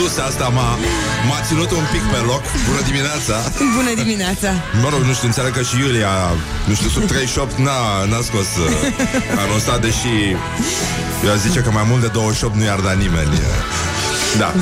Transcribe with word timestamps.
tusa 0.00 0.22
asta 0.30 0.46
m-a, 0.56 0.68
m-a 1.28 1.40
ținut 1.48 1.70
un 1.80 1.86
pic 1.92 2.04
pe 2.12 2.20
loc. 2.30 2.42
Bună 2.68 2.82
dimineața! 2.90 3.36
Bună 3.78 3.92
dimineața! 4.02 4.50
Mă 4.82 4.88
rog, 4.92 5.02
nu 5.08 5.12
știu, 5.16 5.26
înțeleg 5.26 5.52
că 5.58 5.62
și 5.62 5.74
Iulia, 5.84 6.12
nu 6.68 6.74
știu, 6.78 6.88
sub 6.88 7.04
38 7.04 7.58
n-a, 7.66 7.80
n-a 8.10 8.20
scos 8.28 8.48
uh, 8.64 8.70
anul 9.42 9.56
ăsta, 9.60 9.78
deși 9.86 10.14
eu 11.24 11.30
aș 11.34 11.40
zice 11.46 11.60
că 11.60 11.70
mai 11.78 11.84
mult 11.90 12.00
de 12.00 12.06
28 12.06 12.56
nu 12.56 12.64
i-ar 12.64 12.80
da 12.80 12.92
nimeni. 12.92 13.34
Da. 14.38 14.54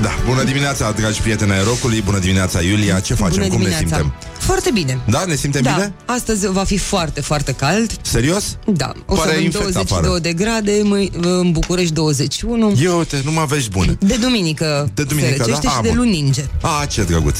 da. 0.00 0.12
Bună 0.26 0.42
dimineața, 0.42 0.84
dragi 0.90 1.20
prieteni 1.20 1.52
ai 1.52 1.64
rocului, 1.64 2.00
bună 2.02 2.18
dimineața, 2.18 2.58
Iulia. 2.60 3.00
Ce 3.00 3.14
facem? 3.14 3.42
Bună 3.42 3.54
Cum 3.54 3.62
ne 3.62 3.68
dimineața. 3.68 3.96
simtem? 3.96 4.31
Foarte 4.46 4.70
bine. 4.70 4.98
Da, 5.08 5.24
ne 5.26 5.34
simtem 5.34 5.62
da, 5.62 5.70
bine? 5.70 5.92
astăzi 6.04 6.46
va 6.46 6.64
fi 6.64 6.76
foarte, 6.78 7.20
foarte 7.20 7.52
cald. 7.52 7.90
Serios? 8.02 8.56
Da, 8.66 8.92
o 9.06 9.14
Pare 9.14 9.28
să 9.28 9.34
avem 9.34 9.44
infect 9.44 9.62
22 9.72 9.98
afară. 9.98 10.18
de 10.18 10.32
grade, 10.32 10.80
mâi, 10.82 11.10
în 11.20 11.52
București 11.52 11.92
21. 11.92 12.74
Eu, 12.82 12.98
uite, 12.98 13.20
nu 13.24 13.32
mă 13.32 13.44
vești 13.48 13.70
bune. 13.70 13.96
De 14.00 14.16
duminică, 14.20 14.90
De 14.94 15.02
duminică, 15.02 15.32
se 15.32 15.38
răcește 15.38 15.60
da? 15.66 15.70
și 15.70 15.76
Ah, 15.76 15.82
de 15.82 15.88
bun. 15.88 15.96
luni 15.96 16.10
ninge. 16.10 16.44
A, 16.60 16.84
ce 16.86 17.02
drăguț. 17.02 17.38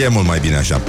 E 0.00 0.08
mult 0.08 0.26
mai 0.26 0.38
bine 0.40 0.56
așa. 0.56 0.80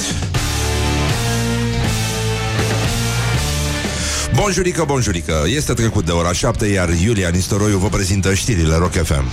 Bonjurică, 4.35 4.83
bonjurică. 4.87 5.43
Este 5.47 5.73
trecut 5.73 6.05
de 6.05 6.11
ora 6.11 6.33
7, 6.33 6.65
iar 6.65 6.89
Iulia 7.03 7.29
Nistoroiu 7.29 7.77
vă 7.77 7.87
prezintă 7.89 8.33
știrile 8.33 8.75
Rock 8.75 8.91
FM. 8.93 9.25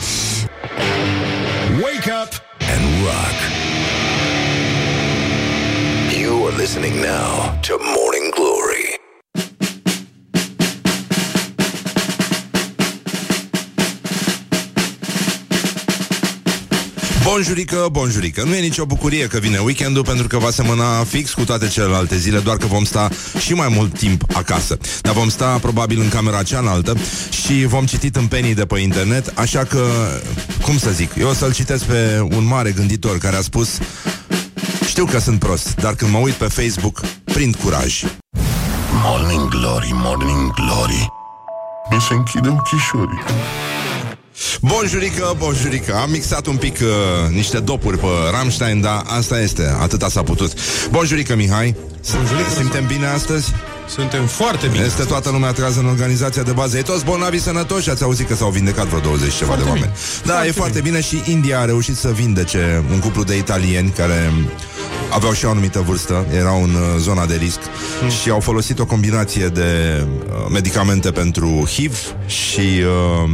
Wake 1.82 2.10
up 2.24 2.32
and 2.76 2.84
rock. 3.04 3.49
Listening 6.60 6.96
now 7.00 7.58
to 7.62 7.74
Morning 7.96 8.34
Glory. 8.34 9.00
Bonjurică, 17.24 17.88
bonjurică. 17.90 18.42
Nu 18.44 18.54
e 18.54 18.60
nicio 18.60 18.84
bucurie 18.84 19.26
că 19.26 19.38
vine 19.38 19.58
weekendul 19.58 20.04
pentru 20.04 20.26
că 20.26 20.38
va 20.38 20.50
semăna 20.50 21.04
fix 21.04 21.32
cu 21.32 21.44
toate 21.44 21.68
celelalte 21.68 22.16
zile, 22.16 22.38
doar 22.38 22.56
că 22.56 22.66
vom 22.66 22.84
sta 22.84 23.08
și 23.38 23.52
mai 23.52 23.68
mult 23.68 23.98
timp 23.98 24.24
acasă. 24.32 24.78
Dar 25.00 25.14
vom 25.14 25.28
sta 25.28 25.58
probabil 25.58 26.00
în 26.00 26.08
camera 26.08 26.42
cealaltă 26.42 26.96
și 27.44 27.64
vom 27.66 27.86
citi 27.86 28.10
tâmpenii 28.10 28.54
de 28.54 28.66
pe 28.66 28.78
internet, 28.78 29.32
așa 29.34 29.64
că, 29.64 29.86
cum 30.62 30.78
să 30.78 30.90
zic, 30.90 31.10
eu 31.18 31.28
o 31.28 31.32
să-l 31.32 31.52
citesc 31.52 31.84
pe 31.84 32.20
un 32.20 32.44
mare 32.44 32.70
gânditor 32.70 33.18
care 33.18 33.36
a 33.36 33.42
spus 33.42 33.78
Știu 34.90 35.04
că 35.04 35.18
sunt 35.18 35.38
prost, 35.38 35.74
dar 35.74 35.94
când 35.94 36.10
mă 36.10 36.18
uit 36.18 36.34
pe 36.34 36.44
Facebook, 36.44 37.00
prind 37.24 37.56
curaj. 37.56 38.04
Morning 39.02 39.48
Glory, 39.48 39.90
Morning 39.92 40.52
Glory. 40.54 41.12
Mi 41.90 42.00
se 42.00 42.14
închide 42.14 42.48
ochișorii. 42.48 43.20
Bonjurică, 44.60 45.34
bonjurică 45.38 45.94
Am 45.94 46.10
mixat 46.10 46.46
un 46.46 46.56
pic 46.56 46.78
uh, 46.80 47.34
niște 47.34 47.58
dopuri 47.58 47.98
pe 47.98 48.06
Rammstein 48.30 48.80
Dar 48.80 49.02
asta 49.06 49.40
este, 49.40 49.76
atâta 49.80 50.08
s-a 50.08 50.22
putut 50.22 50.52
Bonjurică, 50.90 51.36
Mihai 51.36 51.76
Bonjurică, 52.14 52.50
Simtem 52.50 52.86
bine 52.86 53.06
astăzi? 53.06 53.52
Suntem 53.90 54.26
foarte 54.26 54.66
bine. 54.66 54.84
Este 54.84 55.04
toată 55.04 55.30
lumea 55.30 55.52
trează 55.52 55.80
în 55.80 55.86
organizația 55.86 56.42
de 56.42 56.52
bază 56.52 56.78
E 56.78 56.82
toți 56.82 57.04
bolnavi 57.04 57.38
sănătoși 57.38 57.90
Ați 57.90 58.02
auzit 58.02 58.28
că 58.28 58.34
s-au 58.34 58.50
vindecat 58.50 58.86
vreo 58.86 59.00
20 59.00 59.32
ceva 59.32 59.46
Foarte 59.46 59.62
de 59.62 59.68
oameni 59.68 59.84
bine. 59.92 59.96
Da, 60.24 60.32
Foarte 60.32 60.48
e 60.48 60.52
foarte 60.52 60.80
bine. 60.80 60.98
bine 60.98 61.22
Și 61.22 61.30
India 61.32 61.60
a 61.60 61.64
reușit 61.64 61.96
să 61.96 62.08
vindece 62.08 62.84
Un 62.92 62.98
cuplu 62.98 63.24
de 63.24 63.36
italieni 63.36 63.90
care 63.90 64.32
aveau 65.10 65.32
și 65.32 65.44
o 65.44 65.50
anumită 65.50 65.80
vârstă, 65.86 66.26
erau 66.34 66.62
în 66.62 66.74
uh, 66.74 66.80
zona 66.98 67.26
de 67.26 67.34
risc 67.34 67.58
Hmm. 68.00 68.08
și 68.08 68.30
au 68.30 68.40
folosit 68.40 68.78
o 68.78 68.84
combinație 68.84 69.46
de 69.46 70.00
uh, 70.06 70.46
medicamente 70.50 71.10
pentru 71.10 71.68
HIV 71.72 71.96
și 72.26 72.60
uh, 72.60 73.30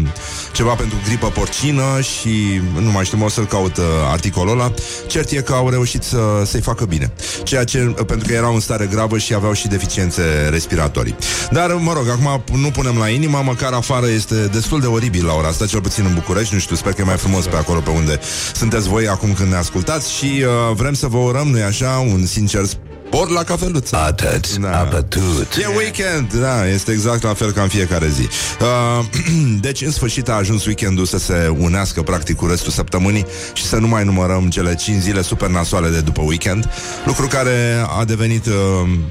ceva 0.52 0.72
pentru 0.72 0.96
gripă 1.06 1.26
porcină 1.26 2.00
și 2.00 2.60
nu 2.80 2.90
mai 2.90 3.04
știu, 3.04 3.24
o 3.24 3.28
să-l 3.28 3.46
caut 3.46 3.76
uh, 3.76 3.84
articolul 4.10 4.52
ăla. 4.60 4.72
Cert 5.06 5.30
e 5.30 5.36
că 5.40 5.52
au 5.52 5.68
reușit 5.70 6.02
să, 6.02 6.18
să-i 6.44 6.60
facă 6.60 6.84
bine. 6.84 7.12
Ceea 7.42 7.64
ce, 7.64 7.94
uh, 7.98 8.04
pentru 8.06 8.26
că 8.28 8.34
erau 8.34 8.54
în 8.54 8.60
stare 8.60 8.86
gravă 8.90 9.18
și 9.18 9.34
aveau 9.34 9.52
și 9.52 9.68
deficiențe 9.68 10.22
respiratorii. 10.48 11.16
Dar, 11.50 11.72
mă 11.72 11.92
rog, 11.92 12.08
acum 12.08 12.60
nu 12.60 12.70
punem 12.70 12.98
la 12.98 13.08
inimă, 13.08 13.42
măcar 13.44 13.72
afară 13.72 14.06
este 14.08 14.34
destul 14.34 14.80
de 14.80 14.86
oribil 14.86 15.26
la 15.26 15.34
ora 15.34 15.48
asta, 15.48 15.66
cel 15.66 15.80
puțin 15.80 16.04
în 16.04 16.14
București, 16.14 16.54
nu 16.54 16.60
știu, 16.60 16.76
sper 16.76 16.92
că 16.92 17.00
e 17.00 17.04
mai 17.04 17.16
frumos 17.16 17.46
pe 17.46 17.56
acolo 17.56 17.80
pe 17.80 17.90
unde 17.90 18.20
sunteți 18.54 18.88
voi 18.88 19.08
acum 19.08 19.32
când 19.32 19.50
ne 19.50 19.56
ascultați 19.56 20.12
și 20.12 20.44
uh, 20.44 20.74
vrem 20.74 20.94
să 20.94 21.06
vă 21.06 21.18
urăm, 21.18 21.48
nu-i 21.48 21.62
așa, 21.62 22.04
un 22.12 22.26
sincer 22.26 22.64
spor 23.06 23.30
la 23.30 23.42
cafeluță. 23.42 23.96
Atât, 23.96 24.56
Da. 24.56 24.80
a 24.80 24.84
bătut. 24.84 25.56
E 25.60 25.66
weekend, 25.76 26.32
da, 26.32 26.68
este 26.68 26.92
exact 26.92 27.22
la 27.22 27.34
fel 27.34 27.52
ca 27.52 27.62
în 27.62 27.68
fiecare 27.68 28.08
zi. 28.08 28.28
Uh, 28.60 29.04
deci, 29.66 29.80
în 29.82 29.90
sfârșit, 29.90 30.28
a 30.28 30.32
ajuns 30.32 30.66
weekendul 30.66 31.04
să 31.04 31.18
se 31.18 31.54
unească 31.58 32.02
practic 32.02 32.36
cu 32.36 32.46
restul 32.46 32.72
săptămânii 32.72 33.26
și 33.52 33.64
să 33.64 33.76
nu 33.76 33.86
mai 33.88 34.04
numărăm 34.04 34.48
cele 34.48 34.74
5 34.74 35.00
zile 35.02 35.22
super 35.22 35.48
nasoale 35.48 35.88
de 35.88 36.00
după 36.00 36.22
weekend, 36.22 36.68
lucru 37.04 37.26
care 37.26 37.84
a 37.98 38.04
devenit, 38.04 38.46
uh, 38.46 38.52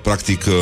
practic, 0.01 0.43
uh, 0.47 0.53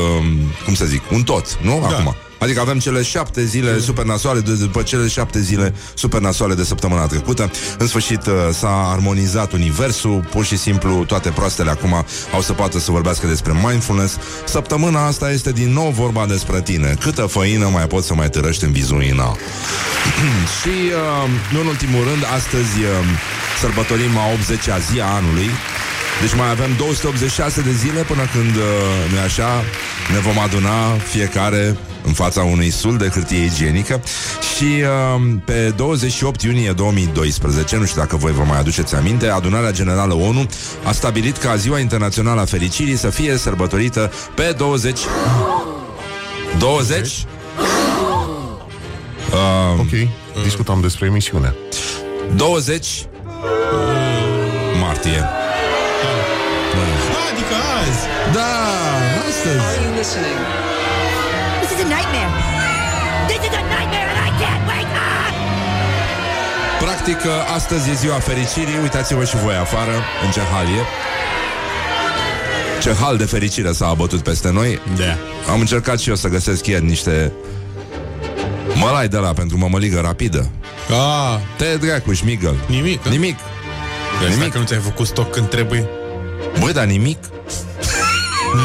cum 0.65 0.75
să 0.75 0.85
zic, 0.85 1.01
un 1.11 1.23
tot, 1.23 1.57
nu? 1.61 1.79
Da. 1.89 1.97
Acum. 1.97 2.15
Adică 2.43 2.59
avem 2.59 2.79
cele 2.79 3.03
șapte 3.03 3.45
zile 3.45 3.79
super 3.79 4.05
nasoale 4.05 4.39
de, 4.39 4.53
după 4.53 4.81
cele 4.81 5.07
șapte 5.07 5.41
zile 5.41 5.73
super 5.93 6.19
nasoale 6.19 6.53
de 6.53 6.63
săptămâna 6.63 7.05
trecută. 7.05 7.51
În 7.77 7.87
sfârșit 7.87 8.25
uh, 8.25 8.33
s-a 8.53 8.89
armonizat 8.91 9.51
universul, 9.51 10.27
pur 10.31 10.45
și 10.45 10.57
simplu 10.57 11.03
toate 11.07 11.29
proastele 11.29 11.69
acum 11.69 12.05
au 12.33 12.41
să 12.41 12.53
poată 12.53 12.79
să 12.79 12.91
vorbească 12.91 13.27
despre 13.27 13.53
mindfulness. 13.65 14.17
Săptămâna 14.45 15.05
asta 15.05 15.31
este 15.31 15.51
din 15.51 15.73
nou 15.73 15.89
vorba 15.89 16.25
despre 16.25 16.61
tine. 16.61 16.95
Câtă 16.99 17.21
făină 17.21 17.67
mai 17.67 17.87
poți 17.87 18.07
să 18.07 18.13
mai 18.13 18.29
târăști 18.29 18.63
în 18.63 18.71
vizuina? 18.71 19.37
și, 20.59 20.69
uh, 20.69 21.29
nu 21.53 21.59
în 21.59 21.67
ultimul 21.67 22.03
rând, 22.03 22.23
astăzi 22.35 22.79
uh, 22.79 22.89
sărbătorim 23.59 24.17
a 24.17 24.25
80-a 24.33 24.77
zi 24.77 24.99
a 24.99 25.05
anului. 25.05 25.49
Deci 26.21 26.35
mai 26.35 26.49
avem 26.49 26.75
286 26.77 27.61
de 27.61 27.71
zile 27.71 28.01
până 28.01 28.25
când, 28.33 28.55
uh, 28.55 28.63
nu 29.11 29.19
așa, 29.19 29.63
ne 30.13 30.19
vom 30.19 30.39
aduna 30.39 30.97
fiecare 31.11 31.77
în 32.05 32.13
fața 32.13 32.43
unui 32.43 32.69
sul 32.69 32.97
de 32.97 33.07
hârtie 33.07 33.43
igienică 33.43 34.01
și 34.55 34.63
uh, 34.63 35.21
pe 35.45 35.73
28 35.75 36.41
iunie 36.41 36.71
2012, 36.71 37.77
nu 37.77 37.85
știu 37.85 38.01
dacă 38.01 38.15
voi 38.15 38.31
vă 38.31 38.43
mai 38.47 38.59
aduceți 38.59 38.95
aminte, 38.95 39.27
adunarea 39.27 39.71
generală 39.71 40.13
ONU 40.13 40.45
a 40.83 40.91
stabilit 40.91 41.37
ca 41.37 41.55
Ziua 41.55 41.79
Internațională 41.79 42.41
a 42.41 42.45
Fericirii 42.45 42.95
să 42.97 43.09
fie 43.09 43.37
sărbătorită 43.37 44.11
pe 44.35 44.55
20... 44.57 44.99
20? 46.59 47.25
Uh, 49.31 49.79
Ok, 49.79 49.89
discutam 50.43 50.81
despre 50.81 51.05
emisiune. 51.05 51.55
20 52.35 53.05
martie. 54.79 55.23
Adică 57.31 57.55
azi. 57.81 58.05
Da, 58.33 58.51
astăzi. 59.27 60.72
This 61.83 61.91
is 61.91 61.97
a 61.97 62.01
nightmare. 62.01 62.31
This 63.27 63.41
is 63.47 63.53
a 63.61 63.61
nightmare 63.75 64.07
and 64.13 64.19
I 64.27 64.31
can't 64.41 64.63
wake 64.71 64.93
up! 65.11 65.33
Practic, 66.83 67.17
astăzi 67.55 67.89
e 67.89 67.93
ziua 67.93 68.15
fericirii 68.19 68.77
Uitați-vă 68.81 69.23
și 69.23 69.35
voi 69.35 69.55
afară, 69.55 69.91
în 70.25 70.31
ce 70.31 70.39
hal 70.53 70.65
e 70.65 70.81
Ce 72.81 72.93
hal 73.01 73.17
de 73.17 73.23
fericire 73.25 73.71
s-a 73.71 73.87
abătut 73.87 74.19
peste 74.21 74.51
noi 74.51 74.79
Da. 74.95 75.17
Am 75.51 75.59
încercat 75.59 75.99
și 75.99 76.09
eu 76.09 76.15
să 76.15 76.27
găsesc 76.27 76.67
ieri 76.67 76.85
niște 76.85 77.31
Mălai 78.75 79.07
de 79.07 79.17
la 79.17 79.33
pentru 79.33 79.57
mămăligă 79.57 79.99
rapidă 80.03 80.49
Ah, 80.89 81.39
Te 81.57 81.75
dracu, 81.85 82.13
șmigăl 82.13 82.55
nimic. 82.67 83.03
Nimic 83.05 83.09
Nimic. 83.09 83.37
nimic. 84.37 84.51
Că 84.51 84.57
nu 84.57 84.63
ți-ai 84.65 84.79
făcut 84.79 85.07
stoc 85.07 85.31
când 85.31 85.49
trebuie. 85.49 85.87
Băi, 86.59 86.73
dar 86.73 86.85
nimic 86.85 87.17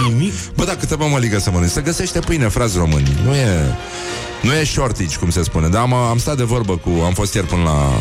Nimic. 0.08 0.32
Bă, 0.54 0.64
dar 0.64 0.74
câtă 0.74 0.96
mămăligă 0.96 1.38
să 1.38 1.50
mănânci? 1.50 1.70
Se 1.70 1.80
găsește 1.80 2.18
pâine, 2.18 2.48
frați 2.48 2.76
români 2.76 3.20
Nu 3.24 3.34
e... 3.34 3.74
Nu 4.42 4.54
e 4.54 4.64
shortage, 4.64 5.16
cum 5.16 5.30
se 5.30 5.42
spune 5.42 5.68
Dar 5.68 5.82
am, 5.82 5.92
am 5.92 6.18
stat 6.18 6.36
de 6.36 6.42
vorbă 6.42 6.76
cu... 6.76 6.90
Am 7.04 7.12
fost 7.12 7.34
ieri 7.34 7.46
până 7.46 7.62
la... 7.62 7.92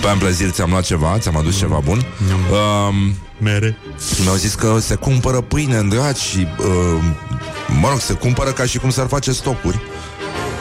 Pe 0.00 0.08
Amplezir 0.08 0.50
ți-am 0.50 0.70
luat 0.70 0.84
ceva, 0.84 1.16
ți-am 1.18 1.36
adus 1.36 1.58
ceva 1.58 1.80
bun 1.84 2.04
um, 2.50 3.14
Mere. 3.38 3.76
Mi-au 4.22 4.34
zis 4.34 4.54
că 4.54 4.78
se 4.80 4.94
cumpără 4.94 5.40
pâine 5.40 5.76
în 5.76 5.88
drag 5.88 6.16
și, 6.16 6.46
uh, 6.58 7.02
mă 7.80 7.88
rog, 7.88 8.00
se 8.00 8.12
cumpără 8.12 8.50
ca 8.50 8.64
și 8.64 8.78
cum 8.78 8.90
s-ar 8.90 9.06
face 9.06 9.32
stocuri. 9.32 9.80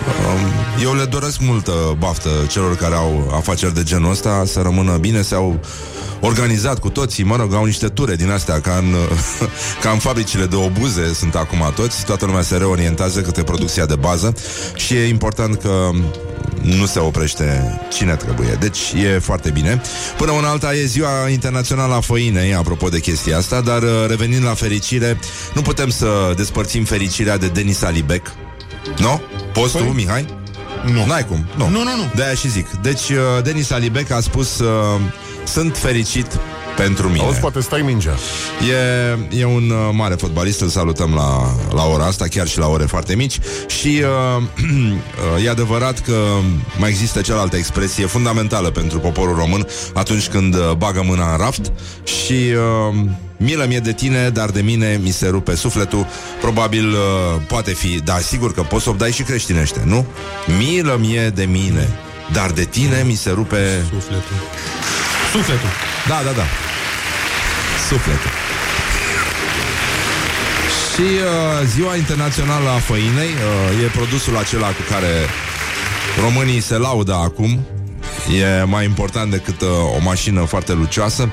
Um, 0.07 0.83
eu 0.83 0.93
le 0.93 1.05
doresc 1.05 1.39
multă 1.39 1.95
baftă 1.97 2.29
celor 2.49 2.75
care 2.75 2.95
au 2.95 3.31
afaceri 3.35 3.73
de 3.73 3.83
genul 3.83 4.11
ăsta 4.11 4.43
să 4.45 4.61
rămână 4.61 4.97
bine, 4.97 5.21
s-au 5.21 5.59
organizat 6.21 6.79
cu 6.79 6.89
toții, 6.89 7.23
mă 7.23 7.35
rog, 7.35 7.53
au 7.53 7.65
niște 7.65 7.87
ture 7.87 8.15
din 8.15 8.29
astea 8.29 8.61
ca 8.61 8.75
în, 8.77 8.95
ca 9.83 9.89
în 9.89 9.97
fabricile 9.97 10.45
de 10.45 10.55
obuze 10.55 11.13
sunt 11.13 11.35
acum 11.35 11.71
toți, 11.75 12.05
toată 12.05 12.25
lumea 12.25 12.41
se 12.41 12.57
reorientează 12.57 13.21
către 13.21 13.43
producția 13.43 13.85
de 13.85 13.95
bază 13.95 14.33
și 14.75 14.93
e 14.93 15.07
important 15.07 15.61
că 15.61 15.89
nu 16.61 16.85
se 16.85 16.99
oprește 16.99 17.79
cine 17.93 18.15
trebuie. 18.15 18.57
Deci 18.59 18.79
e 19.03 19.19
foarte 19.19 19.49
bine. 19.49 19.81
Până 20.17 20.31
una 20.31 20.49
alta 20.49 20.73
e 20.73 20.85
ziua 20.85 21.29
internațională 21.29 21.93
a 21.93 21.99
făinei, 21.99 22.53
apropo 22.53 22.89
de 22.89 22.99
chestia 22.99 23.37
asta, 23.37 23.61
dar 23.61 23.81
uh, 23.81 24.05
revenind 24.07 24.43
la 24.43 24.53
fericire, 24.53 25.19
nu 25.53 25.61
putem 25.61 25.89
să 25.89 26.33
despărțim 26.35 26.83
fericirea 26.83 27.37
de 27.37 27.47
Denis 27.47 27.81
Alibec. 27.81 28.33
Nu? 28.97 29.21
Poți 29.53 29.77
tu, 29.77 29.83
Păi- 29.83 29.93
Mihai? 29.93 30.25
Nu. 30.85 31.05
N-ai 31.05 31.25
cum. 31.25 31.45
Nu, 31.57 31.69
Nu, 31.69 31.83
nu, 31.83 31.95
nu. 31.95 32.11
De-aia 32.15 32.33
și 32.33 32.49
zic. 32.49 32.69
Deci, 32.81 33.09
uh, 33.09 33.17
Denis 33.43 33.71
Alibec 33.71 34.11
a 34.11 34.19
spus 34.19 34.59
uh, 34.59 34.67
Sunt 35.43 35.77
fericit 35.77 36.39
pentru 36.75 37.07
mine. 37.07 37.23
Auzi, 37.23 37.39
poate 37.39 37.59
stai 37.61 37.81
mingea. 37.81 38.15
E, 39.31 39.39
e 39.39 39.45
un 39.45 39.69
uh, 39.69 39.89
mare 39.91 40.15
fotbalist, 40.15 40.61
îl 40.61 40.67
salutăm 40.67 41.13
la, 41.13 41.55
la 41.75 41.85
ora 41.85 42.05
asta, 42.05 42.25
chiar 42.27 42.47
și 42.47 42.57
la 42.57 42.67
ore 42.67 42.83
foarte 42.83 43.15
mici. 43.15 43.39
Și 43.67 44.01
uh, 44.37 44.43
uh, 45.35 45.45
e 45.45 45.49
adevărat 45.49 45.99
că 45.99 46.13
mai 46.77 46.89
există 46.89 47.21
cealaltă 47.21 47.55
expresie 47.55 48.05
fundamentală 48.05 48.69
pentru 48.69 48.99
poporul 48.99 49.35
român 49.35 49.67
atunci 49.93 50.27
când 50.27 50.55
uh, 50.55 50.71
bagă 50.77 51.03
mâna 51.05 51.31
în 51.31 51.37
raft 51.37 51.71
și... 52.03 52.53
Uh, 52.89 53.09
Milă 53.41 53.65
mie 53.67 53.79
de 53.79 53.93
tine, 53.93 54.29
dar 54.29 54.49
de 54.49 54.61
mine 54.61 54.99
mi 55.03 55.09
se 55.09 55.27
rupe 55.27 55.55
sufletul 55.55 56.07
Probabil 56.41 56.89
uh, 56.89 56.97
poate 57.47 57.73
fi 57.73 57.99
Dar 58.03 58.19
sigur 58.19 58.53
că 58.53 58.61
poți 58.61 58.83
să 58.83 58.89
o 58.89 58.93
dai 58.93 59.11
și 59.11 59.23
creștinește, 59.23 59.81
nu? 59.85 60.05
Milă 60.57 60.97
mie 60.99 61.29
de 61.29 61.43
mine 61.43 61.89
Dar 62.31 62.51
de 62.51 62.63
tine 62.63 63.03
mi 63.05 63.13
se 63.13 63.29
rupe 63.29 63.83
Sufletul. 63.91 64.35
Sufletul. 65.31 65.69
da, 66.07 66.21
da, 66.25 66.31
da. 66.31 66.45
Sufletul. 67.87 68.31
Și 70.93 71.01
uh, 71.01 71.67
Ziua 71.67 71.95
Internațională 71.95 72.69
a 72.69 72.77
Făinei 72.77 73.33
uh, 73.73 73.83
e 73.83 73.87
produsul 73.87 74.37
acela 74.37 74.67
cu 74.67 74.81
care 74.89 75.07
românii 76.21 76.59
se 76.59 76.77
laudă 76.77 77.13
acum. 77.13 77.59
E 78.39 78.63
mai 78.63 78.85
important 78.85 79.31
decât 79.31 79.61
uh, 79.61 79.67
o 79.95 80.01
mașină 80.03 80.41
foarte 80.43 80.73
lucioasă 80.73 81.29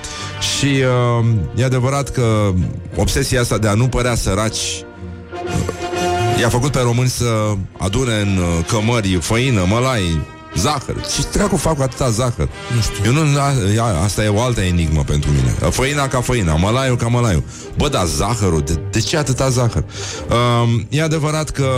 și 0.56 0.66
uh, 0.66 1.26
e 1.56 1.64
adevărat 1.64 2.10
că 2.10 2.52
obsesia 2.96 3.40
asta 3.40 3.58
de 3.58 3.68
a 3.68 3.74
nu 3.74 3.88
părea 3.88 4.14
săraci 4.14 4.56
uh, 4.56 6.40
i-a 6.40 6.48
făcut 6.48 6.70
pe 6.70 6.80
români 6.80 7.08
să 7.08 7.52
adune 7.78 8.14
în 8.14 8.38
uh, 8.38 8.64
cămări 8.66 9.18
făină, 9.20 9.64
mălai, 9.68 10.20
zahăr. 10.56 10.96
Ce 11.14 11.24
treacu 11.24 11.56
fac 11.56 11.76
cu 11.76 11.82
atâta 11.82 12.10
zahăr? 12.10 12.48
Nu 12.74 12.80
știu. 12.80 13.04
Eu 13.04 13.12
nu, 13.12 13.38
a, 13.38 13.52
a, 13.84 14.02
asta 14.02 14.24
e 14.24 14.28
o 14.28 14.40
altă 14.40 14.60
enigmă 14.60 15.02
pentru 15.02 15.30
mine. 15.30 15.70
Făina 15.70 16.08
ca 16.08 16.20
făina, 16.20 16.56
mălaiul 16.56 16.96
ca 16.96 17.06
mălaiul. 17.06 17.42
Bă, 17.76 17.88
dar 17.88 18.06
zahărul, 18.06 18.60
de, 18.60 18.80
de 18.90 19.00
ce 19.00 19.16
atâta 19.16 19.48
zahăr? 19.48 19.84
Uh, 20.28 20.80
e 20.88 21.02
adevărat 21.02 21.50
că 21.50 21.68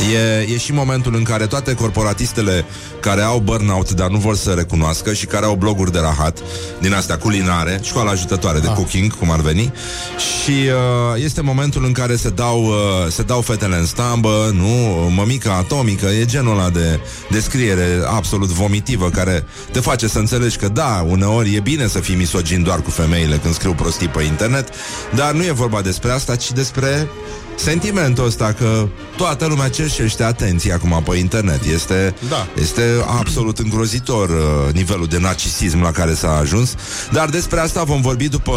E, 0.00 0.52
e 0.52 0.58
și 0.58 0.72
momentul 0.72 1.14
în 1.14 1.22
care 1.22 1.46
toate 1.46 1.74
corporatistele 1.74 2.64
care 3.00 3.22
au 3.22 3.38
burnout, 3.38 3.90
dar 3.90 4.08
nu 4.08 4.18
vor 4.18 4.36
să 4.36 4.50
recunoască 4.50 5.12
și 5.12 5.26
care 5.26 5.44
au 5.44 5.54
bloguri 5.54 5.92
de 5.92 5.98
rahat, 5.98 6.38
din 6.80 6.92
astea 6.94 7.18
culinare, 7.18 7.80
școala 7.82 8.10
ajutătoare 8.10 8.58
de 8.58 8.66
Ah. 8.68 8.74
cooking, 8.74 9.16
cum 9.18 9.30
ar 9.30 9.40
veni, 9.40 9.72
și 10.18 10.50
uh, 10.50 11.22
este 11.24 11.40
momentul 11.40 11.84
în 11.84 11.92
care 11.92 12.16
se 12.16 12.28
dau, 12.28 12.64
uh, 12.64 12.72
se 13.10 13.22
dau 13.22 13.40
fetele 13.40 13.76
în 13.76 13.86
stambă, 13.86 14.50
nu? 14.54 14.66
Mămica 15.14 15.52
atomică, 15.52 16.06
e 16.06 16.24
genul 16.24 16.58
ăla 16.58 16.70
de 16.70 17.00
descriere 17.30 17.86
absolut 18.06 18.48
vomitivă 18.48 19.08
care 19.10 19.44
te 19.70 19.80
face 19.80 20.08
să 20.08 20.18
înțelegi 20.18 20.56
că 20.56 20.68
da, 20.68 21.06
uneori 21.08 21.54
e 21.54 21.60
bine 21.60 21.86
să 21.86 21.98
fii 21.98 22.14
misogin 22.14 22.62
doar 22.62 22.80
cu 22.80 22.90
femeile 22.90 23.36
când 23.36 23.54
scriu 23.54 23.72
prostii 23.72 24.08
pe 24.08 24.22
internet, 24.22 24.68
dar 25.14 25.32
nu 25.32 25.44
e 25.44 25.50
vorba 25.52 25.80
despre 25.80 26.10
asta, 26.10 26.36
ci 26.36 26.52
despre 26.52 27.08
sentimentul 27.56 28.24
ăsta 28.26 28.54
că 28.58 28.88
toată 29.16 29.46
lumea 29.46 29.68
cerșește 29.82 30.22
atenție 30.22 30.72
acum 30.72 31.02
pe 31.08 31.16
internet. 31.16 31.64
Este, 31.64 32.14
Da. 32.28 32.46
este 32.60 32.82
absolut 33.18 33.58
îngrozitor 33.58 34.28
uh, 34.28 34.74
nivelul 34.74 35.06
de 35.06 35.18
narcisism 35.18 35.82
la 35.82 35.90
care 35.90 36.14
s-a 36.14 36.36
ajuns. 36.36 36.74
Dar 37.10 37.28
despre 37.28 37.60
asta 37.60 37.82
vom 37.82 38.00
vorbi 38.00 38.28
după, 38.28 38.52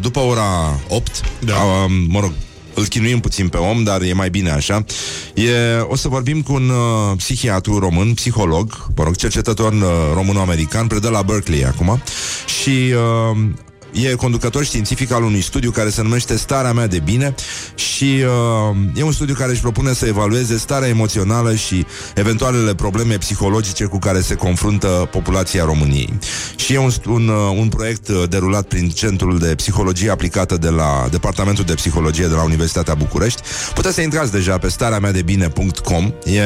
după 0.00 0.18
ora 0.20 0.80
8. 0.88 1.20
Da. 1.38 1.54
Uh, 1.54 1.90
mă 2.08 2.20
rog, 2.20 2.32
îl 2.74 2.86
chinuim 2.86 3.20
puțin 3.20 3.48
pe 3.48 3.56
om, 3.56 3.82
dar 3.82 4.02
e 4.02 4.12
mai 4.12 4.30
bine 4.30 4.50
așa. 4.50 4.84
E, 5.34 5.78
o 5.80 5.96
să 5.96 6.08
vorbim 6.08 6.42
cu 6.42 6.52
un 6.52 6.68
uh, 6.68 7.16
psihiatru 7.16 7.78
român, 7.78 8.14
psiholog, 8.14 8.86
mă 8.96 9.04
rog, 9.04 9.16
cercetător 9.16 9.72
uh, 9.72 9.80
româno-american, 10.14 10.86
predă 10.86 11.08
la 11.08 11.22
Berkeley 11.22 11.64
acum 11.64 12.02
și 12.60 12.92
uh, 13.30 13.38
e 13.92 14.14
conducător 14.14 14.64
științific 14.64 15.12
al 15.12 15.22
unui 15.22 15.40
studiu 15.40 15.70
care 15.70 15.90
se 15.90 16.02
numește 16.02 16.36
Starea 16.36 16.72
mea 16.72 16.86
de 16.86 16.98
bine 16.98 17.34
și 17.74 18.24
uh, 18.70 18.76
e 18.94 19.02
un 19.02 19.12
studiu 19.12 19.34
care 19.34 19.50
își 19.50 19.60
propune 19.60 19.92
să 19.92 20.06
evalueze 20.06 20.56
starea 20.56 20.88
emoțională 20.88 21.54
și 21.54 21.86
eventualele 22.14 22.74
probleme 22.74 23.16
psihologice 23.16 23.84
cu 23.84 23.98
care 23.98 24.20
se 24.20 24.34
confruntă 24.34 25.08
populația 25.10 25.64
României. 25.64 26.18
Și 26.56 26.74
e 26.74 26.78
un, 26.78 26.90
un, 27.08 27.28
uh, 27.28 27.56
un 27.58 27.68
proiect 27.68 28.08
uh, 28.08 28.22
derulat 28.28 28.66
prin 28.66 28.88
Centrul 28.88 29.38
de 29.38 29.54
Psihologie 29.54 30.10
Aplicată 30.10 30.56
de 30.56 30.68
la 30.68 31.06
Departamentul 31.10 31.64
de 31.64 31.74
Psihologie 31.74 32.26
de 32.26 32.34
la 32.34 32.42
Universitatea 32.42 32.94
București. 32.94 33.42
Puteți 33.74 33.94
să 33.94 34.00
intrați 34.00 34.32
deja 34.32 34.58
pe 34.58 34.68
starea 34.68 34.98
mea 34.98 35.12
de 35.12 35.22
bine.com. 35.22 36.12
E, 36.24 36.40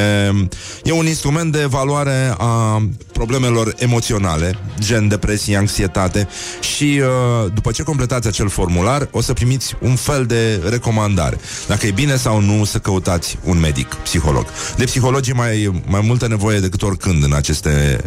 e 0.83 0.91
un 0.91 1.05
instrument 1.05 1.51
de 1.51 1.61
evaluare 1.61 2.35
a 2.37 2.83
problemelor 3.13 3.73
emoționale, 3.77 4.59
gen 4.79 5.07
depresie, 5.07 5.57
anxietate 5.57 6.27
și 6.61 7.01
uh, 7.01 7.32
după 7.53 7.71
ce 7.71 7.83
completați 7.83 8.27
acel 8.27 8.49
formular, 8.49 9.07
o 9.11 9.21
să 9.21 9.33
primiți 9.33 9.75
un 9.79 9.95
fel 9.95 10.25
de 10.25 10.61
recomandare. 10.69 11.37
Dacă 11.67 11.85
e 11.85 11.91
bine 11.91 12.15
sau 12.15 12.41
nu 12.41 12.63
să 12.63 12.77
căutați 12.77 13.37
un 13.43 13.59
medic, 13.59 13.93
psiholog. 13.93 14.45
De 14.77 14.83
psihologii 14.83 15.33
mai, 15.33 15.81
mai 15.85 16.01
multă 16.01 16.27
nevoie 16.27 16.59
decât 16.59 16.81
oricând 16.81 17.23
în 17.23 17.33
aceste 17.33 18.01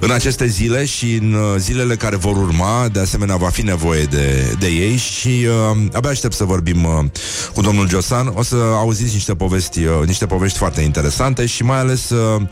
în 0.00 0.10
aceste 0.10 0.46
zile 0.46 0.84
și 0.84 1.14
în 1.14 1.32
uh, 1.32 1.54
zilele 1.58 1.96
care 1.96 2.16
vor 2.16 2.36
urma, 2.36 2.88
de 2.92 3.00
asemenea 3.00 3.36
va 3.36 3.48
fi 3.48 3.62
nevoie 3.62 4.04
de, 4.04 4.56
de 4.58 4.66
ei 4.66 4.96
și 4.96 5.46
uh, 5.72 5.82
abia 5.92 6.10
aștept 6.10 6.34
să 6.34 6.44
vorbim 6.44 6.84
uh, 6.84 7.04
cu 7.54 7.60
domnul 7.60 7.88
Josan. 7.88 8.32
O 8.34 8.42
să 8.42 8.56
auziți 8.56 9.12
niște 9.12 9.34
povesti, 9.34 9.84
uh, 9.84 10.06
niște 10.06 10.26
povești 10.26 10.58
foarte 10.58 10.80
interesante 10.80 11.46
și 11.46 11.62
mai 11.62 11.78
ales 11.78 12.10
uh, 12.10 12.42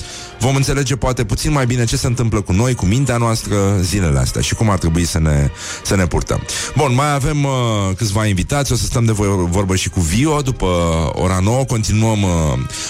vom 0.40 0.56
înțelege 0.56 0.96
poate 0.96 1.24
puțin 1.24 1.52
mai 1.52 1.66
bine 1.66 1.84
ce 1.84 1.96
se 1.96 2.06
întâmplă 2.06 2.40
cu 2.40 2.52
noi, 2.52 2.74
cu 2.74 2.84
mintea 2.84 3.16
noastră 3.16 3.56
zilele 3.80 4.18
astea 4.18 4.40
și 4.40 4.54
cum 4.54 4.70
ar 4.70 4.78
trebui 4.78 5.04
să 5.04 5.18
ne, 5.18 5.50
să 5.84 5.96
ne 5.96 6.06
purtăm. 6.06 6.40
Bun, 6.76 6.94
mai 6.94 7.14
avem 7.14 7.44
uh, 7.44 7.50
câțiva 7.96 8.26
invitați, 8.26 8.72
o 8.72 8.76
să 8.76 8.84
stăm 8.84 9.04
de 9.04 9.12
vo- 9.12 9.48
vorbă 9.50 9.76
și 9.76 9.88
cu 9.88 10.00
Vio 10.00 10.40
după 10.40 10.66
ora 11.14 11.38
9, 11.42 11.64
continuăm 11.64 12.22
uh, 12.22 12.30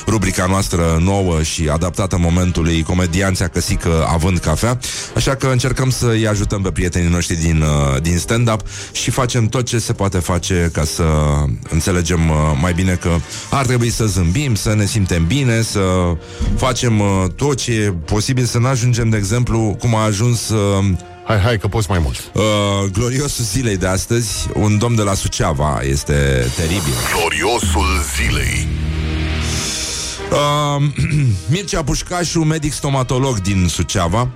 rubrica 0.06 0.46
noastră 0.46 0.98
nouă 1.00 1.42
și 1.42 1.68
adaptată 1.68 2.18
momentului 2.18 2.82
comedianța 2.82 3.48
căsică 3.48 4.06
având 4.12 4.38
cafea, 4.48 4.78
așa 5.16 5.34
că 5.34 5.46
încercăm 5.46 5.90
să 5.90 6.06
îi 6.06 6.28
ajutăm 6.28 6.62
pe 6.62 6.70
prietenii 6.70 7.10
noștri 7.10 7.36
din, 7.36 7.60
uh, 7.62 8.02
din 8.02 8.18
stand-up 8.18 8.60
și 8.92 9.10
facem 9.10 9.46
tot 9.46 9.66
ce 9.66 9.78
se 9.78 9.92
poate 9.92 10.18
face 10.18 10.70
ca 10.72 10.84
să 10.84 11.04
înțelegem 11.70 12.30
uh, 12.30 12.36
mai 12.60 12.72
bine 12.72 12.92
că 12.92 13.10
ar 13.50 13.66
trebui 13.66 13.90
să 13.90 14.06
zâmbim, 14.06 14.54
să 14.54 14.74
ne 14.74 14.86
simtem 14.86 15.26
bine, 15.26 15.62
să 15.62 15.80
facem 16.56 17.00
uh, 17.00 17.06
tot 17.36 17.56
ce 17.56 17.72
e 17.72 17.92
posibil, 17.92 18.44
să 18.44 18.58
nu 18.58 18.66
ajungem, 18.66 19.08
de 19.08 19.16
exemplu, 19.16 19.76
cum 19.78 19.94
a 19.94 20.02
ajuns 20.04 20.48
uh, 20.48 20.84
Hai, 21.24 21.38
hai, 21.38 21.58
că 21.58 21.68
poți 21.68 21.90
mai 21.90 21.98
mult. 21.98 22.30
uh, 22.34 22.42
gloriosul 22.92 23.44
zilei 23.44 23.76
de 23.76 23.86
astăzi, 23.86 24.48
un 24.54 24.78
domn 24.78 24.94
de 24.94 25.02
la 25.02 25.14
Suceava, 25.14 25.80
este 25.82 26.46
teribil. 26.56 26.92
Gloriosul 27.14 27.86
zilei. 28.16 28.68
Uh, 30.32 30.82
Mircea 31.52 31.84
Pușcașu, 31.84 32.40
medic 32.40 32.72
stomatolog 32.72 33.40
din 33.40 33.66
Suceava, 33.68 34.28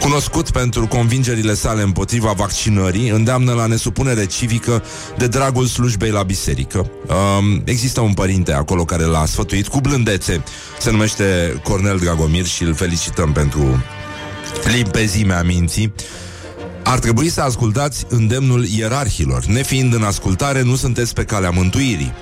cunoscut 0.00 0.50
pentru 0.50 0.86
convingerile 0.86 1.54
sale 1.54 1.82
împotriva 1.82 2.32
vaccinării, 2.32 3.08
îndeamnă 3.08 3.52
la 3.52 3.66
nesupunere 3.66 4.26
civică 4.26 4.82
de 5.18 5.26
dragul 5.26 5.66
slujbei 5.66 6.10
la 6.10 6.22
biserică. 6.22 6.90
Um, 7.06 7.62
există 7.64 8.00
un 8.00 8.14
părinte 8.14 8.52
acolo 8.52 8.84
care 8.84 9.04
l-a 9.04 9.26
sfătuit 9.26 9.68
cu 9.68 9.80
blândețe, 9.80 10.44
se 10.80 10.90
numește 10.90 11.60
Cornel 11.62 11.98
Dragomir 11.98 12.44
și 12.44 12.62
îl 12.62 12.74
felicităm 12.74 13.32
pentru 13.32 13.84
limpezimea 14.64 15.42
minții. 15.42 15.92
Ar 16.82 16.98
trebui 16.98 17.28
să 17.28 17.40
ascultați 17.40 18.06
îndemnul 18.08 18.64
ierarhilor. 18.64 19.44
Nefiind 19.44 19.94
în 19.94 20.02
ascultare, 20.02 20.62
nu 20.62 20.76
sunteți 20.76 21.14
pe 21.14 21.24
calea 21.24 21.50
mântuirii. 21.50 22.12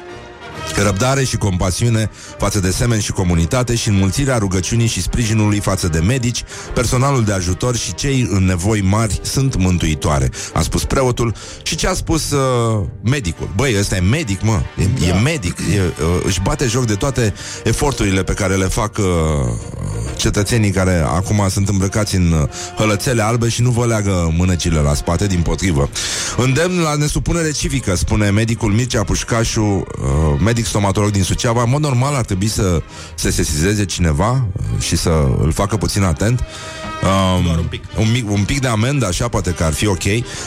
Răbdare 0.77 1.25
și 1.25 1.37
compasiune 1.37 2.11
față 2.39 2.61
de 2.61 2.71
semeni 2.71 3.03
și 3.03 3.13
comunitate 3.13 3.75
și 3.75 3.89
înmulțirea 3.89 4.39
rugăciunii 4.39 4.87
și 4.87 5.03
sprijinului 5.03 5.61
față 5.61 5.89
de 5.89 5.99
medici, 5.99 6.45
personalul 6.75 7.25
de 7.25 7.33
ajutor 7.33 7.77
și 7.77 7.95
cei 7.95 8.29
în 8.31 8.45
nevoi 8.45 8.81
mari 8.81 9.21
sunt 9.23 9.57
mântuitoare, 9.57 10.31
a 10.53 10.61
spus 10.61 10.85
preotul. 10.85 11.35
Și 11.63 11.77
ce 11.77 11.87
a 11.87 11.93
spus 11.93 12.31
uh, 12.31 12.87
medicul? 13.03 13.49
Băi, 13.57 13.75
ăsta 13.79 13.97
e 13.97 14.01
medic, 14.01 14.43
mă, 14.43 14.61
e, 14.77 14.85
da. 14.85 15.07
e 15.07 15.21
medic, 15.21 15.59
e, 15.59 15.81
uh, 15.81 16.21
își 16.25 16.41
bate 16.43 16.67
joc 16.67 16.87
de 16.87 16.95
toate 16.95 17.35
eforturile 17.65 18.23
pe 18.23 18.33
care 18.33 18.55
le 18.55 18.67
fac 18.67 18.97
uh, 18.99 19.05
cetățenii 20.17 20.71
care 20.71 21.05
acum 21.07 21.47
sunt 21.51 21.69
îmbrăcați 21.69 22.17
în 22.17 22.33
uh, 22.33 22.49
hălățele 22.77 23.23
albe 23.23 23.49
și 23.49 23.63
nu 23.63 23.71
vă 23.71 23.87
leagă 23.87 24.35
mânăcile 24.37 24.81
la 24.81 24.95
spate, 24.95 25.27
din 25.27 25.41
potrivă. 25.41 25.89
Îndemn 26.37 26.81
la 26.81 26.95
nesupunere 26.95 27.51
civică, 27.51 27.97
spune 27.97 28.31
medicul 28.31 28.73
Mircea 28.73 29.05
Pușcașu, 29.05 29.61
uh, 29.61 30.41
medic 30.45 30.58
stomatolog 30.67 31.11
din 31.11 31.23
Suceava. 31.23 31.63
În 31.63 31.71
mod 31.71 31.81
normal 31.81 32.15
ar 32.15 32.25
trebui 32.25 32.49
să 32.49 32.83
se 33.15 33.31
sesizeze 33.31 33.85
cineva 33.85 34.47
uh, 34.53 34.83
și 34.83 34.97
să 34.97 35.27
îl 35.41 35.53
facă 35.53 35.77
puțin 35.77 36.03
atent. 36.03 36.41
Um, 37.03 37.45
Doar 37.45 37.59
un 37.59 37.65
pic. 37.65 37.85
Un, 37.99 38.11
mic, 38.13 38.31
un 38.31 38.45
pic 38.45 38.61
de 38.61 38.69
amendă, 38.69 39.07
așa 39.07 39.29
poate 39.29 39.51
că 39.51 39.65
ar 39.65 39.73
fi 39.73 39.87
ok. 39.87 40.03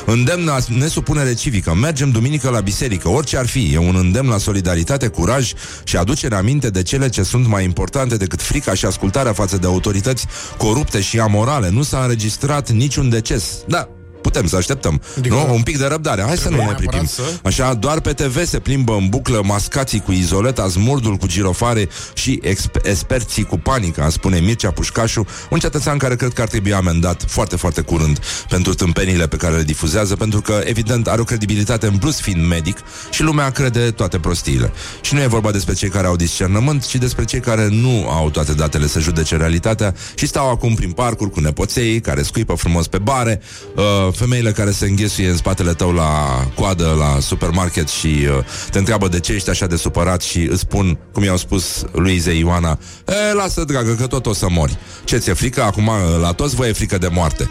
Îndemn 0.06 0.46
la 0.46 0.58
nesupunere 0.68 1.34
civică. 1.34 1.74
Mergem 1.74 2.12
duminică 2.12 2.50
la 2.50 2.60
biserică, 2.60 3.10
orice 3.10 3.38
ar 3.38 3.48
fi. 3.48 3.74
E 3.74 3.78
un 3.78 3.96
îndemn 3.96 4.30
la 4.30 4.38
solidaritate, 4.38 5.08
curaj 5.08 5.54
și 5.84 5.98
aducere 5.98 6.36
aminte 6.36 6.70
de 6.70 6.84
cele 6.84 7.10
ce 7.10 7.24
sunt 7.24 7.48
mai 7.48 7.64
importante 7.64 8.18
decât 8.18 8.42
frica 8.42 8.74
și 8.74 8.86
ascultarea 8.86 9.34
față 9.34 9.58
de 9.58 9.68
autorități 9.68 10.26
corupte 10.58 11.02
și 11.02 11.20
amorale. 11.20 11.70
Nu 11.70 11.84
s-a 11.84 12.02
înregistrat 12.02 12.70
niciun 12.70 13.10
deces. 13.10 13.64
Da, 13.68 13.90
putem 14.22 14.48
să 14.48 14.56
așteptăm. 14.56 15.02
Adică 15.18 15.36
nu? 15.36 15.54
Un 15.54 15.62
pic 15.62 15.78
de 15.78 15.86
răbdare. 15.86 16.22
Hai 16.24 16.38
să 16.38 16.50
nu 16.50 16.56
ne 16.56 16.62
neapărat 16.64 16.88
pripim. 16.90 17.06
să- 17.08 17.22
Așa, 17.44 17.74
doar 17.74 18.00
pe 18.00 18.14
TV 18.14 18.46
se 18.46 18.60
plimbă 18.60 18.94
în 18.94 19.08
buclă 19.10 19.42
mascații 19.44 20.00
cu 20.00 20.12
izoleta, 20.12 20.68
smurdul 20.70 21.16
cu 21.16 21.28
girofare 21.28 21.90
și 22.14 22.42
exp- 22.46 22.82
experții 22.84 23.44
cu 23.44 23.58
panică, 23.58 24.08
spune 24.12 24.40
Mircea 24.40 24.72
Pușcașu, 24.72 25.26
un 25.50 25.60
cetățean 25.60 25.98
care 25.98 26.16
cred 26.16 26.34
că 26.34 26.42
ar 26.42 26.48
trebui 26.48 26.74
amendat 26.74 27.24
foarte, 27.28 27.56
foarte 27.56 27.82
curând 27.82 28.20
pentru 28.50 28.74
tâmpenile 28.74 29.28
pe 29.28 29.36
care 29.36 29.56
le 29.56 29.64
difuzează, 29.64 30.16
pentru 30.16 30.42
că, 30.42 30.62
evident, 30.64 31.08
are 31.08 31.22
o 31.22 31.24
credibilitate 31.24 31.86
în 31.88 31.98
plus 31.98 32.20
fiind 32.20 32.48
medic 32.48 32.78
și 33.12 33.22
lumea 33.24 33.50
crede 33.50 33.92
toate 33.92 34.18
prostiile. 34.20 34.72
Și 35.02 35.14
nu 35.14 35.22
e 35.22 35.28
vorba 35.28 35.52
despre 35.52 35.74
cei 35.74 35.90
care 35.90 36.08
au 36.08 36.16
discernământ, 36.16 36.86
ci 36.86 36.96
despre 36.96 37.24
cei 37.26 37.40
care 37.40 37.68
nu 37.72 38.10
au 38.10 38.30
toate 38.30 38.54
datele 38.54 38.88
să 38.88 39.00
judece 39.00 39.36
realitatea 39.38 39.94
și 40.16 40.28
stau 40.28 40.50
acum 40.50 40.74
prin 40.74 40.92
parcuri 40.92 41.30
cu 41.30 41.40
nepoței 41.40 42.00
care 42.02 42.22
scuipă 42.22 42.54
frumos 42.54 42.88
pe 42.88 42.98
bare, 42.98 43.42
uh, 43.76 44.11
femeile 44.12 44.52
care 44.52 44.72
se 44.72 44.86
înghesuie 44.86 45.30
în 45.30 45.36
spatele 45.36 45.74
tău 45.74 45.92
la 45.92 46.44
coadă 46.56 46.96
la 46.98 47.20
supermarket 47.20 47.88
și 47.88 48.08
uh, 48.08 48.44
te 48.72 48.78
întreabă 48.78 49.08
de 49.08 49.20
ce 49.20 49.34
ești 49.34 49.50
așa 49.50 49.68
de 49.68 49.76
supărat 49.76 50.22
și 50.22 50.48
îți 50.52 50.60
spun, 50.60 50.98
cum 51.14 51.24
i-au 51.24 51.38
spus 51.38 51.86
Luizei 51.92 52.40
Ioana, 52.40 52.80
e, 53.08 53.34
lasă 53.34 53.64
dragă 53.64 53.94
că 53.94 54.08
tot 54.08 54.26
o 54.26 54.34
să 54.34 54.50
mori. 54.50 54.78
Ce 55.04 55.18
ți-e 55.18 55.34
frică? 55.34 55.64
Acum 55.64 55.88
uh, 55.88 55.94
la 56.22 56.32
toți 56.32 56.56
vă 56.56 56.68
e 56.68 56.74
frică 56.74 56.98
de 56.98 57.08
moarte. 57.08 57.50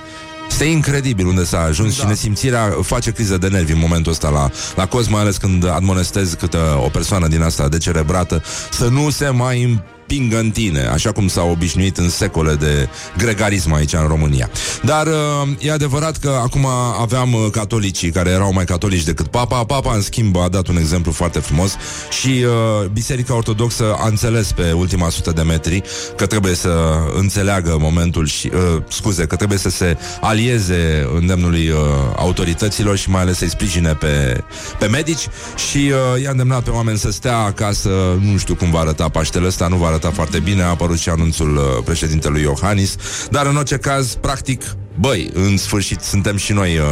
Este 0.51 0.65
incredibil 0.65 1.27
unde 1.27 1.45
s-a 1.45 1.61
ajuns 1.61 1.97
da. 1.97 2.03
și 2.03 2.09
nesimțirea 2.09 2.77
face 2.83 3.11
criză 3.11 3.39
de 3.39 3.49
nervi 3.49 3.73
în 3.73 3.79
momentul 3.79 4.13
ăsta 4.13 4.29
la, 4.29 4.51
la 4.77 4.87
coz, 4.87 5.09
mai 5.09 5.21
ales 5.21 5.37
când 5.37 5.69
admonestezi 5.69 6.37
câte 6.37 6.57
o 6.85 6.89
persoană 6.89 7.29
din 7.29 7.43
asta 7.43 7.69
decerebrată 7.69 8.43
să 8.71 8.87
nu 8.89 9.11
se 9.11 9.29
mai 9.29 9.83
împingă 10.11 10.39
în 10.39 10.51
tine, 10.51 10.87
așa 10.87 11.13
cum 11.13 11.29
s-au 11.29 11.51
obișnuit 11.51 11.97
în 11.97 12.09
secole 12.09 12.55
de 12.55 12.89
gregarism 13.17 13.73
aici 13.73 13.93
în 13.93 14.07
România. 14.07 14.51
Dar 14.83 15.07
uh, 15.07 15.13
e 15.59 15.73
adevărat 15.73 16.17
că 16.17 16.41
acum 16.43 16.67
aveam 17.01 17.33
uh, 17.33 17.47
catolicii 17.51 18.11
care 18.11 18.31
erau 18.31 18.53
mai 18.53 18.65
catolici 18.65 19.05
decât 19.05 19.27
papa. 19.27 19.65
Papa, 19.65 19.95
în 19.95 20.01
schimb, 20.01 20.37
a 20.37 20.49
dat 20.49 20.67
un 20.67 20.77
exemplu 20.77 21.13
foarte 21.13 21.39
frumos 21.39 21.77
și 22.21 22.29
uh, 22.29 22.87
Biserica 22.93 23.37
Ortodoxă 23.37 23.95
a 23.99 24.07
înțeles 24.07 24.53
pe 24.53 24.73
ultima 24.73 25.09
sută 25.09 25.31
de 25.31 25.43
metri 25.43 25.83
că 26.17 26.27
trebuie 26.27 26.55
să 26.55 26.71
înțeleagă 27.17 27.77
momentul 27.81 28.27
și, 28.27 28.51
uh, 28.55 28.83
scuze, 28.89 29.27
că 29.27 29.37
trebuie 29.37 29.59
să 29.59 29.71
se 29.71 29.97
alieze 30.21 31.09
îndemnului 31.15 31.69
uh, 31.69 31.77
autorităților 32.17 32.97
și 32.97 33.11
mai 33.11 33.21
ales 33.21 33.37
să-i 33.37 33.51
sprijine 33.51 33.93
pe, 33.95 34.45
pe 34.79 34.87
medici 34.87 35.29
și 35.71 35.93
uh, 36.15 36.23
i-a 36.23 36.31
îndemnat 36.31 36.63
pe 36.63 36.71
oameni 36.71 36.99
să 36.99 37.11
stea 37.11 37.39
acasă, 37.39 37.91
nu 38.21 38.37
știu 38.37 38.55
cum 38.55 38.71
va 38.71 38.79
arăta 38.79 39.09
Paștele 39.09 39.47
ăsta, 39.47 39.69
nu 39.69 39.77
va 39.77 39.87
arăta 39.87 40.00
foarte 40.09 40.39
bine, 40.39 40.63
a 40.63 40.67
apărut 40.67 40.99
și 40.99 41.09
anunțul 41.09 41.57
uh, 41.57 41.63
președintelui 41.85 42.43
Iohannis, 42.43 42.97
dar 43.31 43.47
în 43.47 43.57
orice 43.57 43.77
caz, 43.77 44.15
practic, 44.15 44.63
băi, 44.95 45.31
în 45.35 45.57
sfârșit 45.57 46.01
suntem 46.01 46.37
și 46.37 46.53
noi 46.53 46.77
uh, 46.77 46.85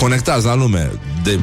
conectați 0.00 0.46
la 0.46 0.54
lume. 0.54 0.90
De, 1.24 1.38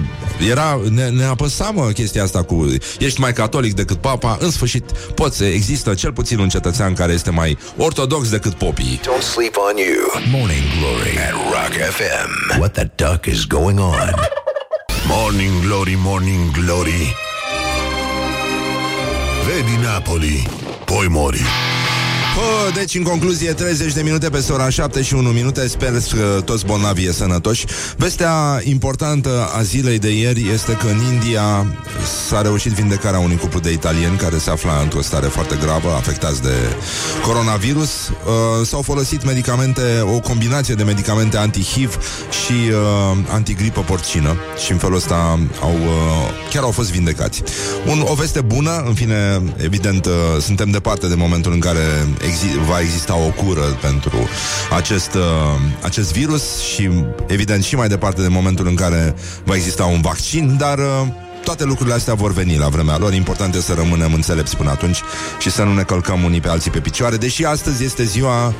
era, 0.49 0.79
ne, 0.89 1.09
ne 1.09 1.23
apăsa, 1.23 1.69
mă, 1.69 1.89
chestia 1.93 2.23
asta 2.23 2.43
cu 2.43 2.75
ești 2.99 3.19
mai 3.19 3.33
catolic 3.33 3.73
decât 3.73 3.97
papa, 3.97 4.37
în 4.39 4.51
sfârșit 4.51 4.91
poți, 4.91 5.43
există 5.43 5.93
cel 5.93 6.13
puțin 6.13 6.39
un 6.39 6.49
cetățean 6.49 6.93
care 6.93 7.13
este 7.13 7.29
mai 7.29 7.57
ortodox 7.77 8.29
decât 8.29 8.53
popii. 8.53 8.99
Don't 8.99 9.23
sleep 9.33 9.55
on 9.69 9.77
you. 9.77 10.39
Morning 10.39 10.63
Glory 10.79 11.17
at 11.17 11.33
Rock 11.33 11.89
FM. 11.89 12.59
What 12.59 12.71
the 12.71 12.89
duck 12.95 13.25
is 13.25 13.45
going 13.45 13.79
on? 13.79 14.13
Morning 15.07 15.61
Glory, 15.61 15.95
Morning 15.97 16.51
Glory 16.51 17.15
Vedi 19.45 19.77
Napoli, 19.83 20.47
poi 20.93 21.09
mori 21.09 21.72
Oh, 22.37 22.73
deci, 22.73 22.95
în 22.95 23.03
concluzie, 23.03 23.51
30 23.51 23.93
de 23.93 24.01
minute 24.01 24.29
pe 24.29 24.45
ora 24.51 24.69
7 24.69 25.01
și 25.01 25.13
1 25.13 25.29
minute. 25.29 25.67
Sper 25.67 25.91
că 26.15 26.41
toți 26.45 26.65
bolnavii 26.65 27.07
e 27.07 27.11
sănătoși. 27.11 27.65
Vestea 27.97 28.61
importantă 28.63 29.49
a 29.55 29.61
zilei 29.61 29.99
de 29.99 30.09
ieri 30.09 30.49
este 30.53 30.71
că 30.71 30.87
în 30.87 31.13
India 31.13 31.65
s-a 32.27 32.41
reușit 32.41 32.71
vindecarea 32.71 33.19
unui 33.19 33.37
cuplu 33.37 33.59
de 33.59 33.71
italieni 33.71 34.17
care 34.17 34.37
se 34.37 34.49
afla 34.49 34.79
într-o 34.81 35.01
stare 35.01 35.27
foarte 35.27 35.57
gravă, 35.61 35.93
afectați 35.95 36.41
de 36.41 36.53
coronavirus. 37.21 38.07
Uh, 38.07 38.65
s-au 38.65 38.81
folosit 38.81 39.25
medicamente, 39.25 39.81
o 40.15 40.19
combinație 40.19 40.73
de 40.73 40.83
medicamente 40.83 41.37
anti-HIV 41.37 41.97
și 42.45 42.51
uh, 42.51 43.17
antigripă 43.29 43.81
porcină 43.81 44.35
și 44.65 44.71
în 44.71 44.77
felul 44.77 44.95
ăsta 44.95 45.39
au, 45.61 45.73
uh, 45.73 46.49
chiar 46.49 46.63
au 46.63 46.71
fost 46.71 46.91
vindecați. 46.91 47.43
Un, 47.87 48.03
o 48.07 48.13
veste 48.13 48.41
bună, 48.41 48.83
în 48.87 48.93
fine, 48.93 49.41
evident, 49.57 50.05
uh, 50.05 50.11
suntem 50.41 50.69
departe 50.69 51.07
de 51.07 51.15
momentul 51.15 51.51
în 51.51 51.59
care 51.59 52.07
exi- 52.27 52.57
va 52.67 52.79
exista 52.79 53.15
o 53.15 53.43
cură 53.43 53.77
pentru 53.81 54.17
acest, 54.75 55.13
uh, 55.13 55.21
acest 55.81 56.13
virus 56.13 56.59
și, 56.59 56.89
evident, 57.27 57.63
și 57.63 57.75
mai 57.75 57.87
departe 57.87 58.21
de 58.21 58.27
momentul 58.27 58.67
în 58.67 58.75
care 58.75 59.15
va 59.43 59.55
exista 59.55 59.85
un 59.85 60.01
vaccin, 60.01 60.55
dar 60.57 60.77
uh, 60.77 61.07
toate 61.43 61.63
lucrurile 61.63 61.95
astea 61.95 62.13
vor 62.13 62.33
veni 62.33 62.57
la 62.57 62.67
vremea 62.67 62.97
lor. 62.97 63.13
Important 63.13 63.55
este 63.55 63.71
să 63.73 63.77
rămânem 63.77 64.13
înțelepți 64.13 64.57
până 64.57 64.69
atunci 64.69 65.01
și 65.39 65.51
să 65.51 65.63
nu 65.63 65.73
ne 65.73 65.83
călcăm 65.83 66.23
unii 66.23 66.41
pe 66.41 66.49
alții 66.49 66.71
pe 66.71 66.79
picioare, 66.79 67.17
deși 67.17 67.45
astăzi 67.45 67.83
este 67.83 68.03
ziua 68.03 68.53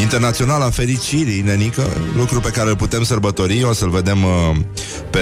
Internaționala 0.00 0.70
Fericirii, 0.70 1.40
nenică, 1.40 1.82
lucru 2.16 2.40
pe 2.40 2.50
care 2.50 2.68
îl 2.68 2.76
putem 2.76 3.02
sărbători, 3.02 3.64
o 3.64 3.72
să-l 3.72 3.90
vedem 3.90 4.24
uh, 4.24 4.56
pe, 5.10 5.20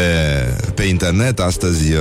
pe 0.75 0.83
internet 0.83 1.41
astăzi, 1.41 1.93
uh, 1.93 2.01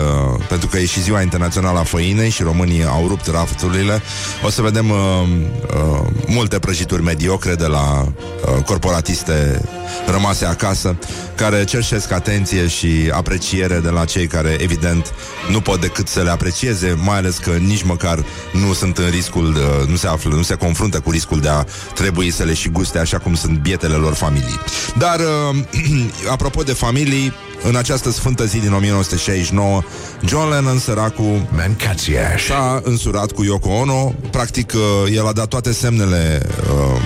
pentru 0.50 0.68
că 0.68 0.78
e 0.78 0.86
și 0.86 1.02
ziua 1.02 1.22
internațională 1.22 1.80
a 1.80 1.84
făinei 1.84 2.30
și 2.30 2.44
românii 2.44 2.86
au 2.86 3.08
rupt 3.08 3.28
rafturile. 3.28 4.02
O 4.46 4.50
să 4.50 4.62
vedem 4.62 4.90
uh, 4.90 4.98
uh, 4.98 6.08
multe 6.28 6.60
prăjituri 6.60 7.04
mediocre 7.04 7.56
de 7.56 7.66
la 7.66 8.02
uh, 8.02 8.64
corporatiste 8.64 9.62
rămase 10.06 10.46
acasă, 10.46 10.96
care 11.36 11.64
cerșesc 11.64 12.12
atenție 12.12 12.68
și 12.68 13.10
apreciere 13.12 13.80
de 13.80 13.90
la 13.90 14.06
cei 14.06 14.28
care, 14.28 14.58
evident, 14.60 15.14
nu 15.52 15.62
pot 15.62 15.82
decât 15.82 16.08
să 16.08 16.22
le 16.22 16.30
aprecieze, 16.30 16.98
mai 17.04 17.18
ales 17.18 17.38
că 17.38 17.50
nici 17.50 17.84
măcar 17.84 18.26
nu 18.54 18.74
sunt 18.74 18.98
în 18.98 19.10
riscul, 19.10 19.56
uh, 19.56 19.88
nu 19.88 19.96
se 19.96 20.08
află, 20.08 20.36
nu 20.36 20.42
se 20.42 20.56
confruntă 20.56 21.00
cu 21.00 21.12
riscul 21.12 21.40
de 21.40 21.50
a 21.50 21.64
trebui 21.94 22.32
să 22.32 22.44
le 22.44 22.54
și 22.54 22.65
guste 22.70 23.00
așa 23.00 23.18
cum 23.18 23.36
sunt 23.36 23.58
bietele 23.58 23.96
lor 23.96 24.14
familii. 24.14 24.60
Dar, 24.98 25.20
uh, 25.20 25.58
apropo 26.36 26.62
de 26.62 26.74
familii, 26.74 27.34
în 27.64 27.76
această 27.76 28.12
sfântă 28.12 28.46
zi 28.46 28.60
din 28.60 28.74
1969, 28.74 29.82
John 30.26 30.50
Lennon, 30.50 30.80
săracul, 30.80 31.48
Mancațiaș. 31.56 32.46
s-a 32.46 32.82
însurat 32.84 33.32
cu 33.32 33.44
Yoko 33.44 33.70
Ono. 33.70 34.14
Practic, 34.32 34.74
uh, 34.74 35.16
el 35.16 35.28
a 35.28 35.32
dat 35.32 35.48
toate 35.48 35.72
semnele 35.72 36.46
uh, 36.46 37.02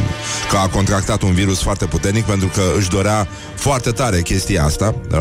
că 0.49 0.57
a 0.57 0.67
contractat 0.67 1.21
un 1.21 1.33
virus 1.33 1.61
foarte 1.61 1.85
puternic 1.85 2.23
pentru 2.23 2.47
că 2.47 2.61
își 2.77 2.89
dorea 2.89 3.27
foarte 3.55 3.91
tare 3.91 4.21
chestia 4.21 4.63
asta. 4.63 4.95
Uh, 5.11 5.17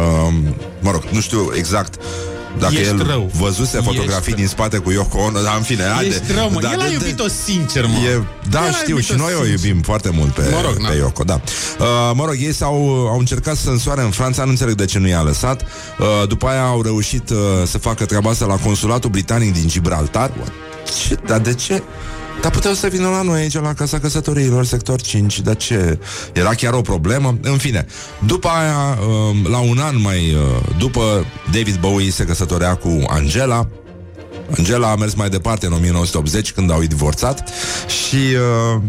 mă 0.80 0.90
rog, 0.90 1.02
nu 1.10 1.20
știu 1.20 1.50
exact 1.54 1.94
dacă 2.58 2.74
Ești 2.74 2.86
el 2.88 3.06
rău. 3.06 3.30
văzuse 3.34 3.76
Ești 3.76 3.88
fotografii 3.88 4.32
rău. 4.32 4.38
din 4.38 4.46
spate 4.48 4.76
cu 4.78 4.90
Yoko 4.90 5.18
Ono, 5.18 5.40
dar 5.40 5.56
în 5.56 5.62
fine, 5.62 5.82
haide. 5.94 6.14
Ești 6.14 6.32
rău, 6.36 6.50
mă. 6.50 6.60
Da, 6.60 6.72
El 6.72 6.80
a 6.80 6.82
de- 6.82 6.88
de- 6.88 6.92
iubit-o 6.92 7.28
sincer, 7.44 7.84
mă. 7.86 7.98
E, 8.08 8.22
da, 8.50 8.58
El 8.64 8.68
a 8.68 8.72
știu, 8.72 8.98
și 8.98 9.10
iubit-o 9.10 9.16
noi 9.16 9.32
o 9.40 9.44
sincer. 9.44 9.64
iubim 9.66 9.82
foarte 9.82 10.10
mult 10.12 10.30
pe, 10.34 10.42
Mă 10.52 10.60
rog, 10.64 10.76
pe 10.76 10.82
na. 10.82 10.92
Yoko, 10.92 11.24
da. 11.24 11.40
Uh, 11.78 11.86
mă 12.14 12.24
rog, 12.24 12.34
ei 12.40 12.52
s-au, 12.54 12.74
au 13.12 13.18
încercat 13.18 13.56
să 13.56 13.70
însoare 13.70 14.02
în 14.02 14.10
Franța, 14.10 14.44
nu 14.44 14.50
înțeleg 14.50 14.74
de 14.74 14.84
ce 14.84 14.98
nu 14.98 15.08
i-a 15.08 15.22
lăsat. 15.22 15.62
Uh, 15.62 16.28
după 16.28 16.46
aia 16.46 16.64
au 16.64 16.82
reușit 16.82 17.30
uh, 17.30 17.36
să 17.66 17.78
facă 17.78 18.04
treaba 18.04 18.30
asta 18.30 18.44
la 18.46 18.54
consulatul 18.56 19.10
britanic 19.10 19.52
din 19.52 19.68
Gibraltar. 19.68 20.30
What? 20.38 20.52
Ce? 21.08 21.16
Dar 21.26 21.38
de 21.38 21.54
ce? 21.54 21.82
Dar 22.40 22.50
puteau 22.50 22.74
să 22.74 22.86
vină 22.88 23.08
la 23.08 23.22
noi 23.22 23.40
aici, 23.40 23.54
la 23.54 23.74
Casa 23.74 23.98
Căsătoriilor, 23.98 24.64
sector 24.64 25.00
5, 25.00 25.40
dar 25.40 25.56
ce? 25.56 25.98
Era 26.32 26.54
chiar 26.54 26.72
o 26.72 26.80
problemă? 26.80 27.38
În 27.42 27.56
fine, 27.56 27.86
după 28.26 28.48
aia, 28.48 28.98
uh, 29.00 29.50
la 29.50 29.58
un 29.58 29.78
an 29.78 30.00
mai 30.00 30.34
uh, 30.34 30.40
după, 30.78 31.26
David 31.52 31.76
Bowie 31.76 32.10
se 32.10 32.24
căsătorea 32.24 32.74
cu 32.74 33.02
Angela, 33.08 33.68
Angela 34.56 34.90
a 34.90 34.94
mers 34.94 35.14
mai 35.14 35.28
departe 35.28 35.66
în 35.66 35.72
1980 35.72 36.52
când 36.52 36.70
au 36.70 36.80
divorțat 36.82 37.48
și 37.86 38.16
uh, 38.74 38.80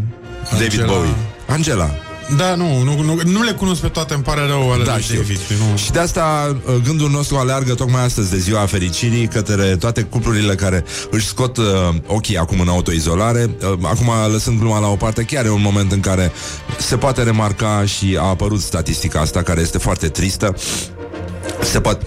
David 0.51 0.79
Angela- 0.81 0.85
Bowie. 0.85 1.15
Angela. 1.47 1.89
Da, 2.37 2.55
nu, 2.55 2.81
nu, 2.83 3.01
nu, 3.01 3.19
nu 3.25 3.43
le 3.43 3.51
cunosc 3.51 3.81
pe 3.81 3.87
toate, 3.87 4.13
îmi 4.13 4.23
pare 4.23 4.45
rău 4.45 4.71
ale 4.71 4.83
Da, 4.83 4.93
lui 4.93 5.01
știu. 5.01 5.15
David. 5.15 5.39
Nu. 5.69 5.77
Și 5.77 5.91
de 5.91 5.99
asta 5.99 6.55
uh, 6.65 6.75
gândul 6.83 7.09
nostru 7.09 7.35
aleargă 7.37 7.73
tocmai 7.73 8.03
astăzi 8.03 8.29
de 8.29 8.37
ziua 8.37 8.65
fericirii 8.65 9.27
către 9.27 9.75
toate 9.75 10.01
cuplurile 10.01 10.55
care 10.55 10.85
își 11.11 11.27
scot 11.27 11.57
uh, 11.57 11.65
ochii 12.07 12.37
acum 12.37 12.59
în 12.59 12.67
autoizolare. 12.67 13.49
Uh, 13.63 13.79
acum, 13.81 14.09
lăsând 14.31 14.59
gluma 14.59 14.79
la 14.79 14.87
o 14.87 14.95
parte, 14.95 15.23
chiar 15.23 15.45
e 15.45 15.49
un 15.49 15.61
moment 15.61 15.91
în 15.91 15.99
care 15.99 16.31
se 16.79 16.97
poate 16.97 17.23
remarca 17.23 17.85
și 17.85 18.17
a 18.19 18.23
apărut 18.23 18.61
statistica 18.61 19.19
asta 19.19 19.41
care 19.43 19.61
este 19.61 19.77
foarte 19.77 20.07
tristă. 20.07 20.55
Se 21.63 21.79
poate... 21.79 22.05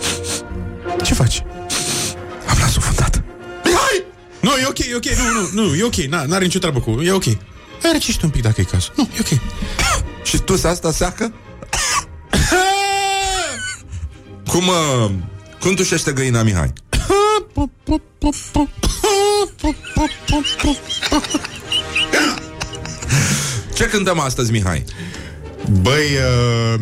Ce 1.04 1.14
faci? 1.14 1.42
Am 2.48 2.56
nasul 2.60 2.82
fundat. 2.82 3.22
Mihai! 3.64 4.04
Nu, 4.40 4.50
e 4.50 4.66
ok, 4.68 4.78
e 4.78 4.94
ok, 4.96 5.04
nu, 5.04 5.62
nu, 5.62 5.62
nu, 5.68 5.74
e 5.74 5.82
ok, 5.84 5.94
n- 5.94 6.26
n-are 6.26 6.44
nicio 6.44 6.58
treabă 6.58 6.80
cu, 6.80 7.00
e 7.02 7.12
ok. 7.12 7.24
Hai 7.82 7.92
răcește 7.92 8.24
un 8.24 8.30
pic 8.30 8.42
dacă 8.42 8.60
e 8.60 8.64
cazul. 8.64 8.92
Nu, 8.96 9.08
e 9.16 9.20
ok. 9.20 9.40
Și 10.22 10.38
tu 10.38 10.54
asta 10.64 10.92
seacă? 10.92 11.32
cum, 14.46 14.66
uh, 14.68 15.10
cum 15.60 15.74
tușește 15.74 16.12
găina 16.12 16.42
Mihai? 16.42 16.72
Ce 23.74 23.84
cântăm 23.84 24.18
astăzi, 24.18 24.50
Mihai? 24.52 24.84
Băi, 25.82 26.04
uh, 26.74 26.80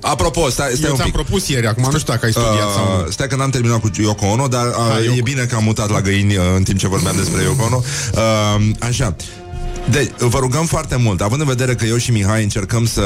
Apropo, 0.00 0.48
stai, 0.50 0.70
stai 0.70 0.84
eu 0.84 0.90
un 0.90 0.94
ți-am 0.96 1.10
pic. 1.10 1.14
propus 1.14 1.48
ieri, 1.48 1.66
acum 1.66 1.82
nu 1.90 1.98
știu 1.98 2.12
dacă 2.12 2.24
ai 2.26 2.32
studiat 2.32 2.66
Uh, 2.68 2.72
sau 2.74 3.02
nu. 3.04 3.10
stai 3.10 3.26
că 3.28 3.36
n-am 3.36 3.50
terminat 3.50 3.80
cu 3.80 3.90
Yoko 3.96 4.26
Ono, 4.26 4.48
dar 4.48 4.66
uh, 4.66 4.74
Ha, 4.74 4.98
e 5.00 5.04
Yoko. 5.04 5.22
bine 5.22 5.44
că 5.44 5.54
am 5.54 5.64
mutat 5.64 5.90
la 5.90 6.00
găini 6.00 6.36
uh, 6.36 6.42
în 6.56 6.62
timp 6.62 6.78
ce 6.78 6.88
vorbeam 6.88 7.16
despre 7.16 7.42
Yoko 7.42 7.64
Ono. 7.64 7.82
Uh, 8.14 8.70
așa. 8.80 9.16
Deci, 9.90 10.10
vă 10.18 10.38
rugăm 10.38 10.64
foarte 10.66 10.96
mult, 10.96 11.20
având 11.20 11.40
în 11.40 11.46
vedere 11.46 11.74
că 11.74 11.84
eu 11.84 11.96
și 11.96 12.10
Mihai 12.10 12.42
încercăm 12.42 12.86
să 12.86 13.02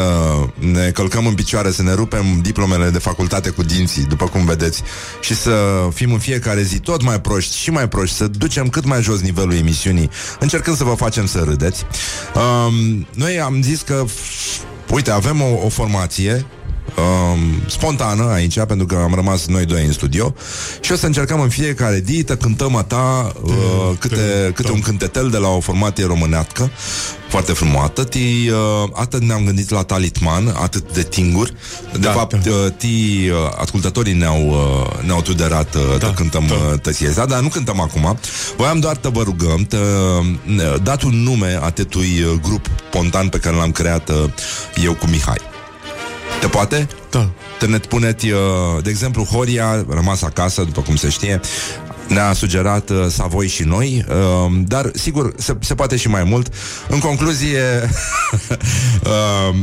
ne 0.59 0.91
călcăm 0.91 1.27
în 1.27 1.35
picioare, 1.35 1.71
să 1.71 1.83
ne 1.83 1.93
rupem 1.93 2.41
diplomele 2.43 2.91
de 2.91 2.99
facultate 2.99 3.51
cu 3.51 3.63
dinții, 3.63 4.05
după 4.05 4.27
cum 4.27 4.45
vedeți, 4.45 4.83
și 5.21 5.35
să 5.35 5.89
fim 5.95 6.13
în 6.13 6.19
fiecare 6.19 6.63
zi 6.63 6.79
tot 6.79 7.03
mai 7.03 7.21
proști 7.21 7.57
și 7.57 7.71
mai 7.71 7.89
proști, 7.89 8.17
să 8.17 8.27
ducem 8.27 8.69
cât 8.69 8.85
mai 8.85 9.03
jos 9.03 9.21
nivelul 9.21 9.55
emisiunii, 9.55 10.11
încercând 10.39 10.77
să 10.77 10.85
vă 10.85 10.95
facem 10.95 11.27
să 11.27 11.43
râdeți. 11.45 11.85
Um, 12.35 13.07
noi 13.15 13.41
am 13.41 13.63
zis 13.63 13.81
că, 13.81 14.05
uite, 14.91 15.11
avem 15.11 15.43
o, 15.43 15.65
o 15.65 15.69
formație 15.69 16.47
um, 16.97 17.63
spontană 17.67 18.31
aici, 18.33 18.61
pentru 18.65 18.87
că 18.87 18.95
am 19.03 19.15
rămas 19.15 19.47
noi 19.47 19.65
doi 19.65 19.85
în 19.85 19.93
studio 19.93 20.35
și 20.81 20.93
o 20.93 20.97
să 20.97 21.07
încercăm 21.07 21.41
în 21.41 21.49
fiecare 21.49 22.03
zi 22.07 22.25
să 22.27 22.37
cântăm 22.37 22.77
a 22.77 22.83
ta 22.83 23.33
uh, 23.43 23.53
câte, 23.99 24.53
câte 24.55 24.71
un 24.71 24.81
cântetel 24.81 25.29
de 25.31 25.37
la 25.37 25.49
o 25.49 25.61
formație 25.61 26.07
românească 26.07 26.71
foarte 27.29 27.53
frumoasă. 27.53 27.85
Atât, 27.87 28.15
uh, 28.15 28.21
atât 28.93 29.23
ne-am 29.23 29.45
gândit 29.45 29.71
la 29.71 29.83
talitman, 29.83 30.55
atât 30.63 30.93
de 30.93 31.03
tinguri. 31.03 31.53
De 31.93 31.99
Da, 31.99 32.11
fapt, 32.11 32.45
da. 32.45 32.51
uh, 32.51 32.73
ti, 32.77 32.87
uh, 32.87 33.37
ascultătorii 33.61 34.13
ne-au, 34.13 34.49
uh, 34.49 35.05
ne-au 35.05 35.23
tuderat 35.23 35.75
uh, 35.75 35.99
da, 35.99 36.13
cântăm 36.13 36.47
da. 36.47 36.77
tăsieza, 36.77 37.25
dar 37.25 37.41
nu 37.41 37.49
cântăm 37.49 37.81
acum. 37.81 38.19
Voiam 38.57 38.79
doar 38.79 38.99
să 39.03 39.09
vă 39.09 39.23
rugăm, 39.23 39.67
să 39.71 39.79
dați 40.83 41.05
un 41.07 41.23
nume 41.23 41.59
atetui 41.63 42.23
uh, 42.23 42.41
grup 42.43 42.67
spontan 42.89 43.29
pe 43.29 43.39
care 43.39 43.57
l-am 43.57 43.73
creat 43.73 44.09
uh, 44.09 44.25
eu 44.85 44.95
cu 44.95 45.07
Mihai. 45.07 45.56
Te 46.41 46.47
poate? 46.47 46.89
Da. 47.11 47.31
Te 47.59 47.67
ne 47.67 47.79
puneți, 47.79 48.31
uh, 48.31 48.39
de 48.83 48.91
exemplu, 48.91 49.23
Horia, 49.23 49.85
rămas 49.89 50.23
acasă, 50.23 50.63
după 50.63 50.81
cum 50.81 50.97
se 50.97 51.09
știe, 51.09 51.41
ne-a 52.09 52.33
sugerat 52.33 52.91
uh, 52.91 53.07
Savoi 53.09 53.49
și 53.49 53.63
noi, 53.63 54.05
uh, 54.09 54.53
dar 54.67 54.91
sigur 54.95 55.35
se, 55.37 55.57
se 55.61 55.75
poate 55.75 55.97
și 55.97 56.09
mai 56.09 56.25
mult. 56.25 56.55
În 56.89 56.99
concluzie, 56.99 57.61
uh, 59.03 59.55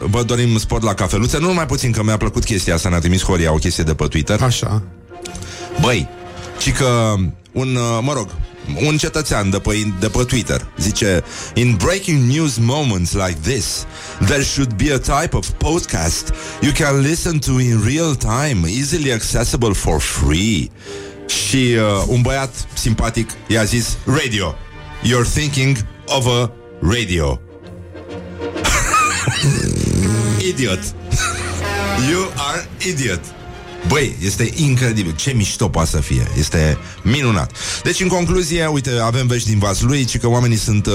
vă 0.14 0.22
dorim 0.22 0.58
sport 0.58 0.82
la 0.82 0.94
cafeluțe, 0.94 1.38
nu 1.38 1.46
numai 1.46 1.66
puțin 1.66 1.92
că 1.92 2.02
mi-a 2.02 2.16
plăcut 2.16 2.44
chestia 2.44 2.74
asta, 2.74 2.88
ne-a 2.88 2.98
trimis 2.98 3.22
Horia 3.22 3.52
o 3.52 3.56
chestie 3.56 3.84
de 3.84 3.94
pe 3.94 4.06
Twitter. 4.06 4.42
Așa. 4.42 4.82
Băi, 5.80 6.08
ci 6.58 6.72
că 6.72 7.14
un, 7.54 7.76
uh, 7.76 7.98
mă 8.02 8.12
rog, 8.12 8.28
un 8.86 8.96
cetățean 8.96 9.50
de 9.50 9.58
pe, 9.58 9.86
de 10.00 10.08
pe 10.08 10.24
Twitter 10.24 10.66
zice 10.78 11.22
In 11.54 11.76
breaking 11.76 12.30
news 12.30 12.56
moments 12.58 13.12
like 13.12 13.36
this 13.42 13.86
There 14.26 14.42
should 14.42 14.72
be 14.72 14.92
a 14.92 14.98
type 14.98 15.36
of 15.36 15.48
podcast 15.50 16.32
You 16.60 16.72
can 16.72 17.00
listen 17.00 17.38
to 17.38 17.60
in 17.60 17.82
real 17.84 18.14
time 18.14 18.68
Easily 18.68 19.12
accessible 19.12 19.72
for 19.72 20.00
free. 20.00 20.70
Și 21.26 21.76
uh, 21.76 22.04
un 22.06 22.22
băiat 22.22 22.66
simpatic 22.74 23.30
i-a 23.46 23.64
zis 23.64 23.96
Radio 24.04 24.54
You're 25.02 25.34
thinking 25.34 25.76
of 26.06 26.26
a 26.26 26.52
radio. 26.80 27.40
Idiot. 30.48 30.80
You 32.10 32.30
are 32.36 32.68
idiot 32.78 33.20
Băi, 33.88 34.16
este 34.20 34.50
incredibil. 34.54 35.14
Ce 35.14 35.32
mișto 35.36 35.68
poate 35.68 35.88
să 35.88 36.00
fie. 36.00 36.28
Este 36.38 36.78
minunat. 37.02 37.52
Deci, 37.82 38.00
în 38.00 38.08
concluzie, 38.08 38.66
uite, 38.66 38.90
avem 39.02 39.26
vești 39.26 39.48
din 39.48 39.58
Vaslui 39.58 40.04
Ci 40.04 40.18
că 40.18 40.28
oamenii 40.28 40.56
sunt, 40.56 40.86
uh, 40.86 40.92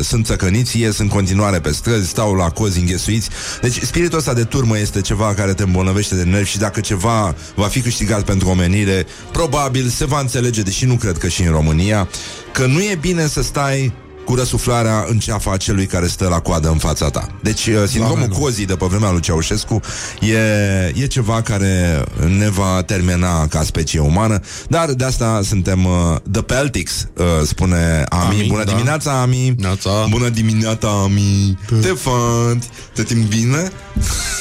sunt 0.00 0.26
țăcăniți 0.26 0.80
Ies 0.80 0.98
în 0.98 1.08
continuare 1.08 1.60
pe 1.60 1.72
străzi 1.72 2.08
Stau 2.08 2.34
la 2.34 2.50
cozi 2.50 2.78
înghesuiți. 2.78 3.28
Deci, 3.60 3.80
spiritul 3.82 4.18
ăsta 4.18 4.34
de 4.34 4.44
turmă 4.44 4.78
este 4.78 5.00
ceva 5.00 5.34
care 5.34 5.54
te 5.54 5.62
îmbolnăvește 5.62 6.14
de 6.14 6.22
nervi 6.22 6.50
Și 6.50 6.58
dacă 6.58 6.80
ceva 6.80 7.34
va 7.54 7.66
fi 7.66 7.80
câștigat 7.80 8.22
pentru 8.22 8.48
omenire 8.48 9.06
Probabil 9.32 9.88
se 9.88 10.04
va 10.04 10.20
înțelege 10.20 10.62
Deși 10.62 10.84
nu 10.84 10.94
cred 10.94 11.18
că 11.18 11.28
și 11.28 11.42
în 11.42 11.50
România 11.50 12.08
Că 12.52 12.66
nu 12.66 12.80
e 12.80 12.98
bine 13.00 13.26
să 13.26 13.42
stai 13.42 13.92
cu 14.28 14.34
răsuflarea 14.34 15.04
în 15.08 15.18
ceafa 15.18 15.56
celui 15.56 15.86
care 15.86 16.06
stă 16.06 16.28
la 16.28 16.40
coadă 16.40 16.68
în 16.68 16.78
fața 16.78 17.10
ta. 17.10 17.26
Deci, 17.42 17.66
uh, 17.66 17.82
sindromul 17.86 18.26
nu. 18.28 18.38
cozii 18.38 18.66
de 18.66 18.76
pe 18.76 18.86
vremea 18.88 19.10
lui 19.10 19.20
Ceaușescu 19.20 19.80
e, 20.20 21.02
e 21.02 21.06
ceva 21.06 21.42
care 21.42 22.04
ne 22.38 22.50
va 22.50 22.82
termina 22.82 23.46
ca 23.46 23.62
specie 23.62 24.00
umană, 24.00 24.40
dar 24.68 24.90
de 24.90 25.04
asta 25.04 25.40
suntem 25.44 25.84
uh, 25.84 26.16
The 26.30 26.42
Peltics, 26.42 27.08
uh, 27.16 27.24
spune 27.46 28.04
Ami. 28.08 28.34
Ami, 28.38 28.48
Bună 28.48 28.64
da. 28.64 28.72
dimineața, 28.72 29.20
Ami! 29.20 29.54
Neața. 29.58 30.06
Bună 30.10 30.28
dimineața, 30.28 30.88
Ami! 30.88 31.58
Te 31.80 31.88
faci? 31.88 32.64
Te 32.94 33.04
simți 33.06 33.36
bine? 33.36 33.72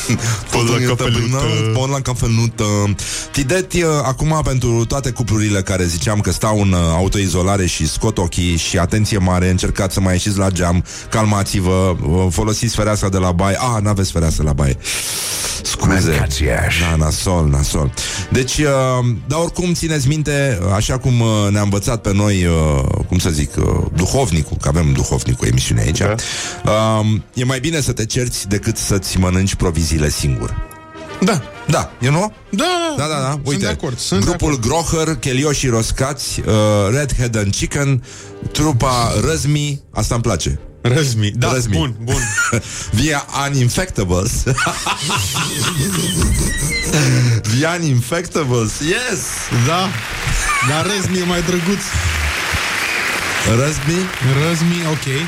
Pon 0.52 0.66
la 0.66 0.88
cafelută. 0.88 1.38
Pon 1.74 1.90
la 1.90 2.00
cafelută. 2.00 2.64
Tideti, 3.32 3.82
uh, 3.82 3.90
acum 4.04 4.42
pentru 4.44 4.86
toate 4.86 5.10
cuplurile 5.10 5.62
care 5.62 5.86
ziceam 5.86 6.20
că 6.20 6.32
stau 6.32 6.62
în 6.62 6.72
uh, 6.72 6.80
autoizolare 6.96 7.66
și 7.66 7.88
scot 7.88 8.18
ochii 8.18 8.58
și 8.58 8.78
atenție 8.78 9.18
mare, 9.18 9.50
încercați 9.78 9.94
să 9.94 10.00
mai 10.00 10.14
ieșiți 10.14 10.38
la 10.38 10.50
geam, 10.50 10.84
calmați-vă, 11.10 11.96
uh, 12.02 12.28
folosiți 12.30 12.76
fereastra 12.76 13.10
de 13.10 13.18
la 13.18 13.32
baie. 13.32 13.58
Ah, 13.60 13.82
n-aveți 13.82 14.12
fereastră 14.12 14.44
la 14.44 14.54
baie. 14.54 14.78
Scuze. 15.64 16.10
Mâncați-aș. 16.10 16.80
Da, 16.80 16.96
nasol, 16.96 17.48
nasol. 17.48 17.94
Deci, 18.32 18.58
uh, 18.58 18.68
dar 19.28 19.40
oricum 19.40 19.74
țineți 19.74 20.08
minte, 20.08 20.60
așa 20.76 20.98
cum 20.98 21.20
uh, 21.20 21.28
ne-a 21.52 21.62
învățat 21.62 22.02
pe 22.02 22.14
noi, 22.14 22.46
uh, 22.46 23.04
cum 23.08 23.18
să 23.18 23.30
zic, 23.30 23.52
uh, 23.58 23.66
duhovnicul, 23.96 24.58
că 24.62 24.68
avem 24.68 24.92
duhovnicul 24.94 25.48
emisiune 25.48 25.82
aici, 25.82 26.00
uh, 26.00 27.06
e 27.34 27.44
mai 27.44 27.60
bine 27.60 27.82
să 27.82 27.92
te 27.92 28.06
cerți 28.06 28.48
decât 28.48 28.78
să-ți 28.78 29.18
mănânci 29.18 29.56
proviziile 29.56 30.10
singur. 30.10 30.77
Da. 31.20 31.42
Da, 31.68 31.92
e 32.00 32.10
nu? 32.10 32.34
Da, 32.50 32.66
Da, 32.98 33.08
da, 33.08 33.20
da. 33.20 33.30
Uite, 33.44 33.50
Sunt 33.50 33.60
de 33.62 33.68
acord. 33.68 34.00
Sunt 34.00 34.24
grupul 34.24 34.60
Groher, 34.60 35.16
Chelioși 35.16 35.68
Roscați, 35.68 36.40
uh, 36.40 36.46
Red 36.92 37.16
Head 37.16 37.38
and 37.38 37.56
Chicken, 37.56 38.04
trupa 38.52 39.12
Răzmi, 39.24 39.82
asta 39.94 40.14
îmi 40.14 40.24
place. 40.24 40.50
de 40.50 40.58
acord. 40.90 40.98
Răzmi. 40.98 41.32
Da, 41.32 41.54
Răzmi. 41.54 41.78
bun, 41.78 41.96
bun. 42.04 42.22
Via 43.02 43.26
Uninfectables. 43.50 44.44
Via 47.56 47.76
Uninfectables, 47.80 48.72
yes! 48.80 49.20
Da. 49.66 49.90
Dar 50.70 50.86
Răzmi 50.96 51.20
e 51.20 51.24
mai 51.24 51.42
drăguț. 51.42 51.82
Răzmi, 53.50 54.02
Răzmi, 54.48 54.76
ok. 54.92 55.28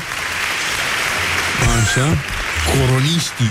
Așa. 1.82 2.16
Coroniștii. 2.78 3.50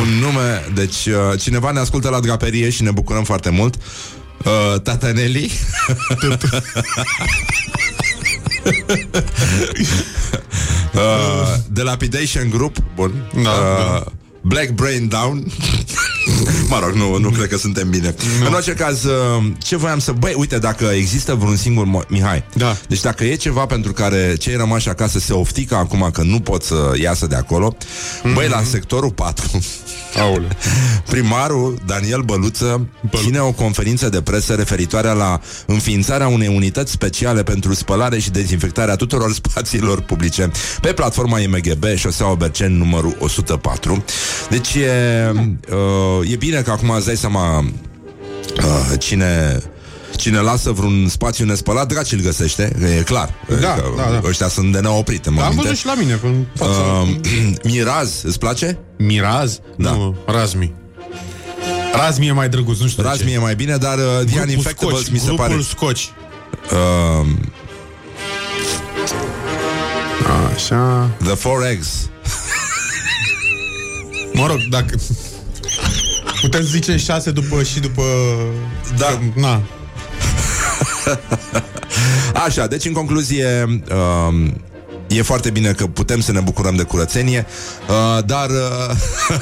un 0.00 0.08
nume, 0.20 0.64
deci 0.74 1.06
uh, 1.06 1.40
cineva 1.40 1.70
ne 1.70 1.78
ascultă 1.78 2.08
la 2.08 2.20
draperie 2.20 2.70
și 2.70 2.82
ne 2.82 2.90
bucurăm 2.90 3.24
foarte 3.24 3.50
mult. 3.50 3.74
Uh, 4.44 4.80
Tata 4.80 5.12
Nelly. 5.12 5.50
uh, 10.94 11.54
The 11.74 11.82
Lapidation 11.82 12.48
Group, 12.50 12.76
bun. 12.94 13.30
Da, 13.42 13.50
uh, 13.50 14.02
Black 14.46 14.70
Brain 14.70 15.08
Down. 15.08 15.44
mă 16.70 16.78
rog, 16.82 16.94
nu, 16.94 17.18
nu 17.18 17.30
cred 17.30 17.48
că 17.48 17.56
suntem 17.56 17.90
bine. 17.90 18.14
În 18.46 18.52
orice 18.52 18.72
caz, 18.72 19.04
uh, 19.04 19.44
ce 19.58 19.76
voiam 19.76 19.98
să... 19.98 20.12
Băi, 20.12 20.34
uite, 20.36 20.58
dacă 20.58 20.84
există 20.84 21.34
vreun 21.34 21.56
singur... 21.56 21.86
Mo- 21.86 22.08
Mihai, 22.08 22.44
Da. 22.54 22.76
deci 22.88 23.00
dacă 23.00 23.24
e 23.24 23.34
ceva 23.34 23.66
pentru 23.66 23.92
care 23.92 24.34
cei 24.38 24.56
rămași 24.56 24.88
acasă 24.88 25.18
se 25.18 25.32
oftică 25.32 25.74
acum 25.74 26.10
că 26.12 26.22
nu 26.22 26.40
pot 26.40 26.62
să 26.62 26.92
iasă 27.00 27.26
de 27.26 27.34
acolo, 27.34 27.76
băi, 28.34 28.48
la 28.48 28.62
sectorul 28.70 29.10
4... 29.10 29.44
Aole. 30.18 30.48
Primarul 31.10 31.78
Daniel 31.86 32.20
Băluță 32.20 32.88
ține 33.16 33.38
o 33.38 33.52
conferință 33.52 34.08
de 34.08 34.22
presă 34.22 34.54
referitoare 34.54 35.08
la 35.08 35.40
înființarea 35.66 36.28
unei 36.28 36.48
unități 36.48 36.92
speciale 36.92 37.42
pentru 37.42 37.74
spălare 37.74 38.18
și 38.18 38.30
dezinfectarea 38.30 38.96
tuturor 38.96 39.32
spațiilor 39.42 40.00
publice 40.00 40.50
pe 40.80 40.92
platforma 40.92 41.40
IMGB, 41.40 41.84
șoseaua 41.96 42.34
Berceni 42.34 42.76
numărul 42.76 43.16
104. 43.18 44.04
Deci 44.50 44.74
e, 44.74 45.32
uh, 46.20 46.30
e 46.30 46.36
bine 46.36 46.60
că 46.60 46.70
acum 46.70 46.90
îți 46.90 47.06
dai 47.06 47.16
seama 47.16 47.58
uh, 47.58 48.98
cine 48.98 49.62
Cine 50.16 50.38
lasă 50.38 50.70
vreun 50.70 51.08
spațiu 51.08 51.44
nespălat, 51.44 51.88
draci 51.88 52.12
îl 52.12 52.20
găsește, 52.20 52.76
că 52.80 52.86
e 52.86 53.02
clar. 53.02 53.34
Da, 53.60 53.74
Că 53.74 53.92
da, 53.96 54.02
da. 54.02 54.20
Ăștia 54.28 54.48
sunt 54.48 54.72
de 54.72 54.78
neoprit 54.80 55.26
în 55.26 55.34
Da, 55.34 55.40
am 55.40 55.46
momente. 55.46 55.62
văzut 55.62 55.78
și 55.78 55.86
la 55.86 55.94
mine. 55.94 56.18
În 56.22 56.44
față. 56.54 56.70
Uh, 56.70 57.16
Miraz, 57.72 58.22
îți 58.22 58.38
place? 58.38 58.78
Miraz? 58.98 59.58
Da. 59.76 59.90
Nu, 59.90 60.16
Razmi. 60.26 60.72
Razmi 61.94 62.26
e 62.26 62.32
mai 62.32 62.48
drăguț, 62.48 62.78
nu 62.78 62.86
știu 62.88 63.02
de 63.02 63.08
Razmi 63.08 63.26
ce. 63.28 63.32
e 63.34 63.38
mai 63.38 63.54
bine, 63.54 63.76
dar 63.76 63.98
uh, 63.98 64.02
The 64.04 64.24
Grupul 64.24 64.42
Uninfectables 64.42 64.98
Scoci, 64.98 65.12
mi 65.12 65.18
se 65.18 65.26
grupul 65.26 65.44
pare... 65.46 65.60
Scoci. 65.62 66.12
Uh, 67.20 67.26
Așa. 70.54 71.10
the 71.24 71.34
Four 71.34 71.64
Eggs. 71.66 71.88
Mă 74.32 74.46
rog, 74.46 74.58
dacă... 74.70 74.94
Putem 76.40 76.60
zice 76.62 76.96
șase 76.96 77.30
după 77.30 77.62
și 77.62 77.80
după... 77.80 78.02
Da. 78.96 79.18
Na. 79.34 79.62
Așa, 82.46 82.66
deci 82.66 82.84
în 82.84 82.92
concluzie 82.92 83.64
um, 84.28 84.54
E 85.08 85.22
foarte 85.22 85.50
bine 85.50 85.72
că 85.72 85.86
putem 85.86 86.20
să 86.20 86.32
ne 86.32 86.40
bucurăm 86.40 86.76
de 86.76 86.82
curățenie 86.82 87.46
uh, 87.88 88.24
Dar 88.24 88.50
uh, 88.50 88.96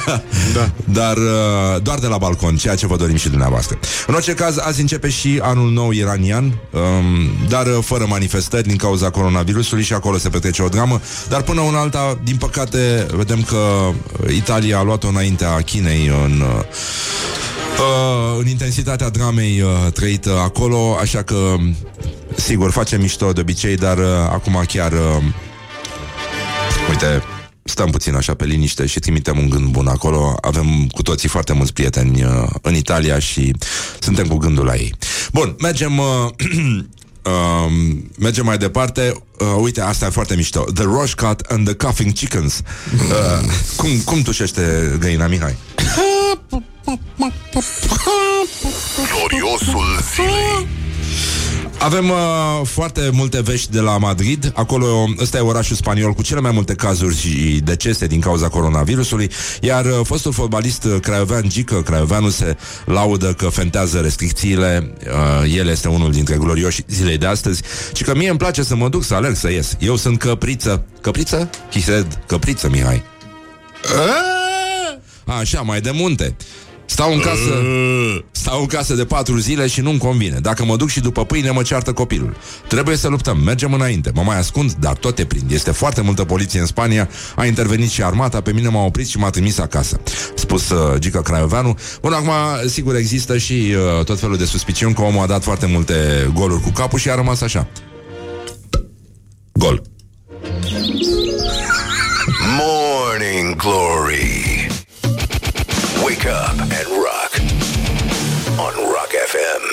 Da. 0.55 0.70
Dar 0.85 1.16
uh, 1.16 1.83
doar 1.83 1.98
de 1.98 2.07
la 2.07 2.18
balcon 2.18 2.57
Ceea 2.57 2.75
ce 2.75 2.87
vă 2.87 2.96
dorim 2.96 3.16
și 3.16 3.29
dumneavoastră 3.29 3.79
În 4.07 4.14
orice 4.14 4.35
caz, 4.35 4.59
azi 4.59 4.81
începe 4.81 5.09
și 5.09 5.40
anul 5.42 5.70
nou 5.70 5.90
iranian 5.90 6.44
um, 6.44 7.48
Dar 7.48 7.66
uh, 7.66 7.79
fără 7.85 8.07
manifestări 8.09 8.68
Din 8.68 8.77
cauza 8.77 9.11
coronavirusului 9.11 9.83
Și 9.83 9.92
acolo 9.92 10.18
se 10.18 10.29
petrece 10.29 10.62
o 10.62 10.68
dramă 10.68 11.01
Dar 11.29 11.42
până 11.42 11.61
una 11.61 11.81
alta, 11.81 12.18
din 12.25 12.37
păcate 12.37 13.07
Vedem 13.11 13.42
că 13.42 13.90
Italia 14.29 14.79
a 14.79 14.83
luat-o 14.83 15.09
înaintea 15.09 15.61
Chinei 15.61 16.07
În 16.25 16.42
uh, 17.79 18.03
Uh, 18.33 18.39
în 18.39 18.47
intensitatea 18.49 19.09
dramei 19.09 19.61
uh, 19.61 19.93
trăită 19.93 20.39
acolo, 20.39 20.97
așa 21.01 21.23
că 21.23 21.57
sigur, 22.37 22.71
facem 22.71 23.01
mișto 23.01 23.33
de 23.33 23.41
obicei, 23.41 23.77
dar 23.77 23.99
uh, 23.99 24.05
acum 24.31 24.65
chiar 24.67 24.93
uh, 24.93 25.23
uite, 26.89 27.23
stăm 27.63 27.91
puțin 27.91 28.15
așa 28.15 28.35
pe 28.35 28.45
liniște 28.45 28.87
și 28.87 28.99
trimitem 28.99 29.39
un 29.39 29.49
gând 29.49 29.67
bun 29.67 29.87
acolo. 29.87 30.37
Avem 30.41 30.87
cu 30.87 31.03
toții 31.03 31.29
foarte 31.29 31.53
mulți 31.53 31.73
prieteni 31.73 32.25
uh, 32.25 32.49
în 32.63 32.75
Italia 32.75 33.19
și 33.19 33.55
suntem 33.99 34.27
cu 34.27 34.37
gândul 34.37 34.65
la 34.65 34.75
ei. 34.75 34.95
Bun, 35.33 35.57
mergem 35.59 35.99
uh, 35.99 36.05
Uh, 37.25 37.73
mergem 38.19 38.45
mai 38.45 38.59
departe 38.59 39.23
uh, 39.39 39.47
Uite, 39.61 39.81
asta 39.81 40.07
e 40.07 40.09
foarte 40.09 40.35
mișto 40.35 40.65
The 40.75 40.83
Roche 40.83 41.15
Cut 41.17 41.41
and 41.41 41.65
the 41.65 41.75
Coughing 41.75 42.13
Chickens 42.13 42.63
uh, 42.95 43.49
cum, 43.77 43.89
cum 44.05 44.23
tușește 44.23 44.97
găina, 45.01 45.27
Mihai? 45.27 45.57
Gloriosul 49.12 49.99
zilei 50.14 50.66
Avem 51.79 52.11
uh, 52.11 52.16
foarte 52.64 53.11
multe 53.12 53.40
vești 53.40 53.71
de 53.71 53.81
la 53.81 53.99
Madrid. 53.99 54.53
Acolo, 54.55 55.09
ăsta 55.21 55.37
e 55.37 55.40
orașul 55.40 55.77
spaniol 55.77 56.12
cu 56.12 56.23
cele 56.23 56.40
mai 56.40 56.51
multe 56.51 56.75
cazuri 56.75 57.16
și 57.16 57.61
decese 57.64 58.07
din 58.07 58.21
cauza 58.21 58.49
coronavirusului. 58.49 59.31
Iar 59.61 59.85
uh, 59.85 60.01
fostul 60.03 60.33
fotbalist 60.33 60.85
uh, 60.85 61.01
craiovean 61.01 61.49
Gică 61.49 61.83
Craioveanu 61.83 62.29
se 62.29 62.57
laudă 62.85 63.33
că 63.33 63.49
fentează 63.49 64.01
restricțiile. 64.01 64.95
Uh, 65.42 65.55
el 65.57 65.68
este 65.68 65.88
unul 65.88 66.12
dintre 66.12 66.37
glorioși 66.37 66.85
zilei 66.88 67.18
de 67.18 67.27
astăzi. 67.27 67.62
Și 67.95 68.03
că 68.03 68.14
mie 68.14 68.29
îmi 68.29 68.38
place 68.38 68.62
să 68.62 68.77
mă 68.77 68.88
duc 68.88 69.05
să 69.05 69.14
alerg, 69.14 69.37
să 69.37 69.51
ies. 69.51 69.77
Eu 69.79 69.97
sunt 69.97 70.18
căpriță. 70.18 70.85
Căpriță? 71.01 71.51
Chised, 71.71 72.18
căpriță, 72.27 72.68
Mihai. 72.68 73.03
Așa, 75.25 75.61
mai 75.61 75.81
de 75.81 75.90
munte. 75.90 76.37
Stau 76.85 77.12
în 77.12 77.21
casă. 77.21 77.62
Stau 78.31 78.61
în 78.61 78.66
casă 78.66 78.95
de 78.95 79.05
patru 79.05 79.38
zile 79.38 79.66
și 79.66 79.81
nu-mi 79.81 79.99
convine. 79.99 80.38
Dacă 80.38 80.64
mă 80.64 80.77
duc 80.77 80.88
și 80.88 81.01
după 81.01 81.25
pâine 81.25 81.51
mă 81.51 81.62
ceartă 81.62 81.92
copilul. 81.92 82.37
Trebuie 82.68 82.97
să 82.97 83.09
luptăm, 83.09 83.38
mergem 83.38 83.73
înainte. 83.73 84.11
Mă 84.14 84.23
mai 84.23 84.38
ascund, 84.38 84.73
dar 84.73 84.95
tot 84.95 85.14
te 85.14 85.25
prind. 85.25 85.51
Este 85.51 85.71
foarte 85.71 86.01
multă 86.01 86.25
poliție 86.25 86.61
în 86.61 86.66
Spania. 86.66 87.09
A 87.37 87.45
intervenit 87.45 87.90
și 87.90 88.03
armata, 88.03 88.40
pe 88.40 88.53
mine 88.53 88.68
m-a 88.68 88.85
oprit 88.85 89.09
și 89.09 89.18
m-a 89.18 89.31
trimis 89.31 89.59
acasă. 89.59 90.01
Spus 90.35 90.71
uh, 90.71 90.99
Gica 90.99 91.23
Craioveanu. 91.23 91.79
Bun, 92.01 92.12
acum, 92.12 92.31
sigur, 92.68 92.97
există 92.97 93.38
și 93.38 93.75
uh, 93.99 94.05
tot 94.05 94.21
felul 94.21 94.37
de 94.37 94.45
suspiciuni 94.45 94.95
Că 94.95 95.03
omul 95.03 95.23
a 95.23 95.27
dat 95.27 95.42
foarte 95.42 95.66
multe 95.66 95.95
goluri 96.35 96.61
cu 96.62 96.71
capul 96.71 96.99
Și 96.99 97.11
a 97.11 97.14
rămas 97.14 97.40
așa. 97.40 97.68
Gol. 99.53 99.83
Morning 102.59 103.57
Glory. 103.57 104.52
Wake 106.23 106.35
up 106.35 106.55
and 106.61 106.89
rock. 107.03 107.33
On 108.61 108.75
Rock 108.95 109.13
FM. 109.33 109.65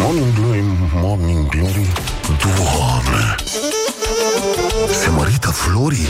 Morning 0.00 0.34
Glory, 0.34 0.62
Morning 0.94 1.48
Glory 1.48 1.92
Doamne 2.42 3.34
Se 4.92 5.10
mărită 5.10 5.50
florii 5.50 6.08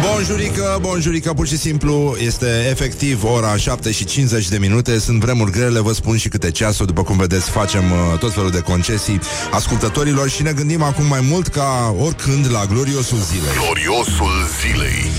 Bonjurică, 0.00 0.78
bonjurică, 0.80 1.32
pur 1.32 1.46
și 1.46 1.56
simplu 1.56 2.16
Este 2.20 2.66
efectiv 2.70 3.24
ora 3.24 3.56
7 3.56 3.90
și 3.90 4.04
50 4.04 4.48
de 4.48 4.58
minute 4.58 4.98
Sunt 4.98 5.20
vremuri 5.20 5.50
grele, 5.50 5.80
vă 5.80 5.92
spun 5.92 6.16
și 6.16 6.28
câte 6.28 6.50
ceasuri 6.50 6.86
După 6.86 7.02
cum 7.02 7.16
vedeți, 7.16 7.50
facem 7.50 7.90
uh, 7.90 8.18
tot 8.18 8.32
felul 8.32 8.50
de 8.50 8.60
concesii 8.60 9.20
Ascultătorilor 9.50 10.28
și 10.28 10.42
ne 10.42 10.52
gândim 10.52 10.82
acum 10.82 11.06
mai 11.06 11.20
mult 11.30 11.48
Ca 11.48 11.94
oricând 11.98 12.50
la 12.52 12.64
gloriosul 12.64 13.18
zilei 13.18 13.52
Gloriosul 13.64 14.46
zilei 14.60 15.10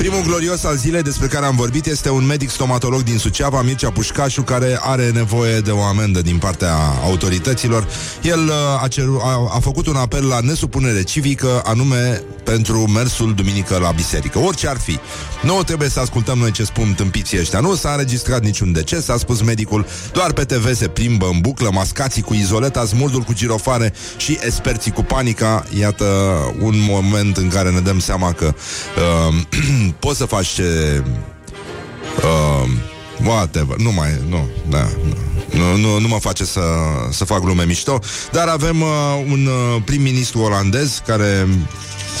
Primul 0.00 0.22
glorios 0.22 0.64
al 0.64 0.76
zilei 0.76 1.02
despre 1.02 1.26
care 1.26 1.46
am 1.46 1.56
vorbit 1.56 1.86
este 1.86 2.10
un 2.10 2.26
medic 2.26 2.50
stomatolog 2.50 3.02
din 3.02 3.18
Suceava, 3.18 3.62
Mircea 3.62 3.90
Pușcașu, 3.90 4.42
care 4.42 4.78
are 4.80 5.10
nevoie 5.10 5.60
de 5.60 5.70
o 5.70 5.82
amendă 5.82 6.22
din 6.22 6.38
partea 6.38 6.74
autorităților. 7.04 7.86
El 8.22 8.38
uh, 8.38 8.82
a, 8.82 8.88
ceru, 8.88 9.20
a, 9.24 9.50
a 9.54 9.58
făcut 9.60 9.86
un 9.86 9.96
apel 9.96 10.26
la 10.26 10.40
nesupunere 10.40 11.02
civică, 11.02 11.62
anume 11.64 12.22
pentru 12.44 12.78
mersul 12.78 13.34
duminică 13.34 13.78
la 13.78 13.90
biserică. 13.90 14.19
Orice 14.28 14.68
ar 14.68 14.78
fi. 14.78 14.98
Nu 15.42 15.62
trebuie 15.62 15.88
să 15.88 16.00
ascultăm 16.00 16.38
noi 16.38 16.50
ce 16.50 16.64
spun 16.64 16.94
tâmpiții 16.96 17.38
ăștia. 17.38 17.60
Nu 17.60 17.74
s-a 17.74 17.90
înregistrat 17.90 18.42
niciun 18.42 18.72
deces, 18.72 19.08
a 19.08 19.16
spus 19.16 19.42
medicul. 19.42 19.86
Doar 20.12 20.32
pe 20.32 20.44
TV 20.44 20.74
se 20.74 20.88
plimbă 20.88 21.26
în 21.32 21.40
buclă 21.40 21.70
mascații 21.72 22.22
cu 22.22 22.34
izoleta, 22.34 22.84
smurdul 22.84 23.20
cu 23.20 23.32
girofare 23.32 23.92
și 24.16 24.38
experții 24.42 24.92
cu 24.92 25.02
panica. 25.02 25.64
Iată 25.78 26.04
un 26.60 26.74
moment 26.88 27.36
în 27.36 27.48
care 27.48 27.70
ne 27.70 27.80
dăm 27.80 27.98
seama 27.98 28.32
că 28.32 28.54
uh, 29.28 29.34
poți 29.98 30.18
să 30.18 30.24
faci 30.24 30.46
ce... 30.46 31.02
Uh, 32.16 32.68
whatever, 33.24 33.76
nu 33.76 33.92
mai, 33.92 34.08
nu, 34.28 34.48
da, 34.68 34.88
nu. 35.04 35.29
Nu, 35.50 35.76
nu, 35.76 35.98
nu 35.98 36.08
mă 36.08 36.18
face 36.20 36.44
să, 36.44 36.60
să 37.10 37.24
fac 37.24 37.40
glume 37.40 37.64
mișto 37.64 37.98
Dar 38.32 38.48
avem 38.48 38.80
uh, 38.80 38.88
un 39.30 39.46
uh, 39.46 39.82
prim-ministru 39.84 40.40
olandez 40.40 41.02
Care 41.06 41.46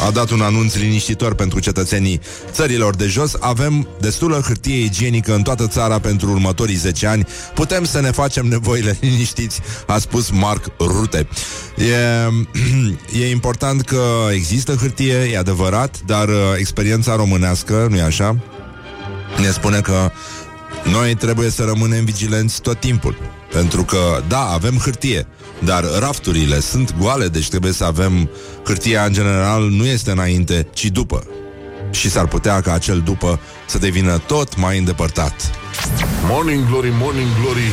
a 0.06 0.10
dat 0.10 0.30
un 0.30 0.40
anunț 0.40 0.74
liniștitor 0.74 1.34
pentru 1.34 1.58
cetățenii 1.58 2.20
țărilor 2.50 2.94
de 2.94 3.06
jos. 3.06 3.32
Avem 3.40 3.88
destulă 4.00 4.40
hârtie 4.46 4.84
igienică 4.84 5.34
în 5.34 5.42
toată 5.42 5.66
țara 5.66 5.98
pentru 5.98 6.30
următorii 6.30 6.74
10 6.74 7.06
ani. 7.06 7.26
Putem 7.54 7.84
să 7.84 8.00
ne 8.00 8.10
facem 8.10 8.46
nevoile 8.46 8.96
liniștiți, 9.00 9.60
a 9.86 9.98
spus 9.98 10.30
Mark 10.30 10.64
Rutte. 10.78 11.28
E, 11.76 13.18
e 13.22 13.30
important 13.30 13.82
că 13.82 14.02
există 14.32 14.74
hârtie, 14.74 15.30
e 15.32 15.38
adevărat, 15.38 16.00
dar 16.06 16.28
uh, 16.28 16.34
experiența 16.56 17.16
românească, 17.16 17.86
nu-i 17.90 18.00
așa? 18.00 18.36
Ne 19.38 19.50
spune 19.50 19.80
că 19.80 20.10
noi 20.84 21.14
trebuie 21.14 21.50
să 21.50 21.64
rămânem 21.64 22.04
vigilenți 22.04 22.60
tot 22.60 22.80
timpul. 22.80 23.16
Pentru 23.52 23.84
că, 23.84 24.22
da, 24.28 24.40
avem 24.52 24.76
hârtie, 24.76 25.26
dar 25.64 25.84
rafturile 25.98 26.60
sunt 26.60 26.94
goale, 26.98 27.28
deci 27.28 27.48
trebuie 27.48 27.72
să 27.72 27.84
avem 27.84 28.30
hârtia 28.64 29.04
în 29.04 29.12
general 29.12 29.62
nu 29.62 29.86
este 29.86 30.10
înainte, 30.10 30.66
ci 30.72 30.84
după. 30.84 31.24
Și 31.90 32.10
s-ar 32.10 32.26
putea 32.26 32.60
ca 32.60 32.72
acel 32.72 33.00
după 33.00 33.40
să 33.66 33.78
devină 33.78 34.18
tot 34.18 34.56
mai 34.56 34.78
îndepărtat. 34.78 35.50
Morning 36.26 36.66
Glory, 36.68 36.92
Morning 36.98 37.28
Glory 37.42 37.70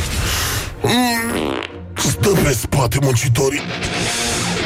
mm, 0.81 1.47
Stă 1.93 2.29
pe 2.29 2.51
spate 2.51 2.97
muncitorii 3.01 3.62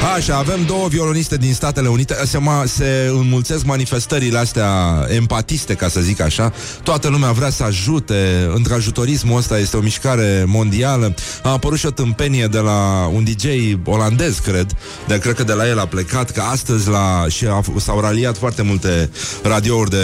Așa, 0.01 0.37
avem 0.37 0.65
două 0.65 0.87
violoniste 0.87 1.37
din 1.37 1.53
Statele 1.53 1.87
Unite. 1.87 2.15
Se, 2.25 2.37
ma, 2.37 2.63
se 2.65 3.09
înmulțesc 3.09 3.65
manifestările 3.65 4.37
astea 4.37 4.71
empatiste, 5.15 5.73
ca 5.73 5.87
să 5.87 5.99
zic 5.99 6.21
așa. 6.21 6.53
Toată 6.83 7.07
lumea 7.07 7.31
vrea 7.31 7.49
să 7.49 7.63
ajute. 7.63 8.49
Întrajutorismul 8.53 9.37
ăsta 9.37 9.59
este 9.59 9.77
o 9.77 9.81
mișcare 9.81 10.43
mondială. 10.47 11.13
A 11.43 11.49
apărut 11.51 11.77
și 11.77 11.85
o 11.85 11.89
tâmpenie 11.89 12.45
de 12.45 12.59
la 12.59 13.09
un 13.13 13.23
DJ 13.23 13.45
olandez, 13.85 14.37
cred. 14.37 14.71
De, 15.07 15.17
Cred 15.17 15.35
că 15.35 15.43
de 15.43 15.53
la 15.53 15.67
el 15.67 15.79
a 15.79 15.85
plecat 15.85 16.31
Că 16.31 16.41
astăzi 16.41 16.89
la, 16.89 17.25
și 17.29 17.45
a, 17.45 17.61
s-au 17.77 17.99
raliat 17.99 18.37
foarte 18.37 18.61
multe 18.61 19.09
radiouri 19.43 19.89
de, 19.89 19.97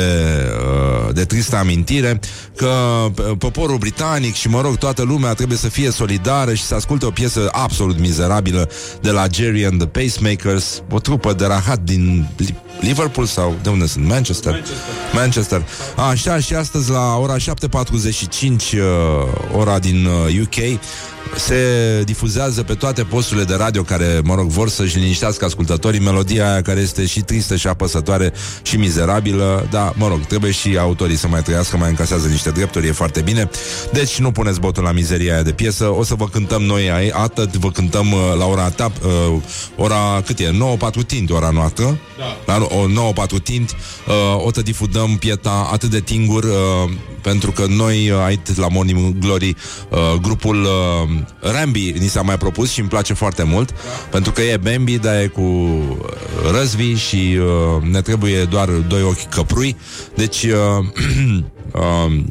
uh, 1.08 1.14
de 1.14 1.26
tristă 1.26 1.56
amintire 1.56 2.20
Că 2.56 2.72
poporul 3.38 3.78
britanic 3.78 4.36
și, 4.36 4.50
mă 4.50 4.62
rog, 4.62 4.78
toată 4.78 5.02
lumea 5.02 5.34
trebuie 5.34 5.58
să 5.58 5.68
fie 5.70 5.92
solidară 5.92 6.54
Și 6.54 6.64
să 6.64 6.76
asculte 6.76 7.06
o 7.06 7.12
piesă 7.12 7.50
absolut 7.52 8.00
mizerabilă 8.00 8.70
De 9.02 9.12
la 9.12 9.26
Jerry 9.32 9.66
and 9.66 9.78
the 9.78 9.87
Pacemakers, 9.88 10.84
o 10.90 11.00
trupă 11.00 11.34
de 11.34 11.46
rahat 11.46 11.80
din 11.80 12.28
Liverpool 12.80 13.26
sau 13.26 13.56
de 13.64 13.70
unde 13.70 13.86
sunt? 13.86 14.06
Manchester. 14.06 14.52
Manchester. 14.52 14.86
Manchester. 15.14 15.66
Așa, 16.10 16.40
și 16.40 16.54
astăzi 16.54 16.90
la 16.90 17.18
ora 17.18 17.36
7.45, 17.38 17.40
uh, 18.42 18.80
ora 19.58 19.80
din 19.80 20.06
uh, 20.06 20.42
UK, 20.42 20.80
se 21.36 22.02
difuzează 22.06 22.64
pe 22.64 22.74
toate 22.74 23.04
posturile 23.04 23.46
de 23.46 23.56
radio 23.56 23.82
care, 23.82 24.22
mă 24.24 24.36
rog, 24.36 24.48
vor 24.48 24.70
să-și 24.70 24.98
liniștească 24.98 25.46
ascultătorii 25.46 26.00
melodia 26.00 26.52
aia 26.52 26.62
care 26.62 26.80
este 26.80 27.06
și 27.06 27.22
tristă 27.22 27.56
și 27.56 27.68
apăsătoare 27.68 28.34
și 28.62 28.78
mizerabilă, 28.78 29.68
dar, 29.70 29.94
mă 29.96 30.08
rog, 30.08 30.26
trebuie 30.26 30.52
și 30.52 30.78
autorii 30.78 31.16
să 31.16 31.28
mai 31.28 31.42
trăiască, 31.42 31.78
mai 31.78 31.90
încasează 31.90 32.28
niște 32.28 32.50
drepturi, 32.50 32.88
e 32.88 32.92
foarte 32.92 33.22
bine. 33.22 33.50
Deci 33.92 34.20
nu 34.20 34.32
puneți 34.32 34.60
botul 34.60 34.84
la 34.84 34.92
mizeria 34.92 35.34
aia 35.34 35.44
de 35.44 35.52
piesă, 35.52 35.86
o 35.98 36.04
să 36.04 36.16
vă 36.16 36.28
cântăm 36.28 36.62
noi 36.62 36.92
ai, 36.92 37.08
atât 37.08 37.56
vă 37.56 37.72
cântăm 37.72 38.12
uh, 38.12 38.20
la 38.38 38.46
ora 38.46 38.70
ta, 38.70 38.92
uh, 39.06 39.42
ora 39.76 40.22
cât 40.26 40.40
e? 40.40 40.52
9.4 40.52 41.06
tint 41.08 41.30
ora 41.30 41.50
noastră. 41.50 41.98
Da. 42.18 42.54
La 42.54 42.67
o 42.70 42.88
9.4 42.88 43.44
tint, 43.44 43.76
uh, 44.08 44.46
o 44.46 44.50
să 44.54 44.62
difudăm 44.62 45.18
pieta 45.18 45.70
atât 45.72 45.90
de 45.90 46.00
tingur, 46.00 46.44
uh, 46.44 46.92
pentru 47.22 47.52
că 47.52 47.66
noi 47.70 48.10
uh, 48.10 48.20
aici 48.26 48.56
la 48.56 48.68
Morning 48.68 49.18
Glory, 49.20 49.56
uh, 49.90 50.14
grupul 50.22 50.64
uh, 50.64 51.10
Rambi 51.40 51.94
ni 52.00 52.08
s-a 52.08 52.22
mai 52.22 52.38
propus 52.38 52.72
și 52.72 52.80
îmi 52.80 52.90
place 52.90 53.14
foarte 53.14 53.44
mult, 53.44 53.72
da. 53.72 53.78
pentru 54.10 54.32
că 54.32 54.42
e 54.42 54.58
Bambi, 54.58 54.98
dar 54.98 55.16
e 55.16 55.28
cu 55.28 55.42
uh, 55.42 56.52
răzvi 56.52 56.94
și 56.94 57.38
uh, 57.40 57.84
ne 57.92 58.02
trebuie 58.02 58.44
doar 58.44 58.70
doi 58.70 59.02
ochi 59.02 59.30
căprui. 59.30 59.76
Deci 60.16 60.44
uh, 60.44 60.86
uh, 61.74 62.24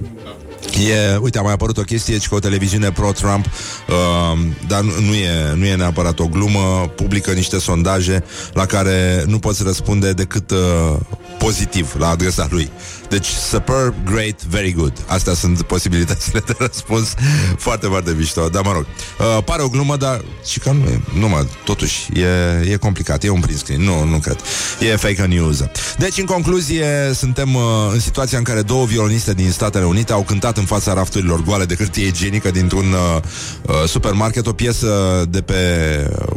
E, 0.75 1.17
uite, 1.21 1.39
a 1.39 1.43
mai 1.43 1.53
apărut 1.53 1.79
o 1.79 1.83
chestie 1.83 2.19
că 2.29 2.35
o 2.35 2.39
televiziune 2.39 2.91
pro-Trump, 2.91 3.47
uh, 3.47 4.39
dar 4.67 4.81
nu, 4.81 4.91
nu, 5.01 5.15
e, 5.15 5.55
nu 5.55 5.65
e 5.65 5.75
neapărat 5.77 6.19
o 6.19 6.27
glumă, 6.27 6.91
publică 6.95 7.33
niște 7.33 7.59
sondaje 7.59 8.25
la 8.53 8.67
care 8.67 9.25
nu 9.27 9.39
poți 9.39 9.63
răspunde 9.63 10.13
decât 10.13 10.51
uh, 10.51 10.97
pozitiv 11.39 11.95
la 11.99 12.09
adresa 12.09 12.47
lui. 12.51 12.71
Deci, 13.09 13.27
superb, 13.27 13.95
great, 14.05 14.45
very 14.45 14.73
good. 14.73 14.93
Astea 15.07 15.35
sunt 15.35 15.63
posibilitățile 15.63 16.43
de 16.47 16.55
răspuns 16.59 17.15
foarte, 17.57 17.87
foarte 17.87 18.15
mișto. 18.19 18.49
Dar, 18.49 18.63
mă 18.63 18.73
rog, 18.73 18.87
uh, 19.19 19.45
pare 19.45 19.63
o 19.63 19.69
glumă, 19.69 19.97
dar 19.97 20.25
și 20.45 20.59
că 20.59 20.71
nu 20.71 20.85
e, 20.85 21.01
nu 21.19 21.29
mă, 21.29 21.47
totuși, 21.65 22.09
e, 22.13 22.71
e 22.71 22.77
complicat, 22.77 23.25
e 23.25 23.29
un 23.29 23.41
print 23.41 23.59
screen, 23.59 23.83
nu, 23.83 24.05
nu 24.05 24.19
cred. 24.19 24.37
E 24.81 24.97
fake 24.97 25.23
news. 25.23 25.65
Deci, 25.99 26.19
în 26.19 26.25
concluzie, 26.25 26.87
suntem 27.15 27.55
uh, 27.55 27.63
în 27.93 28.01
situația 28.01 28.39
în 28.39 28.45
care 28.45 28.63
două 28.63 28.85
violoniste 28.85 29.35
din 29.35 29.51
Statele 29.51 29.85
Unite 29.85 30.13
au 30.13 30.23
cântat 30.23 30.57
în 30.57 30.65
fața 30.65 30.93
rafturilor 30.93 31.43
goale 31.43 31.65
de 31.65 31.75
hârtie 31.75 32.07
igienică 32.07 32.51
dintr-un 32.51 32.93
uh, 32.93 33.23
uh, 33.63 33.75
supermarket 33.87 34.47
o 34.47 34.53
piesă 34.53 35.25
de 35.29 35.41
pe 35.41 35.55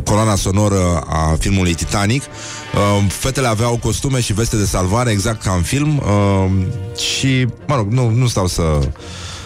coloana 0.06 0.36
sonoră 0.36 1.04
a 1.08 1.36
filmului 1.40 1.74
Titanic. 1.74 2.24
Uh, 2.24 3.06
fetele 3.12 3.48
aveau 3.48 3.78
costume 3.78 4.22
și 4.22 4.34
veste 4.34 4.58
de 4.58 4.66
salvare, 4.66 5.12
exact 5.12 5.42
ca 5.42 5.52
în 5.52 5.62
film. 5.62 5.98
Uh, 5.98 6.59
și, 6.98 7.48
mă 7.68 7.76
rog, 7.76 7.92
nu, 7.92 8.10
nu 8.10 8.28
stau 8.28 8.48
să 8.48 8.80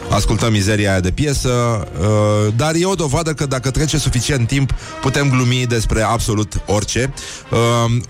ascultăm 0.10 0.52
mizeria 0.52 0.92
aia 0.92 1.00
de 1.00 1.12
piesă, 1.12 1.50
uh, 2.00 2.54
dar 2.56 2.76
e 2.76 2.86
o 2.86 2.96
dovadă 2.96 3.34
că 3.34 3.46
dacă 3.46 3.72
trece 3.72 3.98
suficient 3.98 4.48
timp, 4.48 4.74
putem 5.02 5.30
glumi 5.30 5.66
despre 5.68 6.02
absolut 6.02 6.62
orice. 6.66 7.14
Uh, 7.52 7.58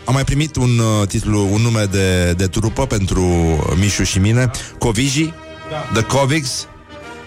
am 0.06 0.14
mai 0.14 0.24
primit 0.24 0.56
un 0.56 0.80
uh, 0.80 1.08
titlu, 1.08 1.48
un 1.52 1.62
nume 1.62 1.88
de, 1.92 2.34
de 2.38 2.48
trupă 2.48 2.86
pentru 2.86 3.24
Mișu 3.80 4.04
și 4.04 4.20
mine, 4.20 4.52
Covigi, 4.78 5.34
Da. 5.70 6.00
The 6.02 6.18
Covigs, 6.18 6.68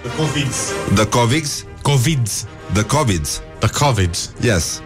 The 0.02 0.16
Covids. 0.16 0.56
The 0.94 1.06
Covigs, 1.06 1.64
Covids. 1.82 2.46
The 2.72 2.82
Covids. 2.82 3.40
The 3.58 3.68
Covids. 3.68 4.30
Yes. 4.40 4.80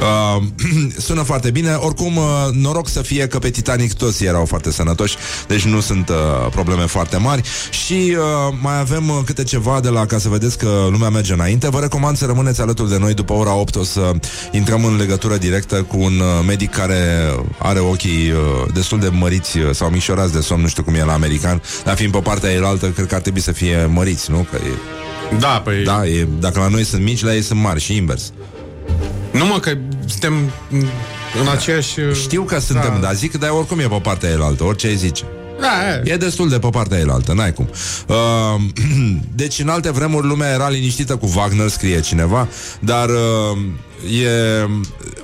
Uh, 0.00 0.42
sună 1.06 1.22
foarte 1.22 1.50
bine. 1.50 1.74
Oricum, 1.74 2.16
uh, 2.16 2.24
noroc 2.52 2.88
să 2.88 3.02
fie 3.02 3.26
că 3.26 3.38
pe 3.38 3.50
Titanic 3.50 3.92
toți 3.92 4.24
erau 4.24 4.44
foarte 4.44 4.70
sănătoși 4.72 5.16
Deci 5.48 5.64
nu 5.64 5.80
sunt 5.80 6.08
uh, 6.08 6.16
probleme 6.50 6.86
foarte 6.86 7.16
mari. 7.16 7.42
Și 7.70 8.16
uh, 8.16 8.54
mai 8.60 8.78
avem 8.78 9.08
uh, 9.08 9.18
câte 9.24 9.42
ceva 9.42 9.80
de 9.80 9.88
la 9.88 10.06
Ca 10.06 10.18
să 10.18 10.28
vedeți 10.28 10.58
că 10.58 10.86
lumea 10.90 11.08
merge 11.08 11.32
înainte. 11.32 11.68
Vă 11.68 11.80
recomand 11.80 12.16
să 12.16 12.24
rămâneți 12.26 12.60
alături 12.60 12.88
de 12.88 12.98
noi 12.98 13.14
După 13.14 13.32
ora 13.32 13.54
8 13.54 13.76
o 13.76 13.84
să 13.84 14.12
intrăm 14.50 14.84
în 14.84 14.96
legătură 14.96 15.36
directă 15.36 15.82
Cu 15.82 15.98
un 15.98 16.12
uh, 16.20 16.44
medic 16.46 16.70
care 16.70 17.32
are 17.58 17.78
ochii 17.78 18.30
uh, 18.30 18.72
destul 18.74 18.98
de 18.98 19.08
măriți 19.08 19.58
uh, 19.58 19.70
Sau 19.72 19.88
micșorați 19.88 20.32
de 20.32 20.40
somn, 20.40 20.62
nu 20.62 20.68
știu 20.68 20.82
cum 20.82 20.94
e 20.94 21.04
la 21.04 21.12
american 21.12 21.62
Dar 21.84 21.96
fiind 21.96 22.12
pe 22.12 22.18
partea 22.18 22.50
elaltă, 22.50 22.86
cred 22.86 23.06
că 23.06 23.14
ar 23.14 23.20
trebui 23.20 23.40
să 23.40 23.52
fie 23.52 23.90
măriți, 23.92 24.30
nu? 24.30 24.46
Că 24.50 24.56
e, 24.56 25.36
Da, 25.38 25.60
păi... 25.64 25.84
da, 25.84 26.06
e, 26.06 26.28
dacă 26.38 26.58
la 26.58 26.68
noi 26.68 26.84
sunt 26.84 27.02
mici, 27.02 27.22
la 27.22 27.34
ei 27.34 27.42
sunt 27.42 27.60
mari 27.60 27.80
și 27.80 27.96
invers 27.96 28.32
Nu 29.30 29.46
mă, 29.46 29.58
că 29.60 29.72
suntem 30.06 30.32
în 31.40 31.48
aceeași... 31.48 31.94
Știu 32.12 32.42
că 32.42 32.58
suntem, 32.58 32.92
Da. 32.94 32.98
dar 33.06 33.14
zic 33.14 33.30
că 33.30 33.38
dar 33.38 33.50
oricum 33.50 33.78
e 33.78 33.86
pe 33.88 33.98
partea 34.02 34.30
elaltă, 34.30 34.64
orice 34.64 34.86
ai 34.86 34.96
zice. 34.96 35.24
Da, 35.60 35.94
e. 36.04 36.12
E 36.12 36.16
destul 36.16 36.48
de 36.48 36.58
pe 36.58 36.68
partea 36.70 36.98
elaltă, 36.98 37.32
n-ai 37.32 37.52
cum. 37.52 37.68
Uh, 38.06 38.16
deci, 39.42 39.58
în 39.58 39.68
alte 39.68 39.90
vremuri, 39.90 40.26
lumea 40.26 40.52
era 40.52 40.68
liniștită 40.68 41.16
cu 41.16 41.32
Wagner, 41.36 41.68
scrie 41.68 42.00
cineva, 42.00 42.48
dar 42.80 43.08
uh, 43.08 43.58
e 44.22 44.28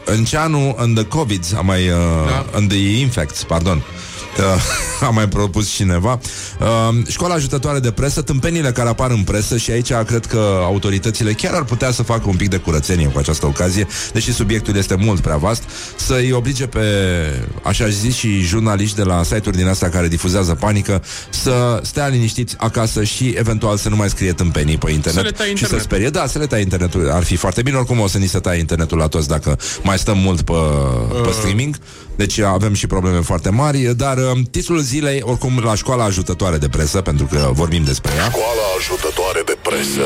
în 0.05 0.25
ce 0.25 0.37
anul, 0.37 0.75
în 0.79 0.95
the 0.95 1.05
COVID, 1.05 1.45
a 1.57 1.61
mai, 1.61 1.89
uh, 1.89 1.95
Da. 2.27 2.47
în 2.53 2.67
the 2.67 2.99
infects, 2.99 3.43
pardon, 3.43 3.77
uh, 3.77 4.14
a 5.07 5.11
mai 5.11 5.29
propus 5.29 5.71
cineva. 5.71 6.19
Uh, 6.61 7.07
școala 7.09 7.35
ajutătoare 7.35 7.79
de 7.79 7.91
presă, 7.91 8.23
tâmpenile 8.23 8.73
care 8.73 8.89
apar 8.89 9.11
în 9.11 9.23
presă 9.23 9.57
și 9.57 9.71
aici 9.71 9.93
cred 9.93 10.27
că 10.27 10.61
autoritățile 10.65 11.33
chiar 11.33 11.55
ar 11.55 11.65
putea 11.65 11.91
să 11.91 12.03
facă 12.03 12.23
un 12.27 12.37
pic 12.37 12.49
de 12.49 12.57
curățenie 12.57 13.07
cu 13.07 13.19
această 13.19 13.47
ocazie, 13.47 13.87
deși 14.13 14.33
subiectul 14.33 14.77
este 14.77 14.95
mult 14.95 15.21
prea 15.21 15.37
vast, 15.37 15.63
să-i 15.97 16.33
oblige 16.33 16.67
pe, 16.67 16.81
așa 17.63 17.89
zis, 17.89 18.15
și 18.15 18.41
jurnaliști 18.41 18.97
de 18.97 19.03
la 19.03 19.23
site-uri 19.23 19.57
din 19.57 19.67
astea 19.67 19.89
care 19.89 20.09
difuzează 20.09 20.55
panică 20.55 21.03
să 21.31 21.81
stea 21.83 22.07
liniștiți 22.07 22.55
acasă 22.59 23.05
și 23.05 23.35
eventual 23.39 23.77
să 23.77 23.89
nu 23.89 23.97
mai 23.97 24.09
scrie 24.09 24.33
tâmpenii 24.33 24.79
pe 24.79 24.91
internet 24.91 25.25
Să 25.25 25.31
le 25.31 25.37
tai 25.37 25.47
și 25.47 25.53
să 25.53 25.61
internetul. 25.63 25.89
sperie. 25.91 26.11
Da, 26.11 26.27
să 26.27 26.39
le 26.39 26.47
tai 26.47 26.61
internetul. 26.61 27.11
Ar 27.11 27.23
fi 27.23 27.37
foarte 27.37 27.63
bine. 27.63 27.77
Oricum 27.77 28.01
o 28.01 28.07
să 28.07 28.19
ni 28.19 28.27
se 28.27 28.39
taie 28.39 28.59
internetul 28.59 28.99
la 28.99 29.07
toți 29.07 29.29
dacă 29.29 29.59
mai 29.83 29.99
stăm 29.99 30.19
mult 30.19 30.43
pe, 30.43 30.53
pe 31.23 31.31
streaming. 31.31 31.77
Deci 32.17 32.39
avem 32.39 32.75
și 32.75 32.87
probleme 32.87 33.21
foarte 33.21 33.51
mari, 33.51 33.97
dar 33.97 34.17
uh, 34.17 34.24
titlul 34.51 34.81
zilei, 34.81 35.21
oricum, 35.25 35.59
la 35.65 35.75
școala 35.75 36.05
ajutătoare 36.05 36.59
de 36.59 36.69
presă, 36.69 37.01
pentru 37.01 37.27
că 37.27 37.51
vorbim 37.53 37.85
despre 37.85 38.13
ea. 38.17 38.29
Școala 38.29 38.67
ajutătoare 38.79 39.43
de 39.47 39.57
presă. 39.63 40.03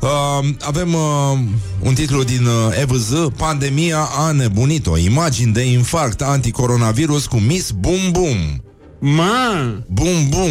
Uh, 0.00 0.48
avem 0.60 0.94
uh, 0.94 1.38
un 1.80 1.94
titlu 1.94 2.22
din 2.22 2.46
uh, 2.46 2.80
EVZ 2.80 3.12
Pandemia 3.36 4.08
a 4.16 4.32
nebunit-o 4.32 4.96
Imagini 4.96 5.52
de 5.52 5.62
infarct 5.62 6.22
anticoronavirus 6.22 7.26
Cu 7.26 7.36
Miss 7.36 7.70
Bum 7.70 8.10
Bum 8.10 8.62
Mă! 8.98 9.74
Bum 9.86 10.28
Bum 10.28 10.50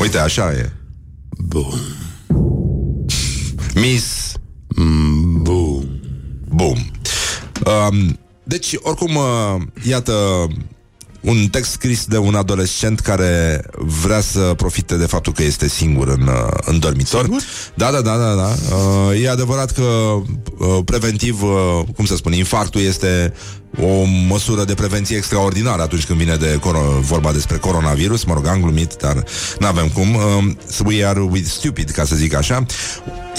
Uite, 0.00 0.18
așa 0.18 0.52
e 0.52 0.72
Bun. 1.38 1.80
Miss 3.74 4.04
Bun. 4.04 4.25
Bum 6.56 6.76
um, 7.66 8.18
Deci, 8.42 8.74
oricum, 8.82 9.14
uh, 9.14 9.62
iată 9.88 10.46
un 11.20 11.48
text 11.48 11.70
scris 11.70 12.04
de 12.04 12.18
un 12.18 12.34
adolescent 12.34 13.00
care 13.00 13.64
vrea 14.02 14.20
să 14.20 14.54
profite 14.56 14.96
de 14.96 15.06
faptul 15.06 15.32
că 15.32 15.42
este 15.42 15.68
singur 15.68 16.08
în, 16.08 16.26
uh, 16.26 16.52
în 16.64 16.78
dormitor. 16.78 17.22
Singur? 17.22 17.42
Da, 17.74 17.90
da, 17.90 18.00
da, 18.00 18.16
da, 18.16 18.34
da. 18.34 18.76
Uh, 18.76 19.22
e 19.22 19.28
adevărat 19.28 19.70
că 19.72 19.82
uh, 19.82 20.78
preventiv, 20.84 21.42
uh, 21.42 21.80
cum 21.96 22.04
să 22.04 22.16
spun, 22.16 22.32
infarctul 22.32 22.80
este 22.80 23.32
o 23.80 24.04
măsură 24.28 24.64
de 24.64 24.74
prevenție 24.74 25.16
extraordinară 25.16 25.82
atunci 25.82 26.04
când 26.04 26.18
vine 26.18 26.36
de 26.36 26.58
coro- 26.60 27.00
vorba 27.00 27.32
despre 27.32 27.56
coronavirus. 27.56 28.24
Mă 28.24 28.34
rog, 28.34 28.46
am 28.46 28.60
glumit, 28.60 28.94
dar 28.94 29.24
n-avem 29.58 29.88
cum. 29.88 30.14
Uh, 30.14 30.44
we 30.84 31.06
are 31.06 31.20
with 31.20 31.46
stupid, 31.46 31.90
ca 31.90 32.04
să 32.04 32.14
zic 32.14 32.34
așa. 32.34 32.66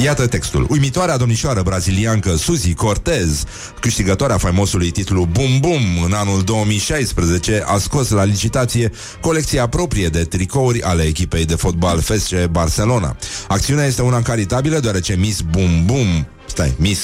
Iată 0.04 0.28
textul. 0.28 0.65
Uimitoarea 0.69 1.17
domnișoară 1.17 1.62
braziliancă 1.62 2.36
Suzy 2.36 2.73
Cortez, 2.73 3.43
câștigătoarea 3.80 4.38
faimosului 4.38 4.91
titlu 4.91 5.28
Bum 5.32 5.60
Bum 5.60 6.04
în 6.06 6.13
anul 6.13 6.41
2016, 6.41 7.63
a 7.65 7.78
scos 7.78 8.10
la 8.10 8.23
licitație 8.23 8.91
colecția 9.21 9.67
proprie 9.67 10.08
de 10.08 10.23
tricouri 10.23 10.82
ale 10.84 11.04
echipei 11.04 11.45
de 11.45 11.56
fotbal 11.56 12.02
FC 12.02 12.45
Barcelona. 12.52 13.15
Acțiunea 13.47 13.86
este 13.86 14.02
una 14.02 14.21
caritabilă 14.21 14.80
deoarece 14.80 15.15
Miss 15.15 15.41
Bum 15.41 15.86
Bum 15.86 16.28
Stai, 16.45 16.73
Miss 16.78 17.02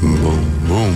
Bun. 0.00 0.44
Bun. 0.66 0.94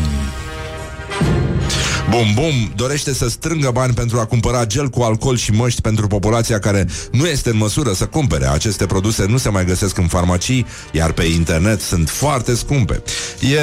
Bum 2.14 2.34
Bum 2.34 2.72
dorește 2.76 3.14
să 3.14 3.28
strângă 3.28 3.70
bani 3.70 3.94
pentru 3.94 4.18
a 4.18 4.24
cumpăra 4.24 4.66
gel 4.66 4.88
cu 4.88 5.02
alcool 5.02 5.36
și 5.36 5.50
măști 5.50 5.80
pentru 5.80 6.06
populația 6.06 6.58
care 6.58 6.86
nu 7.12 7.26
este 7.26 7.50
în 7.50 7.56
măsură 7.56 7.92
să 7.92 8.06
cumpere. 8.06 8.46
Aceste 8.46 8.86
produse 8.86 9.26
nu 9.26 9.36
se 9.36 9.48
mai 9.48 9.64
găsesc 9.64 9.98
în 9.98 10.06
farmacii, 10.06 10.66
iar 10.92 11.12
pe 11.12 11.24
internet 11.24 11.80
sunt 11.80 12.08
foarte 12.08 12.54
scumpe. 12.54 13.02
E 13.40 13.58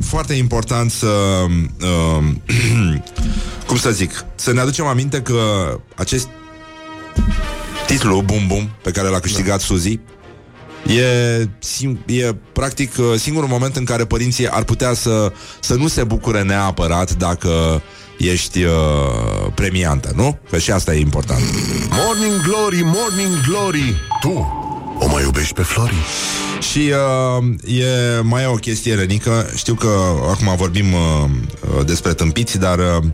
foarte 0.00 0.34
important 0.34 0.90
să... 0.90 1.06
Uh, 1.80 2.24
cum 3.66 3.76
să 3.76 3.90
zic? 3.90 4.24
Să 4.34 4.52
ne 4.52 4.60
aducem 4.60 4.86
aminte 4.86 5.20
că 5.20 5.40
acest 5.94 6.28
titlu, 7.86 8.22
Bum 8.22 8.46
Bum, 8.46 8.70
pe 8.82 8.90
care 8.90 9.08
l-a 9.08 9.20
câștigat 9.20 9.60
Suzy, 9.60 9.98
E, 10.88 11.48
sim- 11.58 11.98
e 12.06 12.34
practic 12.52 12.92
uh, 12.98 13.04
singurul 13.18 13.48
moment 13.48 13.76
în 13.76 13.84
care 13.84 14.04
părinții 14.04 14.48
ar 14.48 14.62
putea 14.62 14.94
să, 14.94 15.32
să 15.60 15.74
nu 15.74 15.88
se 15.88 16.04
bucure 16.04 16.42
neapărat 16.42 17.12
dacă 17.12 17.82
ești 18.18 18.62
uh, 18.62 18.72
premiantă, 19.54 20.12
nu? 20.14 20.38
Că 20.50 20.58
și 20.58 20.70
asta 20.70 20.94
e 20.94 21.00
important. 21.00 21.40
Morning 21.90 22.42
Glory, 22.42 22.82
Morning 22.84 23.40
Glory 23.48 23.94
Tu 24.20 24.64
o 24.98 25.06
mai 25.08 25.22
iubești 25.22 25.54
pe 25.54 25.62
Flori? 25.62 25.94
Și 26.70 26.92
uh, 27.38 27.74
e 27.78 28.20
mai 28.22 28.42
e 28.42 28.46
o 28.46 28.54
chestie, 28.54 28.94
Renică 28.94 29.50
Știu 29.54 29.74
că 29.74 29.88
acum 30.30 30.56
vorbim 30.56 30.92
uh, 30.92 31.00
uh, 31.78 31.86
despre 31.86 32.12
tâmpiți 32.12 32.58
Dar 32.58 32.78
uh, 32.78 33.04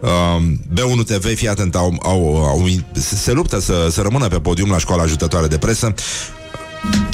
uh, 0.00 0.42
B1 0.74 1.06
TV, 1.06 1.34
fii 1.34 1.48
atent, 1.48 1.74
au, 1.74 1.98
au, 2.02 2.44
au, 2.44 2.66
se, 2.92 3.16
se 3.16 3.32
luptă 3.32 3.60
să, 3.60 3.88
să 3.90 4.00
rămână 4.00 4.28
pe 4.28 4.40
podium 4.40 4.70
la 4.70 4.78
școala 4.78 5.02
ajutătoare 5.02 5.46
de 5.46 5.58
presă 5.58 5.94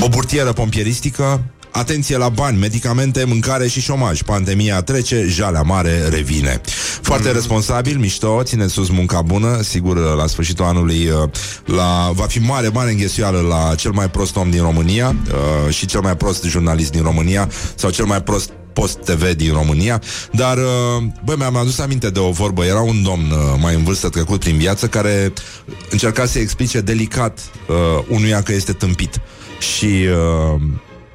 O 0.00 0.08
burtieră 0.08 0.52
pompieristică 0.52 1.40
Atenție 1.70 2.16
la 2.16 2.28
bani, 2.28 2.58
medicamente, 2.58 3.24
mâncare 3.24 3.68
și 3.68 3.80
șomaj 3.80 4.22
Pandemia 4.22 4.82
trece, 4.82 5.24
jalea 5.28 5.62
mare 5.62 6.08
revine 6.08 6.60
Foarte 7.02 7.28
mm. 7.28 7.34
responsabil, 7.34 7.98
mișto, 7.98 8.42
ține 8.42 8.66
sus 8.66 8.88
munca 8.88 9.22
bună 9.22 9.62
Sigur, 9.62 9.96
la 10.16 10.26
sfârșitul 10.26 10.64
anului 10.64 11.08
uh, 11.08 11.30
la, 11.64 12.10
Va 12.14 12.24
fi 12.24 12.38
mare, 12.38 12.68
mare 12.68 12.90
înghesuială 12.90 13.40
La 13.40 13.74
cel 13.74 13.90
mai 13.90 14.10
prost 14.10 14.36
om 14.36 14.50
din 14.50 14.62
România 14.62 15.16
uh, 15.28 15.74
Și 15.74 15.86
cel 15.86 16.00
mai 16.00 16.16
prost 16.16 16.44
jurnalist 16.44 16.90
din 16.90 17.02
România 17.02 17.48
Sau 17.74 17.90
cel 17.90 18.04
mai 18.04 18.22
prost 18.22 18.50
post 18.72 18.98
TV 18.98 19.30
din 19.34 19.52
România, 19.52 20.02
dar, 20.30 20.56
uh, 20.56 21.02
băi, 21.24 21.34
mi-am 21.38 21.56
adus 21.56 21.78
aminte 21.78 22.10
de 22.10 22.18
o 22.18 22.30
vorbă. 22.30 22.64
Era 22.64 22.80
un 22.80 23.02
domn 23.02 23.30
uh, 23.30 23.38
mai 23.60 23.74
în 23.74 23.84
vârstă 23.84 24.08
trecut 24.08 24.40
prin 24.40 24.56
viață 24.56 24.86
care 24.86 25.32
încerca 25.90 26.24
să 26.24 26.38
explice 26.38 26.80
delicat 26.80 27.40
uh, 27.68 28.04
unuia 28.08 28.42
că 28.42 28.52
este 28.52 28.72
tâmpit. 28.72 29.20
Și 29.62 29.86
uh, 29.86 30.60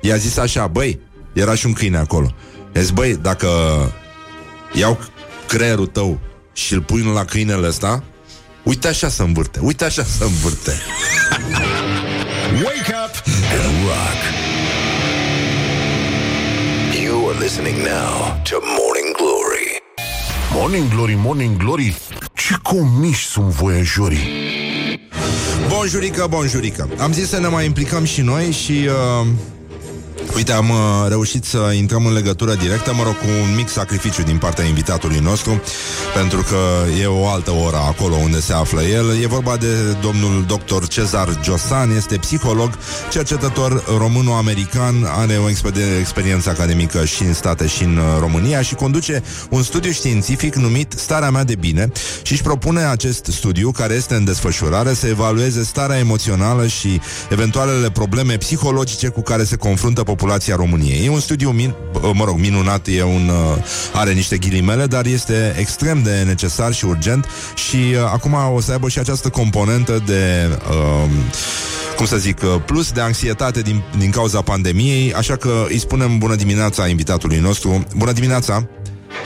i-a 0.02 0.16
zis 0.16 0.38
așa, 0.38 0.68
băi, 0.68 1.00
era 1.34 1.56
și 1.56 1.66
un 1.66 1.74
câine 1.74 1.98
acolo. 1.98 2.36
I-a 2.76 2.82
zis, 2.82 2.90
băi, 2.90 3.16
dacă 3.16 3.48
iau 4.74 5.00
creierul 5.48 5.88
tău 5.88 6.20
și 6.54 6.74
îl 6.74 6.82
pui 6.82 7.02
la 7.14 7.26
câinele 7.26 7.68
ăsta, 7.68 8.04
uite 8.64 8.88
așa 8.88 9.10
să 9.10 9.24
învârte, 9.24 9.60
uite 9.62 9.86
așa 9.86 10.04
să 10.04 10.24
învârte. 10.24 10.72
Wake 12.64 12.94
up 13.06 13.24
And 13.52 13.86
rock. 13.86 14.20
You 17.04 17.30
are 17.30 17.40
listening 17.40 17.78
now 17.78 18.42
to 18.50 18.56
Morning 18.62 19.16
Glory. 19.18 19.82
Morning 20.54 20.90
Glory, 20.90 21.14
Morning 21.16 21.58
Glory 21.58 21.98
Ce 22.34 22.56
comiși 22.64 23.26
sunt 23.26 23.46
voiajorii 23.46 24.28
Bonjurică, 25.68 26.28
bonjurică. 26.30 26.90
Am 26.98 27.14
zis 27.14 27.30
să 27.30 27.40
ne 27.40 27.48
mai 27.48 27.66
implicăm 27.66 28.04
și 28.04 28.22
noi 28.22 28.52
și... 28.52 28.72
Uh, 28.72 29.28
Uite, 30.36 30.52
am 30.52 30.70
uh, 30.70 30.78
reușit 31.08 31.44
să 31.46 31.72
intrăm 31.76 32.06
în 32.06 32.14
legătură 32.14 32.54
directă, 32.54 32.94
mă 32.94 33.04
rog, 33.04 33.18
cu 33.18 33.26
un 33.50 33.56
mic 33.56 33.70
sacrificiu 33.70 34.24
din 34.24 34.38
partea 34.38 34.66
invitatului 34.66 35.20
nostru, 35.20 35.62
pentru 36.16 36.42
că 36.42 36.58
e 37.02 37.06
o 37.06 37.28
altă 37.28 37.52
oră 37.52 37.76
acolo 37.76 38.16
unde 38.16 38.40
se 38.40 38.54
află 38.54 38.82
el. 38.82 39.22
E 39.22 39.28
vorba 39.28 39.58
de 39.58 39.98
domnul 40.02 40.46
dr. 40.48 40.88
Cezar 40.88 41.40
Giosan, 41.42 41.96
este 41.96 42.18
psiholog, 42.18 42.70
cercetător 43.12 43.84
româno-american, 43.98 45.06
are 45.06 45.38
o 45.38 45.50
exper- 45.50 46.00
experiență 46.00 46.50
academică 46.50 47.06
și 47.06 47.24
în 47.24 47.34
state 47.34 47.68
și 47.68 47.84
în 47.84 47.98
uh, 47.98 48.04
România 48.20 48.62
și 48.62 48.76
conduce 48.76 49.24
un 49.50 49.64
studiu 49.64 49.92
științific 49.92 50.56
numit 50.56 50.94
Starea 50.98 51.30
mea 51.30 51.44
de 51.44 51.56
bine 51.56 51.92
și 52.22 52.32
își 52.32 52.42
propune 52.42 52.84
acest 52.84 53.26
studiu, 53.26 53.72
care 53.72 53.94
este 53.94 54.16
în 54.16 54.24
desfășurare, 54.24 54.94
să 54.94 55.08
evalueze 55.08 55.64
starea 55.64 55.98
emoțională 55.98 56.68
și 56.68 57.02
eventualele 57.30 57.90
probleme 57.90 58.38
psihologice 58.38 59.08
cu 59.08 59.22
care 59.22 59.44
se 59.44 59.56
confruntă 59.56 60.00
populația 60.00 60.16
României. 60.56 61.06
E 61.06 61.10
un 61.10 61.20
studiu, 61.20 61.56
min- 61.60 61.76
mă 62.14 62.24
rog, 62.26 62.40
minunat, 62.40 62.88
e 62.88 63.04
un, 63.04 63.30
uh, 63.30 63.64
are 63.94 64.14
niște 64.14 64.38
ghilimele, 64.38 64.86
dar 64.86 65.06
este 65.06 65.56
extrem 65.60 66.04
de 66.04 66.24
necesar 66.26 66.74
și 66.74 66.86
urgent 66.86 67.26
și 67.56 67.76
uh, 67.76 68.00
acum 68.14 68.36
o 68.54 68.62
să 68.62 68.72
aibă 68.72 68.90
și 68.90 69.00
această 69.00 69.30
componentă 69.30 70.04
de... 70.06 70.50
Uh, 70.70 71.10
cum 71.96 72.06
să 72.06 72.18
zic, 72.18 72.42
uh, 72.42 72.62
plus 72.66 72.92
de 72.92 73.02
anxietate 73.02 73.62
din, 73.62 73.82
din 73.98 74.12
cauza 74.12 74.42
pandemiei, 74.42 75.14
așa 75.14 75.36
că 75.36 75.66
îi 75.70 75.80
spunem 75.80 76.18
bună 76.18 76.36
dimineața 76.36 76.88
invitatului 76.88 77.38
nostru. 77.38 77.84
Bună 77.96 78.12
dimineața! 78.12 78.68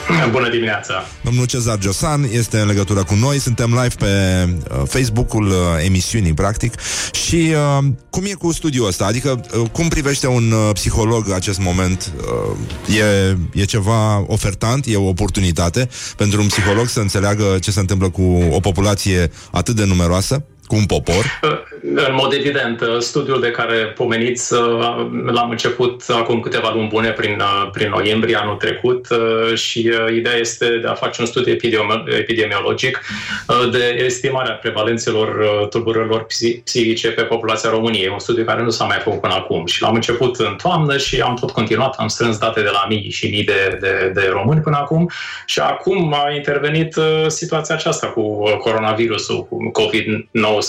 Bună 0.32 0.50
dimineața! 0.50 0.94
Domnul 1.24 1.46
Cezar 1.46 1.78
Giosan 1.78 2.28
este 2.32 2.60
în 2.60 2.68
legătură 2.68 3.04
cu 3.04 3.14
noi, 3.14 3.40
suntem 3.40 3.70
live 3.70 3.96
pe 4.00 4.06
uh, 4.72 4.82
Facebook-ul 4.88 5.48
uh, 5.48 5.56
emisiunii, 5.86 6.34
practic, 6.34 6.74
și 7.12 7.54
uh, 7.80 7.86
cum 8.10 8.24
e 8.26 8.34
cu 8.34 8.52
studiul 8.52 8.88
ăsta? 8.88 9.06
Adică, 9.06 9.42
uh, 9.58 9.70
cum 9.72 9.88
privește 9.88 10.28
un 10.28 10.52
uh, 10.52 10.70
psiholog 10.74 11.32
acest 11.32 11.60
moment? 11.60 12.12
Uh, 12.88 12.98
e, 12.98 13.38
e 13.54 13.64
ceva 13.64 14.24
ofertant, 14.28 14.86
e 14.86 14.96
o 14.96 15.08
oportunitate 15.08 15.90
pentru 16.18 16.42
un 16.42 16.48
psiholog 16.48 16.88
să 16.88 17.00
înțeleagă 17.00 17.58
ce 17.62 17.72
se 17.72 17.80
întâmplă 17.80 18.10
cu 18.10 18.22
o 18.52 18.60
populație 18.60 19.32
atât 19.52 19.76
de 19.76 19.86
numeroasă? 19.86 20.44
Cu 20.72 20.78
un 20.78 20.86
popor? 20.86 21.40
În 21.82 22.14
mod 22.14 22.34
evident, 22.34 22.84
studiul 23.00 23.42
de 23.42 23.52
care 23.52 23.76
pomeniți 23.76 24.54
l-am 25.26 25.50
început 25.50 26.04
acum 26.08 26.40
câteva 26.40 26.72
luni 26.74 26.88
bune 26.88 27.10
prin, 27.10 27.42
prin 27.72 27.90
noiembrie 27.90 28.36
anul 28.36 28.56
trecut 28.56 29.08
și 29.56 29.92
ideea 30.16 30.36
este 30.36 30.80
de 30.82 30.88
a 30.88 30.94
face 30.94 31.22
un 31.22 31.28
studiu 31.28 31.54
epidemiologic 32.20 33.02
de 33.72 34.02
estimarea 34.06 34.52
prevalențelor 34.52 35.46
tulburărilor 35.70 36.28
psihice 36.64 37.12
pe 37.12 37.22
populația 37.22 37.70
României. 37.70 38.10
Un 38.12 38.20
studiu 38.20 38.44
care 38.44 38.64
nu 38.64 38.70
s-a 38.70 38.86
mai 38.86 39.00
făcut 39.04 39.22
până 39.22 39.34
acum 39.34 39.66
și 39.66 39.82
l-am 39.82 39.96
început 39.96 40.36
în 40.36 40.56
toamnă 40.62 40.98
și 40.98 41.22
am 41.22 41.36
tot 41.36 41.52
continuat, 41.52 41.96
am 41.98 42.08
strâns 42.08 42.38
date 42.38 42.62
de 42.62 42.70
la 42.72 42.86
mii 42.90 43.10
și 43.10 43.28
mii 43.28 43.44
de, 43.44 43.78
de, 43.80 44.12
de 44.14 44.30
români 44.32 44.62
până 44.62 44.78
acum 44.78 45.10
și 45.46 45.60
acum 45.60 46.14
a 46.14 46.32
intervenit 46.36 46.96
situația 47.28 47.76
aceasta 47.76 48.08
cu 48.08 48.44
coronavirusul, 48.60 49.46
cu 49.46 49.72
COVID-19 49.82 50.61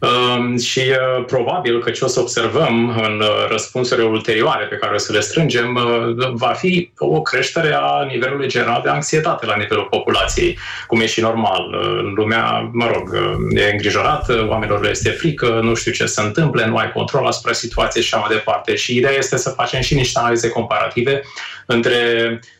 Um, 0.00 0.58
și 0.58 0.78
uh, 0.78 1.24
probabil 1.26 1.82
că 1.82 1.90
ce 1.90 2.04
o 2.04 2.06
să 2.06 2.20
observăm 2.20 2.88
în 3.02 3.20
uh, 3.20 3.46
răspunsurile 3.50 4.06
ulterioare 4.06 4.64
pe 4.64 4.76
care 4.76 4.94
o 4.94 4.98
să 4.98 5.12
le 5.12 5.20
strângem 5.20 5.74
uh, 5.74 6.30
va 6.32 6.52
fi 6.52 6.90
o 6.98 7.22
creștere 7.22 7.74
a 7.74 8.04
nivelului 8.10 8.48
general 8.48 8.80
de 8.84 8.88
anxietate 8.88 9.46
la 9.46 9.56
nivelul 9.56 9.86
populației, 9.90 10.58
cum 10.86 11.00
e 11.00 11.06
și 11.06 11.20
normal. 11.20 11.74
Lumea, 12.14 12.70
mă 12.72 12.90
rog, 12.92 13.16
e 13.50 13.70
îngrijorată, 13.70 14.46
oamenilor 14.48 14.82
le 14.82 14.90
este 14.90 15.10
frică, 15.10 15.60
nu 15.62 15.74
știu 15.74 15.92
ce 15.92 16.06
se 16.06 16.20
întâmplă, 16.20 16.64
nu 16.64 16.76
ai 16.76 16.92
control 16.92 17.26
asupra 17.26 17.52
situației 17.52 18.02
și 18.02 18.14
așa 18.14 18.24
mai 18.26 18.36
departe. 18.36 18.74
Și 18.74 18.96
ideea 18.96 19.12
este 19.12 19.36
să 19.36 19.50
facem 19.50 19.80
și 19.80 19.94
niște 19.94 20.18
analize 20.18 20.48
comparative 20.48 21.22
între 21.70 21.98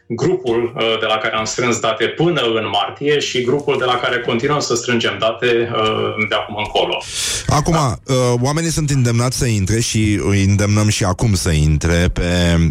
grupul 0.07 0.73
uh, 0.77 0.99
de 1.01 1.07
la 1.07 1.16
care 1.16 1.37
am 1.37 1.44
strâns 1.44 1.81
date 1.81 2.05
până 2.07 2.40
în 2.40 2.68
martie 2.73 3.18
și 3.18 3.42
grupul 3.42 3.79
de 3.79 3.85
la 3.85 3.94
care 3.94 4.21
continuăm 4.21 4.61
să 4.61 4.75
strângem 4.75 5.16
date 5.18 5.47
uh, 5.47 6.27
de 6.29 6.35
acum 6.35 6.57
încolo. 6.57 7.03
Acum, 7.47 7.73
da. 7.73 7.99
oamenii 8.42 8.71
sunt 8.71 8.90
îndemnați 8.90 9.38
să 9.38 9.47
intre 9.47 9.81
și 9.81 10.21
îi 10.29 10.44
îndemnăm 10.44 10.88
și 10.88 11.05
acum 11.05 11.35
să 11.35 11.51
intre 11.51 12.09
pe 12.12 12.23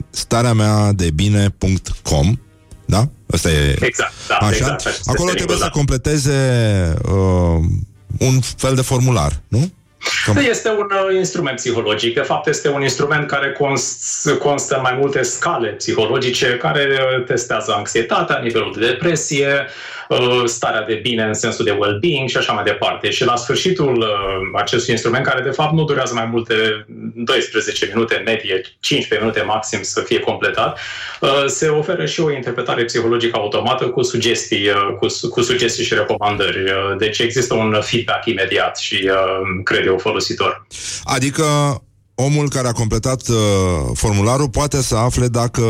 starea 0.10 0.54
mea 0.54 0.92
de 0.92 1.10
bine.com 1.12 2.38
da? 2.88 3.10
Asta 3.32 3.50
e... 3.50 3.76
Exact, 3.80 4.14
da. 4.28 4.36
Așa? 4.36 4.74
Exact, 4.74 5.02
Acolo 5.06 5.32
trebuie 5.32 5.58
da. 5.60 5.64
să 5.64 5.70
completeze 5.70 6.38
uh, 7.04 7.64
un 8.20 8.40
fel 8.58 8.76
de 8.76 8.82
formular, 8.82 9.42
nu? 9.48 9.72
Cam... 10.26 10.38
Este 10.38 10.70
un 10.70 10.88
uh, 11.08 11.16
instrument 11.16 11.56
psihologic. 11.56 12.14
De 12.14 12.22
fapt, 12.22 12.48
este 12.48 12.70
un 12.70 12.82
instrument 12.82 13.28
care 13.28 13.52
const, 13.52 14.30
constă 14.40 14.76
în 14.76 14.82
mai 14.82 14.98
multe 15.00 15.22
scale 15.22 15.68
psihologice 15.68 16.58
care 16.58 16.88
uh, 16.92 17.24
testează 17.24 17.74
anxietatea, 17.78 18.40
nivelul 18.44 18.76
de 18.78 18.86
depresie, 18.86 19.68
uh, 20.10 20.42
starea 20.46 20.84
de 20.84 20.94
bine 20.94 21.24
în 21.24 21.34
sensul 21.34 21.66
de 21.66 21.78
well-being 21.80 22.30
și 22.30 22.38
așa 22.38 22.54
mai 22.54 22.64
departe. 22.64 23.10
Și 23.10 23.26
la 23.26 23.36
sfârșitul 23.36 23.98
uh, 23.98 24.60
acestui 24.60 24.92
instrument, 24.92 25.26
care 25.26 25.42
de 25.42 25.50
fapt 25.50 25.74
nu 25.74 25.84
durează 25.84 26.14
mai 26.14 26.26
multe 26.32 26.86
12 27.16 27.92
minute, 27.94 28.22
medie 28.26 28.62
15 28.80 29.28
minute 29.28 29.42
maxim 29.42 29.80
să 29.82 30.02
fie 30.02 30.20
completat, 30.20 30.80
uh, 31.22 31.44
se 31.46 31.68
oferă 31.68 32.06
și 32.06 32.20
o 32.20 32.32
interpretare 32.32 32.84
psihologică 32.84 33.38
automată 33.38 33.86
cu 33.86 34.02
sugestii, 34.02 34.70
uh, 34.70 34.96
cu, 35.00 35.30
cu 35.30 35.42
sugestii 35.42 35.84
și 35.84 35.94
recomandări. 35.94 36.64
Uh, 36.64 36.98
deci 36.98 37.20
există 37.20 37.54
un 37.54 37.78
feedback 37.82 38.26
imediat 38.26 38.78
și 38.78 39.10
uh, 39.12 39.64
cred 39.64 39.87
eu 39.88 39.98
folositor. 39.98 40.68
Adică 41.04 41.46
omul 42.16 42.50
care 42.50 42.68
a 42.68 42.72
completat 42.72 43.28
uh, 43.28 43.36
formularul 43.94 44.50
poate 44.50 44.82
să 44.82 44.96
afle 44.96 45.28
dacă 45.28 45.66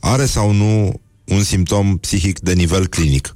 are 0.00 0.24
sau 0.24 0.52
nu 0.52 1.00
un 1.24 1.42
simptom 1.42 1.98
psihic 1.98 2.38
de 2.38 2.52
nivel 2.52 2.86
clinic. 2.86 3.34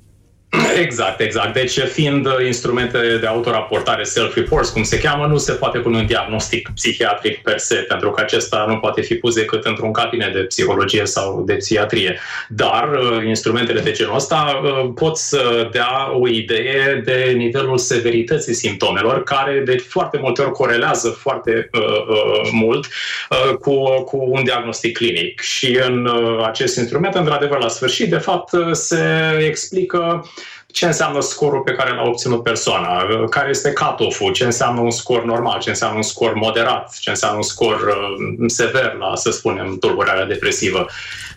Exact, 0.84 1.20
exact. 1.20 1.52
Deci, 1.52 1.78
fiind 1.78 2.26
uh, 2.26 2.46
instrumente 2.46 3.18
de 3.20 3.26
autoraportare, 3.26 4.02
self-reports, 4.02 4.68
cum 4.68 4.82
se 4.82 4.98
cheamă, 4.98 5.26
nu 5.26 5.36
se 5.36 5.52
poate 5.52 5.78
pune 5.78 5.98
un 5.98 6.06
diagnostic 6.06 6.70
psihiatric 6.74 7.42
per 7.42 7.58
se, 7.58 7.74
pentru 7.74 8.10
că 8.10 8.20
acesta 8.20 8.64
nu 8.68 8.76
poate 8.76 9.00
fi 9.00 9.14
pus 9.14 9.34
decât 9.34 9.64
într-un 9.64 9.92
cabinet 9.92 10.32
de 10.32 10.38
psihologie 10.38 11.06
sau 11.06 11.42
de 11.46 11.54
psihiatrie. 11.54 12.18
Dar 12.48 12.90
uh, 12.92 13.26
instrumentele 13.26 13.80
de 13.80 13.90
genul 13.90 14.14
ăsta 14.14 14.60
uh, 14.64 14.90
pot 14.94 15.16
să 15.16 15.68
dea 15.72 16.10
o 16.18 16.28
idee 16.28 17.02
de 17.04 17.32
nivelul 17.36 17.78
severității 17.78 18.54
simptomelor, 18.54 19.22
care 19.22 19.62
de 19.64 19.76
foarte 19.76 20.18
multe 20.20 20.42
ori 20.42 20.50
corelează 20.50 21.08
foarte 21.08 21.68
uh, 21.72 21.80
uh, 21.82 22.48
mult 22.52 22.86
uh, 23.30 23.56
cu, 23.56 24.02
cu 24.02 24.26
un 24.30 24.44
diagnostic 24.44 24.96
clinic. 24.96 25.40
Și 25.40 25.78
în 25.86 26.06
uh, 26.06 26.44
acest 26.46 26.76
instrument, 26.76 27.14
într-adevăr, 27.14 27.58
la 27.58 27.68
sfârșit, 27.68 28.10
de 28.10 28.16
fapt, 28.16 28.52
uh, 28.52 28.72
se 28.72 28.98
explică 29.46 30.28
ce 30.74 30.86
înseamnă 30.86 31.20
scorul 31.20 31.60
pe 31.60 31.72
care 31.72 31.94
l-a 31.94 32.02
obținut 32.02 32.42
persoana, 32.42 32.88
care 33.30 33.50
este 33.50 33.72
cut-off-ul, 33.72 34.32
ce 34.32 34.44
înseamnă 34.44 34.80
un 34.80 34.90
scor 34.90 35.24
normal, 35.24 35.60
ce 35.60 35.68
înseamnă 35.68 35.96
un 35.96 36.02
scor 36.02 36.34
moderat, 36.34 36.96
ce 37.00 37.10
înseamnă 37.10 37.36
un 37.36 37.42
scor 37.42 37.74
uh, 37.74 38.44
sever 38.46 38.96
la, 38.98 39.16
să 39.16 39.30
spunem, 39.30 39.76
tulburarea 39.78 40.26
depresivă 40.26 40.86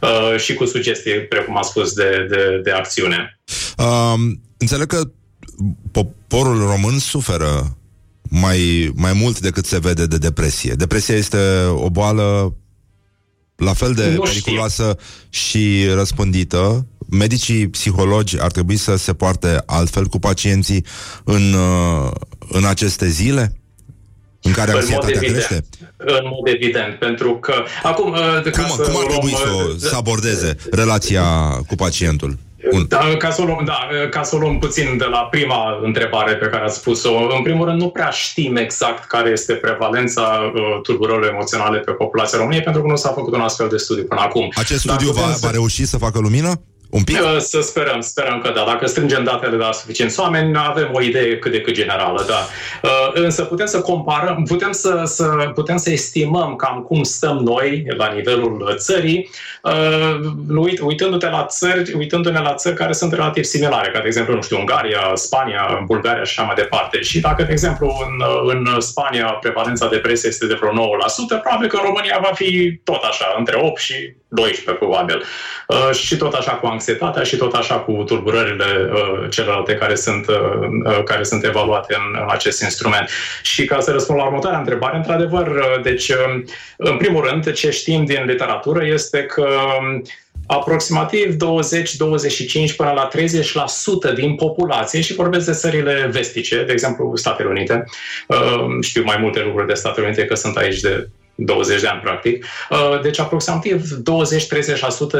uh, 0.02 0.40
și 0.40 0.54
cu 0.54 0.66
sugestii, 0.66 1.14
precum 1.14 1.58
am 1.58 1.64
spus, 1.64 1.94
de, 1.94 2.28
de, 2.30 2.62
de 2.64 2.72
acțiune. 2.72 3.40
Um, 3.78 4.42
înțeleg 4.58 4.88
că 4.88 5.02
poporul 5.92 6.60
român 6.60 7.00
suferă 7.00 7.78
mai, 8.22 8.92
mai 8.96 9.14
mult 9.14 9.40
decât 9.40 9.66
se 9.66 9.80
vede 9.80 10.06
de 10.06 10.18
depresie. 10.18 10.74
Depresia 10.74 11.16
este 11.16 11.38
o 11.76 11.90
boală 11.90 12.54
la 13.56 13.74
fel 13.74 13.94
de 13.94 14.10
Nu 14.10 14.22
periculoasă 14.22 14.98
și 15.30 15.88
răspândită. 15.94 16.88
Medicii 17.10 17.68
psihologi 17.70 18.40
ar 18.42 18.52
trebui 18.52 18.76
să 18.76 18.96
se 18.96 19.14
poarte 19.14 19.64
altfel 19.66 20.06
cu 20.06 20.20
pacienții 20.20 20.86
în, 21.24 21.54
uh, 21.54 22.12
în 22.52 22.66
aceste 22.66 23.08
zile? 23.08 23.54
În 24.42 24.52
care 24.52 24.72
În 24.72 24.76
mod 24.78 24.82
anxietatea 24.84 25.16
evident. 25.16 25.46
crește? 25.46 25.66
În 25.98 26.24
mod 26.24 26.54
evident, 26.54 26.94
pentru 27.00 27.36
că 27.36 27.54
acum... 27.84 28.12
uh, 28.12 28.52
ca 28.52 28.64
Cum, 28.64 28.76
să 28.76 28.82
cum 28.82 28.96
ar 29.00 29.06
luăm, 29.08 29.08
trebui 29.08 29.32
să, 29.32 29.50
o- 29.56 29.68
uh, 29.70 29.76
să 29.78 29.96
abordeze 29.96 30.56
relația 30.72 31.24
cu 31.68 31.76
pacientul? 31.76 32.38
Un, 32.72 32.86
Da, 32.88 33.16
ca 33.18 33.32
să 33.32 33.42
o 33.42 33.46
luăm, 33.46 33.64
da, 33.66 33.80
ca 34.10 34.24
să 34.24 34.36
o 34.36 34.40
luăm 34.40 34.58
puțin 34.60 34.98
de 34.98 35.04
la 35.06 35.18
prima 35.20 35.80
întrebare 35.84 36.34
pe 36.36 36.46
care 36.46 36.64
ați 36.64 36.78
spus-o. 36.78 37.14
În 37.38 37.44
primul 37.44 37.66
rând, 37.66 37.82
nu 37.82 37.88
prea 37.90 38.10
știm 38.10 38.56
exact 38.56 39.08
care 39.08 39.30
este 39.30 39.54
prevalența 39.54 40.22
uh, 40.22 40.82
tulburărilor 40.82 41.30
emoționale 41.30 41.78
pe 41.80 41.92
populația 41.92 42.38
României, 42.38 42.64
pentru 42.64 42.82
că 42.82 42.88
nu 42.88 42.96
s-a 42.96 43.10
făcut 43.10 43.34
un 43.34 43.40
astfel 43.42 43.68
de 43.70 43.78
studiu 43.78 44.04
până 44.04 44.22
acum. 44.22 44.52
acest 44.56 44.86
Dar 44.86 44.96
studiu 44.96 45.14
va, 45.14 45.20
putem 45.22 45.36
să- 45.36 45.46
va 45.46 45.52
reuși 45.52 45.86
să 45.86 45.98
facă 45.98 46.20
lumină? 46.20 46.62
Un 46.90 47.04
pic? 47.04 47.22
Uh, 47.22 47.38
Să 47.38 47.62
sperăm, 47.62 48.02
sperăm 48.02 48.40
că 48.40 48.52
da. 48.56 48.64
Dacă 48.66 48.86
strângem 48.86 49.24
datele 49.24 49.52
de 49.52 49.64
la 49.64 49.72
suficienți 49.72 50.20
oameni, 50.20 50.58
avem 50.58 50.90
o 50.94 51.02
idee 51.02 51.38
cât 51.38 51.52
de 51.52 51.62
cât 51.62 51.74
generală, 51.74 52.26
da. 52.28 52.48
Uh, 52.90 53.12
Însă 53.14 53.44
putem 53.44 53.66
să 53.66 53.82
comparăm, 53.82 54.44
putem 54.48 54.72
să, 54.72 55.02
să, 55.06 55.26
putem 55.54 55.78
să 55.78 55.92
estimăm 55.92 56.56
cam 56.56 56.82
cum 56.82 57.04
stăm 57.04 57.38
noi 57.38 57.86
la 57.98 58.12
nivelul 58.16 58.74
țării, 58.78 59.30
uh, 59.64 60.20
uit- 60.58 60.80
uitându-te 60.82 61.30
la 61.30 61.46
țări, 61.46 61.94
uitându-ne 61.94 62.40
la 62.40 62.54
țări 62.54 62.76
care 62.76 62.94
sunt 62.94 63.14
relativ 63.14 63.44
similare, 63.44 63.92
ca 63.92 64.00
de 64.00 64.08
exemplu, 64.08 64.34
nu 64.34 64.42
știu, 64.42 64.58
Ungaria, 64.58 65.12
Spania, 65.14 65.84
Bulgaria 65.86 66.24
și 66.24 66.40
așa 66.40 66.44
mai 66.44 66.56
departe. 66.56 67.02
Și 67.02 67.20
dacă, 67.20 67.44
de 67.44 67.52
exemplu, 67.52 67.96
în, 68.08 68.66
în 68.74 68.80
Spania 68.80 69.26
prevalența 69.26 69.88
depresiei 69.88 70.32
este 70.32 70.48
de 70.48 70.58
vreo 70.60 70.72
9%, 70.72 71.42
probabil 71.42 71.68
că 71.68 71.76
în 71.76 71.86
România 71.86 72.20
va 72.22 72.32
fi 72.34 72.80
tot 72.84 73.04
așa, 73.04 73.36
între 73.38 73.58
8 73.62 73.82
și 73.82 73.94
12 74.28 74.72
probabil. 74.72 75.24
Uh, 75.68 75.96
și 75.96 76.18
tot 76.18 76.34
așa 76.34 76.52
cu 76.52 76.66
anxietatea 76.66 77.24
și 77.24 77.36
tot 77.36 77.54
așa 77.54 77.76
cu 77.76 78.04
tulburările 78.06 78.66
uh, 78.94 79.30
celelalte 79.30 79.74
care 79.74 79.96
sunt, 79.96 80.28
uh, 80.28 80.36
uh, 80.86 81.04
care 81.04 81.24
sunt 81.24 81.44
evaluate 81.44 81.96
în, 81.96 82.22
în 82.22 82.28
acest 82.30 82.62
instrument. 82.62 83.10
Și 83.42 83.66
ca 83.66 83.80
să 83.80 83.92
răspund 83.92 84.20
la 84.20 84.26
următoarea 84.26 84.60
întrebare, 84.60 84.98
într-adevăr, 84.98 85.48
uh, 85.48 85.82
deci, 85.84 86.10
uh, 86.10 86.44
în 86.78 86.98
primul 86.98 87.24
rând, 87.30 87.52
ce 87.52 87.72
știm 87.72 88.06
din 88.06 88.24
literatură 88.26 88.86
este 88.86 89.24
că 89.24 89.48
um, 89.80 90.02
aproximativ 90.48 91.36
20-25 91.36 92.76
până 92.76 92.92
la 92.96 93.08
30% 94.12 94.14
din 94.16 94.36
populație, 94.36 95.02
și 95.02 95.14
vorbesc 95.14 95.46
de 95.46 95.52
țările 95.52 96.10
vestice, 96.12 96.64
de 96.64 96.72
exemplu 96.72 97.16
Statele 97.16 97.50
Unite, 97.50 97.84
uh, 98.28 98.66
știu 98.82 99.04
mai 99.04 99.18
multe 99.20 99.42
lucruri 99.42 99.68
de 99.68 99.74
Statele 99.74 100.06
Unite 100.06 100.26
că 100.26 100.36
sunt 100.36 100.58
aici 100.58 100.80
de 100.80 101.08
20 101.38 101.82
de 101.82 101.88
ani, 101.88 102.00
practic. 102.00 102.46
Uh, 102.70 103.02
Deci, 103.02 103.20
aproximativ 103.20 103.84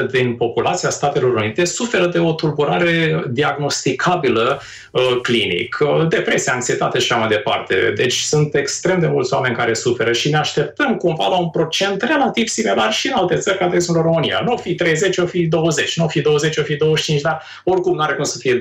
20-30% 0.08 0.12
din 0.12 0.36
populația 0.36 0.90
Statelor 0.90 1.34
Unite 1.34 1.66
suferă 1.66 2.06
de 2.06 2.20
o 2.20 2.32
tulburare 2.32 3.24
diagnosticabilă 3.30 4.62
uh, 4.92 5.18
clinic. 5.22 5.78
Uh, 5.82 6.08
Depresie, 6.08 6.52
anxietate 6.52 7.00
și 7.00 7.12
așa 7.12 7.22
mai 7.22 7.30
departe. 7.30 7.94
Deci, 7.96 8.14
sunt 8.14 8.56
extrem 8.56 9.00
de 9.00 9.08
mulți 9.08 9.34
oameni 9.34 9.56
care 9.56 9.74
suferă 9.74 10.12
și 10.12 10.30
ne 10.30 10.38
așteptăm 10.38 10.96
cumva 10.96 11.28
la 11.28 11.38
un 11.38 11.50
procent 11.50 12.02
relativ 12.02 12.48
similar 12.48 12.94
și 12.94 13.08
în 13.08 13.14
alte 13.14 13.36
țări, 13.36 13.58
ca 13.58 13.68
de 13.68 13.76
exemplu 13.76 14.04
în 14.04 14.08
România. 14.08 14.42
Nu 14.46 14.54
o 14.54 14.58
fi 14.58 14.76
30, 14.76 15.18
o 15.18 15.26
fi 15.26 15.46
20, 15.46 15.98
nu 15.98 16.06
o 16.06 16.08
fi 16.08 16.22
20, 16.22 16.58
o 16.58 16.64
fi 16.64 16.76
25, 16.76 17.22
dar 17.22 17.44
oricum 17.64 17.96
nu 17.96 18.02
are 18.02 18.14
cum 18.14 18.24
să 18.24 18.38
fie 18.38 18.54
2%. 18.54 18.58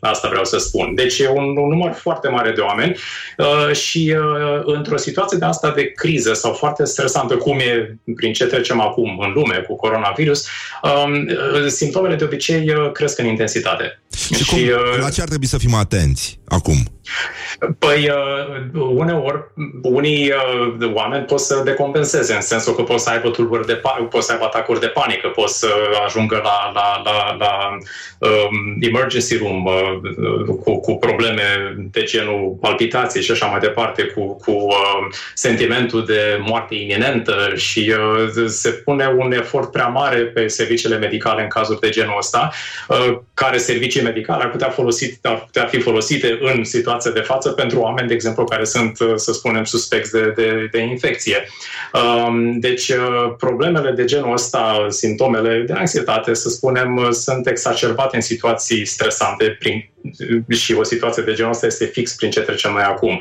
Asta 0.00 0.28
vreau 0.28 0.44
să 0.44 0.58
spun. 0.58 0.94
Deci 0.94 1.18
e 1.18 1.28
un, 1.28 1.56
un 1.56 1.68
număr 1.68 1.92
foarte 1.92 2.28
mare 2.28 2.50
de 2.50 2.60
oameni 2.60 2.96
uh, 3.38 3.74
și 3.74 4.16
uh, 4.18 4.62
într-o 4.64 4.96
situație 4.96 5.38
de 5.38 5.44
asta 5.44 5.70
de 5.70 5.92
criză 5.92 6.32
sau 6.32 6.52
foarte 6.52 6.81
stresantă, 6.84 7.36
cum 7.36 7.58
e 7.58 7.98
prin 8.14 8.32
ce 8.32 8.44
trecem 8.44 8.80
acum 8.80 9.18
în 9.18 9.32
lume 9.32 9.64
cu 9.68 9.76
coronavirus, 9.76 10.46
um, 10.82 11.12
uh, 11.12 11.66
simptomele 11.66 12.14
de 12.14 12.24
obicei 12.24 12.74
uh, 12.74 12.92
cresc 12.92 13.18
în 13.18 13.26
intensitate. 13.26 14.02
Și 14.34 14.44
cum, 14.46 14.58
uh, 14.58 15.00
la 15.00 15.10
ce 15.10 15.20
ar 15.20 15.28
trebui 15.28 15.46
să 15.46 15.58
fim 15.58 15.74
atenți 15.74 16.38
acum? 16.44 16.76
Păi, 17.78 18.10
uh, 18.10 18.82
uneori, 18.94 19.44
unii 19.82 20.32
uh, 20.80 20.90
oameni 20.92 21.24
pot 21.24 21.40
să 21.40 21.62
decompenseze, 21.64 22.34
în 22.34 22.40
sensul 22.40 22.74
că 22.74 22.82
pot 22.82 23.00
să 23.00 23.10
aibă 23.10 23.30
tulburi 23.30 23.66
de 23.66 23.80
pa- 23.80 24.08
pot 24.10 24.22
să 24.22 24.32
aibă 24.32 24.44
atacuri 24.44 24.80
de 24.80 24.86
panică, 24.86 25.28
pot 25.28 25.48
să 25.48 25.68
ajungă 26.06 26.40
la, 26.42 26.72
la, 26.74 27.02
la, 27.04 27.36
la 27.38 27.78
um, 28.18 28.76
emergency 28.80 29.36
room 29.36 29.64
uh, 29.64 29.74
cu, 30.62 30.80
cu 30.80 30.96
probleme 30.96 31.42
de 31.90 32.02
genul 32.02 32.56
palpitații 32.60 33.22
și 33.22 33.30
așa 33.30 33.46
mai 33.46 33.60
departe, 33.60 34.02
cu, 34.02 34.36
cu 34.36 34.50
uh, 34.50 35.14
sentimentul 35.34 36.04
de 36.04 36.40
moarte 36.40 36.74
iminentă 36.74 37.52
și 37.56 37.94
uh, 37.98 38.46
se 38.46 38.70
pune 38.70 39.14
un 39.16 39.32
efort 39.32 39.70
prea 39.70 39.86
mare 39.86 40.18
pe 40.18 40.46
serviciile 40.46 40.98
medicale 40.98 41.42
în 41.42 41.48
cazuri 41.48 41.80
de 41.80 41.88
genul 41.88 42.14
ăsta, 42.18 42.50
uh, 42.88 43.18
care 43.34 43.58
servicii 43.58 44.02
medicale 44.02 44.42
ar 44.42 44.50
putea, 44.50 44.68
folosi, 44.68 45.18
ar 45.22 45.38
putea 45.44 45.64
fi 45.66 45.80
folosite 45.80 46.38
în 46.40 46.64
situația 46.98 47.20
de 47.22 47.26
față 47.26 47.50
pentru 47.50 47.80
oameni, 47.80 48.08
de 48.08 48.14
exemplu, 48.14 48.44
care 48.44 48.64
sunt, 48.64 49.00
uh, 49.00 49.12
să 49.14 49.32
spunem, 49.32 49.64
suspecți 49.64 50.12
de, 50.12 50.32
de, 50.36 50.68
de 50.70 50.78
infecție. 50.78 51.48
Um, 51.92 52.58
Deci, 52.58 52.88
uh, 52.88 53.34
problemele 53.38 53.90
de 53.90 54.04
genul 54.04 54.32
ăsta, 54.32 54.86
simptomele 54.88 55.64
de 55.66 55.72
anxietate, 55.72 56.34
să 56.34 56.48
spunem, 56.48 56.96
uh, 56.96 57.10
sunt 57.10 57.46
exacerbate 57.46 58.16
în 58.16 58.22
situații 58.22 58.84
stresante 58.84 59.56
prin, 59.58 59.91
și 60.48 60.74
o 60.74 60.82
situație 60.82 61.22
de 61.22 61.32
genul 61.32 61.50
ăsta 61.50 61.66
este 61.66 61.84
fix 61.84 62.14
prin 62.14 62.30
ce 62.30 62.40
trecem 62.40 62.72
noi 62.72 62.82
acum. 62.82 63.20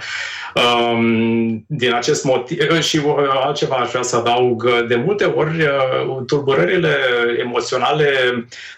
Um, 0.55 1.65
Din 1.67 1.93
acest 1.93 2.23
motiv, 2.23 2.81
și 2.81 2.97
uh, 3.05 3.15
altceva 3.43 3.75
aș 3.75 3.89
vrea 3.89 4.01
să 4.01 4.15
adaug, 4.15 4.63
uh, 4.63 4.87
de 4.87 4.95
multe 4.95 5.23
ori 5.23 5.61
uh, 5.61 6.23
tulburările 6.25 6.97
emoționale 7.39 8.09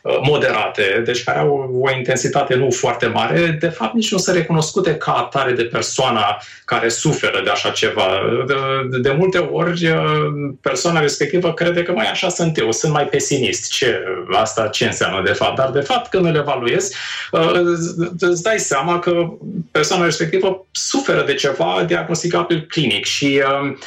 uh, 0.02 0.18
moderate, 0.28 1.02
deci 1.06 1.24
care 1.24 1.40
au 1.40 1.82
o 1.84 1.96
intensitate 1.96 2.56
nu 2.56 2.72
foarte 2.72 3.08
mare, 3.08 3.58
de 3.60 3.68
fapt 3.68 3.94
nici 3.94 4.12
nu 4.12 4.18
sunt 4.18 4.36
recunoscute 4.36 4.96
ca 4.96 5.12
atare 5.12 5.52
de 5.52 5.64
persoana 5.64 6.42
care 6.66 6.90
suferă 6.90 7.42
de 7.44 7.50
așa 7.50 7.70
ceva. 7.70 8.08
De, 8.48 9.00
de 9.00 9.16
multe 9.18 9.38
ori 9.38 9.88
uh, 9.88 10.54
persoana 10.62 11.00
respectivă 11.00 11.54
crede 11.54 11.84
că 11.84 11.92
mai 11.92 12.10
așa 12.10 12.30
sunt 12.30 12.58
eu, 12.58 12.72
sunt 12.72 12.94
mai 12.94 13.06
pesimist. 13.06 13.72
Ce, 13.72 14.04
asta 14.32 14.68
ce 14.68 14.86
înseamnă 14.86 15.22
de 15.26 15.32
fapt? 15.32 15.56
Dar 15.56 15.70
de 15.70 15.80
fapt 15.80 16.10
când 16.10 16.26
îl 16.26 16.36
evaluezi, 16.36 16.96
uh, 17.32 17.62
îți 18.20 18.44
dai 18.44 18.60
seama 18.60 19.00
că 19.00 19.30
persoana 19.72 20.04
respectivă 20.04 20.68
suferă 20.72 21.24
de 21.26 21.34
ceva 21.34 21.84
diagnosticabil 21.88 22.66
clinic 22.70 23.06
și 23.06 23.42
uh, 23.46 23.78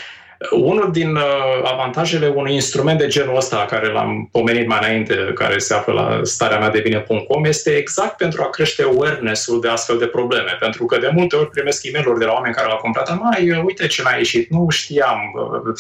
unul 0.50 0.92
din 0.92 1.14
uh, 1.14 1.22
avantajele 1.62 2.32
unui 2.34 2.54
instrument 2.54 2.98
de 2.98 3.06
genul 3.06 3.36
ăsta, 3.36 3.66
care 3.70 3.92
l-am 3.92 4.28
pomenit 4.32 4.66
mai 4.66 4.78
înainte, 4.82 5.14
care 5.34 5.58
se 5.58 5.74
află 5.74 5.92
la 5.92 6.20
starea 6.22 6.58
mea 6.58 6.70
de 6.70 6.80
bine.com, 6.80 7.44
este 7.44 7.70
exact 7.70 8.16
pentru 8.16 8.42
a 8.42 8.50
crește 8.50 8.82
awareness-ul 8.82 9.60
de 9.60 9.68
astfel 9.68 9.98
de 9.98 10.06
probleme. 10.06 10.56
Pentru 10.60 10.86
că 10.86 10.98
de 10.98 11.10
multe 11.12 11.36
ori 11.36 11.50
primesc 11.50 11.84
e 11.84 11.90
mail 11.92 12.18
de 12.18 12.24
la 12.24 12.32
oameni 12.32 12.54
care 12.54 12.68
l-au 12.68 12.76
cumpărat, 12.76 13.18
mai 13.20 13.62
uite 13.64 13.86
ce 13.86 14.02
mi-a 14.02 14.16
ieșit, 14.16 14.50
nu 14.50 14.66
știam 14.70 15.18
uh, 15.34 15.74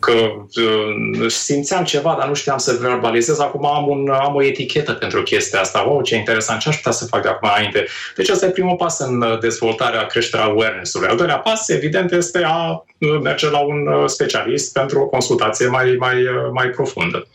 că 0.00 0.12
uh, 0.12 1.30
simțeam 1.30 1.84
ceva, 1.84 2.16
dar 2.18 2.28
nu 2.28 2.34
știam 2.34 2.58
să 2.58 2.78
verbalizez. 2.80 3.40
Acum 3.40 3.66
am, 3.66 3.88
un, 3.88 4.10
am 4.10 4.34
o 4.34 4.44
etichetă 4.44 4.92
pentru 4.92 5.22
chestia 5.22 5.60
asta. 5.60 5.84
Wow, 5.86 6.02
ce 6.02 6.16
interesant, 6.16 6.60
ce 6.60 6.68
aș 6.68 6.76
putea 6.76 6.92
să 6.92 7.06
fac 7.06 7.22
de 7.22 7.28
acum 7.28 7.50
înainte? 7.54 7.86
Deci 8.16 8.28
asta 8.28 8.46
e 8.46 8.50
primul 8.50 8.76
pas 8.76 8.98
în 8.98 9.22
uh, 9.22 9.38
dezvoltarea, 9.38 10.06
creșterea 10.06 10.46
awareness-ului. 10.46 11.08
Al 11.08 11.16
doilea 11.16 11.38
pas, 11.38 11.68
evident, 11.68 12.12
este 12.12 12.42
a 12.44 12.84
uh, 12.98 13.18
merge 13.22 13.50
la 13.50 13.58
un 13.58 13.86
uh, 13.86 13.99
specialist 14.06 14.72
pentru 14.72 15.00
o 15.00 15.06
consultație 15.06 15.66
mai, 15.66 15.96
mai, 15.98 16.22
uh, 16.22 16.50
mai 16.52 16.68
profundă. 16.68 17.26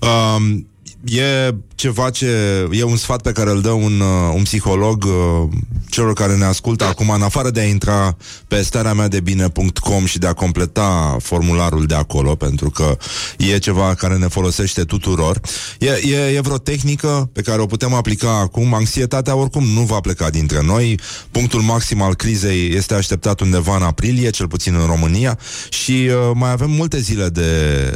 Um, 0.00 0.68
e 1.04 1.54
ceva 1.74 2.10
ce 2.10 2.26
e 2.70 2.82
un 2.82 2.96
sfat 2.96 3.22
pe 3.22 3.32
care 3.32 3.50
îl 3.50 3.60
dă 3.60 3.70
un, 3.70 4.00
uh, 4.00 4.34
un 4.34 4.42
psiholog 4.42 5.04
uh, 5.04 5.48
celor 5.90 6.12
care 6.12 6.36
ne 6.36 6.44
ascultă 6.44 6.84
acum, 6.84 7.10
în 7.10 7.22
afară 7.22 7.50
de 7.50 7.60
a 7.60 7.64
intra 7.64 8.16
pe 8.48 8.62
starea 8.62 8.92
mea 8.92 9.08
de 9.08 9.20
bine.com 9.20 10.04
și 10.04 10.18
de 10.18 10.26
a 10.26 10.32
completa 10.32 11.16
formularul 11.22 11.86
de 11.86 11.94
acolo, 11.94 12.34
pentru 12.34 12.70
că 12.70 12.96
e 13.38 13.58
ceva 13.58 13.94
care 13.94 14.16
ne 14.16 14.26
folosește 14.26 14.84
tuturor, 14.84 15.40
e, 15.78 15.88
e, 15.88 16.36
e 16.36 16.40
vreo 16.40 16.58
tehnică 16.58 17.30
pe 17.32 17.42
care 17.42 17.60
o 17.60 17.66
putem 17.66 17.94
aplica 17.94 18.38
acum. 18.38 18.74
Anxietatea 18.74 19.34
oricum 19.34 19.64
nu 19.64 19.80
va 19.80 20.00
pleca 20.00 20.30
dintre 20.30 20.62
noi. 20.62 21.00
Punctul 21.30 21.60
maxim 21.60 22.02
al 22.02 22.14
crizei 22.14 22.74
este 22.74 22.94
așteptat 22.94 23.40
undeva 23.40 23.76
în 23.76 23.82
aprilie, 23.82 24.30
cel 24.30 24.48
puțin 24.48 24.74
în 24.74 24.86
România, 24.86 25.38
și 25.68 25.92
uh, 25.92 26.30
mai 26.34 26.50
avem 26.50 26.70
multe 26.70 26.98
zile 26.98 27.28
de, 27.28 27.50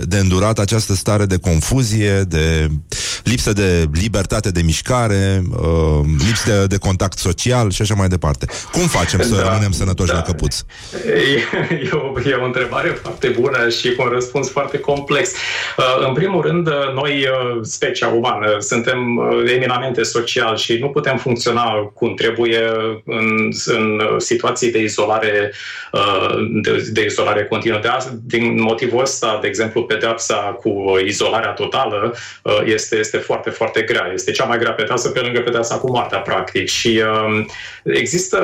de 0.08 0.18
îndurat 0.18 0.58
această 0.58 0.94
stare 0.94 1.26
de 1.26 1.36
confuzie, 1.36 2.20
de 2.20 2.70
lipsă 3.24 3.52
de 3.52 3.84
libertate 3.92 4.50
de 4.50 4.62
mișcare, 4.62 5.42
uh, 5.50 6.00
lipsă 6.26 6.50
de, 6.50 6.66
de 6.66 6.76
contact 6.76 7.18
social 7.18 7.70
și 7.70 7.82
așa 7.82 7.94
mai 7.94 8.08
departe. 8.08 8.46
Cum 8.72 8.86
facem 8.86 9.20
să 9.22 9.34
Da, 9.34 9.42
rămânem 9.42 9.72
sănătoși 9.72 10.10
da. 10.10 10.14
la 10.14 10.22
căpuț? 10.22 10.56
E, 11.06 11.10
e, 11.74 11.90
o, 11.92 12.28
e 12.28 12.34
o 12.34 12.44
întrebare 12.44 12.88
foarte 13.02 13.28
bună 13.28 13.68
și 13.68 13.94
cu 13.94 14.02
un 14.02 14.08
răspuns 14.08 14.50
foarte 14.50 14.78
complex. 14.78 15.30
Uh, 15.76 16.06
În 16.08 16.14
primul 16.14 16.42
rând, 16.42 16.66
uh, 16.66 16.74
noi, 16.94 17.10
uh, 17.10 17.60
specia 17.62 18.06
umană, 18.06 18.56
suntem 18.58 19.16
uh, 19.16 19.52
eminamente 19.54 20.02
social 20.02 20.56
și 20.56 20.72
nu 20.80 20.88
putem 20.88 21.16
funcționa 21.16 21.64
cum 21.94 22.14
trebuie 22.14 22.60
în, 23.04 23.52
în 23.66 24.00
situații 24.18 24.70
de 24.70 24.78
izolare, 24.78 25.52
uh, 25.92 26.34
de, 26.62 26.88
de 26.92 27.04
izolare 27.04 27.44
continuă. 27.44 27.78
De 27.82 27.88
asta, 27.88 28.18
din 28.22 28.60
motivul 28.60 29.00
ăsta, 29.00 29.38
de 29.40 29.46
exemplu, 29.46 29.82
pedeapsa 29.82 30.34
cu 30.34 30.70
izolarea 31.06 31.50
totală 31.50 32.14
uh, 32.42 32.60
este, 32.64 32.83
este 32.90 33.16
foarte, 33.16 33.50
foarte 33.50 33.82
grea. 33.82 34.10
Este 34.12 34.30
cea 34.30 34.44
mai 34.44 34.58
grea 34.58 34.72
pedeapsă 34.72 35.08
pe 35.08 35.20
lângă 35.20 35.40
pedeapsa 35.40 35.76
cu 35.76 35.90
moartea, 35.90 36.18
practic. 36.18 36.68
Și 36.68 37.02
uh, 37.04 37.44
există 37.82 38.38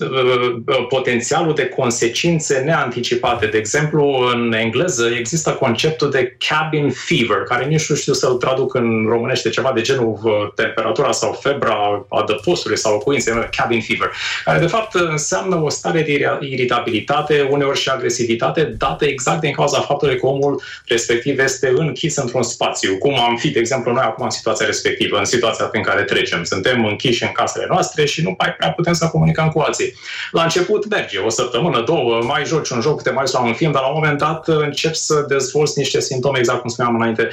uh, 0.00 0.86
potențialul 0.88 1.54
de 1.54 1.66
consecințe 1.66 2.58
neanticipate. 2.58 3.46
De 3.46 3.58
exemplu, 3.58 4.30
în 4.32 4.52
engleză 4.52 5.06
există 5.18 5.50
conceptul 5.50 6.10
de 6.10 6.36
cabin 6.38 6.90
fever, 6.90 7.36
care 7.36 7.64
nici 7.64 7.88
nu 7.88 7.96
știu 7.96 8.12
să-l 8.12 8.34
traduc 8.34 8.74
în 8.74 9.06
românește, 9.08 9.48
ceva 9.48 9.72
de 9.74 9.80
genul 9.80 10.18
uh, 10.22 10.32
temperatura 10.54 11.12
sau 11.12 11.32
febra 11.32 12.06
adăpostului 12.08 12.78
sau 12.78 12.92
locuinței, 12.92 13.48
cabin 13.56 13.80
fever, 13.80 14.10
care 14.44 14.58
de 14.58 14.66
fapt 14.66 14.94
înseamnă 14.94 15.56
o 15.62 15.68
stare 15.68 16.02
de 16.02 16.12
iri- 16.12 16.50
iritabilitate, 16.50 17.48
uneori 17.50 17.78
și 17.78 17.88
agresivitate, 17.88 18.62
dată 18.62 19.04
exact 19.04 19.40
din 19.40 19.52
cauza 19.52 19.80
faptului 19.80 20.18
că 20.18 20.26
omul 20.26 20.62
respectiv 20.86 21.38
este 21.38 21.72
închis 21.76 22.16
într-un 22.16 22.42
spațiu. 22.42 22.96
Cum 22.98 23.20
am 23.20 23.36
fi, 23.36 23.50
de 23.50 23.58
exemplu, 23.58 23.71
noi 23.80 24.02
acum 24.04 24.24
în 24.24 24.30
situația 24.30 24.66
respectivă, 24.66 25.18
în 25.18 25.24
situația 25.24 25.64
prin 25.64 25.82
care 25.82 26.02
trecem. 26.02 26.44
Suntem 26.44 26.84
închiși 26.84 27.22
în 27.22 27.32
casele 27.32 27.66
noastre 27.68 28.04
și 28.04 28.22
nu 28.22 28.34
mai 28.38 28.54
prea 28.58 28.70
putem 28.70 28.92
să 28.92 29.06
comunicăm 29.06 29.48
cu 29.48 29.60
alții. 29.60 29.94
La 30.30 30.42
început 30.42 30.88
merge, 30.88 31.18
o 31.18 31.28
săptămână, 31.28 31.82
două, 31.86 32.22
mai 32.22 32.44
joci 32.44 32.68
un 32.68 32.80
joc, 32.80 33.02
te 33.02 33.10
mai 33.10 33.20
uiți 33.20 33.34
la 33.34 33.40
un 33.40 33.54
film, 33.54 33.72
dar 33.72 33.82
la 33.82 33.88
un 33.88 33.94
moment 33.94 34.18
dat 34.18 34.48
începi 34.48 34.96
să 34.96 35.24
dezvolți 35.28 35.78
niște 35.78 36.00
simptome, 36.00 36.38
exact 36.38 36.60
cum 36.60 36.70
spuneam 36.70 36.94
înainte, 36.94 37.28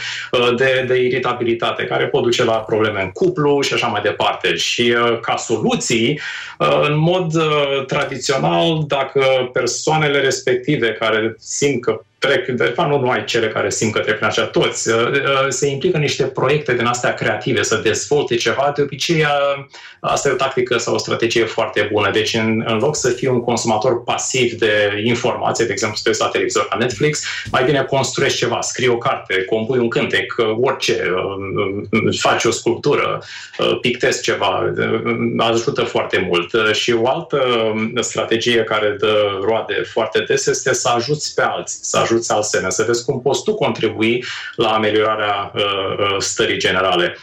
de, 0.58 0.86
de 0.88 0.96
iritabilitate, 0.96 1.84
care 1.84 2.08
pot 2.08 2.24
duce 2.24 2.44
la 2.44 2.54
probleme 2.54 3.02
în 3.02 3.12
cuplu 3.12 3.62
și 3.62 3.74
așa 3.74 3.88
mai 3.88 4.02
departe. 4.02 4.56
Și 4.56 4.96
uh, 4.98 5.20
ca 5.20 5.36
soluții, 5.36 6.20
uh, 6.60 6.88
în 6.88 6.98
mod 6.98 7.36
uh, 7.36 7.86
tradițional, 7.86 8.84
dacă 8.88 9.50
persoanele 9.54 10.20
respective 10.20 10.92
care 10.92 11.36
simt 11.40 11.82
că 11.84 12.02
trec, 12.20 12.47
de 12.47 12.63
fapt 12.63 12.89
nu 12.89 12.99
numai 12.99 13.24
cele 13.24 13.47
care 13.47 13.70
simt 13.70 13.93
că 13.93 13.99
trec 13.99 14.15
prin 14.15 14.28
așa, 14.28 14.45
toți, 14.45 14.89
uh, 14.89 14.95
uh, 14.95 15.45
se 15.49 15.67
implică 15.67 15.95
în 15.95 16.01
niște 16.01 16.24
proiecte 16.24 16.74
din 16.74 16.86
astea 16.86 17.13
creative, 17.13 17.63
să 17.63 17.76
dezvolte 17.76 18.36
ceva, 18.36 18.72
de 18.76 18.82
obicei 18.82 19.22
uh, 19.22 19.65
asta 19.99 20.30
e 20.30 20.32
o 20.32 20.36
tactică 20.36 20.78
sau 20.78 20.93
o 20.93 20.97
strategie 20.97 21.45
foarte 21.45 21.89
bună. 21.91 22.11
Deci 22.11 22.34
în, 22.34 22.63
în 22.65 22.78
loc 22.78 22.95
să 22.95 23.09
fii 23.09 23.28
un 23.28 23.41
consumator 23.41 24.03
pasiv 24.03 24.53
de 24.53 25.01
informație, 25.03 25.65
de 25.65 25.72
exemplu, 25.72 25.97
să 25.97 26.03
te 26.03 26.09
uiți 26.09 26.22
la 26.22 26.28
televizor, 26.28 26.67
la 26.70 26.78
Netflix, 26.78 27.24
mai 27.51 27.63
bine 27.63 27.84
construiești 27.84 28.38
ceva, 28.38 28.61
scrii 28.61 28.88
o 28.88 28.97
carte, 28.97 29.43
compui 29.43 29.78
un 29.80 29.89
cântec, 29.89 30.36
uh, 30.38 30.57
orice, 30.61 31.11
uh, 31.15 32.01
uh, 32.05 32.20
faci 32.20 32.43
o 32.43 32.51
sculptură, 32.51 33.24
uh, 33.57 33.80
pictezi 33.82 34.22
ceva, 34.22 34.74
uh, 34.78 35.01
ajută 35.38 35.84
foarte 35.84 36.26
mult. 36.28 36.53
Uh, 36.53 36.72
Și 36.72 36.91
o 36.93 37.07
altă 37.07 37.43
uh, 37.76 38.03
strategie 38.03 38.63
care 38.63 38.95
dă 38.99 39.39
roade 39.43 39.82
foarte 39.91 40.20
des 40.28 40.45
este 40.45 40.74
să 40.74 40.89
ajuți 40.95 41.34
pe 41.36 41.41
alții, 41.41 41.80
să 41.82 41.97
ajuți 42.10 42.32
alți 42.32 42.49
semne, 42.49 42.70
să 42.70 42.84
vezi 42.88 43.05
cum 43.05 43.22
poți 43.22 43.43
tu 43.43 43.55
contribui 43.55 44.24
la 44.55 44.70
ameliorarea 44.70 45.51
uh, 45.55 45.62
uh, 45.99 46.16
stării 46.20 46.60
generale. 46.60 47.18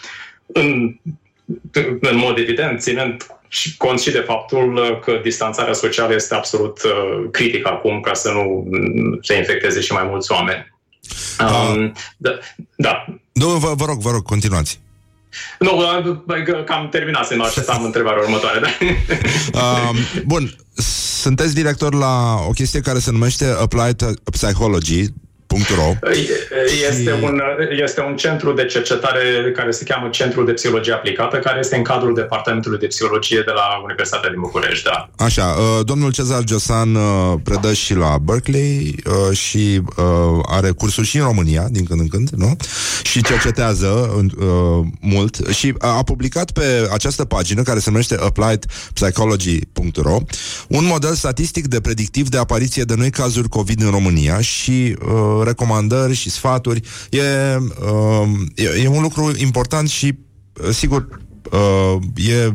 În, 0.47 0.97
în 2.01 2.17
mod 2.17 2.39
evident, 2.39 2.81
ținând 2.81 3.27
și 3.49 3.77
cont 3.77 4.01
și 4.01 4.11
de 4.11 4.19
faptul 4.19 4.77
uh, 4.77 4.99
că 5.01 5.21
distanțarea 5.23 5.73
socială 5.73 6.15
este 6.15 6.35
absolut 6.35 6.83
uh, 6.83 7.29
critică 7.31 7.69
acum 7.69 8.01
ca 8.01 8.15
să 8.15 8.31
nu 8.31 8.67
mm, 8.71 9.19
se 9.23 9.37
infecteze 9.37 9.81
și 9.81 9.93
mai 9.93 10.05
mulți 10.05 10.33
oameni. 10.33 10.75
Um, 11.41 11.93
da, 12.17 12.39
da. 12.77 13.05
Domnul, 13.33 13.59
vă, 13.59 13.73
vă 13.77 13.85
rog, 13.85 13.99
vă 13.99 14.11
rog, 14.11 14.23
continuați. 14.23 14.81
Nu, 15.59 15.77
uh, 15.77 16.17
bă, 16.25 16.35
că 16.35 16.63
cam 16.67 16.89
terminasem, 16.89 17.43
așteptam 17.43 17.85
întrebarea 17.85 18.23
următoare. 18.23 18.61
Da? 18.61 18.69
Um, 19.61 19.97
bun, 20.25 20.57
sunteți 21.23 21.55
director 21.55 21.95
la 21.95 22.35
o 22.49 22.51
chestie 22.51 22.81
care 22.81 22.99
se 22.99 23.11
numește 23.11 23.45
Applied 23.45 24.03
Psychology, 24.31 25.05
.ro. 25.47 26.09
Este 26.89 27.13
un, 27.23 27.43
este 27.83 28.01
un 28.01 28.17
centru 28.17 28.53
de 28.53 28.65
cercetare 28.65 29.53
care 29.57 29.71
se 29.71 29.85
cheamă 29.85 30.09
Centrul 30.09 30.47
de 30.47 30.53
Psihologie 30.53 30.93
Aplicată, 30.93 31.37
care 31.37 31.59
este 31.59 31.77
în 31.77 31.83
cadrul 31.83 32.15
Departamentului 32.15 32.79
de 32.79 32.87
Psihologie 32.87 33.43
de 33.47 33.53
la 33.55 33.81
Universitatea 33.85 34.31
din 34.31 34.41
București, 34.41 34.85
da. 34.85 35.09
Așa, 35.25 35.45
uh, 35.45 35.85
domnul 35.85 36.13
Cezar 36.13 36.45
Giosan 36.45 36.95
uh, 36.95 37.35
predă 37.43 37.73
și 37.73 37.95
la 37.95 38.19
Berkeley 38.23 38.95
uh, 39.07 39.37
și 39.37 39.83
uh, 39.97 40.05
are 40.43 40.71
cursuri 40.71 41.07
și 41.07 41.17
în 41.17 41.25
România, 41.25 41.67
din 41.71 41.85
când 41.85 42.01
în 42.01 42.09
când, 42.09 42.29
nu? 42.29 42.57
Și 43.03 43.23
cercetează 43.23 43.87
uh, 43.87 44.87
mult 45.01 45.37
și 45.51 45.75
a 45.79 46.03
publicat 46.03 46.51
pe 46.51 46.89
această 46.93 47.25
pagină, 47.25 47.63
care 47.63 47.79
se 47.79 47.91
numește 47.91 48.17
appliedpsychology.ro, 48.21 50.17
un 50.69 50.85
model 50.85 51.15
statistic 51.15 51.67
de 51.67 51.81
predictiv 51.81 52.29
de 52.29 52.39
apariție 52.39 52.83
de 52.83 52.95
noi 52.95 53.11
cazuri 53.11 53.49
COVID 53.49 53.83
în 53.83 53.91
România 53.91 54.41
și 54.41 54.97
uh, 55.07 55.46
recomandări 55.47 56.15
și 56.15 56.31
sfaturi. 56.31 56.81
E, 57.11 57.21
uh, 57.21 58.29
e, 58.55 58.83
e 58.83 58.89
un 58.89 59.03
lucru 59.03 59.33
important 59.37 59.89
și, 59.89 60.19
uh, 60.65 60.71
sigur, 60.71 61.09
uh, 61.53 62.03
e 62.29 62.53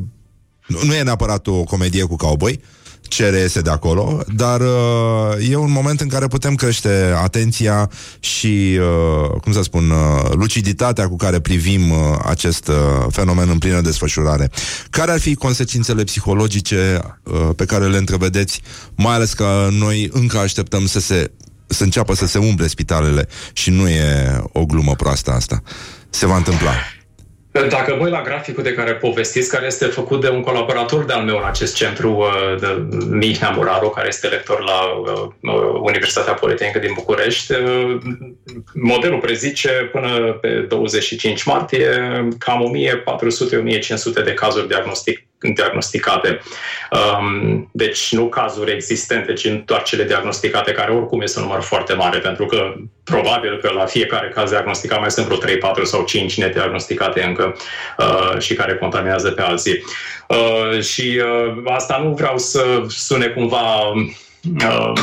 nu 0.68 0.94
e 0.94 1.04
neapărat 1.04 1.48
o 1.48 1.64
comedie 1.64 2.04
cu 2.04 2.16
cowboy, 2.16 2.62
ce 3.02 3.30
reiese 3.30 3.62
de 3.62 3.70
acolo, 3.70 4.24
dar 4.36 4.62
uh, 4.62 5.50
e 5.50 5.56
un 5.56 5.72
moment 5.72 6.02
în 6.02 6.08
care 6.08 6.28
putem 6.28 6.56
crește 6.56 7.14
atenția 7.24 7.90
și, 8.20 8.80
uh, 8.80 9.40
cum 9.42 9.52
să 9.52 9.62
spun, 9.62 9.90
uh, 9.90 10.32
luciditatea 10.32 11.08
cu 11.08 11.16
care 11.16 11.40
privim 11.40 11.92
uh, 11.92 11.98
acest 12.26 12.68
uh, 12.68 12.76
fenomen 13.10 13.50
în 13.50 13.58
plină 13.58 13.82
desfășurare. 13.82 14.50
Care 14.90 15.12
ar 15.12 15.20
fi 15.20 15.36
consecințele 15.36 16.04
psihologice 16.04 17.00
uh, 17.24 17.50
pe 17.56 17.66
care 17.66 17.88
le 17.88 17.98
întrevedeți, 17.98 18.62
mai 18.96 19.14
ales 19.14 19.34
că 19.34 19.68
noi 19.72 20.10
încă 20.14 20.38
așteptăm 20.38 20.86
să 20.86 21.00
se 21.00 21.32
să 21.72 21.84
înceapă 21.84 22.14
să 22.14 22.26
se 22.26 22.38
umple 22.38 22.68
spitalele 22.68 23.28
și 23.54 23.70
nu 23.70 23.90
e 23.90 24.42
o 24.52 24.66
glumă 24.66 24.96
proastă 24.96 25.32
asta. 25.32 25.62
Se 26.10 26.26
va 26.26 26.36
întâmpla. 26.36 26.72
Dacă 27.52 27.96
voi 28.00 28.10
la 28.10 28.22
graficul 28.22 28.64
de 28.64 28.74
care 28.74 28.94
povestiți, 28.94 29.50
care 29.50 29.66
este 29.66 29.86
făcut 29.86 30.22
de 30.22 30.30
un 30.30 30.42
colaborator 30.42 31.04
de-al 31.04 31.24
meu 31.24 31.38
în 31.38 31.44
acest 31.46 31.76
centru, 31.76 32.12
uh, 32.12 32.60
de 32.60 32.68
Mihnea 33.10 33.50
Muraru, 33.50 33.90
care 33.90 34.08
este 34.08 34.28
lector 34.28 34.64
la 34.64 34.80
uh, 35.52 35.80
Universitatea 35.82 36.34
Politehnică 36.34 36.80
din 36.80 36.92
București, 36.94 37.54
uh, 37.54 37.98
modelul 38.74 39.20
prezice 39.20 39.70
până 39.70 40.38
pe 40.42 40.66
25 40.68 41.44
martie 41.44 41.90
cam 42.38 42.74
1400-1500 44.22 44.24
de 44.24 44.34
cazuri 44.34 44.68
diagnostic, 44.68 45.26
diagnosticate. 45.54 46.40
Um, 46.92 47.70
deci 47.72 48.12
nu 48.12 48.30
cazuri 48.30 48.72
existente, 48.72 49.34
ci 49.34 49.62
doar 49.66 49.84
cele 49.84 50.04
diagnosticate, 50.04 50.72
care 50.72 50.92
oricum 50.92 51.22
este 51.22 51.40
un 51.40 51.46
număr 51.46 51.62
foarte 51.62 51.94
mare, 51.94 52.18
pentru 52.18 52.46
că 52.46 52.74
probabil 53.04 53.60
că 53.62 53.72
la 53.74 53.86
fiecare 53.86 54.30
caz 54.30 54.50
diagnosticat 54.50 55.00
mai 55.00 55.12
sunt 55.12 55.26
vreo 55.26 55.38
3, 55.38 55.58
4 55.58 55.86
sau 55.86 56.04
5 56.04 56.38
nediagnosticate 56.38 57.24
încă 57.24 57.56
uh, 57.98 58.40
și 58.40 58.54
care 58.54 58.76
contaminează 58.76 59.32
pe 59.32 59.42
alții. 59.42 59.84
Uh, 60.28 60.82
și 60.82 61.22
uh, 61.24 61.64
asta 61.66 62.02
nu 62.04 62.14
vreau 62.14 62.38
să 62.38 62.84
sune 62.88 63.28
cumva 63.28 63.78
uh, 63.90 64.94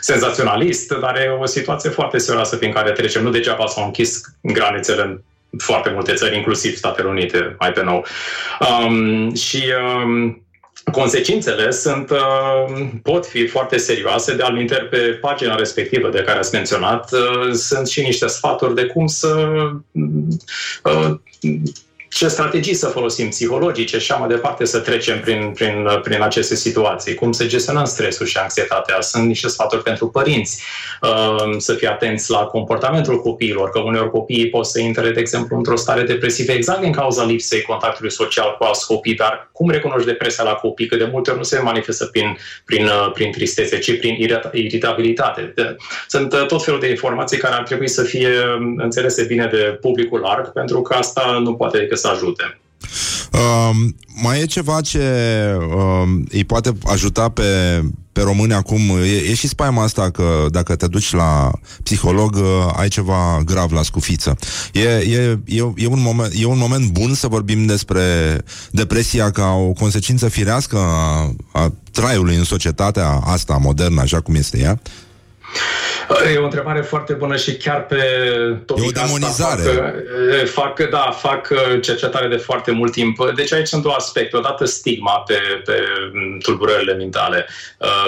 senzaționalist, 0.00 0.92
dar 1.00 1.16
e 1.16 1.36
o 1.40 1.46
situație 1.46 1.90
foarte 1.90 2.18
serioasă 2.18 2.56
prin 2.56 2.72
care 2.72 2.90
trecem. 2.90 3.22
Nu 3.22 3.30
degeaba 3.30 3.66
s-au 3.66 3.84
închis 3.84 4.20
granițele 4.40 5.02
în 5.02 5.20
foarte 5.58 5.90
multe 5.90 6.14
țări, 6.14 6.36
inclusiv 6.36 6.76
Statele 6.76 7.08
Unite, 7.08 7.56
mai 7.58 7.72
pe 7.72 7.82
nou. 7.82 8.06
Um, 8.60 9.34
și 9.34 9.62
um, 10.04 10.40
Consecințele 10.92 11.70
sunt, 11.70 12.10
uh, 12.10 12.88
pot 13.02 13.26
fi 13.26 13.46
foarte 13.46 13.76
serioase, 13.76 14.36
de 14.36 14.42
al 14.42 14.66
pe 14.90 15.18
pagina 15.20 15.54
respectivă 15.54 16.08
de 16.08 16.22
care 16.22 16.38
ați 16.38 16.54
menționat, 16.54 17.12
uh, 17.12 17.52
sunt 17.52 17.86
și 17.88 18.00
niște 18.00 18.26
sfaturi 18.26 18.74
de 18.74 18.86
cum 18.86 19.06
să 19.06 19.48
uh, 20.82 21.18
ce 22.16 22.28
strategii 22.28 22.74
să 22.74 22.86
folosim 22.86 23.28
psihologice 23.28 23.98
și 23.98 24.12
așa 24.12 24.20
mai 24.20 24.28
departe 24.28 24.64
să 24.64 24.78
trecem 24.78 25.20
prin, 25.20 25.50
prin, 25.54 25.88
prin 26.02 26.22
aceste 26.22 26.54
situații, 26.54 27.14
cum 27.14 27.32
să 27.32 27.46
gestionăm 27.46 27.84
stresul 27.84 28.26
și 28.26 28.36
anxietatea. 28.36 29.00
Sunt 29.00 29.26
niște 29.26 29.48
sfaturi 29.48 29.82
pentru 29.82 30.08
părinți, 30.08 30.62
uh, 31.02 31.54
să 31.58 31.72
fie 31.72 31.88
atenți 31.88 32.30
la 32.30 32.38
comportamentul 32.38 33.20
copiilor, 33.20 33.70
că 33.70 33.78
uneori 33.78 34.10
copiii 34.10 34.48
pot 34.48 34.66
să 34.66 34.80
intre, 34.80 35.10
de 35.10 35.20
exemplu, 35.20 35.56
într-o 35.56 35.76
stare 35.76 36.02
depresivă 36.02 36.52
exact 36.52 36.80
din 36.80 36.92
cauza 36.92 37.24
lipsei 37.24 37.62
contactului 37.62 38.10
social 38.10 38.56
cu 38.58 38.64
alți 38.64 38.86
copii, 38.86 39.14
dar 39.14 39.48
cum 39.52 39.70
recunoști 39.70 40.06
depresia 40.06 40.44
la 40.44 40.52
copii? 40.52 40.86
Că 40.86 40.96
de 40.96 41.08
multe 41.12 41.30
ori 41.30 41.38
nu 41.38 41.44
se 41.44 41.60
manifestă 41.60 42.04
prin, 42.04 42.36
prin, 42.64 42.84
uh, 42.84 43.10
prin 43.12 43.32
tristețe, 43.32 43.78
ci 43.78 43.98
prin 43.98 44.14
irita- 44.14 44.50
iritabilitate. 44.52 45.54
Sunt 46.08 46.32
uh, 46.32 46.46
tot 46.46 46.64
felul 46.64 46.80
de 46.80 46.88
informații 46.88 47.38
care 47.38 47.54
ar 47.54 47.62
trebui 47.62 47.88
să 47.88 48.02
fie 48.02 48.28
înțelese 48.76 49.24
bine 49.24 49.48
de 49.52 49.78
publicul 49.80 50.20
larg, 50.20 50.52
pentru 50.52 50.82
că 50.82 50.94
asta 50.94 51.40
nu 51.42 51.54
poate 51.54 51.78
decât 51.78 51.98
să 51.98 52.05
ajute. 52.06 52.60
Uh, 53.32 53.76
mai 54.22 54.40
e 54.40 54.46
ceva 54.46 54.80
ce 54.80 54.98
uh, 55.58 56.24
îi 56.28 56.44
poate 56.44 56.72
ajuta 56.84 57.28
pe, 57.28 57.42
pe 58.12 58.20
români 58.22 58.52
acum? 58.52 58.80
E, 58.80 59.30
e 59.30 59.34
și 59.34 59.48
spaima 59.48 59.82
asta 59.82 60.10
că 60.10 60.46
dacă 60.50 60.76
te 60.76 60.86
duci 60.86 61.12
la 61.12 61.50
psiholog, 61.82 62.34
uh, 62.34 62.72
ai 62.76 62.88
ceva 62.88 63.42
grav 63.44 63.72
la 63.72 63.82
scufiță. 63.82 64.36
E, 64.72 64.80
e, 64.82 65.38
e, 65.44 65.72
e, 65.76 65.86
un 65.86 66.00
moment, 66.00 66.32
e 66.38 66.44
un 66.44 66.58
moment 66.58 66.90
bun 66.90 67.14
să 67.14 67.28
vorbim 67.28 67.66
despre 67.66 68.02
depresia 68.70 69.30
ca 69.30 69.50
o 69.50 69.72
consecință 69.72 70.28
firească 70.28 70.78
a, 70.78 71.32
a 71.52 71.72
traiului 71.92 72.36
în 72.36 72.44
societatea 72.44 73.08
asta 73.08 73.56
modernă, 73.62 74.00
așa 74.00 74.20
cum 74.20 74.34
este 74.34 74.58
ea? 74.58 74.80
E 76.34 76.38
o 76.38 76.44
întrebare 76.44 76.80
foarte 76.80 77.12
bună 77.12 77.36
și 77.36 77.56
chiar 77.56 77.86
pe 77.86 77.96
topic 78.66 78.84
e 78.84 78.88
o 78.88 79.04
demonizare. 79.04 79.62
Fac, 80.44 80.78
fac, 80.78 80.90
da, 80.90 81.10
fac 81.18 81.48
cercetare 81.80 82.28
de 82.28 82.36
foarte 82.36 82.70
mult 82.70 82.92
timp. 82.92 83.30
Deci 83.36 83.52
aici 83.52 83.66
sunt 83.66 83.82
două 83.82 83.94
aspecte. 83.94 84.36
Odată 84.36 84.64
stigma 84.64 85.22
pe, 85.26 85.38
pe 85.64 85.80
tulburările 86.42 86.94
mentale, 86.94 87.46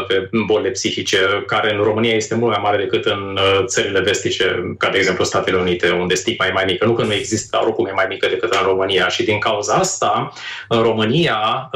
pe 0.09 0.28
bolile 0.46 0.70
psihice, 0.70 1.44
care 1.46 1.74
în 1.74 1.82
România 1.82 2.14
este 2.14 2.34
mult 2.34 2.51
mai 2.53 2.61
mare 2.62 2.76
decât 2.76 3.05
în 3.05 3.38
țările 3.66 4.01
vestice, 4.01 4.74
ca 4.78 4.88
de 4.88 4.99
exemplu 4.99 5.24
Statele 5.24 5.57
Unite, 5.57 5.90
unde 5.90 6.14
stigma 6.14 6.46
e 6.46 6.53
mai 6.53 6.64
mică. 6.66 6.84
Nu 6.84 6.94
că 6.94 7.03
nu 7.03 7.12
există, 7.12 7.49
dar 7.51 7.62
oricum 7.62 7.86
e 7.86 7.92
mai 7.94 8.07
mică 8.09 8.26
decât 8.28 8.53
în 8.53 8.66
România. 8.66 9.09
Și 9.09 9.24
din 9.24 9.38
cauza 9.38 9.74
asta, 9.74 10.32
în 10.68 10.82
România 10.82 11.70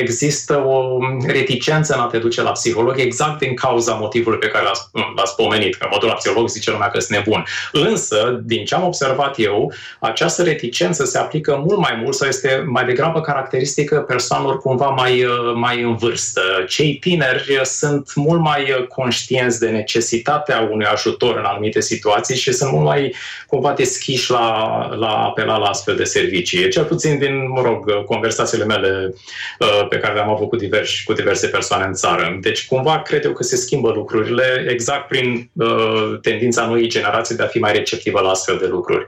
există 0.00 0.54
o 0.54 0.98
reticență 1.26 1.94
în 1.94 2.00
a 2.00 2.06
te 2.06 2.18
duce 2.18 2.42
la 2.42 2.50
psiholog 2.50 2.98
exact 2.98 3.38
din 3.38 3.54
cauza 3.54 3.92
motivului 3.92 4.38
pe 4.38 4.46
care 4.46 4.66
l-ați, 4.72 5.06
l-ați 5.16 5.34
pomenit, 5.34 5.74
că 5.74 5.86
modul 5.90 6.08
la 6.08 6.14
psiholog 6.14 6.48
zice 6.48 6.70
lumea 6.70 6.88
că 6.88 6.98
sunt 7.00 7.18
nebun. 7.18 7.44
Însă, 7.72 8.40
din 8.44 8.64
ce 8.64 8.74
am 8.74 8.84
observat 8.84 9.34
eu, 9.38 9.72
această 10.00 10.42
reticență 10.42 11.04
se 11.04 11.18
aplică 11.18 11.62
mult 11.66 11.78
mai 11.78 12.00
mult 12.02 12.14
sau 12.14 12.28
este 12.28 12.64
mai 12.66 12.84
degrabă 12.84 13.20
caracteristică 13.20 13.96
persoanelor 14.00 14.58
cumva 14.58 14.86
mai, 14.86 15.24
mai 15.54 15.82
în 15.82 15.96
vârstă. 15.96 16.40
Cei 16.68 16.94
tineri 16.94 17.60
sunt 17.62 18.14
mult 18.14 18.40
mai 18.40 18.86
conștienți 18.88 19.60
de 19.60 19.68
necesitatea 19.68 20.68
unui 20.70 20.86
ajutor 20.86 21.36
în 21.36 21.44
anumite 21.44 21.80
situații 21.80 22.36
și 22.36 22.52
sunt 22.52 22.72
mult 22.72 22.84
mai 22.84 23.14
cumva 23.46 23.72
deschiși 23.72 24.30
la, 24.30 24.88
la 24.94 25.08
apela 25.08 25.56
la 25.56 25.66
astfel 25.66 25.96
de 25.96 26.04
servicii. 26.04 26.70
Cel 26.70 26.84
puțin 26.84 27.18
din, 27.18 27.48
mă 27.48 27.62
rog, 27.62 28.04
conversațiile 28.04 28.64
mele 28.64 29.14
uh, 29.58 29.86
pe 29.88 29.98
care 29.98 30.14
le-am 30.14 30.30
avut 30.30 30.48
cu, 30.48 30.56
diversi, 30.56 31.04
cu 31.04 31.12
diverse 31.12 31.46
persoane 31.46 31.84
în 31.84 31.92
țară. 31.92 32.38
Deci, 32.40 32.66
cumva, 32.66 33.02
cred 33.02 33.24
eu 33.24 33.32
că 33.32 33.42
se 33.42 33.56
schimbă 33.56 33.92
lucrurile 33.94 34.61
exact 34.68 35.08
prin 35.08 35.50
uh, 35.52 36.18
tendința 36.20 36.66
noii 36.66 36.88
generații 36.88 37.36
de 37.36 37.42
a 37.42 37.46
fi 37.46 37.58
mai 37.58 37.72
receptivă 37.72 38.20
la 38.20 38.28
astfel 38.28 38.58
de 38.60 38.66
lucruri. 38.70 39.06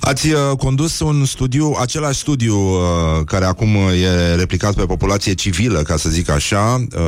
Ați 0.00 0.32
uh, 0.32 0.38
condus 0.58 1.00
un 1.00 1.24
studiu, 1.24 1.76
același 1.80 2.18
studiu 2.18 2.56
uh, 2.56 2.80
care 3.26 3.44
acum 3.44 3.76
e 3.76 4.34
replicat 4.34 4.74
pe 4.74 4.82
populație 4.82 5.34
civilă, 5.34 5.82
ca 5.82 5.96
să 5.96 6.08
zic 6.08 6.30
așa, 6.30 6.86
uh, 6.96 7.02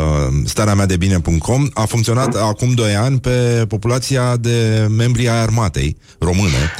starea 0.44 0.74
mea 0.74 0.86
de 0.86 0.96
bine.com, 0.96 1.68
a 1.74 1.84
funcționat 1.84 2.34
mm. 2.34 2.42
acum 2.42 2.74
2 2.74 2.94
ani 2.94 3.20
pe 3.20 3.64
populația 3.68 4.36
de 4.36 4.86
membri 4.96 5.28
ai 5.28 5.40
armatei 5.40 5.96
române. 6.18 6.72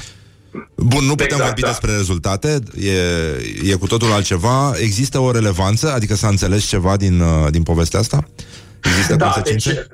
Bun, 0.76 1.05
nu 1.05 1.14
putem 1.14 1.24
exact, 1.24 1.44
vorbi 1.44 1.61
da. 1.61 1.66
despre 1.66 1.92
rezultate, 1.96 2.59
e, 2.80 3.70
e 3.70 3.74
cu 3.74 3.86
totul 3.86 4.12
altceva. 4.12 4.74
Există 4.76 5.18
o 5.18 5.30
relevanță? 5.30 5.92
Adică 5.92 6.14
s-a 6.14 6.28
înțeles 6.28 6.64
ceva 6.64 6.96
din, 6.96 7.20
uh, 7.20 7.51
din 7.51 7.62
povestea 7.62 8.01
asta? 8.01 8.28
Există 8.82 9.16
da, 9.16 9.26
consecințe? 9.26 9.72
Deci, 9.72 9.86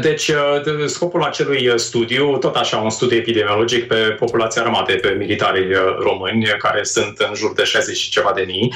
deci, 0.00 0.28
uh, 0.28 0.86
scopul 0.86 1.22
acelui 1.22 1.68
uh, 1.68 1.76
studiu, 1.76 2.36
tot 2.36 2.56
așa, 2.56 2.76
un 2.76 2.90
studiu 2.90 3.16
epidemiologic 3.16 3.86
pe 3.86 3.94
populația 3.94 4.62
armate, 4.62 4.92
pe 4.92 5.08
militarii 5.18 5.70
uh, 5.70 5.96
români, 5.98 6.44
care 6.58 6.84
sunt 6.84 7.18
în 7.18 7.34
jur 7.34 7.52
de 7.52 7.64
60 7.64 7.96
și 7.96 8.10
ceva 8.10 8.32
de 8.34 8.44
mii, 8.46 8.72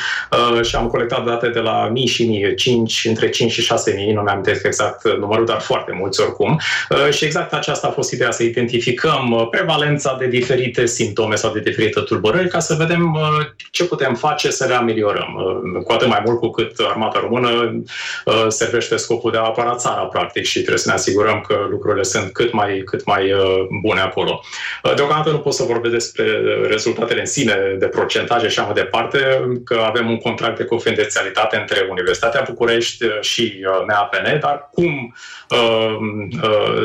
și 0.63 0.77
am 0.77 0.87
colectat 0.87 1.25
date 1.25 1.49
de 1.49 1.59
la 1.59 1.89
mii 1.93 2.07
și 2.07 2.27
mii, 2.27 2.55
5, 2.55 3.05
între 3.09 3.29
5 3.29 3.53
și 3.53 3.63
6 3.63 3.93
mii, 3.97 4.13
nu 4.13 4.21
mi-am 4.21 4.43
exact 4.65 5.19
numărul, 5.19 5.47
dar 5.47 5.61
foarte 5.61 5.93
mulți 5.93 6.21
oricum. 6.21 6.61
Și 7.11 7.25
exact 7.25 7.53
aceasta 7.53 7.87
a 7.87 7.91
fost 7.91 8.13
ideea, 8.13 8.31
să 8.31 8.43
identificăm 8.43 9.49
prevalența 9.51 10.17
de 10.19 10.27
diferite 10.27 10.87
simptome 10.87 11.35
sau 11.35 11.53
de 11.53 11.61
diferite 11.61 12.01
tulburări, 12.01 12.49
ca 12.49 12.59
să 12.59 12.75
vedem 12.79 13.19
ce 13.71 13.85
putem 13.85 14.15
face 14.15 14.51
să 14.51 14.67
le 14.69 14.75
ameliorăm. 14.75 15.37
Cu 15.85 15.93
atât 15.93 16.09
mai 16.09 16.23
mult 16.25 16.39
cu 16.39 16.51
cât 16.51 16.73
armata 16.79 17.21
română 17.21 17.83
servește 18.49 18.97
scopul 18.97 19.31
de 19.31 19.39
a 19.39 19.41
apăra 19.41 19.75
țara, 19.75 20.03
practic, 20.03 20.45
și 20.45 20.59
trebuie 20.59 20.79
să 20.79 20.88
ne 20.89 20.95
asigurăm 20.95 21.45
că 21.49 21.67
lucrurile 21.71 22.03
sunt 22.03 22.33
cât 22.33 22.53
mai, 22.53 22.83
cât 22.85 23.05
mai 23.05 23.33
uh, 23.33 23.41
bune 23.83 24.01
acolo. 24.01 24.41
Uh, 24.83 24.95
deocamdată 24.95 25.31
nu 25.31 25.39
pot 25.39 25.55
să 25.55 25.63
vorbesc 25.63 25.95
despre 25.95 26.25
rezultatele 26.69 27.21
în 27.21 27.27
sine, 27.27 27.55
de 27.79 27.87
procentaje 27.87 28.49
și 28.49 28.59
așa 28.59 28.63
mai 28.63 28.83
departe, 28.83 29.19
că 29.65 29.85
avem 29.87 30.11
un 30.11 30.19
contract 30.19 30.57
de 30.57 30.65
confidențialitate 30.65 31.57
între 31.57 31.87
Universitatea 31.91 32.45
București 32.49 33.05
și 33.21 33.67
MAPN, 33.87 34.35
uh, 34.35 34.41
dar 34.41 34.69
cum 34.73 35.15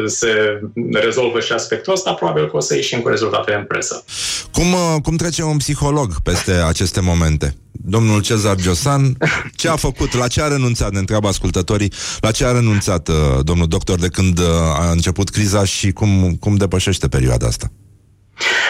se 0.05 0.59
rezolvă 0.91 1.39
și 1.39 1.51
aspectul 1.51 1.93
ăsta, 1.93 2.13
probabil 2.13 2.49
că 2.49 2.57
o 2.57 2.59
să 2.59 2.75
ieșim 2.75 3.01
cu 3.01 3.07
rezultatele 3.07 3.57
în 3.57 3.65
presă. 3.65 4.03
Cum, 4.51 4.99
cum 5.03 5.15
trece 5.15 5.43
un 5.43 5.57
psiholog 5.57 6.11
peste 6.23 6.51
aceste 6.51 7.01
momente? 7.01 7.55
Domnul 7.81 8.21
Cezar 8.21 8.55
Giosan, 8.55 9.17
ce 9.55 9.69
a 9.69 9.75
făcut, 9.75 10.13
la 10.13 10.27
ce 10.27 10.41
a 10.41 10.47
renunțat, 10.47 10.91
ne 10.91 10.99
întreabă 10.99 11.27
ascultătorii, 11.27 11.93
la 12.19 12.31
ce 12.31 12.45
a 12.45 12.51
renunțat 12.51 13.07
uh, 13.07 13.15
domnul 13.43 13.67
doctor 13.67 13.99
de 13.99 14.07
când 14.07 14.39
uh, 14.39 14.45
a 14.79 14.91
început 14.91 15.29
criza 15.29 15.65
și 15.65 15.91
cum, 15.91 16.35
cum 16.39 16.55
depășește 16.55 17.07
perioada 17.07 17.47
asta? 17.47 17.71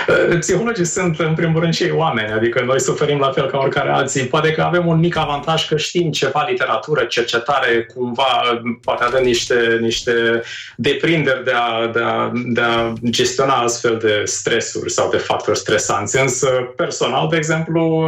Uh, 0.08 0.38
psihologii 0.40 0.86
sunt, 0.86 1.20
în 1.20 1.34
primul 1.34 1.62
rând, 1.62 1.74
și 1.74 1.92
oameni, 1.96 2.32
adică 2.32 2.64
noi 2.66 2.82
suferim 2.82 3.18
la 3.18 3.32
fel 3.32 3.50
ca 3.50 3.58
oricare 3.58 3.90
alții. 3.90 4.26
Poate 4.26 4.52
că 4.52 4.62
avem 4.62 4.88
un 4.88 5.00
mic 5.00 5.16
avantaj 5.16 5.68
că 5.68 5.78
știm 5.78 6.12
ceva 6.12 6.46
literatură, 6.50 7.04
cercetare, 7.04 7.88
cumva, 7.96 8.62
poate 8.82 9.04
avem 9.04 9.24
niște, 9.24 9.78
niște 9.82 10.42
deprinderi 10.76 11.44
de 11.44 11.52
a, 11.52 11.88
de, 11.88 12.00
a, 12.00 12.32
de 12.34 12.62
a 12.62 12.94
gestiona 13.10 13.54
astfel 13.54 13.98
de 14.02 14.22
stresuri 14.26 14.92
sau 14.92 15.10
de 15.10 15.18
factori 15.18 15.58
stresanți. 15.58 16.20
Însă, 16.20 16.48
personal, 16.76 17.28
de 17.30 17.38
exemplu, 17.38 18.06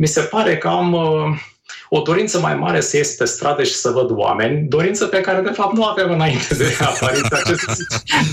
mi 0.00 0.06
se 0.06 0.20
pare 0.20 0.58
că 0.58 0.68
am 0.68 0.92
uh, 0.92 1.40
o 1.88 2.00
dorință 2.00 2.38
mai 2.38 2.54
mare 2.54 2.80
să 2.80 2.96
ies 2.96 3.14
pe 3.14 3.24
stradă 3.24 3.62
și 3.62 3.74
să 3.74 3.90
văd 3.90 4.10
oameni, 4.10 4.66
dorință 4.68 5.06
pe 5.06 5.20
care 5.20 5.40
de 5.40 5.50
fapt 5.50 5.76
nu 5.76 5.84
aveam 5.84 6.10
înainte 6.10 6.54
de 6.54 6.76
apariția 6.94 7.38
acestui, 7.44 7.86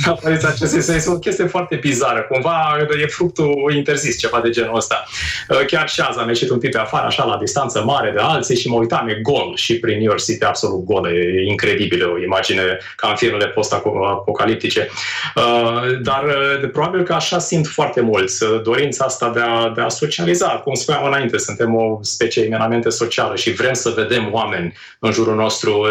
apariția 0.06 0.50
acestui 0.50 0.82
sens. 0.82 1.06
o 1.06 1.20
chestie 1.20 1.46
foarte 1.46 1.76
bizară. 1.76 2.22
Cumva 2.32 2.78
e 3.02 3.06
fructul 3.06 3.74
interzis, 3.76 4.20
ceva 4.20 4.40
de 4.44 4.50
genul 4.50 4.76
ăsta. 4.76 5.06
Uh, 5.50 5.66
chiar 5.66 5.90
și 5.90 6.02
azi 6.02 6.20
am 6.20 6.28
ieșit 6.28 6.50
un 6.50 6.60
pic 6.60 6.72
pe 6.72 6.78
afară, 6.78 7.06
așa, 7.06 7.24
la 7.24 7.38
distanță 7.38 7.84
mare 7.84 8.12
de 8.12 8.20
alții 8.22 8.58
și 8.58 8.70
mă 8.70 8.76
uitam, 8.76 9.08
e 9.08 9.20
gol 9.22 9.54
și 9.56 9.80
prin 9.80 9.98
New 9.98 10.08
York 10.08 10.24
City, 10.24 10.44
absolut 10.44 10.84
gol, 10.84 11.06
e 11.08 11.50
incredibilă, 11.50 12.06
o 12.08 12.24
imagine 12.24 12.78
ca 12.96 13.08
în 13.08 13.16
filmele 13.16 13.48
post-apocaliptice. 13.48 14.90
Uh, 15.36 16.02
dar 16.02 16.24
uh, 16.24 16.70
probabil 16.72 17.04
că 17.04 17.14
așa 17.14 17.40
simt 17.40 17.68
foarte 17.68 18.02
mulți, 18.02 18.44
dorința 18.64 19.06
asta 19.06 19.30
de 19.30 19.40
a, 19.40 19.72
de 19.76 19.82
a 19.82 19.90
socializa. 19.90 20.48
Cum 20.48 20.74
spuneam 20.74 21.06
înainte, 21.06 21.38
suntem 21.38 21.76
o 21.76 22.00
specie 22.02 22.44
eminamente 22.44 22.90
socială 22.90 23.36
și 23.46 23.52
vrem 23.52 23.74
să 23.74 23.90
vedem 23.96 24.30
oameni 24.32 24.74
în 25.00 25.12
jurul 25.12 25.36
nostru. 25.36 25.86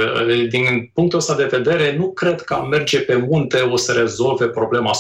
Din 0.48 0.90
punctul 0.94 1.18
ăsta 1.18 1.34
de 1.34 1.48
vedere, 1.50 1.96
nu 1.98 2.12
cred 2.12 2.40
că 2.40 2.54
a 2.54 2.62
merge 2.62 3.00
pe 3.00 3.16
munte 3.16 3.60
o 3.60 3.76
să 3.76 3.92
rezolve 3.92 4.46
problema 4.46 4.90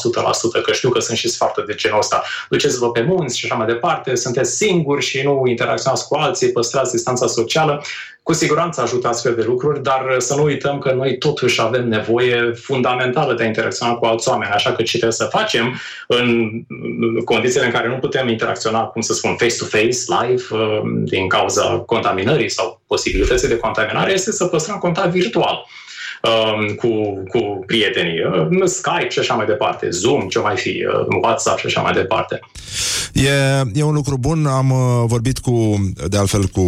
100%, 0.58 0.62
că 0.62 0.72
știu 0.72 0.90
că 0.90 1.00
sunt 1.00 1.18
și 1.18 1.28
sfaturi 1.28 1.66
de 1.66 1.74
genul 1.74 1.98
ăsta. 1.98 2.22
Duceți-vă 2.48 2.90
pe 2.90 3.02
munți 3.02 3.38
și 3.38 3.44
așa 3.44 3.54
mai 3.54 3.66
departe, 3.66 4.14
sunteți 4.14 4.56
singuri 4.56 5.04
și 5.04 5.22
nu 5.22 5.42
interacționați 5.46 6.08
cu 6.08 6.14
alții, 6.14 6.52
păstrați 6.52 6.92
distanța 6.92 7.26
socială. 7.26 7.84
Cu 8.24 8.32
siguranță 8.32 8.80
ajută 8.80 9.08
astfel 9.08 9.34
de 9.34 9.42
lucruri, 9.42 9.82
dar 9.82 10.14
să 10.18 10.34
nu 10.34 10.42
uităm 10.42 10.78
că 10.78 10.92
noi 10.92 11.18
totuși 11.18 11.60
avem 11.60 11.88
nevoie 11.88 12.52
fundamentală 12.52 13.34
de 13.34 13.42
a 13.42 13.46
interacționa 13.46 13.94
cu 13.94 14.04
alți 14.04 14.28
oameni, 14.28 14.50
așa 14.50 14.72
că 14.72 14.82
ce 14.82 14.90
trebuie 14.90 15.12
să 15.12 15.24
facem 15.24 15.80
în 16.06 16.50
condițiile 17.24 17.66
în 17.66 17.72
care 17.72 17.88
nu 17.88 17.96
putem 17.96 18.28
interacționa, 18.28 18.84
cum 18.84 19.00
să 19.00 19.12
spun, 19.12 19.36
face-to-face, 19.36 19.98
live, 20.06 20.42
uh, 20.50 20.80
din 20.84 21.28
cauza 21.28 21.82
contaminării 21.86 22.48
sau 22.48 22.80
posibilității 22.86 23.48
de 23.48 23.56
contaminare, 23.56 24.12
este 24.12 24.32
să 24.32 24.44
păstrăm 24.44 24.78
contact 24.78 25.10
virtual. 25.10 25.52
um, 25.54 25.83
cu, 26.76 27.22
cu 27.28 27.62
prietenii, 27.66 28.18
uh, 28.50 28.68
Skype 28.68 29.08
și 29.08 29.18
așa 29.18 29.34
mai 29.34 29.46
departe, 29.46 29.90
Zoom, 29.90 30.28
ce 30.28 30.38
mai 30.38 30.56
fi, 30.56 30.68
uh, 30.68 31.16
WhatsApp 31.22 31.58
și 31.58 31.66
așa 31.66 31.80
mai 31.80 31.92
departe. 31.92 32.40
E, 33.12 33.30
e 33.74 33.82
un 33.82 33.94
lucru 33.94 34.16
bun. 34.16 34.46
Am 34.46 34.70
uh, 34.70 35.04
vorbit 35.06 35.38
cu, 35.38 35.84
de 36.08 36.16
altfel, 36.16 36.46
cu 36.46 36.62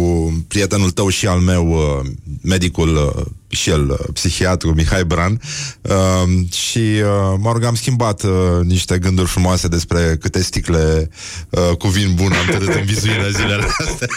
prietenul 0.47 0.89
tău 0.89 1.09
și 1.09 1.27
al 1.27 1.39
meu, 1.39 1.71
uh, 1.71 2.05
medicul 2.43 2.95
uh, 2.95 3.25
și 3.47 3.69
el, 3.69 3.89
uh, 3.89 3.97
psihiatru 4.13 4.73
Mihai 4.73 5.03
Bran 5.03 5.41
uh, 5.81 6.23
și, 6.53 6.77
uh, 6.79 7.35
mă 7.39 7.51
rog, 7.51 7.63
am 7.63 7.75
schimbat 7.75 8.23
uh, 8.23 8.31
niște 8.63 8.97
gânduri 8.97 9.27
frumoase 9.27 9.67
despre 9.67 10.17
câte 10.21 10.41
sticle 10.41 11.09
uh, 11.49 11.77
cu 11.77 11.87
vin 11.87 12.11
bun 12.15 12.31
am 12.31 12.45
tărât 12.45 12.75
în 12.75 12.85
vizuinea 12.85 13.29
zilele 13.29 13.67
astea. 13.77 14.07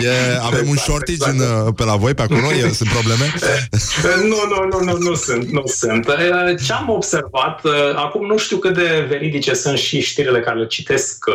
e, 0.10 0.38
avem 0.42 0.68
un 0.68 0.76
shortage 0.76 1.30
în, 1.30 1.38
uh, 1.38 1.74
pe 1.76 1.84
la 1.84 1.96
voi, 1.96 2.14
pe 2.14 2.22
acolo? 2.22 2.52
E, 2.52 2.72
sunt 2.72 2.88
probleme? 2.88 3.32
Nu, 4.02 4.36
nu, 4.48 4.68
nu, 4.70 4.84
nu, 4.84 4.98
nu 4.98 5.14
sunt, 5.14 5.50
nu 5.50 5.62
sunt. 5.66 6.08
Eh, 6.08 6.56
Ce 6.66 6.72
am 6.72 6.88
observat, 6.88 7.64
eh, 7.64 7.70
acum 7.94 8.26
nu 8.26 8.36
știu 8.36 8.56
cât 8.56 8.74
de 8.74 9.06
veridice 9.08 9.54
sunt 9.54 9.78
și 9.78 10.00
știrile 10.00 10.40
care 10.40 10.58
le 10.58 10.66
citesc 10.66 11.24
eh, 11.28 11.34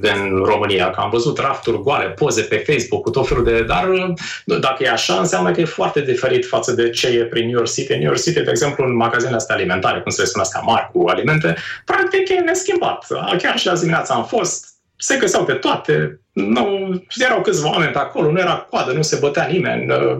din 0.00 0.44
România, 0.44 0.90
că 0.90 1.00
am 1.00 1.10
văzut 1.10 1.38
rafturi 1.38 1.82
goale, 1.82 2.08
poze 2.08 2.42
pe 2.42 2.64
Facebook 2.66 3.02
cu 3.02 3.10
tot 3.10 3.28
felul 3.28 3.44
de... 3.44 3.62
Dar 3.62 3.88
eh, 3.92 4.58
dacă 4.60 4.76
e 4.78 4.90
așa, 4.90 5.14
înseamnă 5.14 5.50
că 5.50 5.60
e 5.60 5.64
foarte 5.64 6.00
diferit 6.00 6.22
față 6.46 6.72
de 6.72 6.90
ce 6.90 7.08
e 7.08 7.24
prin 7.24 7.44
New 7.44 7.56
York 7.56 7.72
City. 7.72 7.92
New 7.92 8.02
York 8.02 8.20
City, 8.20 8.40
de 8.40 8.50
exemplu, 8.50 8.84
în 8.84 8.96
magazinele 8.96 9.36
astea 9.36 9.54
alimentare, 9.54 10.00
cum 10.00 10.10
se 10.10 10.20
le 10.20 10.26
spune 10.26 10.44
astea 10.44 10.60
mari 10.60 10.90
cu 10.92 11.04
alimente, 11.08 11.56
practic 11.84 12.28
e 12.28 12.34
neschimbat. 12.34 13.06
Chiar 13.38 13.58
și 13.58 13.68
azi 13.68 13.80
dimineața 13.80 14.14
am 14.14 14.24
fost, 14.24 14.68
se 14.96 15.16
găseau 15.16 15.44
pe 15.44 15.52
toate, 15.52 16.20
nu, 16.32 16.94
erau 17.16 17.40
câțiva 17.40 17.70
oameni 17.70 17.92
pe 17.92 17.98
acolo, 17.98 18.30
nu 18.30 18.38
era 18.38 18.66
coadă, 18.70 18.92
nu 18.92 19.02
se 19.02 19.18
bătea 19.20 19.46
nimeni, 19.46 19.92
eh, 19.92 20.16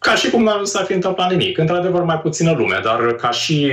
ca 0.00 0.14
și 0.14 0.30
cum 0.30 0.42
nu 0.42 0.64
s-ar 0.64 0.84
fi 0.84 0.92
întâmplat 0.92 1.30
nimic. 1.30 1.58
Într-adevăr, 1.58 2.02
mai 2.02 2.18
puțină 2.18 2.54
lume, 2.56 2.80
dar 2.84 3.14
ca 3.14 3.30
și 3.30 3.72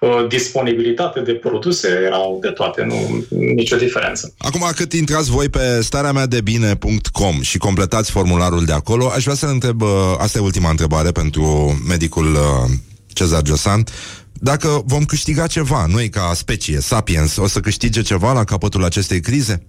uh, 0.00 0.26
disponibilitate 0.28 1.20
de 1.20 1.32
produse 1.32 1.88
erau 2.04 2.38
de 2.42 2.48
toate, 2.48 2.84
nu 2.84 3.24
nicio 3.28 3.76
diferență. 3.76 4.34
Acum, 4.38 4.70
cât 4.76 4.92
intrați 4.92 5.30
voi 5.30 5.48
pe 5.48 5.80
starea 5.82 6.12
mea 6.12 6.26
de 6.26 6.40
bine.com 6.40 7.40
și 7.40 7.58
completați 7.58 8.10
formularul 8.10 8.64
de 8.64 8.72
acolo, 8.72 9.10
aș 9.14 9.22
vrea 9.22 9.34
să 9.34 9.46
întreb, 9.46 9.80
uh, 9.80 9.88
asta 10.18 10.38
e 10.38 10.40
ultima 10.40 10.70
întrebare 10.70 11.10
pentru 11.10 11.44
medicul 11.88 12.32
uh, 12.34 12.70
Cezar 13.12 13.42
Josan, 13.44 13.84
dacă 14.32 14.82
vom 14.84 15.04
câștiga 15.04 15.46
ceva, 15.46 15.86
noi 15.88 16.08
ca 16.08 16.32
specie, 16.34 16.80
sapiens, 16.80 17.36
o 17.36 17.46
să 17.46 17.60
câștige 17.60 18.02
ceva 18.02 18.32
la 18.32 18.44
capătul 18.44 18.84
acestei 18.84 19.20
crize? 19.20 19.66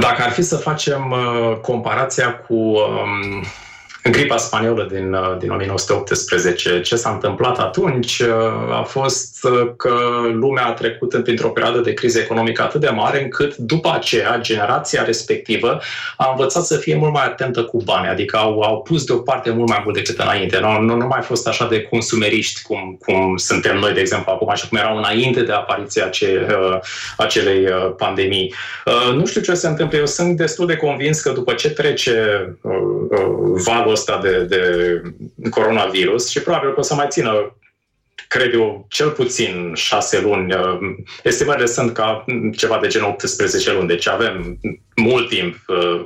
Dacă 0.00 0.22
ar 0.22 0.30
fi 0.30 0.42
să 0.42 0.56
facem 0.56 1.10
uh, 1.10 1.56
comparația 1.56 2.34
cu 2.34 2.54
um, 2.54 3.44
gripa 4.02 4.36
spaniolă 4.36 4.88
din, 4.92 5.12
uh, 5.12 5.36
din 5.38 5.50
1918, 5.50 6.80
ce 6.80 6.96
s-a 6.96 7.10
întâmplat 7.10 7.58
atunci 7.58 8.18
uh, 8.18 8.76
a 8.78 8.82
fost 8.82 9.44
uh, 9.44 9.70
că 9.76 9.94
lumea 10.32 10.66
a 10.66 10.72
trecut 10.72 11.22
printr-o 11.22 11.48
perioadă 11.48 11.78
de 11.78 11.94
criză 11.94 12.18
economică 12.18 12.62
atât 12.62 12.80
de 12.80 12.88
mare 12.88 13.22
încât 13.22 13.56
după 13.56 13.92
aceea 13.94 14.38
generația 14.40 15.04
respectivă 15.04 15.80
a 16.16 16.30
învățat 16.30 16.64
să 16.64 16.76
fie 16.76 16.96
mult 16.96 17.12
mai 17.12 17.24
atentă 17.24 17.62
cu 17.62 17.82
bani, 17.84 18.08
adică 18.08 18.36
au, 18.36 18.60
au 18.60 18.82
pus 18.82 19.04
deoparte 19.04 19.50
mult 19.50 19.68
mai 19.68 19.80
mult 19.84 19.96
decât 19.96 20.18
înainte. 20.18 20.58
Nu, 20.60 20.80
nu, 20.80 20.96
nu 20.96 21.06
mai 21.06 21.20
fost 21.22 21.48
așa 21.48 21.68
de 21.68 21.82
consumeriști 21.82 22.62
cum, 22.62 22.98
cum 23.04 23.36
suntem 23.36 23.78
noi, 23.78 23.92
de 23.92 24.00
exemplu, 24.00 24.32
acum 24.32 24.54
și 24.54 24.68
cum 24.68 24.78
erau 24.78 24.96
înainte 24.96 25.42
de 25.42 25.52
apariția 25.52 26.04
ace, 26.04 26.46
uh, 26.50 26.78
acelei 27.16 27.64
uh, 27.64 27.94
pandemii. 27.96 28.54
Uh, 28.86 29.14
nu 29.14 29.26
știu 29.26 29.40
ce 29.40 29.54
se 29.54 29.66
întâmplă. 29.66 29.98
Eu 29.98 30.06
sunt 30.06 30.36
destul 30.36 30.66
de 30.66 30.76
convins 30.76 31.20
că 31.20 31.30
după 31.30 31.52
ce 31.52 31.70
trece 31.70 32.56
uh, 32.60 32.72
uh, 33.10 33.62
valul 33.88 33.92
ăsta 33.92 34.20
de, 34.22 34.44
de 34.44 35.02
coronavirus 35.50 36.28
și 36.28 36.42
probabil 36.42 36.72
că 36.72 36.80
o 36.80 36.82
să 36.82 36.94
mai 36.94 37.06
țină 37.08 37.56
cred 38.28 38.52
eu, 38.52 38.86
cel 38.88 39.10
puțin 39.10 39.72
șase 39.74 40.20
luni. 40.20 40.54
Uh, 40.54 40.78
Estimările 41.22 41.66
sunt 41.66 41.92
ca 41.92 42.24
ceva 42.56 42.78
de 42.78 42.86
genul 42.86 43.08
18 43.08 43.72
luni, 43.72 43.88
deci 43.88 44.08
avem 44.08 44.58
mult 44.98 45.28
timp 45.28 45.56
uh, 45.66 46.04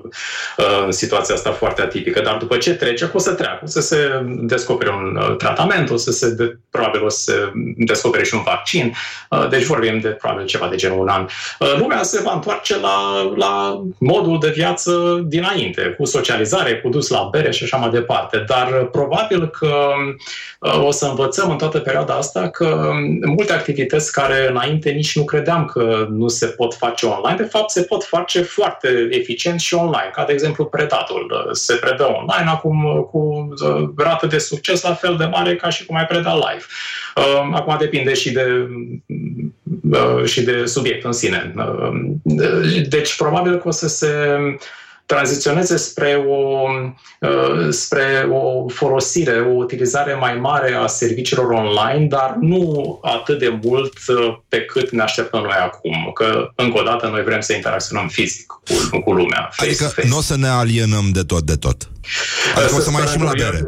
uh, 0.56 0.82
în 0.84 0.92
situația 0.92 1.34
asta 1.34 1.50
foarte 1.50 1.82
atipică, 1.82 2.20
dar 2.20 2.36
după 2.36 2.56
ce 2.56 2.74
trece, 2.74 3.10
o 3.12 3.18
să 3.18 3.32
treacă, 3.32 3.60
o 3.62 3.66
să 3.66 3.80
se 3.80 4.24
descopere 4.26 4.90
un 4.90 5.16
uh, 5.16 5.36
tratament, 5.36 5.90
o 5.90 5.96
să 5.96 6.10
se, 6.10 6.30
de, 6.30 6.56
probabil 6.70 7.04
o 7.04 7.08
să 7.08 7.30
se 7.30 7.52
descopere 7.76 8.24
și 8.24 8.34
un 8.34 8.42
vaccin, 8.42 8.94
uh, 9.30 9.48
deci 9.48 9.64
vorbim 9.64 10.00
de 10.00 10.08
probabil 10.08 10.46
ceva 10.46 10.68
de 10.68 10.76
genul 10.76 10.98
un 10.98 11.08
an. 11.08 11.26
Uh, 11.58 11.74
lumea 11.78 12.02
se 12.02 12.22
va 12.24 12.32
întoarce 12.32 12.78
la, 12.78 13.30
la 13.36 13.82
modul 13.98 14.38
de 14.38 14.50
viață 14.54 15.22
dinainte, 15.26 15.94
cu 15.98 16.04
socializare, 16.04 16.80
cu 16.80 16.88
dus 16.88 17.08
la 17.08 17.28
bere 17.30 17.50
și 17.50 17.64
așa 17.64 17.76
mai 17.76 17.90
departe, 17.90 18.44
dar 18.46 18.80
uh, 18.80 18.88
probabil 18.92 19.48
că 19.48 19.74
uh, 20.58 20.84
o 20.84 20.90
să 20.90 21.06
învățăm 21.06 21.50
în 21.50 21.56
toată 21.56 21.78
perioada 21.78 22.14
asta 22.14 22.48
că 22.48 22.90
multe 23.26 23.52
activități 23.52 24.12
care 24.12 24.48
înainte 24.48 24.90
nici 24.90 25.16
nu 25.16 25.24
credeam 25.24 25.64
că 25.64 26.06
nu 26.10 26.28
se 26.28 26.46
pot 26.46 26.74
face 26.74 27.06
online, 27.06 27.36
de 27.36 27.48
fapt 27.48 27.70
se 27.70 27.82
pot 27.82 28.04
face 28.04 28.42
foarte 28.42 28.81
eficient 29.10 29.60
și 29.60 29.74
online, 29.74 30.10
ca 30.12 30.24
de 30.24 30.32
exemplu 30.32 30.64
predatul. 30.64 31.48
Se 31.52 31.74
predă 31.74 32.02
online 32.02 32.50
acum 32.50 33.08
cu 33.10 33.48
uh, 33.64 33.88
rată 33.96 34.26
de 34.26 34.38
succes 34.38 34.82
la 34.82 34.94
fel 34.94 35.16
de 35.16 35.24
mare 35.24 35.56
ca 35.56 35.68
și 35.68 35.86
cum 35.86 35.96
ai 35.96 36.06
preda 36.06 36.34
live. 36.34 36.64
Uh, 37.16 37.50
Acum 37.52 37.76
depinde 37.78 38.14
și 38.14 38.32
de 38.32 38.68
uh, 39.90 40.24
și 40.24 40.42
de 40.42 40.66
subiect 40.66 41.04
în 41.04 41.12
sine. 41.12 41.52
Uh, 41.56 41.92
Deci 42.88 43.16
probabil 43.16 43.58
că 43.58 43.68
o 43.68 43.70
să 43.70 43.88
se 43.88 44.08
tranziționeze 45.14 45.76
spre 45.76 46.24
o, 46.28 46.68
uh, 47.20 47.68
spre 47.70 48.28
o 48.30 48.68
folosire, 48.68 49.40
o 49.40 49.50
utilizare 49.50 50.14
mai 50.14 50.34
mare 50.34 50.74
a 50.74 50.86
serviciilor 50.86 51.46
online, 51.46 52.06
dar 52.06 52.36
nu 52.40 52.98
atât 53.02 53.38
de 53.38 53.58
mult 53.62 53.92
uh, 54.08 54.36
pe 54.48 54.60
cât 54.64 54.90
ne 54.90 55.02
așteptăm 55.02 55.40
noi 55.40 55.58
acum. 55.62 56.10
Că, 56.14 56.50
încă 56.54 56.78
o 56.78 56.82
dată, 56.82 57.06
noi 57.06 57.22
vrem 57.22 57.40
să 57.40 57.52
interacționăm 57.52 58.08
fizic 58.08 58.46
cu, 58.46 59.00
cu 59.00 59.12
lumea. 59.12 59.48
Adică 59.56 59.84
face-to-face. 59.84 60.08
nu 60.08 60.16
o 60.16 60.20
să 60.20 60.36
ne 60.36 60.48
alienăm 60.48 61.10
de 61.12 61.22
tot, 61.22 61.42
de 61.42 61.56
tot. 61.56 61.88
Adică 62.56 62.74
o 62.74 62.80
să 62.80 62.90
mai 62.90 63.02
ieșim 63.02 63.22
la 63.22 63.32
bere. 63.36 63.62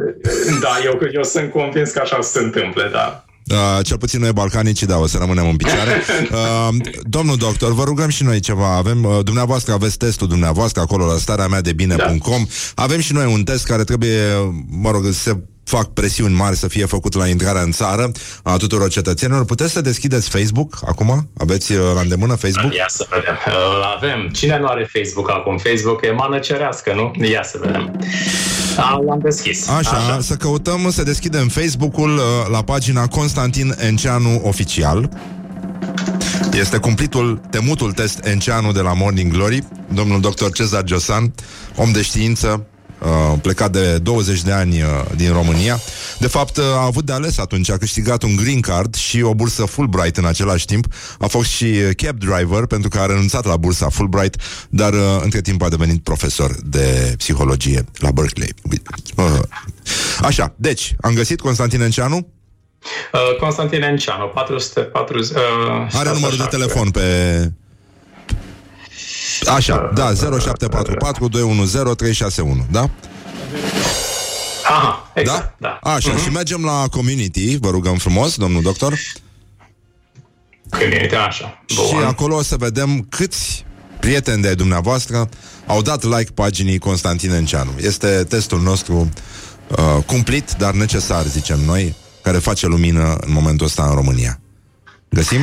Da, 0.61 0.79
eu, 0.85 1.01
eu 1.13 1.23
sunt 1.23 1.51
convins 1.51 1.91
că 1.91 2.01
așa 2.01 2.19
o 2.19 2.23
să 2.23 2.31
se 2.31 2.39
întâmple, 2.39 2.89
da. 2.93 3.24
Uh, 3.51 3.85
cel 3.85 3.99
puțin 3.99 4.21
noi 4.21 4.33
balcanicii, 4.33 4.87
da, 4.87 4.99
o 4.99 5.07
să 5.07 5.19
rămânem 5.19 5.49
în 5.49 5.57
picioare. 5.57 6.03
Uh, 6.25 6.69
domnul 7.03 7.37
doctor, 7.37 7.73
vă 7.73 7.85
rugăm 7.85 8.09
și 8.09 8.23
noi 8.23 8.41
ceva. 8.41 8.77
Avem, 8.77 9.05
uh, 9.05 9.19
dumneavoastră 9.25 9.73
aveți 9.73 9.97
testul 9.97 10.29
dumneavoastră 10.29 10.81
acolo 10.81 11.07
la 11.07 11.17
starea 11.17 11.47
mea 11.47 11.61
de 11.61 11.73
bine.com. 11.73 12.47
Avem 12.75 13.01
și 13.01 13.13
noi 13.13 13.33
un 13.33 13.45
test 13.45 13.67
care 13.67 13.85
trebuie, 13.85 14.19
mă 14.69 14.91
rog, 14.91 15.07
se 15.13 15.37
fac 15.65 15.93
presiuni 15.93 16.35
mari 16.35 16.57
să 16.57 16.69
fie 16.69 16.87
făcut 16.87 17.15
la 17.15 17.29
intrarea 17.29 17.63
în 17.63 17.71
țară 17.71 18.13
a 18.43 18.57
tuturor 18.57 18.89
cetățenilor. 18.89 19.45
Puteți 19.45 19.73
să 19.73 19.81
deschideți 19.81 20.29
Facebook 20.29 20.79
acum? 20.87 21.31
Aveți 21.39 21.73
uh, 21.73 21.79
la 21.95 22.01
îndemână 22.01 22.35
Facebook? 22.35 22.75
Ia 22.75 22.87
să 22.89 23.07
vedem. 23.11 23.39
Uh, 23.47 23.53
avem. 23.97 24.29
Cine 24.29 24.59
nu 24.59 24.67
are 24.67 24.89
Facebook 24.93 25.31
acum? 25.31 25.59
Facebook 25.59 26.05
e 26.05 26.11
mană 26.11 26.39
cerească, 26.39 26.93
nu? 26.95 27.27
Ia 27.27 27.43
să 27.43 27.59
vedem. 27.61 27.99
Da, 28.77 29.01
l-am 29.07 29.21
deschis. 29.23 29.69
Așa, 29.69 29.91
Așa, 29.91 30.21
să 30.21 30.35
căutăm, 30.35 30.91
să 30.91 31.03
deschidem 31.03 31.49
Facebook-ul 31.49 32.17
uh, 32.17 32.23
la 32.51 32.63
pagina 32.63 33.07
Constantin 33.07 33.75
Enceanu 33.79 34.41
Oficial. 34.45 35.09
Este 36.53 36.79
cumplitul, 36.79 37.41
temutul 37.51 37.93
test 37.93 38.27
Enceanu 38.27 38.73
de 38.73 38.81
la 38.81 38.93
Morning 38.93 39.33
Glory, 39.33 39.63
domnul 39.95 40.21
dr. 40.21 40.51
Cezar 40.53 40.83
Giosan, 40.83 41.35
om 41.77 41.93
de 41.93 42.03
știință, 42.03 42.67
uh, 43.05 43.39
plecat 43.43 43.73
de 43.73 43.99
20 43.99 44.43
de 44.43 44.53
ani 44.53 44.83
uh, 44.83 44.89
din 45.17 45.33
România. 45.33 45.81
De 46.19 46.27
fapt, 46.27 46.57
uh, 46.57 46.65
a 46.65 46.85
avut 46.85 47.05
de 47.05 47.13
ales 47.13 47.39
atunci, 47.39 47.71
a 47.71 47.77
câștigat 47.77 48.23
un 48.23 48.37
green 48.37 48.61
card 48.61 48.95
și 48.95 49.23
o 49.23 49.35
bursă 49.35 49.65
Fulbright 49.65 50.17
în 50.17 50.25
același 50.25 50.67
timp. 50.67 50.87
A 51.19 51.27
fost 51.27 51.51
și 51.51 51.65
uh, 51.65 51.91
cab 51.97 52.19
driver 52.19 52.67
pentru 52.67 52.89
că 52.89 52.99
a 52.99 53.07
renunțat 53.07 53.45
la 53.47 53.57
bursa 53.57 53.89
Fulbright, 53.89 54.41
dar 54.69 54.93
uh, 54.93 55.01
între 55.23 55.41
timp 55.41 55.63
a 55.63 55.69
devenit 55.69 56.03
profesor 56.03 56.55
de 56.65 57.15
psihologie 57.19 57.85
la 57.99 58.11
Berkeley. 58.11 58.51
Uh, 59.17 59.25
Așa, 60.23 60.55
deci, 60.57 60.95
am 61.01 61.15
găsit 61.15 61.41
Constantin 61.41 61.81
Enceanu, 61.81 62.27
Uh, 63.13 63.37
Constantin 63.41 63.83
Enceanu, 63.83 64.27
440... 64.35 65.31
Uh, 65.31 65.37
are 65.93 66.11
numărul 66.13 66.37
de 66.37 66.43
66. 66.43 66.57
telefon 66.57 66.91
pe... 66.91 67.03
Așa, 69.47 69.91
da, 69.95 70.13
0744 70.15 71.29
210 71.29 71.95
361, 71.95 72.67
da? 72.71 72.91
Aha, 74.65 75.11
exact, 75.15 75.55
da. 75.59 75.79
da? 75.83 75.91
Așa, 75.91 76.17
și 76.17 76.31
mergem 76.31 76.65
la 76.65 76.85
community, 76.91 77.57
vă 77.57 77.71
rugăm 77.71 77.97
frumos, 77.97 78.37
domnul 78.37 78.63
doctor, 78.63 78.99
Community, 80.69 81.15
așa. 81.15 81.63
și 81.67 81.77
Bun. 81.93 82.03
acolo 82.03 82.37
o 82.37 82.43
să 82.43 82.57
vedem 82.57 83.07
câți 83.09 83.65
prieteni 84.01 84.43
de 84.43 84.55
dumneavoastră 84.55 85.29
au 85.67 85.83
dat 85.83 86.03
like 86.03 86.31
paginii 86.35 86.79
Constantin 86.79 87.31
Enceanu. 87.31 87.71
Este 87.77 88.25
testul 88.29 88.61
nostru 88.61 89.09
uh, 89.69 90.05
cumplit, 90.07 90.55
dar 90.59 90.75
necesar, 90.75 91.25
zicem 91.25 91.61
noi, 91.61 91.95
care 92.23 92.39
face 92.39 92.67
lumină 92.67 93.17
în 93.21 93.33
momentul 93.33 93.67
ăsta 93.67 93.85
în 93.85 93.95
România. 93.95 94.41
Găsim? 95.15 95.41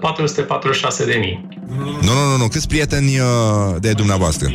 446 0.00 1.04
de 1.04 1.16
mii. 1.20 1.48
Nu, 1.76 1.84
nu, 1.84 2.28
nu, 2.30 2.36
nu. 2.36 2.48
Câți 2.48 2.68
prieteni 2.68 3.18
uh, 3.18 3.26
de 3.80 3.92
dumneavoastră? 3.92 4.48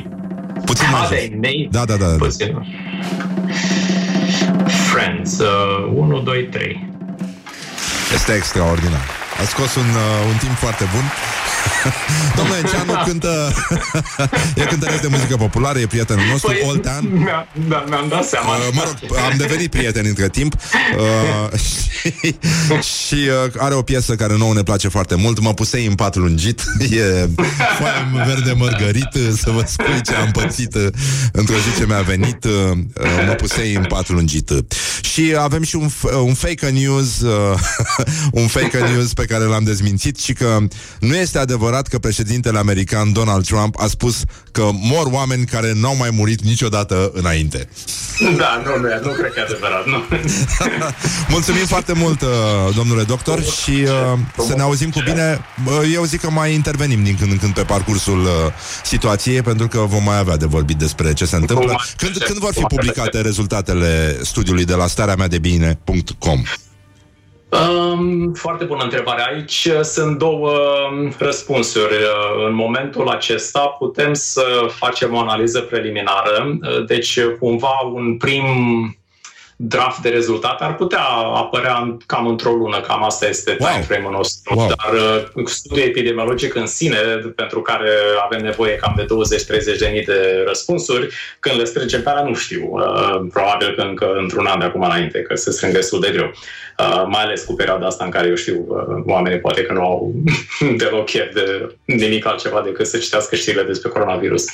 Puțin 0.66 0.88
mai 0.92 1.02
Ah, 1.02 1.08
jos. 1.10 1.20
de 1.30 1.36
mei? 1.42 1.68
Da, 1.72 1.86
da, 1.86 1.96
da. 1.96 2.06
da. 2.06 2.16
Puțin. 2.16 2.66
Friends, 4.94 5.40
uh, 5.40 5.92
1, 5.96 6.20
2, 6.20 6.44
3. 6.52 6.90
Este 8.14 8.34
extraordinar. 8.34 9.02
A 9.42 9.44
scos 9.46 9.76
un, 9.76 9.82
uh, 9.84 10.32
un 10.32 10.38
timp 10.38 10.56
foarte 10.56 10.86
bun. 10.94 11.04
Domnul 12.38 12.56
Enceanu 12.56 12.94
cântă 13.06 13.54
E 14.62 14.62
cântăresc 14.62 15.02
de 15.02 15.08
muzică 15.08 15.36
populară 15.36 15.80
E 15.80 15.88
prietenul 15.88 16.26
nostru, 16.32 16.52
Păi, 16.52 16.62
Oltean. 16.68 17.08
mi-a, 17.12 17.48
da, 17.68 17.84
mi-am 17.90 18.08
dat 18.10 18.24
seama. 18.24 18.56
Uh, 18.56 18.68
mă 18.74 18.84
rog, 18.86 19.18
am 19.18 19.38
devenit 19.38 19.70
prieteni 19.70 20.08
între 20.08 20.30
timp 20.30 20.54
uh, 20.54 21.60
Și, 22.02 22.36
și 23.06 23.14
uh, 23.46 23.52
are 23.58 23.74
o 23.74 23.82
piesă 23.82 24.16
care 24.16 24.38
nouă 24.38 24.54
ne 24.54 24.64
place 24.64 24.88
foarte 24.88 25.16
mult 25.16 25.40
Mă 25.40 25.54
pusei 25.54 25.86
în 25.86 25.96
pat 25.96 26.16
lungit. 26.16 26.62
E 26.80 27.30
foaia 27.78 28.26
verde 28.26 28.52
mărgărit 28.52 29.10
Să 29.38 29.50
vă 29.52 29.64
spui 29.68 30.02
ce 30.06 30.14
am 30.14 30.32
pățit 30.32 30.76
uh, 30.76 30.88
Într-o 31.32 31.56
zi 31.56 31.80
ce 31.80 31.86
mi-a 31.86 32.02
venit 32.02 32.44
uh, 32.44 32.52
uh, 33.02 33.24
Mă 33.28 33.34
pusei 33.34 33.74
în 33.76 33.84
pat 33.84 34.10
lungit. 34.10 34.52
Și 35.02 35.36
avem 35.40 35.64
și 35.64 35.76
un, 35.76 35.90
f- 35.90 36.14
un 36.24 36.34
fake 36.34 36.70
news 36.70 37.20
uh, 37.22 37.60
Un 38.32 38.48
fake 38.48 38.78
news 38.78 39.14
pe 39.14 39.26
care 39.26 39.44
l-am 39.44 39.64
dezmințit 39.64 40.18
Și 40.20 40.34
că 40.34 40.58
nu 41.00 41.16
este 41.16 41.38
adevărat 41.38 41.75
că 41.84 42.00
președintele 42.00 42.58
american 42.58 43.14
Donald 43.14 43.46
Trump 43.46 43.80
A 43.80 43.88
spus 43.88 44.22
că 44.52 44.70
mor 44.74 45.08
oameni 45.12 45.46
care 45.46 45.72
n-au 45.76 45.96
mai 45.96 46.10
murit 46.12 46.42
niciodată 46.42 47.12
înainte 47.14 47.70
Da, 48.38 48.62
nu, 48.66 48.80
nu, 48.82 48.88
e- 48.88 49.00
nu 49.04 49.12
cred 49.12 49.32
că 49.34 49.40
e 49.40 49.42
adevărat. 49.42 49.86
Nu. 49.86 50.04
Mulțumim 51.36 51.66
foarte 51.66 51.94
mult, 51.94 52.22
uh, 52.22 52.28
domnule 52.76 53.04
doctor, 53.04 53.44
și 53.44 53.72
uh, 53.72 54.46
să 54.48 54.56
ne 54.56 54.62
auzim 54.62 54.90
cu 54.90 55.02
bine. 55.06 55.40
Uh, 55.66 55.92
Eu 55.94 56.04
zic 56.04 56.22
că 56.22 56.30
mai 56.30 56.54
intervenim 56.54 57.04
din 57.04 57.16
când 57.20 57.32
în 57.32 57.38
când 57.38 57.54
pe 57.54 57.62
parcursul 57.62 58.22
uh, 58.22 58.30
situației, 58.84 59.42
pentru 59.42 59.68
că 59.68 59.78
vom 59.80 60.04
mai 60.04 60.18
avea 60.18 60.38
de 60.38 60.46
vorbit 60.46 60.78
despre 60.78 61.14
ce 61.14 61.26
se 61.26 61.36
întâmplă. 61.36 61.82
Când, 61.98 62.18
când 62.18 62.40
vor 62.40 62.54
fi 62.54 62.62
publicate 62.62 63.22
rezultatele 63.22 64.18
studiului 64.22 64.66
de 64.66 64.74
la 64.74 64.88
starea 64.88 65.16
mea 65.16 65.28
de 65.28 65.38
bine.com? 65.38 66.42
Um, 67.56 68.34
foarte 68.34 68.64
bună 68.64 68.84
întrebare. 68.84 69.24
Aici 69.34 69.70
uh, 69.72 69.82
sunt 69.82 70.18
două 70.18 70.50
um, 70.50 71.14
răspunsuri. 71.18 71.94
Uh, 71.94 72.46
În 72.48 72.54
momentul 72.54 73.08
acesta 73.10 73.60
putem 73.60 74.14
să 74.14 74.44
facem 74.70 75.14
o 75.14 75.20
analiză 75.20 75.60
preliminară, 75.60 76.58
uh, 76.62 76.86
deci 76.86 77.16
uh, 77.16 77.36
cumva 77.40 77.92
un 77.94 78.18
prim 78.18 78.44
draft 79.56 80.00
de 80.02 80.10
rezultate 80.10 80.64
ar 80.64 80.76
putea 80.76 81.04
apărea 81.36 81.80
în- 81.84 81.98
cam 82.06 82.28
într-o 82.28 82.52
lună, 82.52 82.82
cam 82.82 83.04
asta 83.04 83.28
este 83.28 83.56
Wow. 83.60 83.70
time 83.72 83.84
frame-ul 83.84 84.12
nostru. 84.12 84.54
Wow. 84.56 84.68
Dar 84.68 84.94
uh, 85.36 85.46
studiul 85.48 85.88
epidemiologic 85.88 86.56
în 86.56 86.66
sine, 86.68 86.98
pentru 87.36 87.62
care 87.62 87.90
avem 88.26 88.42
nevoie 88.46 88.76
cam 88.76 88.94
de 88.98 89.06
20-30 89.06 89.78
de 89.80 89.90
mii 89.92 90.04
de 90.06 90.44
răspunsuri, 90.48 91.14
când 91.40 91.58
le 91.60 91.64
strângem 91.66 92.02
pe 92.04 92.10
alea, 92.10 92.24
nu 92.24 92.34
știu. 92.34 92.70
Uh, 92.72 93.26
Probabil 93.34 93.74
că 93.76 93.82
încă 93.82 94.06
într-un 94.22 94.46
an 94.46 94.60
de 94.60 94.66
acum 94.66 94.82
înainte, 94.82 95.20
că 95.22 95.36
se 95.36 95.52
strâng 95.52 95.74
destul 95.74 96.00
de 96.00 96.10
greu. 96.14 96.32
Uh, 96.80 97.04
mai 97.08 97.24
ales 97.24 97.44
cu 97.44 97.54
perioada 97.54 97.86
asta 97.86 98.04
în 98.04 98.10
care, 98.10 98.28
eu 98.28 98.36
știu, 98.36 98.66
uh, 98.68 99.04
oamenii 99.06 99.40
poate 99.40 99.62
că 99.62 99.74
nu 99.74 99.82
au 99.82 100.14
deloc 100.78 101.06
chef 101.06 101.34
de 101.34 101.76
nimic 101.86 102.26
altceva 102.26 102.62
decât 102.66 102.88
să 102.88 102.98
citească 102.98 103.36
știrile 103.36 103.64
despre 103.64 103.90
coronavirus. 103.90 104.46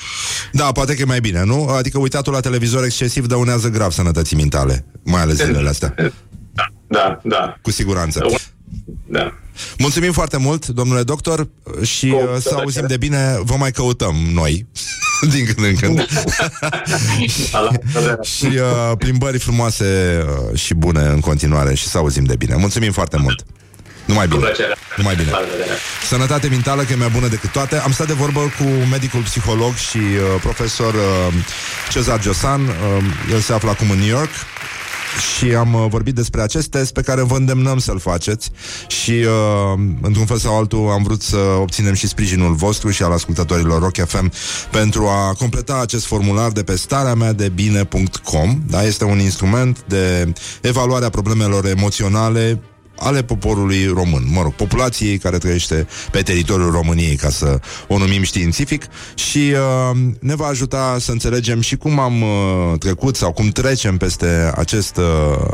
Da, 0.52 0.64
poate 0.74 0.96
că 0.96 1.02
e 1.02 1.06
mai 1.06 1.20
bine, 1.20 1.44
nu? 1.46 1.68
Adică 1.78 1.98
uitatul 2.00 2.34
la 2.34 2.40
televizor 2.40 2.84
excesiv 2.84 3.26
dăunează 3.26 3.68
grav 3.68 3.92
sănătății 3.92 4.38
mentale, 4.38 4.86
mai 5.04 5.22
ales 5.22 5.36
zilele 5.36 5.70
astea, 5.70 5.94
Da, 6.54 6.66
da, 6.88 7.20
da. 7.24 7.56
cu 7.62 7.72
siguranță. 7.72 8.26
da. 9.08 9.34
Mulțumim 9.78 10.12
foarte 10.12 10.38
mult, 10.38 10.66
domnule 10.68 11.04
doctor, 11.04 11.48
și 11.84 12.08
Cu 12.08 12.16
uh, 12.16 12.22
să 12.24 12.28
plăcere. 12.40 12.62
auzim 12.62 12.86
de 12.88 12.98
bine, 12.98 13.38
vă 13.44 13.56
mai 13.56 13.72
căutăm 13.72 14.16
noi, 14.34 14.68
din 15.34 15.46
când 15.46 15.68
în 15.68 15.76
când. 15.76 16.08
Da, 17.52 17.60
la 17.60 17.70
revedere. 17.94 18.18
și 18.24 18.46
uh, 18.46 18.92
plimbări 18.98 19.38
frumoase 19.40 20.22
uh, 20.52 20.60
și 20.60 20.74
bune 20.74 21.02
în 21.02 21.20
continuare 21.20 21.74
și 21.76 21.88
să 21.88 21.98
auzim 21.98 22.24
de 22.24 22.36
bine. 22.36 22.56
Mulțumim 22.56 22.92
foarte 22.92 23.18
mult! 23.18 23.46
Numai 24.06 24.28
Cu 24.28 24.36
bine! 24.36 24.46
plăcere. 24.46 24.76
Numai 24.98 25.16
bine! 25.16 25.32
La 25.32 25.40
revedere. 25.40 25.70
Sănătate 26.08 26.48
mentală, 26.48 26.84
că 26.84 26.92
e 26.94 26.96
mai 26.96 27.10
bună 27.10 27.28
decât 27.28 27.52
toate. 27.52 27.76
Am 27.78 27.92
stat 27.92 28.08
de 28.08 28.14
vorbă 28.14 28.40
cu 28.40 28.64
medicul 28.90 29.22
psiholog 29.22 29.74
și 29.76 29.98
uh, 29.98 30.42
profesor 30.42 30.94
uh, 30.94 31.34
Cezar 31.92 32.22
Josan. 32.22 32.62
Uh, 32.62 32.74
el 33.32 33.40
se 33.40 33.54
află 33.54 33.70
acum 33.70 33.90
în 33.90 33.98
New 33.98 34.08
York 34.08 34.30
și 35.20 35.46
am 35.56 35.74
uh, 35.74 35.86
vorbit 35.90 36.16
despre 36.16 36.42
acest 36.42 36.68
test 36.68 36.94
pe 36.94 37.02
care 37.02 37.22
vă 37.22 37.36
îndemnăm 37.36 37.78
să-l 37.78 38.00
faceți 38.00 38.52
și 38.88 39.12
uh, 39.12 39.80
într-un 40.02 40.26
fel 40.26 40.38
sau 40.38 40.58
altul 40.58 40.90
am 40.90 41.04
vrut 41.04 41.22
să 41.22 41.38
obținem 41.38 41.94
și 41.94 42.08
sprijinul 42.08 42.54
vostru 42.54 42.90
și 42.90 43.04
al 43.04 43.12
ascultătorilor 43.12 43.82
Rock 43.82 44.06
FM 44.08 44.32
pentru 44.72 45.08
a 45.08 45.34
completa 45.34 45.80
acest 45.82 46.06
formular 46.06 46.52
de 46.52 46.64
pe 46.64 46.76
starea 46.76 47.14
mea 47.14 47.34
de 47.34 47.50
bine.com 47.50 48.62
da? 48.68 48.84
Este 48.84 49.04
un 49.04 49.20
instrument 49.20 49.84
de 49.88 50.34
evaluare 50.62 51.06
a 51.06 51.10
problemelor 51.10 51.66
emoționale 51.66 52.62
ale 53.02 53.24
poporului 53.24 53.86
român, 53.86 54.24
mă 54.32 54.42
rog, 54.42 54.54
populației 54.54 55.18
care 55.18 55.38
trăiește 55.38 55.88
pe 56.12 56.22
teritoriul 56.22 56.72
României, 56.72 57.16
ca 57.16 57.30
să 57.30 57.60
o 57.88 57.98
numim 57.98 58.24
științific, 58.24 58.86
și 59.16 59.54
uh, 59.54 59.98
ne 60.20 60.36
va 60.36 60.46
ajuta 60.46 60.98
să 61.00 61.12
înțelegem 61.12 61.62
și 61.62 61.76
cum 61.76 62.00
am 62.00 62.22
uh, 62.22 62.80
trecut 62.80 63.16
sau 63.16 63.32
cum 63.32 63.50
trecem 63.50 63.98
peste 63.98 64.52
acest 64.56 64.98
uh, 64.98 65.46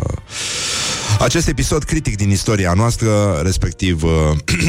acest 1.20 1.48
episod 1.48 1.84
critic 1.84 2.16
din 2.16 2.30
istoria 2.30 2.74
noastră, 2.74 3.39
respectiv 3.43 4.04
uh, 4.04 4.12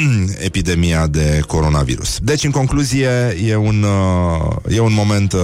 epidemia 0.48 1.06
de 1.06 1.42
coronavirus. 1.46 2.18
Deci, 2.22 2.44
în 2.44 2.50
concluzie, 2.50 3.36
e 3.44 3.56
un, 3.56 3.82
uh, 3.82 4.74
e 4.76 4.80
un 4.80 4.92
moment 4.92 5.32
uh, 5.32 5.40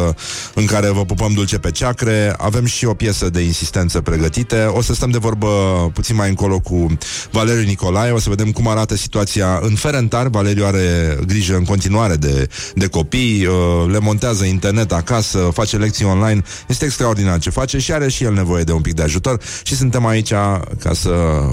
în 0.54 0.64
care 0.64 0.88
vă 0.90 1.04
pupăm 1.04 1.32
dulce 1.32 1.58
pe 1.58 1.70
ceacre, 1.70 2.34
avem 2.38 2.64
și 2.64 2.84
o 2.84 2.94
piesă 2.94 3.30
de 3.30 3.40
insistență 3.40 4.00
pregătite, 4.00 4.64
o 4.64 4.82
să 4.82 4.94
stăm 4.94 5.10
de 5.10 5.18
vorbă 5.18 5.48
puțin 5.94 6.16
mai 6.16 6.28
încolo 6.28 6.60
cu 6.60 6.96
Valeriu 7.30 7.66
Nicolae, 7.66 8.10
o 8.10 8.18
să 8.18 8.28
vedem 8.28 8.52
cum 8.52 8.68
arată 8.68 8.96
situația 8.96 9.58
în 9.62 9.74
Ferentar, 9.74 10.28
Valeriu 10.28 10.64
are 10.64 11.18
grijă 11.26 11.56
în 11.56 11.64
continuare 11.64 12.16
de, 12.16 12.48
de 12.74 12.86
copii, 12.86 13.46
uh, 13.46 13.54
le 13.90 13.98
montează 13.98 14.44
internet 14.44 14.92
acasă, 14.92 15.38
face 15.52 15.76
lecții 15.76 16.04
online, 16.04 16.42
este 16.68 16.84
extraordinar 16.84 17.38
ce 17.38 17.50
face 17.50 17.78
și 17.78 17.92
are 17.92 18.08
și 18.08 18.24
el 18.24 18.32
nevoie 18.32 18.64
de 18.64 18.72
un 18.72 18.80
pic 18.80 18.94
de 18.94 19.02
ajutor 19.02 19.40
și 19.62 19.76
suntem 19.76 20.06
aici 20.06 20.32
ca 20.78 20.92
să 20.92 21.10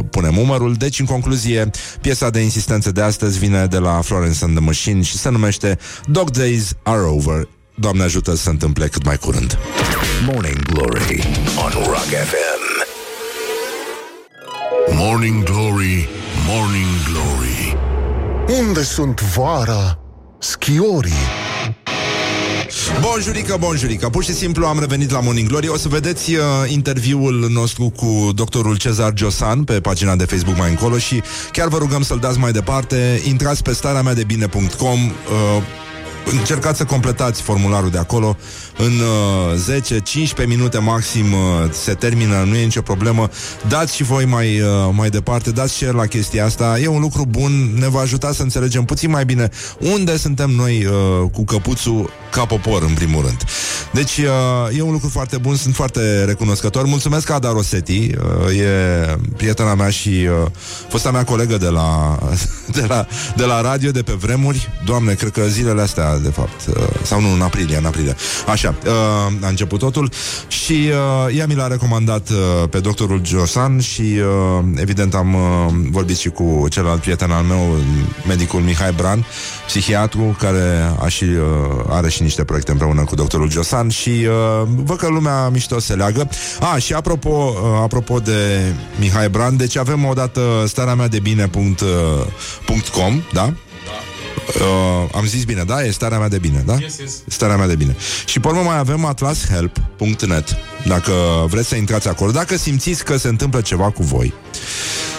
punem 0.09 0.37
umărul. 0.37 0.73
Deci, 0.73 0.99
în 0.99 1.05
concluzie, 1.05 1.69
piesa 2.01 2.29
de 2.29 2.39
insistență 2.39 2.91
de 2.91 3.01
astăzi 3.01 3.39
vine 3.39 3.65
de 3.65 3.77
la 3.77 4.01
Florence 4.01 4.43
and 4.43 4.55
the 4.55 4.63
Machine 4.65 5.01
și 5.01 5.17
se 5.17 5.29
numește 5.29 5.77
Dog 6.05 6.29
Days 6.29 6.73
Are 6.83 7.01
Over. 7.01 7.47
Doamne 7.75 8.03
ajută 8.03 8.35
să 8.35 8.41
se 8.41 8.49
întâmple 8.49 8.87
cât 8.87 9.05
mai 9.05 9.17
curând. 9.17 9.57
Morning 10.25 10.61
Glory 10.61 11.27
on 11.57 11.71
Rock 11.85 12.09
FM. 12.29 12.60
Morning 15.03 15.43
Glory, 15.43 16.09
Morning 16.47 16.85
Glory 17.09 17.77
Unde 18.59 18.83
sunt 18.83 19.21
vara? 19.21 19.99
Schiorii 20.39 21.11
Bonjurică, 22.99 23.57
bonjurică. 23.59 24.09
Pur 24.09 24.23
și 24.23 24.33
simplu 24.33 24.65
am 24.65 24.79
revenit 24.79 25.11
la 25.11 25.19
Morning 25.19 25.47
Glory. 25.47 25.67
O 25.67 25.77
să 25.77 25.87
vedeți 25.87 26.33
uh, 26.33 26.41
interviul 26.67 27.47
nostru 27.49 27.89
cu 27.89 28.31
doctorul 28.35 28.77
Cezar 28.77 29.11
Josan 29.15 29.63
pe 29.63 29.79
pagina 29.79 30.15
de 30.15 30.25
Facebook 30.25 30.57
mai 30.57 30.69
încolo 30.69 30.97
și 30.97 31.21
chiar 31.51 31.67
vă 31.67 31.77
rugăm 31.77 32.01
să-l 32.01 32.19
dați 32.19 32.39
mai 32.39 32.51
departe. 32.51 33.21
Intrați 33.27 33.63
pe 33.63 33.73
starea 33.73 34.01
mea 34.01 34.13
de 34.13 34.23
bine.com 34.23 34.99
uh, 34.99 35.63
Încercați 36.25 36.77
să 36.77 36.85
completați 36.85 37.41
formularul 37.41 37.89
de 37.89 37.97
acolo 37.97 38.37
În 38.85 38.99
uh, 38.99 40.41
10-15 40.43 40.47
minute 40.47 40.77
maxim 40.77 41.33
uh, 41.33 41.39
Se 41.71 41.93
termină, 41.93 42.43
nu 42.47 42.55
e 42.55 42.63
nicio 42.63 42.81
problemă. 42.81 43.29
Dați 43.67 43.95
și 43.95 44.03
voi 44.03 44.25
mai, 44.25 44.61
uh, 44.61 44.67
mai 44.91 45.09
departe 45.09 45.51
Dați 45.51 45.73
share 45.73 45.91
la 45.91 46.05
chestia 46.05 46.45
asta. 46.45 46.79
E 46.79 46.87
un 46.87 47.01
lucru 47.01 47.25
bun, 47.25 47.73
ne 47.79 47.89
va 47.89 47.99
ajuta 47.99 48.31
să 48.33 48.41
înțelegem 48.41 48.83
puțin 48.83 49.09
mai 49.09 49.25
bine 49.25 49.49
Unde 49.79 50.17
suntem 50.17 50.49
noi 50.49 50.85
uh, 50.85 51.29
cu 51.31 51.43
căpuțul 51.43 52.09
Ca 52.31 52.45
popor, 52.45 52.83
în 52.83 52.93
primul 52.93 53.21
rând. 53.21 53.43
Deci 53.91 54.17
uh, 54.17 54.77
e 54.77 54.81
un 54.81 54.91
lucru 54.91 55.09
foarte 55.09 55.37
bun 55.37 55.55
Sunt 55.55 55.75
foarte 55.75 56.23
recunoscător. 56.23 56.85
Mulțumesc 56.85 57.29
Ada 57.29 57.51
Rosetti 57.51 58.09
uh, 58.47 58.59
E 58.59 59.17
prietena 59.37 59.75
mea 59.75 59.89
și 59.89 60.09
uh, 60.09 60.49
Fosta 60.89 61.11
mea 61.11 61.23
colegă 61.23 61.57
de 61.57 61.69
la, 61.69 62.19
de 62.79 62.85
la 62.87 63.07
De 63.35 63.43
la 63.43 63.61
radio, 63.61 63.91
de 63.91 64.01
pe 64.01 64.13
vremuri. 64.13 64.69
Doamne, 64.85 65.13
cred 65.13 65.31
că 65.31 65.41
zilele 65.47 65.81
astea 65.81 66.17
de 66.17 66.29
fapt 66.29 66.67
uh, 66.67 66.83
Sau 67.03 67.21
nu, 67.21 67.33
în 67.33 67.41
aprilie, 67.41 67.77
în 67.77 67.85
aprilie. 67.85 68.15
Așa, 68.47 68.70
uh, 68.85 68.91
a 69.41 69.47
început 69.47 69.79
totul 69.79 70.11
Și 70.47 70.89
uh, 71.27 71.37
ea 71.37 71.45
mi 71.45 71.55
l-a 71.55 71.67
recomandat 71.67 72.29
uh, 72.29 72.69
Pe 72.69 72.79
doctorul 72.79 73.21
Josan 73.25 73.79
Și 73.79 74.01
uh, 74.01 74.65
evident 74.75 75.13
am 75.13 75.33
uh, 75.33 75.41
vorbit 75.89 76.17
și 76.17 76.29
cu 76.29 76.65
Celălalt 76.69 77.01
prieten 77.01 77.31
al 77.31 77.43
meu 77.43 77.75
Medicul 78.27 78.59
Mihai 78.59 78.91
Bran 78.91 79.25
Psihiatru 79.65 80.35
Care 80.39 80.93
a 80.99 81.07
și, 81.07 81.23
uh, 81.23 81.85
are 81.89 82.09
și 82.09 82.21
niște 82.21 82.43
proiecte 82.43 82.71
împreună 82.71 83.03
cu 83.03 83.15
doctorul 83.15 83.49
Josan 83.49 83.89
Și 83.89 84.09
uh, 84.09 84.67
văd 84.83 84.97
că 84.97 85.07
lumea 85.07 85.49
mișto 85.49 85.79
se 85.79 85.93
leagă 85.93 86.29
A, 86.73 86.77
și 86.77 86.93
apropo, 86.93 87.29
uh, 87.29 87.79
apropo 87.81 88.19
de 88.19 88.73
Mihai 88.99 89.29
Bran 89.29 89.57
Deci 89.57 89.77
avem 89.77 90.05
odată 90.05 90.41
starea 90.67 90.95
mea 90.95 91.07
de 91.07 91.19
bine.com 91.19 91.75
Da? 93.33 93.53
Uh, 94.47 95.09
am 95.15 95.25
zis 95.25 95.43
bine, 95.43 95.63
da? 95.63 95.83
E 95.83 95.91
starea 95.91 96.17
mea 96.17 96.27
de 96.27 96.37
bine, 96.37 96.63
da? 96.65 96.77
Yes, 96.79 96.97
yes. 96.97 97.11
Starea 97.27 97.57
mea 97.57 97.67
de 97.67 97.75
bine. 97.75 97.95
Și 98.25 98.39
pe 98.39 98.47
urmă 98.47 98.61
mai 98.61 98.77
avem 98.77 99.05
atlashelp.net 99.05 100.55
Dacă 100.87 101.11
vreți 101.47 101.67
să 101.67 101.75
intrați 101.75 102.07
acolo 102.07 102.31
Dacă 102.31 102.57
simțiți 102.57 103.03
că 103.03 103.17
se 103.17 103.27
întâmplă 103.27 103.61
ceva 103.61 103.91
cu 103.91 104.03
voi 104.03 104.33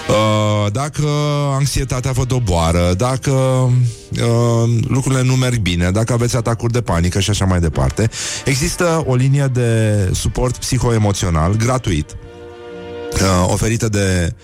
Uh, 0.09 0.73
dacă 0.73 1.07
anxietatea 1.53 2.11
vă 2.11 2.25
doboară, 2.25 2.95
dacă 2.97 3.31
uh, 3.31 4.71
lucrurile 4.89 5.23
nu 5.23 5.35
merg 5.35 5.59
bine, 5.59 5.91
dacă 5.91 6.13
aveți 6.13 6.37
atacuri 6.37 6.73
de 6.73 6.81
panică 6.81 7.21
și 7.21 7.31
așa 7.31 7.45
mai 7.45 7.61
departe, 7.61 8.11
există 8.45 9.05
o 9.07 9.15
linie 9.15 9.47
de 9.53 10.11
suport 10.15 10.57
psihoemoțional 10.57 11.57
gratuit 11.57 12.17
uh, 13.13 13.47
oferită 13.53 13.89
de 13.89 14.35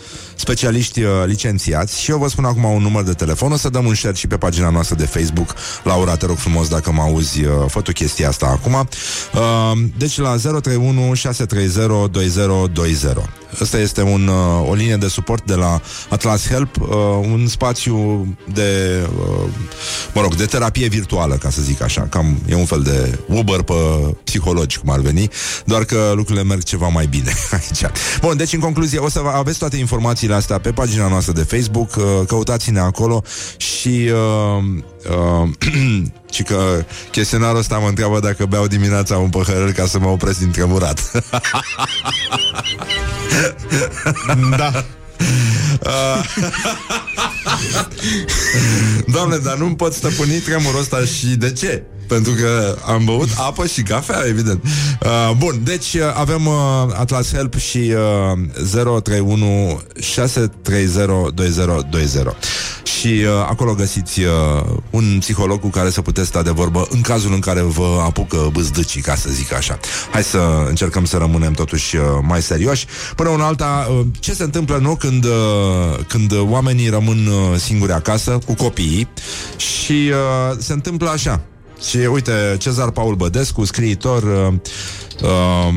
specialiști 0.41 1.03
uh, 1.03 1.11
licențiați 1.27 2.01
și 2.01 2.11
eu 2.11 2.19
vă 2.19 2.29
spun 2.29 2.45
acum 2.45 2.65
un 2.65 2.83
număr 2.83 3.03
de 3.03 3.13
telefon, 3.13 3.53
o 3.53 3.57
să 3.57 3.69
dăm 3.69 3.87
un 3.87 3.95
share 3.95 4.15
și 4.15 4.27
pe 4.27 4.37
pagina 4.37 4.71
noastră 4.71 4.97
de 4.97 5.07
Facebook. 5.07 5.55
Laura, 5.85 6.17
te 6.17 6.27
rog 6.27 6.37
frumos 6.37 6.69
dacă 6.69 6.93
mă 6.93 7.03
auzi, 7.03 7.45
uh, 7.45 7.53
fă 7.67 7.81
tu 7.81 7.93
chestia 7.93 8.29
asta 8.29 8.47
acum. 8.47 8.89
Uh, 9.35 9.79
deci 9.97 10.19
la 10.19 10.37
031 10.37 11.15
630 11.15 11.87
2020. 12.11 13.17
Asta 13.61 13.79
este 13.79 14.03
un, 14.03 14.27
uh, 14.27 14.69
o 14.69 14.75
linie 14.75 14.97
de 14.97 15.09
suport 15.09 15.45
de 15.45 15.55
la 15.55 15.81
Atlas 16.09 16.49
Help, 16.49 16.81
uh, 16.81 16.89
un 17.21 17.47
spațiu 17.47 18.27
de, 18.53 19.01
uh, 19.19 19.49
mă 20.15 20.21
rog, 20.21 20.35
de 20.35 20.45
terapie 20.45 20.87
virtuală, 20.89 21.35
ca 21.35 21.51
să 21.51 21.63
zic 21.63 21.83
așa. 21.83 22.07
Cam 22.11 22.39
e 22.49 22.55
un 22.55 22.65
fel 22.65 22.83
de 22.83 23.19
Uber 23.27 23.63
pe 23.63 23.75
psihologi, 24.25 24.79
cum 24.79 24.91
ar 24.91 25.01
veni, 25.01 25.29
doar 25.65 25.85
că 25.85 26.13
lucrurile 26.15 26.45
merg 26.45 26.63
ceva 26.63 26.89
mai 26.89 27.07
bine 27.07 27.33
aici. 27.51 27.93
Bun, 28.21 28.37
deci 28.37 28.53
în 28.53 28.61
concluzie, 28.61 28.99
o 28.99 29.09
să 29.09 29.21
aveți 29.35 29.59
toate 29.59 29.77
informațiile 29.77 30.35
astea 30.35 30.59
pe 30.59 30.71
pagina 30.71 31.09
noastră 31.09 31.33
de 31.33 31.43
Facebook, 31.43 31.97
uh, 31.97 32.05
căutați-ne 32.27 32.81
acolo 32.81 33.23
și 33.57 34.11
uh, 34.13 34.83
uh, 35.11 35.49
și 36.35 36.43
că 36.43 36.85
chestionarul 37.11 37.59
ăsta 37.59 37.79
mă 37.79 37.89
întreabă 37.89 38.21
dacă 38.21 38.47
beau 38.47 38.67
dimineața 38.67 39.19
un 39.19 39.29
păhărel 39.29 39.73
ca 39.73 39.87
să 39.87 39.99
mă 39.99 40.09
opresc 40.09 40.39
din 40.39 40.51
tremurat. 40.51 41.11
Da. 44.57 44.85
Doamne, 49.13 49.37
dar 49.37 49.57
nu-mi 49.57 49.77
pot 49.77 49.93
stăpâni 49.93 50.33
tremurul 50.33 50.81
ăsta 50.81 51.05
și 51.05 51.27
de 51.27 51.53
ce? 51.53 51.83
Pentru 52.09 52.33
că 52.33 52.77
am 52.87 53.05
băut 53.05 53.29
apă 53.37 53.67
și 53.67 53.83
cafea, 53.83 54.23
evident. 54.27 54.65
Uh, 54.65 55.31
bun, 55.37 55.61
deci 55.65 55.95
uh, 55.95 56.03
avem 56.15 56.47
uh, 56.47 56.55
Atlas 56.93 57.33
Help 57.33 57.59
și 57.59 57.93
uh, 58.73 59.03
031 59.03 59.83
630 60.01 61.07
2020. 61.35 62.23
Și 62.99 63.07
uh, 63.07 63.31
acolo 63.49 63.75
găsiți 63.75 64.21
uh, 64.21 64.31
un 64.91 65.17
psiholog 65.21 65.61
cu 65.61 65.69
care 65.69 65.91
să 65.91 66.03
puteți 66.03 66.27
sta 66.29 66.43
de 66.43 66.51
vorbă 66.51 66.87
în 66.91 67.01
cazul 67.01 67.33
în 67.33 67.41
care 67.41 67.61
vă 67.61 68.03
apucă 68.05 68.49
bâzdăcii, 68.53 69.01
ca 69.01 69.15
să 69.15 69.29
zic 69.31 69.53
așa. 69.53 69.79
Hai 70.11 70.23
să 70.23 70.65
încercăm 70.69 71.05
să 71.05 71.17
rămânem 71.17 71.53
totuși 71.53 71.97
uh, 71.97 72.03
mai 72.23 72.43
serioși. 72.43 72.87
Până 73.17 73.29
una 73.29 73.47
alta, 73.47 73.89
uh, 73.91 74.07
ce 74.19 74.35
se 74.35 74.43
întâmplă, 74.43 74.77
nu, 74.77 74.95
când, 74.95 75.25
uh, 75.25 75.99
când 76.09 76.33
oamenii 76.39 76.89
rămân 76.89 77.27
uh, 77.27 77.59
singuri 77.59 77.93
acasă 77.93 78.39
cu 78.47 78.55
copiii 78.55 79.09
și 79.57 80.11
uh, 80.11 80.57
se 80.59 80.73
întâmplă 80.73 81.09
așa. 81.09 81.41
Și 81.89 81.97
uite, 81.97 82.57
Cezar 82.59 82.91
Paul 82.91 83.15
Bădescu, 83.15 83.65
scriitor, 83.65 84.23
uh, 84.23 84.53
uh, 85.23 85.75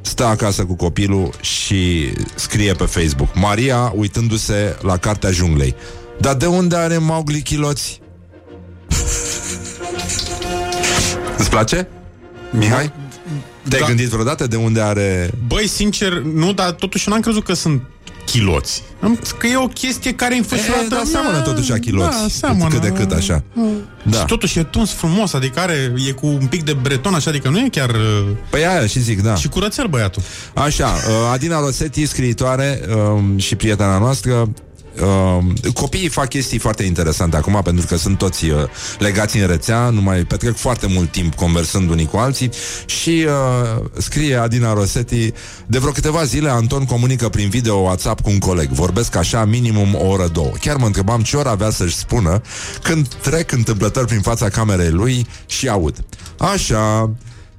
stă 0.00 0.24
acasă 0.24 0.64
cu 0.64 0.74
copilul 0.74 1.30
și 1.40 2.12
scrie 2.34 2.72
pe 2.72 2.84
Facebook 2.84 3.28
Maria 3.34 3.92
uitându-se 3.96 4.76
la 4.80 4.96
Cartea 4.96 5.30
Junglei. 5.30 5.74
Dar 6.20 6.34
de 6.34 6.46
unde 6.46 6.76
are 6.76 6.98
Mowgli 6.98 7.42
chiloți? 7.42 8.00
Îți 11.38 11.50
place? 11.50 11.88
Mihai? 12.50 12.92
Te-ai 13.68 13.80
Da. 13.80 13.86
gândit 13.86 14.08
vreodată 14.08 14.46
de 14.46 14.56
unde 14.56 14.80
are... 14.80 15.30
Băi, 15.46 15.66
sincer, 15.66 16.12
nu, 16.18 16.52
dar 16.52 16.70
totuși 16.70 17.08
n-am 17.08 17.20
crezut 17.20 17.44
că 17.44 17.54
sunt 17.54 17.82
chiloți. 18.26 18.82
Am, 19.00 19.20
că 19.38 19.46
e 19.46 19.56
o 19.56 19.66
chestie 19.66 20.12
care 20.14 20.32
e 20.32 20.36
E, 20.36 20.38
înfășurată... 20.38 20.86
da, 20.88 21.02
seamănă 21.10 21.40
totuși 21.40 21.72
a 21.72 21.78
chiloți. 21.78 22.20
Da, 22.20 22.26
seamănă. 22.28 22.68
Cât 22.68 22.80
de 22.80 22.88
cât 22.88 23.12
așa. 23.12 23.42
Da. 23.54 23.62
Da. 24.02 24.18
Și 24.18 24.24
totuși 24.24 24.58
e 24.58 24.62
tuns 24.62 24.92
frumos, 24.92 25.32
adică 25.32 25.60
are, 25.60 25.92
e 26.08 26.10
cu 26.12 26.26
un 26.26 26.46
pic 26.46 26.64
de 26.64 26.72
breton, 26.72 27.14
așa, 27.14 27.30
adică 27.30 27.48
nu 27.48 27.58
e 27.58 27.68
chiar... 27.70 27.90
uh, 27.90 28.26
Păi 28.50 28.66
aia 28.66 28.86
și 28.86 29.00
zic, 29.00 29.22
da. 29.22 29.34
Și 29.34 29.48
curățel 29.48 29.86
băiatul. 29.86 30.22
Așa, 30.54 30.86
uh, 30.86 31.30
Adina 31.32 31.60
Rosetti, 31.60 32.06
scriitoare 32.06 32.80
um, 33.14 33.38
și 33.38 33.56
prietena 33.56 33.98
noastră, 33.98 34.48
Uh, 35.02 35.72
copiii 35.74 36.08
fac 36.08 36.28
chestii 36.28 36.58
foarte 36.58 36.82
interesante 36.82 37.36
acum 37.36 37.60
pentru 37.64 37.86
că 37.86 37.96
sunt 37.96 38.18
toți 38.18 38.44
uh, 38.44 38.56
legați 38.98 39.38
în 39.38 39.46
rețea, 39.46 39.90
nu 39.90 40.00
mai 40.00 40.18
petrec 40.24 40.56
foarte 40.56 40.86
mult 40.86 41.10
timp 41.10 41.34
conversând 41.34 41.90
unii 41.90 42.06
cu 42.06 42.16
alții 42.16 42.50
și 42.86 43.26
uh, 43.26 43.84
scrie 43.98 44.36
Adina 44.36 44.72
Rosetti 44.72 45.32
de 45.66 45.78
vreo 45.78 45.92
câteva 45.92 46.24
zile 46.24 46.48
Anton 46.48 46.84
comunică 46.84 47.28
prin 47.28 47.48
video 47.48 47.74
WhatsApp 47.74 48.20
cu 48.20 48.30
un 48.30 48.38
coleg. 48.38 48.68
Vorbesc 48.68 49.16
așa 49.16 49.44
minimum 49.44 49.94
o 49.94 50.06
oră, 50.06 50.28
două. 50.32 50.52
Chiar 50.60 50.76
mă 50.76 50.86
întrebam 50.86 51.22
ce 51.22 51.36
oră 51.36 51.48
avea 51.48 51.70
să-și 51.70 51.96
spună 51.96 52.42
când 52.82 53.08
trec 53.08 53.52
întâmplător 53.52 54.04
prin 54.04 54.20
fața 54.20 54.48
camerei 54.48 54.90
lui 54.90 55.26
și 55.46 55.68
aud. 55.68 56.04
Așa, 56.38 57.10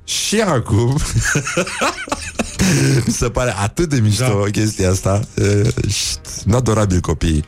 și 0.09 0.41
acum 0.41 0.97
Mi 3.05 3.13
se 3.13 3.29
pare 3.29 3.53
atât 3.57 3.89
de 3.89 3.99
mișto 3.99 4.41
da. 4.43 4.49
chestia 4.51 4.89
asta 4.89 5.21
uh, 5.35 5.67
și 5.87 6.05
Adorabil 6.53 6.99
copiii. 6.99 7.45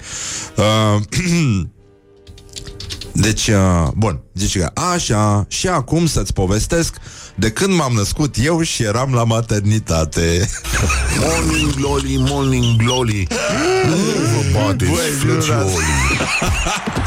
Uh, 0.55 1.01
Deci, 3.13 3.47
uh, 3.47 3.87
bun 3.95 4.21
Zice 4.33 4.59
că 4.59 4.71
așa 4.73 5.45
Și 5.47 5.67
acum 5.67 6.05
să-ți 6.05 6.33
povestesc 6.33 6.95
De 7.35 7.51
când 7.51 7.73
m-am 7.73 7.93
născut 7.93 8.35
eu 8.43 8.61
și 8.61 8.83
eram 8.83 9.13
la 9.13 9.23
maternitate. 9.23 10.49
Morning 11.19 11.75
glory, 11.75 12.15
morning 12.17 12.75
glory. 12.75 13.27
Nu 13.87 13.95
vă 13.95 14.59
bateți, 14.59 14.91
frățiorii 14.91 15.77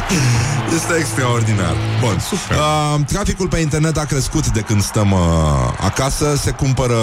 Este 0.74 0.94
extraordinar. 0.98 1.74
Bun, 2.00 2.18
Super. 2.18 2.56
Uh, 2.56 3.06
Traficul 3.06 3.48
pe 3.48 3.58
internet 3.58 3.96
a 3.96 4.04
crescut 4.04 4.48
de 4.48 4.60
când 4.60 4.82
stăm 4.82 5.10
uh, 5.12 5.18
acasă. 5.80 6.36
Se 6.36 6.50
cumpără 6.50 6.96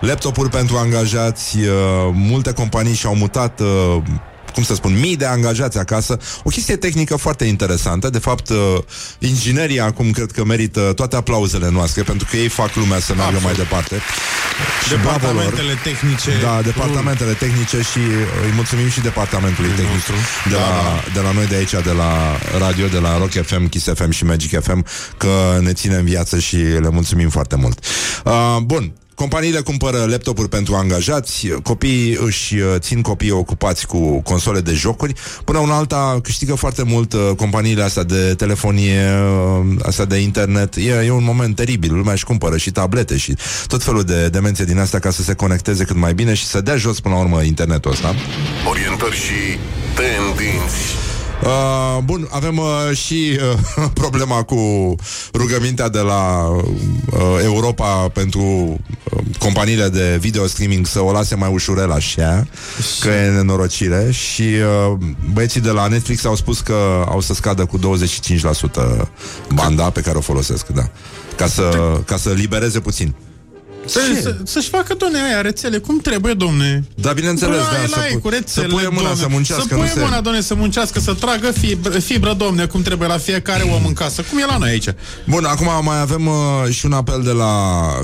laptopuri 0.00 0.48
pentru 0.48 0.76
angajați 0.76 1.58
uh, 1.58 1.66
Multe 2.12 2.52
companii 2.52 2.94
și-au 2.94 3.14
mutat 3.14 3.60
uh, 3.60 4.02
cum 4.54 4.62
să 4.62 4.74
spun, 4.74 4.98
mii 5.00 5.16
de 5.16 5.24
angajați 5.24 5.78
acasă. 5.78 6.18
O 6.42 6.50
chestie 6.50 6.76
tehnică 6.76 7.16
foarte 7.16 7.44
interesantă. 7.44 8.10
De 8.10 8.18
fapt, 8.18 8.48
uh, 8.48 8.56
inginerii 9.18 9.80
acum 9.80 10.10
cred 10.10 10.30
că 10.30 10.44
merită 10.44 10.92
toate 10.96 11.16
aplauzele 11.16 11.70
noastre 11.70 12.02
pentru 12.02 12.26
că 12.30 12.36
ei 12.36 12.48
fac 12.48 12.74
lumea 12.74 12.98
să 12.98 13.14
meargă 13.14 13.38
mai 13.42 13.54
departe. 13.54 14.00
Și 14.88 14.94
bravo 15.02 15.26
lor. 15.26 15.34
Departamentele 15.34 15.78
tehnice. 15.82 16.30
Da, 16.42 16.60
departamentele 16.62 17.32
tehnice 17.32 17.76
și 17.76 17.98
uh, 17.98 18.44
îi 18.44 18.52
mulțumim 18.54 18.88
și 18.88 19.00
departamentului 19.00 19.70
tehnic 19.70 19.92
nostru. 19.92 20.14
de 20.48 20.54
la, 20.54 21.02
de 21.14 21.20
la 21.20 21.32
noi 21.32 21.46
de 21.46 21.54
aici, 21.54 21.70
de 21.70 21.90
la 21.90 22.38
radio, 22.58 22.86
de 22.86 22.98
la 22.98 23.18
Rock 23.18 23.30
FM, 23.30 23.68
Kiss 23.68 23.88
FM 23.94 24.10
și 24.10 24.24
Magic 24.24 24.60
FM, 24.62 24.84
că 25.16 25.58
ne 25.60 25.72
ține 25.72 25.94
în 25.94 26.04
viață 26.04 26.38
și 26.38 26.56
le 26.56 26.88
mulțumim 26.90 27.28
foarte 27.28 27.56
mult. 27.56 27.84
Uh, 28.24 28.56
bun, 28.62 28.92
Companiile 29.14 29.60
cumpără 29.60 30.04
laptopuri 30.08 30.48
pentru 30.48 30.74
angajați, 30.74 31.48
copiii 31.62 32.18
își 32.20 32.54
uh, 32.54 32.74
țin 32.78 33.02
copiii 33.02 33.30
ocupați 33.30 33.86
cu 33.86 34.22
console 34.22 34.60
de 34.60 34.72
jocuri. 34.72 35.12
Până 35.44 35.58
una 35.58 35.76
alta 35.76 36.18
câștigă 36.22 36.54
foarte 36.54 36.82
mult 36.82 37.12
uh, 37.12 37.30
companiile 37.36 37.82
astea 37.82 38.02
de 38.02 38.34
telefonie, 38.34 39.08
uh, 39.60 39.76
astea 39.82 40.04
de 40.04 40.16
internet. 40.16 40.76
E, 40.76 41.04
e 41.04 41.10
un 41.10 41.24
moment 41.24 41.56
teribil. 41.56 41.94
Lumea 41.94 42.12
își 42.12 42.24
cumpără 42.24 42.56
și 42.56 42.70
tablete 42.70 43.16
și 43.16 43.36
tot 43.66 43.82
felul 43.82 44.02
de 44.02 44.28
demențe 44.28 44.64
din 44.64 44.78
astea 44.78 44.98
ca 44.98 45.10
să 45.10 45.22
se 45.22 45.34
conecteze 45.34 45.84
cât 45.84 45.96
mai 45.96 46.14
bine 46.14 46.34
și 46.34 46.44
să 46.44 46.60
dea 46.60 46.76
jos 46.76 47.00
până 47.00 47.14
la 47.14 47.20
urmă 47.20 47.42
internetul 47.42 47.90
ăsta. 47.90 48.14
Orientări 48.68 49.16
și 49.16 49.58
tendinți 49.94 51.03
Uh, 51.44 52.02
bun, 52.04 52.28
avem 52.30 52.58
uh, 52.58 52.96
și 52.96 53.38
uh, 53.76 53.84
problema 54.02 54.42
cu 54.42 54.94
rugămintea 55.32 55.88
de 55.88 55.98
la 55.98 56.48
uh, 56.48 57.40
Europa 57.42 58.08
pentru 58.08 58.40
uh, 58.40 59.20
companiile 59.38 59.88
de 59.88 60.16
video 60.20 60.46
streaming 60.46 60.86
să 60.86 61.00
o 61.02 61.12
lase 61.12 61.34
mai 61.34 61.52
ușurel 61.52 61.90
așa, 61.90 62.46
că 63.00 63.08
e 63.08 63.30
nenorocire 63.30 64.10
și 64.10 64.42
uh, 64.42 64.98
băieții 65.32 65.60
de 65.60 65.70
la 65.70 65.86
Netflix 65.86 66.24
au 66.24 66.34
spus 66.34 66.60
că 66.60 67.04
au 67.08 67.20
să 67.20 67.34
scadă 67.34 67.64
cu 67.64 67.78
25% 67.78 67.82
banda 69.54 69.90
pe 69.90 70.00
care 70.00 70.16
o 70.16 70.20
folosesc, 70.20 70.66
da. 70.66 70.90
Ca 71.36 71.46
să, 71.46 71.98
ca 72.04 72.16
să 72.16 72.30
libereze 72.30 72.80
puțin. 72.80 73.14
Să, 73.86 74.00
Ce? 74.14 74.20
să, 74.20 74.36
să-și 74.44 74.68
facă, 74.68 74.94
domne, 74.98 75.18
aia 75.22 75.40
rețele, 75.40 75.78
cum 75.78 75.98
trebuie, 75.98 76.32
domne. 76.32 76.84
Da, 76.94 77.12
bineînțeles, 77.12 77.56
Bă, 77.56 77.62
da, 77.72 77.78
ai 77.78 77.86
să 77.88 77.94
la 77.96 78.02
pu- 78.02 78.08
ei 78.12 78.18
cu 78.20 78.28
rețele, 78.28 78.66
să 78.66 78.72
puie 78.74 78.88
mâna 78.88 79.02
domne. 79.08 79.22
să 79.22 79.26
muncească, 79.30 79.64
Să 79.68 79.74
nu 79.74 79.80
puie 79.80 79.90
se- 79.94 80.00
mâna, 80.00 80.20
domne, 80.20 80.40
să 80.40 80.54
muncească, 80.54 81.00
să 81.00 81.14
tragă 81.14 81.50
fibră, 81.50 81.98
fibră, 81.98 82.32
domne, 82.32 82.66
cum 82.66 82.82
trebuie 82.82 83.08
la 83.08 83.18
fiecare 83.18 83.62
om 83.62 83.84
în 83.86 83.92
casă. 83.92 84.22
Cum 84.30 84.38
e 84.38 84.44
la 84.46 84.56
noi 84.56 84.68
aici? 84.70 84.88
Bun, 85.28 85.44
acum 85.44 85.68
mai 85.84 86.00
avem 86.00 86.26
uh, 86.26 86.34
și 86.70 86.86
un 86.86 86.92
apel 86.92 87.22
de 87.24 87.30
la 87.30 87.52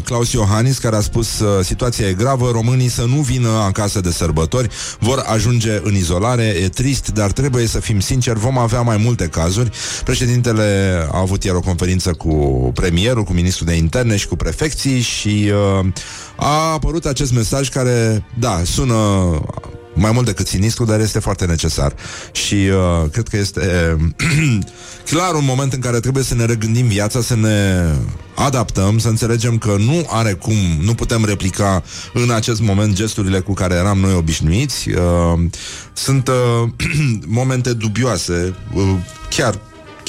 Claus 0.05 0.33
Iohannis 0.33 0.79
care 0.79 0.97
a 0.97 1.01
spus 1.01 1.39
uh, 1.39 1.65
situația 1.65 2.07
e 2.09 2.13
gravă, 2.13 2.51
românii 2.53 2.89
să 2.89 3.03
nu 3.09 3.21
vină 3.21 3.49
acasă 3.49 4.01
de 4.01 4.11
sărbători, 4.11 4.69
vor 4.99 5.25
ajunge 5.27 5.81
în 5.83 5.95
izolare, 5.95 6.43
e 6.43 6.69
trist, 6.69 7.09
dar 7.11 7.33
trebuie 7.33 7.67
să 7.67 7.81
fim 7.81 8.01
sinceri, 8.01 8.39
vom 8.39 8.59
avea 8.59 8.81
mai 8.81 8.97
multe 8.97 9.27
cazuri. 9.27 9.71
Președintele 10.05 10.99
a 11.13 11.19
avut 11.19 11.45
ieri 11.45 11.57
o 11.57 11.61
conferință 11.61 12.13
cu 12.13 12.35
premierul, 12.75 13.23
cu 13.25 13.33
ministrul 13.33 13.67
de 13.67 13.75
interne 13.75 14.17
și 14.17 14.27
cu 14.27 14.37
prefecții 14.37 15.01
și 15.01 15.51
uh, 15.53 15.70
a 16.37 16.73
apărut 16.73 17.05
acest 17.05 17.33
mesaj 17.33 17.69
care, 17.69 18.25
da, 18.39 18.61
sună 18.65 18.95
mai 19.95 20.11
mult 20.13 20.27
decât 20.27 20.47
sinistru, 20.47 20.85
dar 20.85 21.01
este 21.01 21.19
foarte 21.19 21.47
necesar. 21.47 21.95
Și 22.33 22.55
uh, 22.55 23.11
cred 23.13 23.29
că 23.29 23.37
este 23.37 23.97
uh, 23.99 24.59
clar 25.11 25.35
un 25.35 25.45
moment 25.45 25.73
în 25.73 25.81
care 25.81 26.01
trebuie 26.01 26.23
să 26.23 26.35
ne 26.35 26.45
regândim 26.45 26.87
viața, 26.87 27.21
să 27.21 27.37
ne 27.37 27.85
adaptăm, 28.35 28.99
să 28.99 29.09
înțelegem 29.09 29.59
că 29.59 29.77
nu 29.79 30.07
are 30.09 30.33
cum, 30.33 30.57
nu 30.83 30.95
putem 30.95 31.25
replica 31.25 31.83
în 32.15 32.31
acest 32.31 32.61
moment 32.61 32.95
gesturile 32.95 33.41
cu 33.41 33.53
care 33.53 33.75
eram 33.75 33.99
noi 33.99 34.15
obișnuiți. 34.15 34.89
Uh, 34.91 35.41
sunt 35.93 36.29
uh, 36.29 36.69
momente 37.27 37.73
dubioase, 37.73 38.55
uh, 38.75 38.95
chiar 39.29 39.59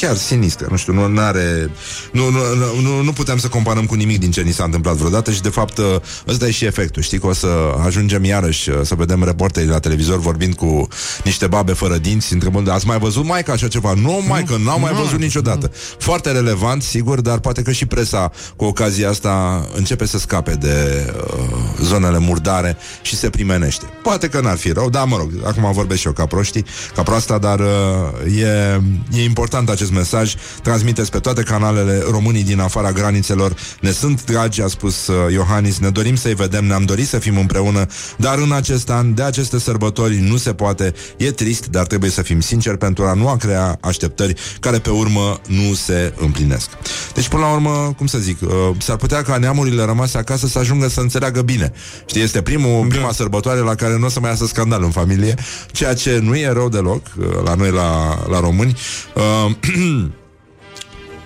chiar 0.01 0.15
sinistre, 0.15 0.67
nu 0.69 0.77
știu, 0.77 1.07
nu 1.07 1.21
are 1.21 1.71
nu, 2.11 2.29
nu, 2.29 2.39
nu, 2.81 3.01
nu 3.01 3.11
putem 3.11 3.37
să 3.37 3.47
comparăm 3.47 3.85
cu 3.85 3.95
nimic 3.95 4.19
din 4.19 4.31
ce 4.31 4.41
ni 4.41 4.51
s-a 4.51 4.63
întâmplat 4.63 4.95
vreodată 4.95 5.31
și 5.31 5.41
de 5.41 5.49
fapt 5.49 5.79
ăsta 6.27 6.47
e 6.47 6.51
și 6.51 6.65
efectul, 6.65 7.01
știi 7.01 7.19
că 7.19 7.27
o 7.27 7.33
să 7.33 7.47
ajungem 7.85 8.23
iarăși 8.23 8.69
să 8.83 8.95
vedem 8.95 9.23
reporteri 9.23 9.67
la 9.67 9.79
televizor 9.79 10.19
vorbind 10.19 10.55
cu 10.55 10.87
niște 11.23 11.47
babe 11.47 11.73
fără 11.73 11.97
dinți, 11.97 12.33
întrebând, 12.33 12.69
ați 12.69 12.87
mai 12.87 12.99
văzut 12.99 13.25
mai 13.25 13.43
ca 13.43 13.51
așa 13.51 13.67
ceva? 13.67 13.93
Nu, 13.93 14.23
mai 14.27 14.43
că 14.43 14.55
n-au 14.63 14.79
mai 14.79 14.91
nu, 14.93 15.01
văzut 15.01 15.19
niciodată. 15.19 15.71
Foarte 15.97 16.31
relevant, 16.31 16.81
sigur, 16.81 17.21
dar 17.21 17.39
poate 17.39 17.61
că 17.61 17.71
și 17.71 17.85
presa 17.85 18.31
cu 18.55 18.65
ocazia 18.65 19.09
asta 19.09 19.65
începe 19.75 20.05
să 20.05 20.17
scape 20.17 20.53
de 20.53 21.05
uh, 21.15 21.43
zonele 21.81 22.17
murdare 22.17 22.77
și 23.01 23.15
se 23.15 23.29
primenește. 23.29 23.85
Poate 24.03 24.27
că 24.27 24.41
n-ar 24.41 24.57
fi 24.57 24.71
rău, 24.71 24.89
dar 24.89 25.05
mă 25.05 25.17
rog, 25.17 25.31
acum 25.45 25.71
vorbesc 25.71 25.99
și 25.99 26.07
eu 26.07 26.13
ca 26.13 26.25
proștii, 26.25 26.65
ca 26.95 27.03
proasta, 27.03 27.37
dar 27.37 27.59
uh, 27.59 28.39
e, 28.39 28.81
e 29.11 29.23
important 29.23 29.69
acest 29.69 29.90
mesaj. 29.91 30.35
Transmiteți 30.63 31.11
pe 31.11 31.19
toate 31.19 31.43
canalele 31.43 32.03
românii 32.11 32.43
din 32.43 32.59
afara 32.59 32.91
granițelor. 32.91 33.55
Ne 33.81 33.91
sunt 33.91 34.25
dragi, 34.25 34.61
a 34.61 34.67
spus 34.67 35.07
uh, 35.07 35.31
Iohannis, 35.31 35.77
ne 35.77 35.89
dorim 35.89 36.15
să-i 36.15 36.33
vedem, 36.33 36.65
ne-am 36.65 36.83
dorit 36.83 37.07
să 37.07 37.19
fim 37.19 37.37
împreună, 37.37 37.85
dar 38.17 38.37
în 38.37 38.51
acest 38.51 38.89
an, 38.89 39.13
de 39.13 39.23
aceste 39.23 39.59
sărbători, 39.59 40.15
nu 40.15 40.37
se 40.37 40.53
poate. 40.53 40.93
E 41.17 41.31
trist, 41.31 41.67
dar 41.67 41.85
trebuie 41.85 42.09
să 42.09 42.21
fim 42.21 42.39
sinceri 42.39 42.77
pentru 42.77 43.03
a 43.03 43.13
nu 43.13 43.27
a 43.27 43.37
crea 43.37 43.77
așteptări 43.81 44.35
care 44.59 44.77
pe 44.77 44.89
urmă 44.89 45.39
nu 45.47 45.73
se 45.73 46.13
împlinesc. 46.17 46.69
Deci, 47.13 47.27
până 47.27 47.41
la 47.41 47.51
urmă, 47.51 47.93
cum 47.97 48.07
să 48.07 48.17
zic, 48.17 48.41
uh, 48.41 48.49
s-ar 48.77 48.95
putea 48.95 49.21
ca 49.21 49.37
neamurile 49.37 49.83
rămase 49.83 50.17
acasă 50.17 50.47
să 50.47 50.59
ajungă 50.59 50.87
să 50.87 50.99
înțeleagă 50.99 51.41
bine. 51.41 51.71
Știi, 52.05 52.21
este 52.21 52.41
primul, 52.41 52.85
prima 52.87 53.11
sărbătoare 53.11 53.59
la 53.59 53.75
care 53.75 53.97
nu 53.97 54.05
o 54.05 54.09
să 54.09 54.19
mai 54.19 54.29
iasă 54.29 54.45
scandal 54.45 54.83
în 54.83 54.91
familie, 54.91 55.35
ceea 55.71 55.93
ce 55.93 56.19
nu 56.23 56.35
e 56.35 56.49
rău 56.51 56.69
deloc 56.69 57.01
uh, 57.17 57.25
la 57.43 57.53
noi, 57.55 57.71
la, 57.71 58.19
la 58.29 58.39
români. 58.39 58.75
Uh, 59.15 59.51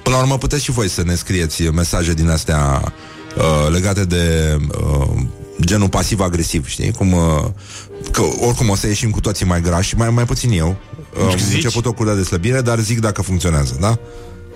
Până 0.04 0.16
la 0.16 0.22
urmă 0.22 0.38
puteți 0.38 0.64
și 0.64 0.72
voi 0.72 0.90
să 0.90 1.04
ne 1.04 1.16
scrieți 1.16 1.64
mesaje 1.64 2.14
din 2.14 2.30
astea 2.30 2.94
uh, 3.38 3.72
legate 3.72 4.06
de 4.06 4.56
uh, 4.82 5.22
genul 5.62 5.90
pasiv-agresiv, 5.90 6.68
știi? 6.68 6.92
Cum, 6.92 7.12
uh, 7.14 7.44
că 8.12 8.22
oricum 8.40 8.70
o 8.70 8.76
să 8.76 8.88
ieșim 8.88 9.10
cu 9.10 9.20
toții 9.20 9.46
mai 9.46 9.62
grași, 9.62 9.96
mai, 9.96 10.10
mai 10.10 10.26
puțin 10.26 10.52
eu. 10.52 10.78
Uh, 11.18 11.32
am 11.32 11.38
Zici? 11.38 11.54
început 11.54 11.86
o 11.86 11.94
cură 11.94 12.14
de 12.14 12.24
slăbire, 12.24 12.62
dar 12.62 12.80
zic 12.80 13.00
dacă 13.00 13.22
funcționează, 13.22 13.78
da? 13.80 14.00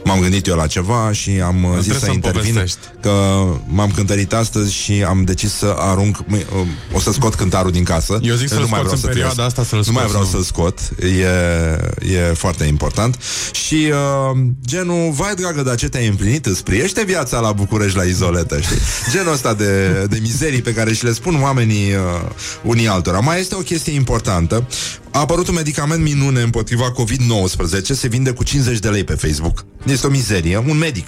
M-am 0.03 0.19
gândit 0.19 0.47
eu 0.47 0.55
la 0.55 0.67
ceva 0.67 1.11
și 1.11 1.29
am 1.29 1.63
uh, 1.63 1.69
zis 1.69 1.79
trebuie 1.79 1.93
să 1.99 2.05
să-mi 2.05 2.15
intervin 2.15 2.53
povestești. 2.53 2.77
Că 3.01 3.11
m-am 3.67 3.91
cântărit 3.95 4.33
astăzi 4.33 4.73
și 4.73 5.03
am 5.07 5.23
decis 5.23 5.53
să 5.53 5.75
arunc 5.77 6.17
mâi- 6.17 6.45
uh, 6.55 6.67
O 6.93 6.99
să 6.99 7.11
scot 7.11 7.35
cântarul 7.35 7.71
din 7.71 7.83
casă 7.83 8.19
Eu 8.21 8.35
zic 8.35 8.47
să-l 8.47 8.59
Nu 8.59 8.67
mai 8.67 8.79
scoți 8.79 8.81
vreau 8.81 8.93
în 8.93 8.99
să 8.99 9.07
perioada 9.07 9.33
trăiesc. 9.33 9.57
asta, 9.59 9.69
să-l 9.75 9.83
Nu 9.85 9.91
mai 9.91 10.03
scoți, 10.07 10.07
vreau 10.07 10.23
nu. 10.23 10.29
să-l 10.29 10.41
scot 10.43 10.79
e, 12.03 12.15
e 12.15 12.33
foarte 12.33 12.63
important 12.63 13.17
Și 13.51 13.91
uh, 13.91 14.39
genul 14.67 15.11
Vai 15.11 15.33
dragă, 15.35 15.61
dar 15.61 15.75
ce 15.75 15.87
te-ai 15.89 16.07
împlinit? 16.07 16.45
Îți 16.45 16.63
priește 16.63 17.03
viața 17.03 17.39
la 17.39 17.51
București 17.51 17.97
la 17.97 18.03
izoletă 18.03 18.59
știi? 18.61 18.77
Genul 19.13 19.33
ăsta 19.33 19.53
de, 19.53 19.89
de 20.09 20.17
mizerii 20.21 20.61
Pe 20.61 20.73
care 20.73 20.93
și 20.93 21.03
le 21.03 21.13
spun 21.13 21.41
oamenii 21.41 21.91
uh, 21.93 22.29
Unii 22.63 22.87
altora 22.87 23.19
Mai 23.19 23.39
este 23.39 23.55
o 23.55 23.59
chestie 23.59 23.93
importantă 23.93 24.67
a 25.12 25.20
apărut 25.20 25.47
un 25.47 25.53
medicament 25.53 26.03
minune 26.03 26.41
împotriva 26.41 26.91
COVID-19 26.91 27.82
Se 27.82 28.07
vinde 28.07 28.32
cu 28.32 28.43
50 28.43 28.80
de 28.80 28.89
lei 28.89 29.03
pe 29.03 29.14
Facebook. 29.14 29.66
Este 29.86 30.07
o 30.07 30.10
mizerie, 30.10 30.57
un 30.57 30.78
medic. 30.78 31.07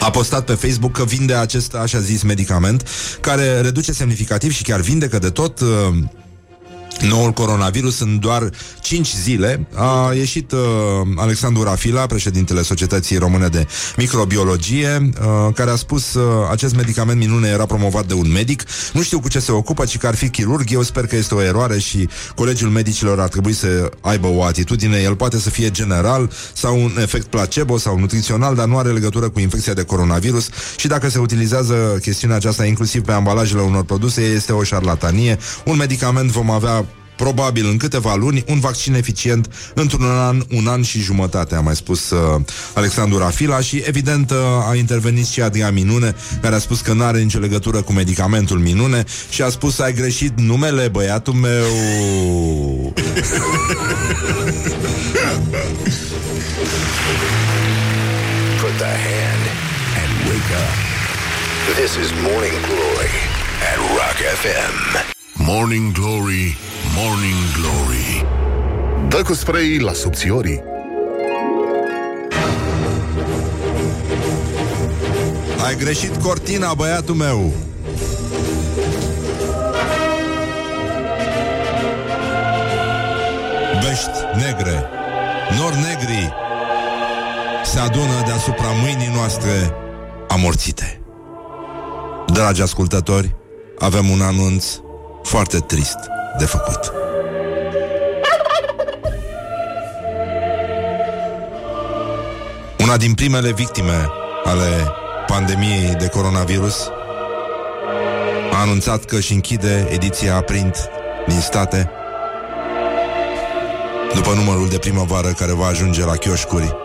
A 0.00 0.10
postat 0.10 0.44
pe 0.44 0.52
Facebook 0.52 0.92
că 0.92 1.04
vinde 1.04 1.34
acest 1.34 1.74
așa 1.74 2.00
zis 2.00 2.22
medicament 2.22 2.88
care 3.20 3.60
reduce 3.60 3.92
semnificativ 3.92 4.52
și 4.52 4.62
chiar 4.62 4.80
vindecă 4.80 5.18
de 5.18 5.30
tot 5.30 5.60
uh, 5.60 5.68
noul 7.00 7.30
coronavirus 7.32 8.00
în 8.00 8.18
doar 8.18 8.50
5 8.80 9.14
zile. 9.14 9.66
A 9.74 10.12
ieșit 10.14 10.52
uh, 10.52 10.58
Alexandru 11.16 11.62
Rafila, 11.62 12.06
președintele 12.06 12.62
Societății 12.62 13.16
Române 13.16 13.48
de 13.48 13.66
Microbiologie, 13.96 15.10
uh, 15.20 15.54
care 15.54 15.70
a 15.70 15.76
spus 15.76 16.14
uh, 16.14 16.22
acest 16.50 16.76
medicament 16.76 17.18
minune 17.18 17.48
era 17.48 17.66
promovat 17.66 18.06
de 18.06 18.14
un 18.14 18.32
medic. 18.32 18.62
Nu 18.92 19.02
știu 19.02 19.20
cu 19.20 19.28
ce 19.28 19.38
se 19.38 19.52
ocupă, 19.52 19.84
ci 19.84 19.98
că 19.98 20.06
ar 20.06 20.14
fi 20.14 20.28
chirurg. 20.28 20.70
Eu 20.70 20.82
sper 20.82 21.06
că 21.06 21.16
este 21.16 21.34
o 21.34 21.42
eroare 21.42 21.78
și 21.78 22.08
colegiul 22.34 22.70
medicilor 22.70 23.20
ar 23.20 23.28
trebui 23.28 23.52
să 23.52 23.90
aibă 24.00 24.26
o 24.26 24.44
atitudine. 24.44 24.96
El 24.96 25.16
poate 25.16 25.38
să 25.38 25.50
fie 25.50 25.70
general 25.70 26.30
sau 26.52 26.82
un 26.82 26.96
efect 27.00 27.26
placebo 27.26 27.78
sau 27.78 27.98
nutrițional, 27.98 28.54
dar 28.54 28.66
nu 28.66 28.78
are 28.78 28.92
legătură 28.92 29.28
cu 29.28 29.40
infecția 29.40 29.72
de 29.72 29.82
coronavirus 29.82 30.48
și 30.76 30.86
dacă 30.86 31.08
se 31.08 31.18
utilizează 31.18 31.98
chestiunea 32.02 32.36
aceasta 32.36 32.64
inclusiv 32.64 33.02
pe 33.02 33.12
ambalajele 33.12 33.60
unor 33.60 33.84
produse, 33.84 34.22
este 34.22 34.52
o 34.52 34.62
șarlatanie. 34.62 35.38
Un 35.64 35.76
medicament 35.76 36.30
vom 36.30 36.50
avea 36.50 36.85
probabil 37.16 37.66
în 37.66 37.76
câteva 37.76 38.14
luni, 38.14 38.44
un 38.48 38.60
vaccin 38.60 38.94
eficient 38.94 39.48
într-un 39.74 40.04
an, 40.04 40.42
un 40.50 40.66
an 40.66 40.82
și 40.82 41.00
jumătate, 41.00 41.54
a 41.54 41.60
mai 41.60 41.76
spus 41.76 42.10
uh, 42.10 42.40
Alexandru 42.74 43.18
Rafila 43.18 43.60
și 43.60 43.82
evident 43.86 44.30
uh, 44.30 44.36
a 44.68 44.74
intervenit 44.74 45.26
și 45.26 45.40
Adrian 45.40 45.74
Minune, 45.74 46.14
care 46.40 46.54
a 46.54 46.58
spus 46.58 46.80
că 46.80 46.92
nu 46.92 47.04
are 47.04 47.20
nicio 47.20 47.38
legătură 47.38 47.82
cu 47.82 47.92
medicamentul 47.92 48.58
Minune 48.58 49.04
și 49.28 49.42
a 49.42 49.48
spus 49.48 49.78
ai 49.78 49.94
greșit 49.94 50.40
numele, 50.40 50.88
băiatul 50.88 51.34
meu. 51.34 51.64
Put 58.60 58.78
the 58.78 58.94
hand 59.08 59.42
and 60.00 60.10
wake 60.28 60.52
up. 60.64 60.76
This 61.76 61.96
is 61.96 62.12
Morning 62.22 62.56
Glory 62.68 63.14
at 63.70 63.78
Rock 63.98 64.18
FM. 64.42 65.15
Morning 65.38 65.92
Glory, 65.92 66.56
Morning 66.96 67.36
Glory 67.60 68.26
Dă 69.08 69.22
cu 69.22 69.34
spray 69.34 69.78
la 69.78 69.92
subțiorii. 69.92 70.62
Ai 75.66 75.76
greșit 75.76 76.16
cortina, 76.16 76.74
băiatul 76.74 77.14
meu. 77.14 77.52
Bești 83.80 84.44
negre, 84.44 84.84
nori 85.58 85.76
negri 85.76 86.32
se 87.64 87.78
adună 87.78 88.22
deasupra 88.26 88.68
mâinii 88.82 89.10
noastre 89.14 89.74
amorțite. 90.28 91.00
Dragi 92.26 92.62
ascultători, 92.62 93.34
avem 93.78 94.08
un 94.08 94.20
anunț 94.20 94.66
foarte 95.26 95.58
trist 95.58 95.98
de 96.38 96.44
făcut. 96.44 96.92
Una 102.78 102.96
din 102.96 103.14
primele 103.14 103.52
victime 103.52 104.08
ale 104.44 104.92
pandemiei 105.26 105.94
de 105.98 106.08
coronavirus 106.08 106.90
a 108.52 108.60
anunțat 108.60 109.04
că 109.04 109.16
își 109.16 109.32
închide 109.32 109.88
ediția 109.90 110.40
print 110.40 110.88
din 111.26 111.40
state 111.40 111.90
după 114.14 114.32
numărul 114.32 114.68
de 114.68 114.78
primăvară 114.78 115.28
care 115.28 115.52
va 115.52 115.66
ajunge 115.66 116.04
la 116.04 116.16
chioșcuri 116.16 116.76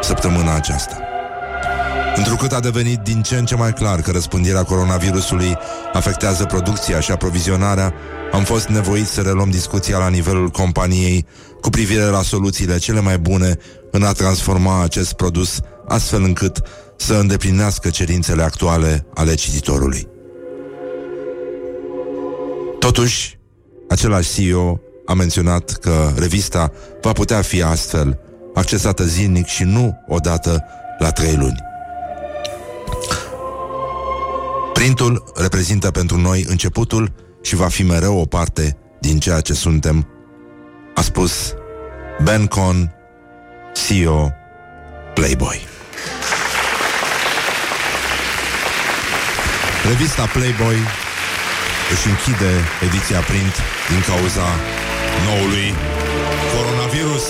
săptămâna 0.00 0.54
aceasta. 0.54 1.09
Întrucât 2.16 2.52
a 2.52 2.60
devenit 2.60 2.98
din 2.98 3.22
ce 3.22 3.36
în 3.36 3.44
ce 3.44 3.54
mai 3.54 3.72
clar 3.72 4.00
că 4.00 4.10
răspândirea 4.10 4.62
coronavirusului 4.62 5.56
afectează 5.92 6.44
producția 6.44 7.00
și 7.00 7.10
aprovizionarea, 7.10 7.94
am 8.32 8.44
fost 8.44 8.66
nevoiți 8.66 9.10
să 9.10 9.20
reluăm 9.20 9.50
discuția 9.50 9.98
la 9.98 10.08
nivelul 10.08 10.48
companiei 10.48 11.26
cu 11.60 11.70
privire 11.70 12.02
la 12.02 12.22
soluțiile 12.22 12.78
cele 12.78 13.00
mai 13.00 13.18
bune 13.18 13.56
în 13.90 14.02
a 14.02 14.12
transforma 14.12 14.82
acest 14.82 15.12
produs 15.12 15.60
astfel 15.88 16.22
încât 16.22 16.62
să 16.96 17.14
îndeplinească 17.14 17.90
cerințele 17.90 18.42
actuale 18.42 19.06
ale 19.14 19.34
cititorului. 19.34 20.08
Totuși, 22.78 23.38
același 23.88 24.34
CEO 24.34 24.80
a 25.06 25.14
menționat 25.14 25.70
că 25.70 26.12
revista 26.16 26.72
va 27.00 27.12
putea 27.12 27.42
fi 27.42 27.62
astfel 27.62 28.18
accesată 28.54 29.04
zilnic 29.04 29.46
și 29.46 29.64
nu 29.64 30.04
odată 30.08 30.64
la 30.98 31.10
trei 31.10 31.36
luni. 31.36 31.68
Printul 34.72 35.32
reprezintă 35.34 35.90
pentru 35.90 36.16
noi 36.16 36.44
începutul 36.48 37.12
și 37.42 37.54
va 37.54 37.68
fi 37.68 37.82
mereu 37.82 38.18
o 38.20 38.24
parte 38.24 38.76
din 39.00 39.18
ceea 39.18 39.40
ce 39.40 39.52
suntem, 39.52 40.06
a 40.94 41.00
spus 41.00 41.54
Ben 42.22 42.46
Con, 42.46 42.94
CEO 43.72 44.30
Playboy. 45.14 45.60
Revista 49.88 50.24
Playboy 50.26 50.76
își 51.92 52.08
închide 52.08 52.52
ediția 52.86 53.20
print 53.20 53.54
din 53.88 54.00
cauza 54.06 54.46
noului 55.26 55.74
coronavirus. 56.54 57.24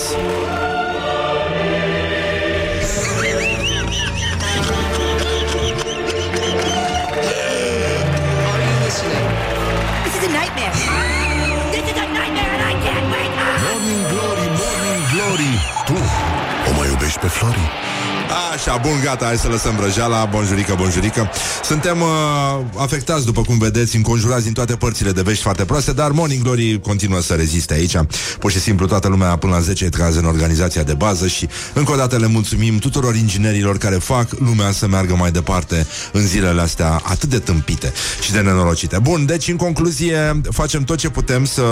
Așa, 18.65 18.77
bun, 18.77 18.99
gata, 19.03 19.25
hai 19.25 19.37
să 19.37 19.47
lăsăm 19.47 19.75
vrăjeala. 19.75 20.25
Bonjurică, 20.25 20.75
bonjurică. 20.77 21.29
Suntem 21.63 22.01
uh, 22.01 22.07
afectați, 22.77 23.25
după 23.25 23.41
cum 23.41 23.57
vedeți 23.57 23.95
Înconjurați 23.95 24.43
din 24.43 24.53
toate 24.53 24.75
părțile 24.75 25.11
de 25.11 25.21
vești 25.21 25.41
foarte 25.41 25.65
proaste 25.65 25.93
Dar 25.93 26.11
Morning 26.11 26.43
Glory 26.43 26.79
continuă 26.79 27.21
să 27.21 27.33
reziste 27.33 27.73
aici. 27.73 27.95
Pur 28.39 28.51
și 28.51 28.59
simplu 28.59 28.85
toată 28.85 29.07
lumea 29.07 29.35
până 29.35 29.53
la 29.53 29.59
10 29.59 29.89
trează 29.89 30.19
în 30.19 30.25
organizația 30.25 30.83
de 30.83 30.93
bază 30.93 31.27
Și 31.27 31.47
încă 31.73 31.91
o 31.91 31.95
dată 31.95 32.17
le 32.17 32.27
mulțumim 32.27 32.77
tuturor 32.77 33.15
inginerilor 33.15 33.77
Care 33.77 33.95
fac 33.95 34.27
lumea 34.39 34.71
să 34.71 34.87
meargă 34.87 35.15
mai 35.15 35.31
departe 35.31 35.87
În 36.11 36.27
zilele 36.27 36.61
astea 36.61 37.01
atât 37.03 37.29
de 37.29 37.39
tâmpite 37.39 37.93
Și 38.23 38.31
de 38.31 38.39
nenorocite. 38.39 38.97
Bun, 39.01 39.25
deci 39.25 39.47
în 39.47 39.55
concluzie 39.55 40.41
Facem 40.49 40.83
tot 40.83 40.97
ce 40.97 41.09
putem 41.09 41.45
să 41.45 41.63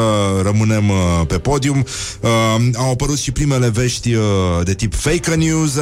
rămânem 0.43 0.89
uh, 0.89 0.95
pe 1.27 1.37
podium. 1.37 1.85
Uh, 2.19 2.29
Au 2.75 2.91
apărut 2.91 3.17
și 3.17 3.31
primele 3.31 3.67
vești 3.67 4.13
uh, 4.13 4.23
De 4.63 4.73
tip 4.73 4.95
fake 4.95 5.35
news. 5.35 5.73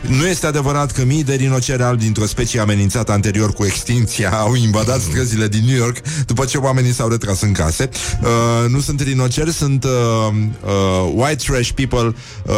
Nu 0.00 0.26
este 0.26 0.39
adevărat 0.46 0.92
că 0.92 1.04
mii 1.04 1.24
de 1.24 1.34
rinoceri 1.34 1.82
albi 1.82 2.02
Dintr-o 2.02 2.26
specie 2.26 2.60
amenințată 2.60 3.12
anterior 3.12 3.52
cu 3.52 3.64
extinția 3.64 4.30
Au 4.44 4.54
invadat 4.54 5.00
străzile 5.00 5.48
din 5.48 5.62
New 5.66 5.76
York 5.76 5.96
După 6.26 6.44
ce 6.44 6.58
oamenii 6.58 6.92
s-au 6.92 7.08
retras 7.08 7.40
în 7.40 7.52
case. 7.52 7.88
Uh, 8.22 8.68
Nu 8.68 8.80
sunt 8.80 9.00
rinoceri, 9.00 9.52
sunt 9.52 9.84
uh, 9.84 9.90
uh, 10.64 11.12
White 11.14 11.44
trash 11.46 11.70
people 11.70 12.14
uh, 12.46 12.54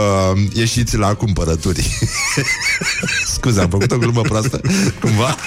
Ieșiți 0.52 0.96
la 0.96 1.14
cumpărături. 1.14 1.98
Scuze, 3.34 3.60
am 3.60 3.68
făcut 3.68 3.92
o 3.92 3.98
glumă 3.98 4.20
proastă? 4.20 4.60
Cumva 5.00 5.36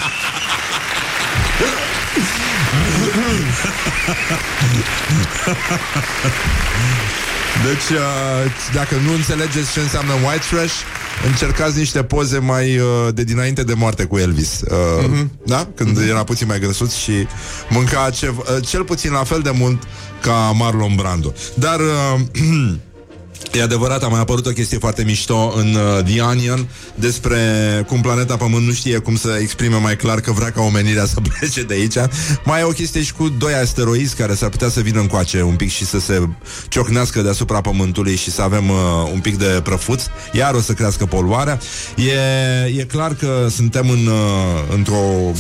Deci, 7.64 7.98
uh, 7.98 8.52
dacă 8.74 8.96
nu 9.06 9.14
înțelegeți 9.14 9.72
ce 9.72 9.80
înseamnă 9.80 10.14
white 10.14 10.46
trash, 10.50 10.74
încercați 11.26 11.78
niște 11.78 12.04
poze 12.04 12.38
mai 12.38 12.78
uh, 12.78 13.14
de 13.14 13.24
dinainte 13.24 13.64
de 13.64 13.74
moarte 13.74 14.04
cu 14.06 14.18
Elvis. 14.18 14.62
Uh, 14.62 15.06
mm-hmm. 15.06 15.28
Da? 15.46 15.68
Când 15.76 16.00
mm-hmm. 16.00 16.10
era 16.10 16.24
puțin 16.24 16.48
mai 16.48 16.60
grăsuț 16.60 16.94
și 16.94 17.28
mânca 17.70 18.10
ce, 18.10 18.34
uh, 18.38 18.46
cel 18.68 18.84
puțin 18.84 19.12
la 19.12 19.24
fel 19.24 19.42
de 19.42 19.52
mult 19.54 19.84
ca 20.22 20.52
Marlon 20.56 20.96
Brando. 20.96 21.34
Dar... 21.56 21.80
Uh, 21.80 22.20
E 23.54 23.62
adevărat, 23.62 24.04
a 24.04 24.08
mai 24.08 24.20
apărut 24.20 24.46
o 24.46 24.50
chestie 24.50 24.78
foarte 24.78 25.04
mișto 25.04 25.54
în 25.58 25.76
uh, 25.76 26.04
The 26.04 26.22
Onion 26.22 26.68
despre 26.96 27.38
cum 27.88 28.02
planeta 28.02 28.38
Pământ 28.38 28.66
nu 28.66 28.72
știe 28.72 28.98
cum 28.98 29.16
să 29.16 29.38
exprime 29.42 29.76
mai 29.76 29.96
clar 29.96 30.20
că 30.20 30.32
vrea 30.32 30.52
ca 30.52 30.62
omenirea 30.62 31.06
să 31.14 31.20
plece 31.40 31.64
de 31.64 31.74
aici. 31.74 31.96
Mai 32.46 32.60
e 32.60 32.64
o 32.64 32.70
chestie 32.70 33.04
și 33.04 33.14
cu 33.14 33.30
doi 33.30 33.54
asteroizi 33.54 34.16
care 34.16 34.34
s-ar 34.34 34.50
putea 34.50 34.70
să 34.70 34.80
vină 34.80 35.00
încoace 35.00 35.42
un 35.42 35.56
pic 35.56 35.70
și 35.70 35.86
să 35.86 36.00
se 36.00 36.28
ciocnească 36.68 37.22
deasupra 37.22 37.62
Pământului 37.62 38.16
și 38.16 38.32
să 38.32 38.42
avem 38.42 38.70
uh, 38.70 38.76
un 39.14 39.20
pic 39.20 39.38
de 39.38 39.60
prăfuț. 39.64 40.04
Iar 40.32 40.54
o 40.54 40.62
să 40.62 40.74
crească 40.74 41.06
poluarea. 41.06 41.60
E, 41.96 42.80
e 42.80 42.84
clar 42.84 43.14
că 43.14 43.48
suntem 43.50 43.90
în, 43.90 44.08
uh, 44.08 44.76
într-o 44.76 45.32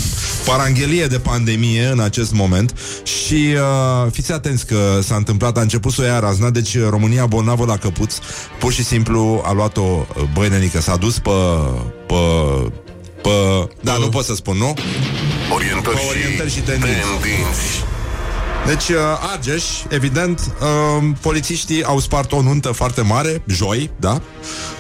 paranghelie 0.46 1.06
de 1.06 1.20
pandemie 1.20 1.90
în 1.92 2.00
acest 2.00 2.34
moment 2.34 2.74
și 3.04 3.48
uh, 3.54 4.12
fiți 4.12 4.32
atenți 4.32 4.66
că 4.66 5.00
s-a 5.04 5.16
întâmplat, 5.16 5.58
a 5.58 5.62
început 5.62 5.92
să 5.92 6.02
o 6.02 6.06
ia 6.06 6.20
razna, 6.20 6.50
deci 6.50 6.80
România 6.80 7.26
bolnavă 7.26 7.66
la 7.66 7.78
căpuț, 7.86 8.16
pur 8.60 8.72
și 8.74 8.84
simplu 8.84 9.42
a 9.46 9.52
luat-o 9.52 10.06
băinenică, 10.34 10.82
s-a 10.82 10.96
dus 10.96 11.20
pe, 11.20 11.30
pe, 12.08 12.16
pe 13.22 13.30
da, 13.82 13.98
nu 13.98 14.08
pot 14.10 14.26
să 14.26 14.36
spun, 14.36 14.58
nu? 14.58 14.74
Orientări, 15.54 15.96
Pe 15.96 16.02
orientări 16.10 16.50
și 16.50 16.56
și 16.56 16.62
tendinți. 16.62 16.94
tendinți. 16.94 17.84
Deci, 18.68 18.88
uh, 18.90 18.96
Argeș, 19.32 19.64
evident, 19.90 20.40
uh, 20.62 21.10
polițiștii 21.22 21.84
au 21.84 22.00
spart 22.00 22.32
o 22.32 22.42
nuntă 22.42 22.72
foarte 22.72 23.02
mare, 23.02 23.44
joi, 23.48 23.90
da? 24.00 24.22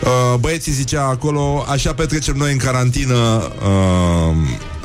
Uh, 0.03 0.39
băieții 0.39 0.71
zicea 0.71 1.03
acolo, 1.03 1.65
așa 1.69 1.93
petrecem 1.93 2.35
noi 2.37 2.51
în 2.51 2.57
carantină, 2.57 3.51
uh, 3.61 4.35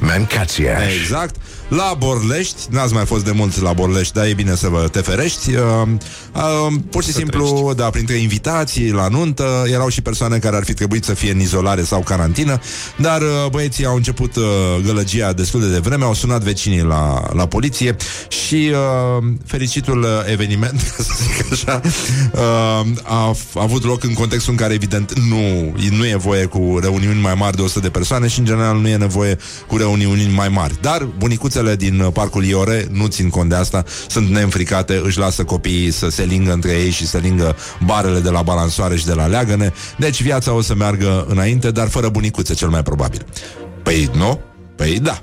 Mancațiaș. 0.01 0.95
Exact. 1.01 1.35
La 1.71 1.95
Borlești, 1.99 2.57
n-ați 2.71 2.93
mai 2.93 3.05
fost 3.05 3.25
de 3.25 3.31
mult 3.31 3.61
la 3.61 3.73
Borlești, 3.73 4.15
dar 4.15 4.27
e 4.27 4.33
bine 4.33 4.55
să 4.55 4.69
vă 4.69 4.89
te 4.93 5.01
ferești. 5.01 5.55
Uh, 5.55 5.63
uh, 6.35 6.75
pur 6.91 7.03
și 7.03 7.13
simplu, 7.13 7.73
da, 7.77 7.91
printre 7.91 8.15
invitații 8.15 8.91
la 8.91 9.09
nuntă 9.09 9.65
erau 9.67 9.89
și 9.89 10.03
persoane 10.03 10.39
care 10.39 10.57
ar 10.57 10.65
fi 10.65 10.75
trebuit 10.75 11.05
să 11.05 11.15
fie 11.15 11.31
în 11.31 11.41
izolare 11.41 11.83
sau 11.83 12.01
carantină, 12.01 12.61
dar 12.97 13.21
uh, 13.21 13.51
băieții 13.51 13.85
au 13.85 13.97
început 13.97 14.37
uh, 14.37 14.45
gălăgia 14.85 15.33
destul 15.33 15.61
de 15.61 15.69
devreme, 15.69 16.05
au 16.05 16.15
sunat 16.15 16.43
vecinii 16.43 16.83
la, 16.83 17.23
la 17.33 17.47
poliție 17.47 17.97
și 18.29 18.73
uh, 18.73 19.25
fericitul 19.47 20.03
uh, 20.03 20.09
eveniment, 20.31 20.81
ca 20.97 21.03
să 21.03 21.13
zic 21.23 21.53
așa, 21.53 21.81
uh, 22.33 22.41
a, 23.03 23.37
a 23.55 23.63
avut 23.63 23.85
loc 23.85 24.05
în 24.05 24.13
contextul 24.13 24.53
în 24.53 24.59
care, 24.59 24.75
evident, 24.75 25.19
nu, 25.19 25.75
nu 25.91 26.07
e 26.07 26.17
voie 26.17 26.45
cu 26.45 26.79
reuniuni 26.81 27.21
mai 27.21 27.35
mari 27.35 27.57
de 27.57 27.63
100 27.63 27.81
de 27.81 27.91
persoane 27.91 28.29
și, 28.29 28.39
în 28.39 28.45
general, 28.45 28.79
nu 28.79 28.89
e 28.89 28.97
nevoie 28.97 29.39
cu 29.67 29.77
reuniuni 29.77 30.33
mai 30.35 30.49
mari. 30.49 30.75
Dar 30.81 31.09
bunicuțele 31.61 31.77
din 31.77 32.01
uh, 32.01 32.13
parcul 32.13 32.45
Iore 32.45 32.87
nu 32.91 33.07
țin 33.07 33.29
cont 33.29 33.49
de 33.49 33.55
asta, 33.55 33.85
sunt 34.09 34.29
neînfricate, 34.29 35.01
își 35.05 35.19
lasă 35.19 35.45
copiii 35.45 35.91
să 35.91 36.09
se 36.09 36.23
lingă 36.23 36.53
între 36.53 36.71
ei 36.71 36.91
și 36.91 37.07
să 37.07 37.19
lingă 37.19 37.57
barele 37.85 38.21
de 38.21 38.31
la 38.31 38.43
balansoare 38.43 38.97
și 38.97 39.07
de 39.07 39.15
la 39.15 39.27
leagăne. 39.27 39.73
Deci 39.99 40.23
viața 40.23 40.53
o 40.53 40.61
să 40.61 40.75
meargă 40.75 41.27
înainte, 41.29 41.71
dar 41.71 41.89
fără 41.89 42.09
bunicuțe 42.09 42.55
cel 42.55 42.69
mai 42.69 42.83
probabil. 42.83 43.25
Păi 43.83 44.11
nu? 44.17 44.41
Păi 44.77 44.99
da. 44.99 45.21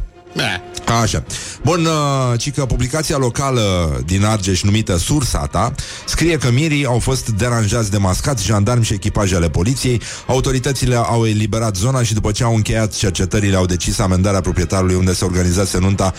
Așa. 1.02 1.24
Bun, 1.64 1.86
uh, 1.86 2.40
ci 2.40 2.52
că 2.52 2.66
publicația 2.66 3.18
locală 3.18 3.62
din 4.06 4.26
Argeș 4.26 4.62
numită 4.62 4.98
Sursata 4.98 5.74
scrie 6.06 6.38
că 6.38 6.52
mirii 6.52 6.86
au 6.86 7.00
fost 7.00 7.30
deranjați 7.30 7.92
de 7.92 7.98
mascați, 7.98 8.46
jandarmi 8.46 8.84
și 8.84 8.94
echipaje 8.94 9.36
ale 9.36 9.50
poliției. 9.50 10.02
Autoritățile 10.28 10.96
au 10.96 11.26
eliberat 11.28 11.76
zona 11.76 12.04
și 12.04 12.14
după 12.14 12.32
ce 12.32 12.44
au 12.44 12.56
încheiat 12.56 12.94
cercetările 12.94 13.56
au 13.56 13.66
decis 13.66 14.00
amendarea 14.00 14.42
proprietarului 14.42 14.96
unde 14.96 15.14
se 15.14 15.26
organizase 15.26 15.78
nunta 15.80 16.14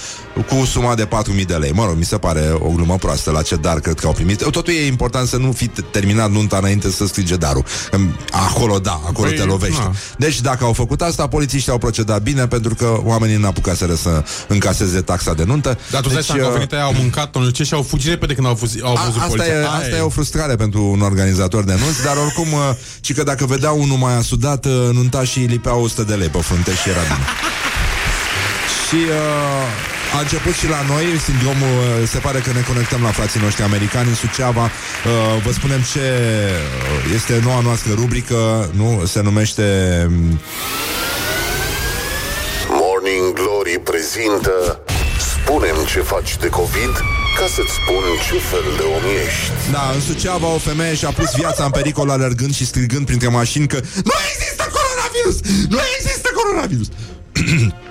cu 0.48 0.64
suma 0.64 0.94
de 0.94 1.08
4.000 1.36 1.46
de 1.46 1.54
lei. 1.54 1.72
Mă 1.72 1.84
rog, 1.84 1.96
mi 1.96 2.04
se 2.04 2.18
pare 2.18 2.50
o 2.58 2.68
glumă 2.68 2.96
proastă 2.96 3.30
la 3.30 3.42
ce 3.42 3.56
dar 3.56 3.80
cred 3.80 4.00
că 4.00 4.06
au 4.06 4.12
primit. 4.12 4.50
Totul 4.50 4.72
e 4.72 4.86
important 4.86 5.28
să 5.28 5.36
nu 5.36 5.52
fi 5.52 5.66
terminat 5.68 6.30
nunta 6.30 6.56
înainte 6.56 6.90
să 6.90 7.06
strige 7.06 7.36
darul. 7.36 7.64
Acolo 8.30 8.78
da, 8.78 9.00
acolo 9.06 9.28
Păi, 9.28 9.36
te 9.36 9.42
lovești. 9.42 9.80
na. 9.80 9.92
Deci 10.18 10.40
dacă 10.40 10.64
au 10.64 10.72
făcut 10.72 11.02
asta, 11.02 11.26
polițiștii 11.26 11.72
au 11.72 11.78
procedat 11.78 12.22
bine 12.22 12.46
pentru 12.46 12.74
că 12.74 13.00
oamenii 13.04 13.36
n-apucaseră 13.36 13.94
să 13.94 14.07
încaseze 14.46 15.00
taxa 15.00 15.34
de 15.34 15.44
nuntă. 15.44 15.78
Dar 15.90 16.00
tu 16.00 16.08
deci, 16.08 16.26
deci, 16.26 16.36
că 16.36 16.42
au 16.42 16.48
uh, 16.48 16.52
venit 16.52 16.72
aia, 16.72 16.82
au 16.82 16.94
mâncat 16.98 17.30
tonul 17.30 17.50
ce 17.50 17.64
și 17.64 17.74
au 17.74 17.82
fugit 17.82 18.08
repede 18.08 18.34
când 18.34 18.46
au, 18.46 18.54
fuz- 18.54 18.82
au 18.82 18.96
a, 18.96 19.00
văzut 19.04 19.16
asta, 19.20 19.26
poliția. 19.28 19.52
e, 19.52 19.56
Aia 19.56 19.70
asta 19.70 19.96
e 19.96 20.00
o 20.00 20.08
frustrare 20.08 20.56
pentru 20.56 20.84
un 20.84 21.00
organizator 21.00 21.64
de 21.64 21.76
nunți, 21.80 22.02
dar 22.04 22.16
oricum, 22.16 22.52
uh, 22.52 22.60
ci 23.00 23.14
că 23.14 23.22
dacă 23.22 23.46
vedea 23.46 23.70
unul 23.70 23.96
mai 23.96 24.16
asudat, 24.16 24.64
uh, 24.64 24.72
nunta 24.92 25.24
și 25.24 25.38
lipeau 25.38 25.82
100 25.82 26.02
de 26.02 26.14
lei 26.14 26.28
pe 26.28 26.38
frunte 26.38 26.70
și 26.70 26.88
era 26.88 27.00
bine. 27.00 27.24
și 28.88 28.94
uh, 28.94 30.16
a 30.16 30.20
început 30.20 30.52
și 30.54 30.68
la 30.68 30.80
noi 30.88 31.04
sindromul, 31.24 31.74
uh, 31.78 32.08
se 32.08 32.18
pare 32.18 32.38
că 32.38 32.50
ne 32.52 32.60
conectăm 32.60 33.02
la 33.02 33.10
frații 33.10 33.40
noștri 33.40 33.62
americani 33.62 34.08
în 34.08 34.14
Suceava. 34.14 34.64
Uh, 34.64 35.42
vă 35.44 35.52
spunem 35.52 35.80
ce 35.92 36.00
uh, 36.00 37.12
este 37.14 37.40
noua 37.44 37.60
noastră 37.60 37.92
rubrică, 37.94 38.70
nu? 38.72 39.02
Se 39.06 39.20
numește 39.22 39.64
um, 43.58 43.64
Morning 43.64 43.78
Glory 43.78 43.78
prezintă 43.78 44.80
Spunem 45.18 45.76
ce 45.86 46.00
faci 46.00 46.36
de 46.36 46.48
COVID 46.48 46.94
Ca 47.38 47.46
să-ți 47.46 47.72
spun 47.72 48.04
ce 48.26 48.38
fel 48.38 48.66
de 48.76 48.82
om 48.82 49.04
ești 49.26 49.72
Da, 49.72 49.90
în 49.94 50.00
Suceava 50.00 50.54
o 50.54 50.58
femeie 50.58 50.94
și-a 50.94 51.10
pus 51.10 51.34
viața 51.34 51.64
în 51.64 51.70
pericol 51.70 52.10
alergând 52.10 52.54
și 52.54 52.66
strigând 52.66 53.06
printre 53.06 53.28
mașini 53.28 53.66
că 53.66 53.80
Nu 54.04 54.12
există 54.32 54.64
coronavirus! 54.76 55.36
Nu 55.68 55.78
există 55.96 56.30
coronavirus! 56.34 56.88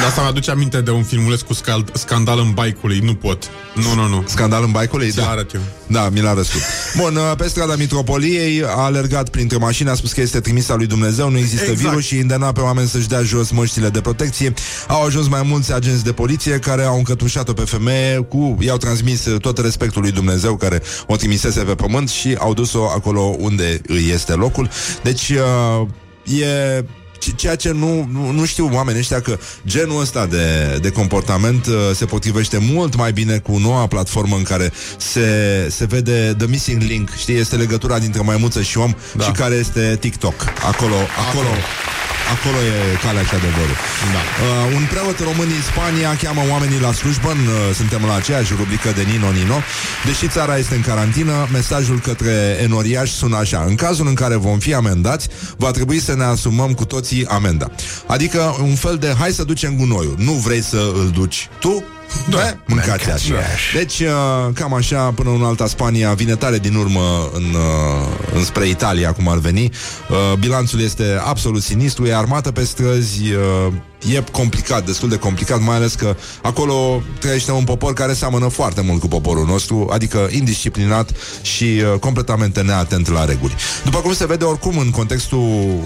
asta 0.00 0.20
mi-aduce 0.20 0.50
aminte 0.50 0.80
de 0.80 0.90
un 0.90 1.02
filmuleț 1.02 1.40
cu 1.40 1.52
scal- 1.54 1.84
scandal 1.92 2.38
în 2.38 2.50
baicului. 2.50 2.98
Nu 2.98 3.14
pot. 3.14 3.50
Nu, 3.74 3.94
nu, 3.94 4.08
nu. 4.08 4.24
Scandal 4.26 4.62
în 4.64 4.70
baicului? 4.70 5.10
Ți-l 5.10 5.22
Da. 5.22 5.28
arăt 5.30 5.52
eu. 5.54 5.60
Da, 5.86 6.08
mi 6.08 6.20
l-a 6.20 6.34
răsut. 6.34 6.60
Bun, 6.96 7.16
uh, 7.16 7.32
pe 7.36 7.48
strada 7.48 7.76
Mitropoliei 7.76 8.62
a 8.64 8.68
alergat 8.82 9.28
printre 9.28 9.56
mașini, 9.56 9.88
a 9.88 9.94
spus 9.94 10.12
că 10.12 10.20
este 10.20 10.40
trimis 10.40 10.68
al 10.68 10.76
lui 10.76 10.86
Dumnezeu, 10.86 11.30
nu 11.30 11.38
există 11.38 11.70
Exact. 11.70 11.88
virus 11.88 12.04
și 12.04 12.16
îndemna 12.18 12.52
pe 12.52 12.60
oameni 12.60 12.88
să-și 12.88 13.08
dea 13.08 13.22
jos 13.22 13.50
măștile 13.50 13.88
de 13.88 14.00
protecție. 14.00 14.52
Au 14.88 15.04
ajuns 15.04 15.28
mai 15.28 15.42
mulți 15.44 15.72
agenți 15.72 16.04
de 16.04 16.12
poliție 16.12 16.58
care 16.58 16.82
au 16.82 16.96
încătușat-o 16.96 17.52
pe 17.52 17.62
femeie 17.64 18.16
cu, 18.16 18.56
i-au 18.60 18.76
transmis 18.76 19.26
uh, 19.26 19.40
tot 19.40 19.58
respectul 19.58 20.02
lui 20.02 20.12
Dumnezeu 20.12 20.56
care 20.56 20.82
o 21.06 21.16
trimisese 21.16 21.60
pe 21.60 21.74
pământ 21.74 22.08
și 22.10 22.36
au 22.38 22.54
dus-o 22.54 22.82
acolo 22.84 23.20
unde 23.38 23.80
îi 23.86 24.10
este 24.12 24.32
locul. 24.32 24.68
Deci, 25.02 25.28
uh, 25.28 25.86
e 26.40 26.44
ce- 26.44 26.84
ceea 27.32 27.56
ce 27.56 27.70
nu, 27.72 28.08
nu, 28.12 28.30
nu 28.30 28.44
știu 28.44 28.70
oamenii 28.72 29.00
ăștia 29.00 29.20
că 29.20 29.38
genul 29.66 30.00
ăsta 30.00 30.26
de, 30.26 30.78
de 30.82 30.90
comportament 30.90 31.66
uh, 31.66 31.74
se 31.94 32.04
potrivește 32.04 32.58
mult 32.60 32.96
mai 32.96 33.12
bine 33.12 33.38
cu 33.38 33.58
noua 33.58 33.86
platformă 33.86 34.36
în 34.36 34.42
care 34.42 34.72
se, 34.96 35.28
se 35.70 35.84
vede 35.84 36.34
the 36.38 36.46
missing 36.46 36.82
link, 36.82 37.08
știi, 37.16 37.34
este 37.36 37.56
legătura 37.56 37.98
dintre 37.98 38.20
maimuță 38.22 38.62
și 38.62 38.78
om 38.78 38.94
Da. 39.16 39.24
și 39.24 39.30
care 39.30 39.54
este 39.54 39.96
TikTok. 40.00 40.34
Acolo, 40.66 40.94
acolo, 41.28 41.48
acolo 42.34 42.56
e 42.56 42.96
calea 43.04 43.22
și 43.22 43.34
adevărul. 43.34 43.76
Da. 44.14 44.22
Uh, 44.44 44.76
un 44.76 44.84
preot 44.90 45.18
român 45.18 45.48
din 45.48 45.62
Spania 45.70 46.16
cheamă 46.22 46.42
oamenii 46.50 46.80
la 46.80 46.92
slujbă, 46.92 47.30
în, 47.30 47.38
uh, 47.46 47.74
suntem 47.74 48.02
la 48.06 48.14
aceeași 48.14 48.52
rubrică 48.58 48.90
de 48.94 49.02
Nino 49.10 49.30
Nino. 49.30 49.58
Deși 50.06 50.28
țara 50.28 50.56
este 50.58 50.74
în 50.74 50.80
carantină, 50.80 51.48
mesajul 51.52 51.98
către 52.00 52.58
enoriași 52.62 53.12
sună 53.12 53.36
așa. 53.36 53.64
În 53.66 53.74
cazul 53.74 54.06
în 54.06 54.14
care 54.14 54.36
vom 54.36 54.58
fi 54.58 54.74
amendați, 54.74 55.28
va 55.56 55.70
trebui 55.70 55.98
să 56.00 56.14
ne 56.14 56.24
asumăm 56.24 56.72
cu 56.72 56.84
toții 56.84 57.13
amenda. 57.28 57.70
Adică 58.06 58.56
un 58.62 58.74
fel 58.74 58.96
de 58.96 59.14
hai 59.18 59.32
să 59.32 59.44
ducem 59.44 59.76
gunoiul. 59.76 60.14
Nu 60.18 60.32
vrei 60.32 60.62
să 60.62 60.92
îl 60.94 61.10
duci 61.10 61.48
tu? 61.60 61.84
Da, 62.30 62.56
mâncați 62.66 63.10
așa. 63.10 63.34
Deci, 63.74 64.00
uh, 64.00 64.54
cam 64.54 64.74
așa, 64.74 65.12
până 65.14 65.30
în 65.30 65.42
alta 65.42 65.66
Spania 65.66 66.12
vine 66.12 66.34
tare 66.34 66.58
din 66.58 66.74
urmă 66.74 67.30
în, 67.32 67.42
uh, 67.42 68.34
înspre 68.34 68.68
Italia, 68.68 69.12
cum 69.12 69.28
ar 69.28 69.38
veni. 69.38 69.70
Uh, 70.08 70.38
bilanțul 70.38 70.80
este 70.80 71.20
absolut 71.24 71.62
sinistru, 71.62 72.06
e 72.06 72.14
armată 72.16 72.50
pe 72.50 72.64
străzi, 72.64 73.22
uh, 73.66 73.72
e 74.14 74.24
complicat, 74.32 74.84
destul 74.84 75.08
de 75.08 75.16
complicat, 75.16 75.60
mai 75.60 75.76
ales 75.76 75.94
că 75.94 76.16
acolo 76.42 77.02
trăiește 77.18 77.52
un 77.52 77.64
popor 77.64 77.92
care 77.92 78.12
seamănă 78.12 78.48
foarte 78.48 78.80
mult 78.80 79.00
cu 79.00 79.08
poporul 79.08 79.46
nostru, 79.46 79.88
adică 79.92 80.28
indisciplinat 80.30 81.10
și 81.42 81.64
uh, 81.64 81.98
completamente 81.98 82.60
neatent 82.60 83.08
la 83.08 83.24
reguli. 83.24 83.54
După 83.84 83.98
cum 83.98 84.12
se 84.12 84.26
vede 84.26 84.44
oricum 84.44 84.78
în 84.78 84.90
contextul 84.90 85.78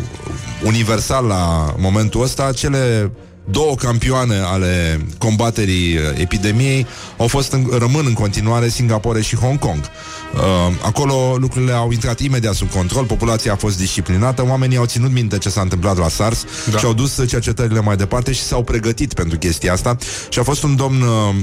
universal 0.65 1.25
la 1.25 1.75
momentul 1.79 2.23
ăsta, 2.23 2.53
cele 2.53 3.11
două 3.51 3.75
campioane 3.75 4.37
ale 4.37 5.01
combaterii 5.19 5.97
uh, 5.97 6.03
epidemiei 6.15 6.87
au 7.17 7.27
fost 7.27 7.53
în, 7.53 7.67
rămân 7.79 8.05
în 8.07 8.13
continuare 8.13 8.69
Singapore 8.69 9.21
și 9.21 9.37
Hong 9.37 9.59
Kong. 9.59 9.81
Uh, 10.35 10.41
acolo 10.83 11.37
lucrurile 11.37 11.73
au 11.73 11.91
intrat 11.91 12.21
imediat 12.21 12.55
sub 12.55 12.71
control, 12.71 13.05
populația 13.05 13.53
a 13.53 13.57
fost 13.57 13.79
disciplinată, 13.79 14.45
oamenii 14.49 14.77
au 14.77 14.85
ținut 14.85 15.13
minte 15.13 15.39
ce 15.39 15.49
s-a 15.49 15.61
întâmplat 15.61 15.99
la 15.99 16.09
SARS 16.09 16.45
da. 16.71 16.79
și 16.79 16.85
au 16.85 16.93
dus 16.93 17.27
cercetările 17.29 17.81
mai 17.81 17.97
departe 17.97 18.33
și 18.33 18.41
s-au 18.41 18.63
pregătit 18.63 19.15
pentru 19.15 19.39
chestia 19.39 19.73
asta 19.73 19.97
și 20.29 20.39
a 20.39 20.43
fost 20.43 20.63
un 20.63 20.77
domn 20.77 21.03
uh, 21.03 21.35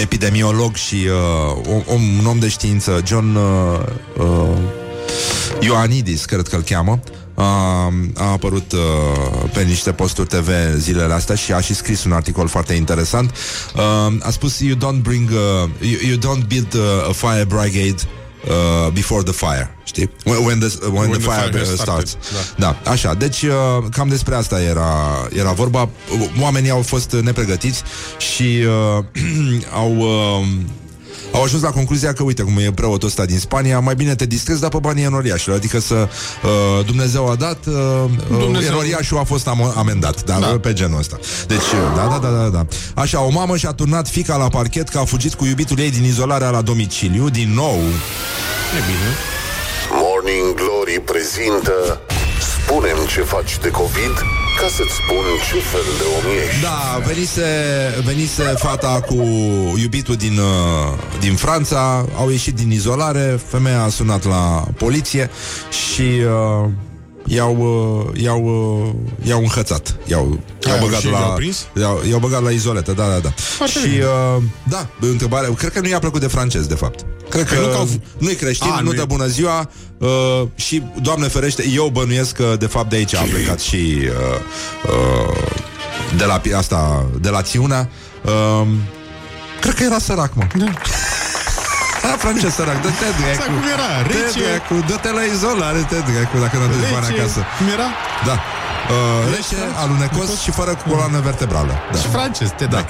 epidemiolog 0.00 0.74
și 0.74 0.94
uh, 0.94 1.76
om, 1.86 2.02
un 2.18 2.26
om 2.26 2.38
de 2.38 2.48
știință, 2.48 3.00
John 3.06 3.34
uh, 3.34 3.78
uh, 4.18 4.58
Ioannidis, 5.60 6.24
cred 6.24 6.48
că 6.48 6.56
îl 6.56 6.62
cheamă, 6.62 7.00
uh, 7.02 7.21
a 7.34 8.30
apărut 8.32 8.72
uh, 8.72 9.50
pe 9.52 9.62
niște 9.62 9.92
posturi 9.92 10.28
TV 10.28 10.48
zilele 10.76 11.12
astea 11.12 11.34
și 11.34 11.52
a 11.52 11.60
și 11.60 11.74
scris 11.74 12.04
un 12.04 12.12
articol 12.12 12.48
foarte 12.48 12.74
interesant. 12.74 13.34
Uh, 13.76 13.82
a 14.20 14.30
spus, 14.30 14.60
you 14.60 14.76
don't 14.76 15.02
bring, 15.02 15.30
uh, 15.30 15.70
you, 15.80 15.98
you 16.08 16.16
don't 16.18 16.46
build 16.46 16.74
uh, 16.74 17.08
a 17.08 17.12
fire 17.12 17.44
brigade 17.44 18.02
uh, 18.48 18.92
before 18.92 19.22
the 19.22 19.32
fire, 19.32 19.76
știi? 19.84 20.10
When, 20.24 20.44
when, 20.44 20.58
the, 20.58 20.78
when, 20.82 20.94
when 20.94 21.10
the, 21.10 21.18
fire, 21.18 21.50
fire 21.50 21.62
uh, 21.62 21.68
has 21.68 21.80
starts. 21.80 22.16
started, 22.20 22.54
Da, 22.56 22.90
așa. 22.90 23.14
Deci, 23.14 23.42
uh, 23.42 23.84
cam 23.90 24.08
despre 24.08 24.34
asta 24.34 24.62
era, 24.62 25.28
era 25.32 25.52
vorba. 25.52 25.88
Oamenii 26.40 26.70
au 26.70 26.82
fost 26.82 27.12
nepregătiți 27.12 27.82
și 28.18 28.64
uh, 28.98 29.04
au... 29.82 29.96
Uh, 29.96 30.46
au 31.32 31.42
ajuns 31.42 31.62
la 31.62 31.70
concluzia 31.70 32.12
că, 32.12 32.22
uite, 32.22 32.42
cum 32.42 32.58
e 32.58 32.72
preotul 32.72 33.08
ăsta 33.08 33.24
din 33.24 33.38
Spania, 33.38 33.80
mai 33.80 33.94
bine 33.94 34.14
te 34.14 34.26
distrezi, 34.26 34.60
dar 34.60 34.70
pe 34.70 34.78
banii 34.80 35.04
enoriașilor. 35.04 35.56
Adică 35.56 35.80
să 35.80 35.94
uh, 36.42 36.84
Dumnezeu 36.86 37.30
a 37.30 37.34
dat, 37.34 37.66
uh, 37.66 37.72
Dumnezeu- 37.74 38.38
Dumnezeu... 38.38 38.70
enoriașul 38.72 39.18
a 39.18 39.24
fost 39.24 39.46
am- 39.48 39.72
amendat, 39.76 40.24
da, 40.24 40.38
Da. 40.38 40.46
da, 40.46 40.58
pe 40.58 40.72
genul 40.72 40.98
ăsta. 40.98 41.18
Deci, 41.46 41.56
uh, 41.58 41.92
da, 41.96 42.06
da, 42.20 42.28
da, 42.28 42.36
da, 42.42 42.48
da. 42.48 42.66
Așa, 43.02 43.20
o 43.22 43.30
mamă 43.30 43.56
și-a 43.56 43.72
turnat 43.72 44.08
fica 44.08 44.36
la 44.36 44.48
parchet 44.48 44.88
că 44.88 44.98
a 44.98 45.04
fugit 45.04 45.34
cu 45.34 45.44
iubitul 45.44 45.78
ei 45.78 45.90
din 45.90 46.04
izolarea 46.04 46.50
la 46.50 46.60
domiciliu, 46.62 47.28
din 47.28 47.52
nou. 47.54 47.76
E 48.76 48.80
bine. 48.86 49.10
Morning 50.02 50.54
Glory 50.54 51.00
prezintă 51.04 52.00
Spunem 52.64 52.96
ce 53.14 53.20
faci 53.20 53.58
de 53.62 53.68
COVID 53.70 54.14
ca 54.60 54.68
să-ți 54.68 54.94
spun 54.94 55.24
ce 55.48 55.58
fel 55.60 55.80
de 55.98 56.04
om 56.16 56.32
ești. 56.46 56.60
Da, 56.62 57.02
venise, 57.06 57.42
venise 58.04 58.42
fata 58.42 59.00
cu 59.06 59.14
iubitul 59.80 60.14
din, 60.16 60.38
uh, 60.38 60.98
din 61.20 61.34
Franța, 61.34 62.06
au 62.16 62.30
ieșit 62.30 62.54
din 62.54 62.70
izolare, 62.70 63.40
femeia 63.48 63.82
a 63.82 63.88
sunat 63.88 64.24
la 64.24 64.64
poliție 64.76 65.30
și 65.70 66.02
uh, 66.02 66.68
i-au, 67.26 67.56
uh, 68.14 68.20
i-au, 68.22 68.42
uh, 68.44 69.28
i-au 69.28 69.40
înhățat. 69.40 69.96
I-au, 70.06 70.38
i-au, 70.66 70.74
Ai, 70.74 70.80
băgat 70.80 71.00
și 71.00 71.10
la, 71.10 71.18
i-au 71.18 71.34
prins? 71.34 71.66
i-au, 71.80 72.00
i-au 72.08 72.18
băgat 72.18 72.42
la 72.42 72.50
izoletă, 72.50 72.92
da, 72.92 73.08
da, 73.08 73.18
da. 73.18 73.30
Foarte 73.36 73.78
și, 73.78 73.88
bine. 73.88 74.04
uh, 74.04 74.42
da, 74.68 74.86
întrebare, 75.00 75.48
cred 75.56 75.72
că 75.72 75.80
nu 75.80 75.88
i-a 75.88 75.98
plăcut 75.98 76.20
de 76.20 76.26
francez, 76.26 76.66
de 76.66 76.74
fapt. 76.74 77.04
Cred 77.32 77.46
că 77.48 77.54
Păi 77.54 77.64
nu 77.64 77.70
că 77.70 77.76
au- 77.76 77.88
nu-i 78.18 78.34
creștin, 78.34 78.70
A, 78.70 78.76
nu 78.80 78.82
nu 78.82 78.92
dă 78.92 79.00
e- 79.00 79.04
bună 79.04 79.26
ziua 79.26 79.68
uh, 79.98 80.08
și, 80.54 80.82
Doamne 81.02 81.28
ferește, 81.28 81.64
eu 81.74 81.88
bănuiesc 81.92 82.32
că 82.34 82.56
de 82.58 82.66
fapt 82.66 82.88
de 82.90 82.96
aici 82.96 83.14
a 83.14 83.20
plecat 83.22 83.60
și 83.60 83.98
uh, 84.02 84.90
uh, 84.92 85.36
de 86.16 86.24
la 86.24 86.40
pi- 86.40 86.54
asta, 86.56 87.06
de 87.20 87.28
la 87.28 87.42
Țiuna. 87.42 87.88
Uh, 88.24 88.66
cred 89.60 89.74
că 89.74 89.82
era 89.82 89.98
sărac, 89.98 90.34
mă. 90.34 90.44
Da. 90.54 90.64
A, 92.12 92.16
francez 92.18 92.52
sărac, 92.54 92.82
dă-te 92.82 93.04
Exact 93.08 93.36
dracu. 93.36 93.52
cum 93.52 93.62
era, 93.76 93.88
Dă 94.06 94.12
rece. 94.12 94.40
dracu, 94.48 94.74
dă-te 94.88 95.10
la 95.18 95.22
izolare, 95.34 95.80
te 95.90 95.96
dracu, 96.12 96.36
dacă 96.44 96.56
nu 96.60 96.66
duci 96.66 96.90
bani 96.92 97.06
Rece. 97.08 97.20
acasă. 97.20 97.40
Cum 97.58 97.66
era? 97.76 97.88
Da. 98.28 98.36
Uh, 98.94 99.34
rece, 99.34 99.60
alunecos 99.82 100.28
și 100.44 100.50
fără 100.50 100.72
coloană 100.88 101.18
vertebrală. 101.28 101.72
Da. 101.92 101.98
Și 101.98 102.08
francez, 102.16 102.48
te 102.58 102.64
da. 102.74 102.80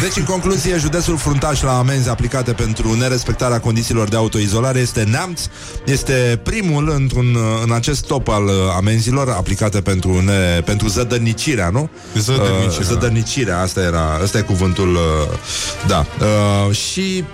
Deci, 0.00 0.16
în 0.16 0.24
concluzie, 0.24 0.76
județul 0.76 1.16
fruntaș 1.16 1.62
la 1.62 1.78
amenzi 1.78 2.08
aplicate 2.08 2.52
pentru 2.52 2.94
nerespectarea 2.94 3.60
condițiilor 3.60 4.08
de 4.08 4.16
autoizolare 4.16 4.78
este 4.78 5.02
Neamț. 5.02 5.40
Este 5.84 6.40
primul 6.42 6.90
într-un, 6.90 7.36
în 7.64 7.72
acest 7.72 8.06
top 8.06 8.28
al 8.28 8.44
uh, 8.44 8.52
amenzilor 8.76 9.28
aplicate 9.28 9.80
pentru, 9.80 10.20
ne, 10.20 10.60
pentru 10.64 10.88
zădărnicirea, 10.88 11.68
nu? 11.68 11.90
Zădărnicirea. 12.14 12.78
Uh, 12.78 12.84
zădărnicirea, 12.84 13.60
asta 13.60 13.80
era, 13.80 14.18
asta 14.22 14.38
e 14.38 14.40
cuvântul, 14.40 14.94
uh, 14.94 15.38
da. 15.86 16.06
Uh, 16.68 16.74
și 16.76 17.24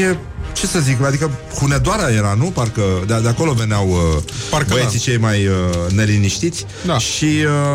e 0.00 0.16
ce 0.54 0.66
să 0.66 0.78
zic, 0.78 1.04
adică 1.04 1.30
Hunedoara 1.58 2.10
era, 2.10 2.34
nu? 2.38 2.44
Parcă 2.44 2.82
de, 3.06 3.20
de 3.22 3.28
acolo 3.28 3.52
veneau 3.52 3.88
uh, 3.88 4.22
Parcă 4.50 4.68
băieții 4.70 4.98
da. 4.98 5.04
cei 5.04 5.18
mai 5.18 5.46
uh, 5.46 5.92
neliniștiți 5.92 6.64
Da. 6.86 6.98
și 6.98 7.24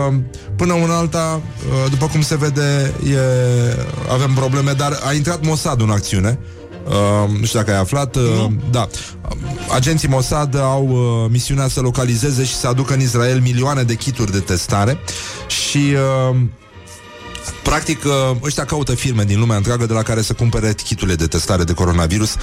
uh, 0.09 0.13
până 0.55 0.73
una 0.73 0.97
alta, 0.97 1.41
uh, 1.69 1.89
după 1.89 2.05
cum 2.05 2.21
se 2.21 2.37
vede, 2.37 2.93
e, 3.11 3.17
avem 4.11 4.33
probleme, 4.33 4.71
dar 4.71 4.99
a 5.03 5.13
intrat 5.13 5.45
Mossad 5.45 5.81
în 5.81 5.89
acțiune. 5.89 6.39
Uh, 6.87 7.29
nu 7.39 7.45
știu 7.45 7.59
dacă 7.59 7.71
ai 7.71 7.79
aflat 7.79 8.15
uh, 8.15 8.45
Da 8.71 8.87
Uh, 9.29 9.37
Agenții 9.73 10.07
Mossad 10.07 10.55
au 10.57 10.87
uh, 10.87 11.29
misiunea 11.31 11.67
să 11.67 11.79
localizeze 11.79 12.43
Și 12.43 12.53
să 12.55 12.67
aducă 12.67 12.93
în 12.93 13.01
Israel 13.01 13.39
milioane 13.39 13.83
de 13.83 13.93
kituri 13.95 14.31
de 14.31 14.39
testare 14.39 14.97
Și 15.47 15.77
uh, 16.31 16.35
Practic, 17.63 18.03
uh, 18.03 18.11
ăștia 18.43 18.65
caută 18.65 18.95
firme 18.95 19.23
din 19.23 19.39
lumea 19.39 19.55
întreagă 19.55 19.85
de 19.85 19.93
la 19.93 20.01
care 20.01 20.21
să 20.21 20.33
cumpere 20.33 20.73
kiturile 20.73 21.15
de 21.15 21.27
testare 21.27 21.63
de 21.63 21.73
coronavirus 21.73 22.35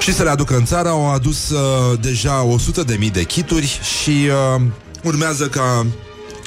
și 0.00 0.14
să 0.14 0.22
le 0.22 0.30
aducă 0.30 0.56
în 0.56 0.64
țară. 0.64 0.88
Au 0.88 1.12
adus 1.12 1.50
uh, 1.50 1.98
deja 2.00 2.42
100 2.42 2.82
de 2.82 2.96
mii 2.98 3.10
de 3.10 3.24
kituri 3.24 3.80
și 4.00 4.28
uh, 4.56 4.62
urmează 5.02 5.46
ca 5.48 5.86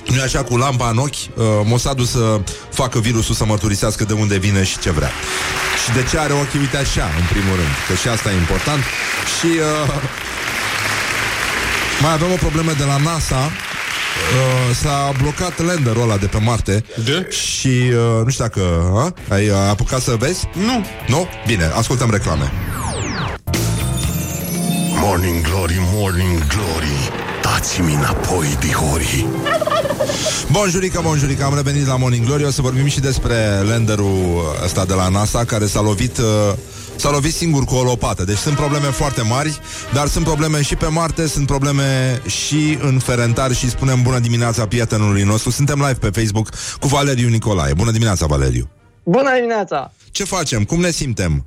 nu 0.05 0.21
așa 0.21 0.43
cu 0.43 0.57
lampa 0.57 0.89
în 0.89 0.97
ochi, 0.97 1.09
uh, 1.13 1.45
Mossadul 1.63 2.05
să 2.05 2.39
facă 2.73 2.99
virusul 2.99 3.35
să 3.35 3.45
mărturisească 3.45 4.03
de 4.03 4.13
unde 4.13 4.37
vine 4.37 4.63
și 4.63 4.79
ce 4.79 4.91
vrea. 4.91 5.11
Și 5.83 5.91
de 5.93 6.03
ce 6.09 6.17
are 6.17 6.33
ochii, 6.33 6.59
uite 6.59 6.77
așa, 6.77 7.09
în 7.19 7.25
primul 7.29 7.55
rând, 7.55 7.73
că 7.87 7.93
și 7.93 8.07
asta 8.07 8.31
e 8.31 8.35
important. 8.35 8.83
Și 9.39 9.45
uh, 9.45 9.93
mai 12.01 12.13
avem 12.13 12.31
o 12.31 12.35
problemă 12.35 12.71
de 12.77 12.83
la 12.83 12.97
NASA, 12.97 13.51
Uh, 14.13 14.75
s-a 14.75 15.11
blocat 15.21 15.61
landerul 15.65 16.01
ăla 16.01 16.17
de 16.17 16.25
pe 16.25 16.37
Marte 16.37 16.85
De? 17.05 17.27
Și 17.29 17.67
uh, 17.67 18.23
nu 18.23 18.29
știu 18.29 18.43
dacă 18.43 18.61
a? 18.95 19.13
Ai 19.33 19.49
uh, 19.49 19.55
apucat 19.69 20.01
să 20.01 20.15
vezi? 20.19 20.47
Nu. 20.53 20.85
Nu? 21.07 21.27
Bine, 21.47 21.71
ascultăm 21.75 22.09
reclame 22.11 22.51
Morning 25.01 25.41
Glory, 25.41 25.77
Morning 25.93 26.37
Glory 26.47 27.11
Dați-mi 27.41 27.93
înapoi, 27.93 28.57
dihorii 28.59 29.27
Bonjurică, 30.51 30.99
bonjurică, 31.03 31.43
am 31.43 31.55
revenit 31.55 31.87
la 31.87 31.97
Morning 31.97 32.25
Glory 32.25 32.43
O 32.43 32.49
să 32.49 32.61
vorbim 32.61 32.87
și 32.87 32.99
despre 32.99 33.35
landerul 33.67 34.55
ăsta 34.63 34.85
de 34.85 34.93
la 34.93 35.07
NASA 35.07 35.45
Care 35.45 35.65
s-a 35.65 35.81
lovit 35.81 36.17
uh, 36.17 36.53
S-a 36.95 37.11
lovit 37.11 37.33
singur 37.33 37.63
cu 37.63 37.75
o 37.75 37.83
lopată 37.83 38.23
Deci 38.23 38.37
sunt 38.37 38.55
probleme 38.55 38.85
foarte 38.87 39.21
mari 39.21 39.59
Dar 39.93 40.07
sunt 40.07 40.25
probleme 40.25 40.61
și 40.61 40.75
pe 40.75 40.87
Marte 40.87 41.27
Sunt 41.27 41.45
probleme 41.45 42.21
și 42.25 42.77
în 42.81 42.99
Ferentar 42.99 43.51
Și 43.51 43.69
spunem 43.69 44.01
bună 44.01 44.19
dimineața 44.19 44.67
prietenului 44.67 45.23
nostru 45.23 45.49
Suntem 45.51 45.79
live 45.79 46.09
pe 46.09 46.19
Facebook 46.19 46.49
cu 46.79 46.87
Valeriu 46.87 47.29
Nicolae 47.29 47.73
Bună 47.73 47.91
dimineața, 47.91 48.25
Valeriu 48.25 48.69
Bună 49.03 49.33
dimineața! 49.35 49.93
Ce 50.11 50.23
facem? 50.23 50.63
Cum 50.63 50.79
ne 50.79 50.89
simtem? 50.89 51.45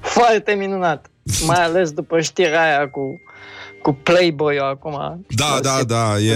Foarte 0.00 0.52
minunat! 0.52 1.06
Mai 1.46 1.64
ales 1.64 1.90
după 1.90 2.20
știrea 2.20 2.62
aia 2.62 2.88
cu, 2.88 3.20
cu 3.82 3.92
Playboy 4.02 4.58
acum. 4.58 5.24
Da, 5.28 5.58
da, 5.62 5.80
da, 5.86 6.18
e 6.18 6.34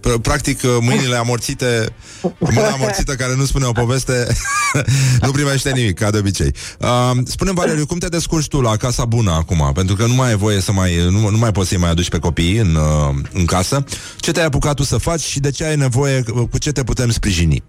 pr- 0.00 0.20
practic 0.22 0.62
mâinile 0.80 1.16
amorțite, 1.16 1.94
mâna 2.38 2.68
amorțită 2.68 3.14
care 3.14 3.34
nu 3.36 3.44
spune 3.44 3.64
o 3.64 3.72
poveste, 3.72 4.26
nu 5.22 5.30
primește 5.30 5.70
nimic, 5.70 5.98
ca 5.98 6.10
de 6.10 6.18
obicei. 6.18 6.54
Uh, 6.80 7.10
spune 7.24 7.52
Valeriu, 7.52 7.86
cum 7.86 7.98
te 7.98 8.08
descurci 8.08 8.48
tu 8.48 8.60
la 8.60 8.76
casa 8.76 9.04
bună 9.04 9.30
acum? 9.30 9.70
Pentru 9.74 9.96
că 9.96 10.06
nu 10.06 10.14
mai 10.14 10.28
ai 10.28 10.36
voie 10.36 10.60
să 10.60 10.72
mai, 10.72 10.96
nu, 11.10 11.28
nu 11.28 11.38
mai 11.38 11.52
poți 11.52 11.68
să-i 11.68 11.78
mai 11.78 11.90
aduci 11.90 12.10
pe 12.10 12.18
copii 12.18 12.56
în, 12.56 12.74
uh, 12.74 13.14
în 13.32 13.44
casă. 13.44 13.84
Ce 14.16 14.32
te-ai 14.32 14.46
apucat 14.46 14.74
tu 14.74 14.82
să 14.82 14.96
faci 14.96 15.20
și 15.20 15.40
de 15.40 15.50
ce 15.50 15.64
ai 15.64 15.76
nevoie, 15.76 16.22
cu 16.50 16.58
ce 16.58 16.72
te 16.72 16.84
putem 16.84 17.10
sprijini? 17.10 17.62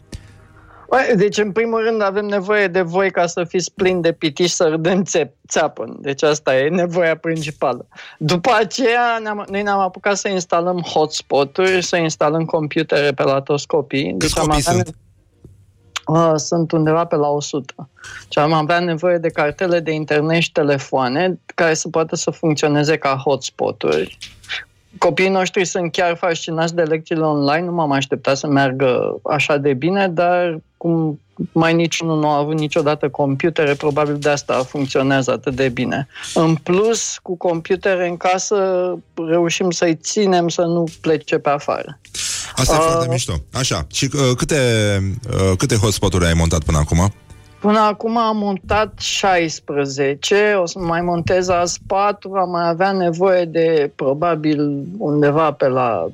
Băi, 0.89 1.15
Deci, 1.15 1.37
în 1.37 1.51
primul 1.51 1.83
rând, 1.83 2.01
avem 2.01 2.25
nevoie 2.25 2.67
de 2.67 2.81
voi 2.81 3.11
ca 3.11 3.25
să 3.25 3.43
fiți 3.43 3.73
plini 3.73 4.01
de 4.01 4.11
pitiși 4.11 4.53
să 4.53 4.67
râdem 4.67 5.03
țep, 5.03 5.33
țeapă. 5.47 5.97
Deci 5.99 6.23
asta 6.23 6.57
e 6.57 6.69
nevoia 6.69 7.17
principală. 7.17 7.87
După 8.17 8.51
aceea, 8.59 9.17
ne-am, 9.21 9.45
noi 9.49 9.61
ne-am 9.61 9.79
apucat 9.79 10.17
să 10.17 10.29
instalăm 10.29 10.81
hotspot-uri, 10.81 11.83
să 11.83 11.97
instalăm 11.97 12.45
computere 12.45 13.11
pe 13.11 13.23
la 13.23 13.41
toți 13.41 13.67
copiii. 13.67 14.15
Câți 14.17 14.39
am 14.39 14.45
copii 14.45 14.63
avea 14.67 14.83
sunt? 14.83 14.95
Uh, 16.05 16.33
sunt 16.35 16.71
undeva 16.71 17.05
pe 17.05 17.15
la 17.15 17.27
100. 17.27 17.89
Și 18.29 18.39
am 18.39 18.53
avea 18.53 18.79
nevoie 18.79 19.17
de 19.17 19.29
cartele 19.29 19.79
de 19.79 19.91
internet 19.91 20.41
și 20.41 20.51
telefoane 20.51 21.39
care 21.55 21.73
să 21.73 21.89
poată 21.89 22.15
să 22.15 22.31
funcționeze 22.31 22.97
ca 22.97 23.21
hotspot-uri. 23.23 24.17
Copiii 24.97 25.29
noștri 25.29 25.65
sunt 25.65 25.91
chiar 25.91 26.15
fascinați 26.15 26.75
de 26.75 26.81
lecțiile 26.81 27.21
online, 27.21 27.65
nu 27.65 27.71
m-am 27.71 27.91
așteptat 27.91 28.37
să 28.37 28.47
meargă 28.47 29.19
așa 29.23 29.57
de 29.57 29.73
bine, 29.73 30.07
dar 30.07 30.61
cum 30.79 31.19
mai 31.51 31.73
niciunul 31.73 32.19
nu 32.19 32.29
a 32.29 32.37
avut 32.37 32.59
niciodată 32.59 33.09
computere, 33.09 33.73
probabil 33.73 34.17
de 34.17 34.29
asta 34.29 34.63
funcționează 34.63 35.31
atât 35.31 35.55
de 35.55 35.69
bine. 35.69 36.07
În 36.33 36.55
plus, 36.55 37.17
cu 37.21 37.37
computere 37.37 38.07
în 38.07 38.17
casă, 38.17 38.57
reușim 39.27 39.71
să-i 39.71 39.95
ținem 39.95 40.47
să 40.47 40.61
nu 40.61 40.83
plece 41.01 41.37
pe 41.37 41.49
afară. 41.49 41.99
Asta 42.55 42.75
e 42.75 42.77
Uh, 42.77 42.85
foarte 42.87 43.07
mișto. 43.09 43.33
Așa, 43.53 43.87
și 43.91 44.09
uh, 44.13 44.35
câte, 44.37 44.57
uh, 45.29 45.57
câte 45.57 45.75
hotspot-uri 45.75 46.25
ai 46.25 46.33
montat 46.33 46.63
până 46.63 46.77
acum? 46.77 47.13
Până 47.59 47.79
acum 47.79 48.17
am 48.17 48.37
montat 48.37 48.99
16, 48.99 50.53
o 50.61 50.65
să 50.65 50.79
mai 50.79 51.01
montez 51.01 51.49
azi 51.49 51.79
4, 51.87 52.33
am 52.33 52.49
mai 52.49 52.67
avea 52.67 52.91
nevoie 52.91 53.45
de 53.45 53.91
probabil 53.95 54.83
undeva 54.97 55.51
pe 55.51 55.67
la 55.67 56.07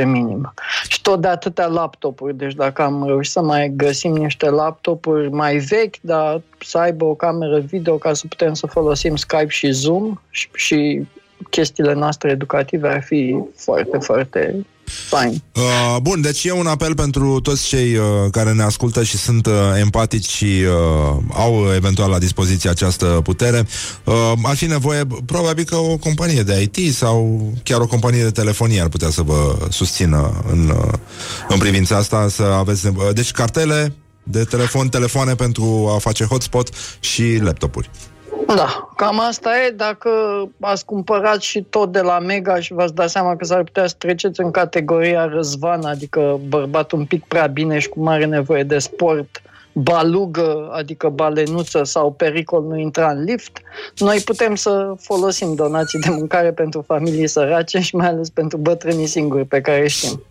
10-15 0.00 0.04
minim. 0.04 0.52
Și 0.88 1.02
tot 1.02 1.20
de 1.20 1.28
atâtea 1.28 1.66
laptopuri, 1.66 2.36
deci 2.36 2.54
dacă 2.54 2.82
am 2.82 3.06
reușit 3.06 3.32
să 3.32 3.42
mai 3.42 3.72
găsim 3.76 4.12
niște 4.12 4.50
laptopuri 4.50 5.30
mai 5.30 5.56
vechi, 5.56 5.96
dar 6.00 6.40
să 6.58 6.78
aibă 6.78 7.04
o 7.04 7.14
cameră 7.14 7.58
video 7.58 7.96
ca 7.96 8.12
să 8.12 8.26
putem 8.28 8.54
să 8.54 8.66
folosim 8.66 9.16
Skype 9.16 9.48
și 9.48 9.70
Zoom 9.70 10.20
și, 10.30 10.48
și 10.54 11.06
chestiile 11.50 11.92
noastre 11.92 12.30
educative 12.30 12.88
ar 12.88 13.02
fi 13.02 13.36
foarte, 13.54 13.98
foarte 13.98 14.66
fain. 15.08 15.42
Uh, 15.54 15.96
bun, 16.02 16.20
deci 16.20 16.44
e 16.44 16.52
un 16.52 16.66
apel 16.66 16.94
pentru 16.94 17.40
toți 17.40 17.66
cei 17.66 17.96
uh, 17.96 18.04
care 18.30 18.52
ne 18.52 18.62
ascultă 18.62 19.02
și 19.02 19.16
sunt 19.16 19.46
uh, 19.46 19.52
empatici 19.80 20.28
și 20.28 20.44
uh, 20.44 21.22
au 21.32 21.64
uh, 21.64 21.74
eventual 21.74 22.10
la 22.10 22.18
dispoziție 22.18 22.70
această 22.70 23.06
putere. 23.06 23.66
Uh, 24.04 24.32
ar 24.42 24.56
fi 24.56 24.64
nevoie, 24.64 25.02
probabil 25.26 25.64
că 25.64 25.76
o 25.76 25.96
companie 25.96 26.42
de 26.42 26.70
IT 26.72 26.94
sau 26.94 27.52
chiar 27.62 27.80
o 27.80 27.86
companie 27.86 28.22
de 28.22 28.30
telefonie 28.30 28.80
ar 28.80 28.88
putea 28.88 29.10
să 29.10 29.22
vă 29.22 29.66
susțină 29.70 30.44
în, 30.50 30.68
uh, 30.68 30.92
în 31.48 31.58
privința 31.58 31.96
asta, 31.96 32.28
să 32.28 32.42
aveți 32.42 32.84
nevoie. 32.84 33.12
Deci 33.12 33.30
cartele 33.30 33.94
de 34.22 34.44
telefon, 34.44 34.88
telefoane 34.88 35.34
pentru 35.34 35.90
a 35.94 35.98
face 35.98 36.24
hotspot 36.24 36.68
și 37.00 37.38
laptopuri. 37.42 37.90
Da, 38.46 38.92
cam 38.96 39.20
asta 39.20 39.50
e. 39.66 39.70
Dacă 39.70 40.10
ați 40.60 40.84
cumpărat 40.84 41.40
și 41.40 41.62
tot 41.62 41.92
de 41.92 42.00
la 42.00 42.18
Mega 42.18 42.60
și 42.60 42.72
v-ați 42.72 42.94
dat 42.94 43.10
seama 43.10 43.36
că 43.36 43.44
s-ar 43.44 43.62
putea 43.62 43.86
să 43.86 43.94
treceți 43.98 44.40
în 44.40 44.50
categoria 44.50 45.26
răzvan, 45.26 45.84
adică 45.84 46.40
bărbat 46.48 46.92
un 46.92 47.04
pic 47.04 47.24
prea 47.24 47.46
bine 47.46 47.78
și 47.78 47.88
cu 47.88 48.00
mare 48.00 48.24
nevoie 48.24 48.62
de 48.62 48.78
sport, 48.78 49.42
balugă, 49.72 50.70
adică 50.72 51.08
balenuță 51.08 51.84
sau 51.84 52.12
pericol 52.12 52.62
nu 52.62 52.78
intra 52.78 53.10
în 53.10 53.24
lift, 53.24 53.60
noi 53.96 54.20
putem 54.24 54.54
să 54.54 54.94
folosim 55.00 55.54
donații 55.54 55.98
de 55.98 56.10
mâncare 56.10 56.52
pentru 56.52 56.84
familii 56.86 57.28
sărace 57.28 57.80
și 57.80 57.96
mai 57.96 58.06
ales 58.06 58.28
pentru 58.28 58.58
bătrânii 58.58 59.06
singuri 59.06 59.44
pe 59.44 59.60
care 59.60 59.82
îi 59.82 59.88
știm. 59.88 60.22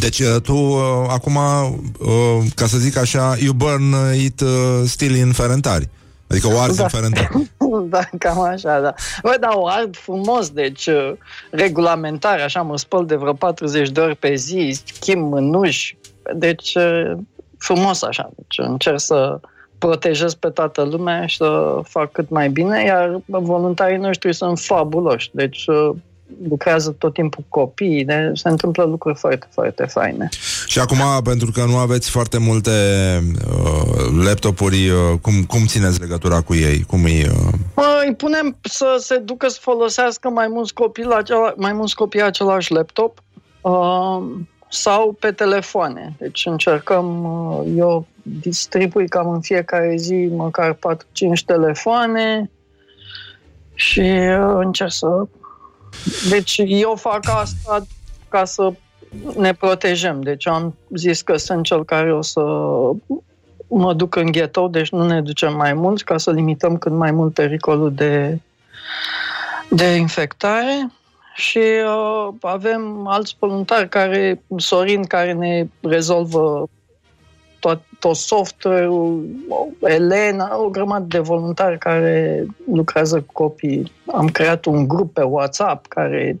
Deci 0.00 0.18
uh, 0.18 0.40
tu 0.42 0.54
uh, 0.54 0.78
acum, 1.08 1.34
uh, 1.36 2.44
ca 2.54 2.66
să 2.66 2.78
zic 2.78 2.96
așa, 2.96 3.36
you 3.38 3.52
burn 3.52 3.94
it 4.14 4.40
uh, 4.40 4.48
still 4.84 5.14
in 5.14 5.32
ferentari. 5.32 5.88
Adică 6.28 6.46
o 6.46 6.58
arzi 6.58 6.76
Da. 6.76 6.82
în 6.82 6.88
ferentari. 6.88 7.50
da, 7.94 8.00
cam 8.18 8.40
așa, 8.40 8.80
da. 8.80 8.94
Bă, 9.22 9.36
da, 9.40 9.48
o 9.52 9.66
ard 9.66 9.96
frumos, 9.96 10.50
deci 10.50 10.86
uh, 10.86 11.12
regulamentar, 11.50 12.40
așa, 12.40 12.62
mă 12.62 12.78
spăl 12.78 13.06
de 13.06 13.14
vreo 13.14 13.32
40 13.32 13.90
de 13.90 14.00
ori 14.00 14.16
pe 14.16 14.34
zi, 14.34 14.80
schimb 14.84 15.32
mânuși, 15.32 15.96
deci 16.34 16.74
uh, 16.74 17.12
frumos 17.58 18.02
așa. 18.02 18.30
Deci 18.36 18.66
încerc 18.66 19.00
să 19.00 19.40
protejez 19.78 20.34
pe 20.34 20.48
toată 20.48 20.82
lumea 20.82 21.26
și 21.26 21.36
să 21.36 21.80
fac 21.82 22.12
cât 22.12 22.28
mai 22.28 22.48
bine, 22.48 22.84
iar 22.84 23.20
voluntarii 23.26 23.96
noștri 23.98 24.34
sunt 24.34 24.58
fabuloși, 24.58 25.30
deci 25.32 25.66
uh, 25.66 25.96
lucrează 26.48 26.90
tot 26.90 27.12
timpul 27.12 27.44
cu 27.48 27.60
copiii, 27.60 28.04
de, 28.04 28.30
se 28.34 28.48
întâmplă 28.48 28.84
lucruri 28.84 29.18
foarte, 29.18 29.46
foarte 29.50 29.84
faine. 29.84 30.28
Și 30.66 30.78
acum, 30.78 30.98
pentru 31.24 31.50
că 31.50 31.64
nu 31.64 31.76
aveți 31.76 32.10
foarte 32.10 32.38
multe 32.38 32.70
uh, 33.48 34.24
laptopuri, 34.24 34.88
uh, 34.88 35.18
cum, 35.20 35.44
cum 35.46 35.66
țineți 35.66 36.00
legătura 36.00 36.40
cu 36.40 36.54
ei? 36.54 36.82
Cum 36.82 37.04
îi, 37.04 37.22
uh... 37.22 37.52
Mă, 37.74 38.02
îi 38.06 38.14
punem 38.14 38.56
să 38.62 38.96
se 38.98 39.16
ducă 39.16 39.48
să 39.48 39.58
folosească 39.60 40.28
mai 40.28 40.46
mulți 40.48 40.74
copii, 40.74 41.04
la 41.04 41.16
acela, 41.16 41.54
mai 41.56 41.72
mulți 41.72 41.94
copii 41.94 42.22
același 42.22 42.72
laptop 42.72 43.22
uh, 43.60 44.22
sau 44.68 45.16
pe 45.20 45.30
telefoane. 45.30 46.14
Deci 46.18 46.46
încercăm, 46.46 47.24
uh, 47.24 47.72
eu 47.76 48.06
distribui 48.22 49.08
cam 49.08 49.30
în 49.30 49.40
fiecare 49.40 49.94
zi 49.96 50.28
măcar 50.32 50.72
4-5 50.72 50.78
telefoane 51.46 52.50
și 53.74 54.00
uh, 54.00 54.54
încerc 54.54 54.92
să... 54.92 55.26
Deci 56.28 56.60
eu 56.64 56.94
fac 56.94 57.28
asta 57.28 57.86
ca 58.28 58.44
să 58.44 58.72
ne 59.36 59.54
protejăm. 59.54 60.20
Deci 60.20 60.46
am 60.46 60.74
zis 60.94 61.22
că 61.22 61.36
sunt 61.36 61.64
cel 61.64 61.84
care 61.84 62.14
o 62.14 62.22
să 62.22 62.40
mă 63.68 63.94
duc 63.94 64.16
în 64.16 64.30
ghetto, 64.30 64.68
deci 64.68 64.90
nu 64.90 65.06
ne 65.06 65.22
ducem 65.22 65.56
mai 65.56 65.72
mulți 65.72 66.04
ca 66.04 66.18
să 66.18 66.30
limităm 66.30 66.76
cât 66.76 66.92
mai 66.92 67.10
mult 67.10 67.34
pericolul 67.34 67.94
de, 67.94 68.38
de 69.68 69.84
infectare. 69.84 70.90
Și 71.34 71.58
uh, 71.58 72.34
avem 72.40 73.06
alți 73.06 73.36
voluntari 73.38 73.88
care, 73.88 74.42
Sorin, 74.56 75.04
care 75.04 75.32
ne 75.32 75.66
rezolvă 75.80 76.68
tot, 77.64 77.80
tot 77.98 78.16
software-ul, 78.16 79.24
Elena, 79.80 80.62
o 80.62 80.68
grămadă 80.68 81.04
de 81.08 81.18
voluntari 81.18 81.78
care 81.78 82.46
lucrează 82.72 83.20
cu 83.20 83.32
copii. 83.32 83.92
Am 84.06 84.28
creat 84.28 84.64
un 84.64 84.88
grup 84.88 85.12
pe 85.12 85.22
WhatsApp 85.22 85.86
care 85.86 86.40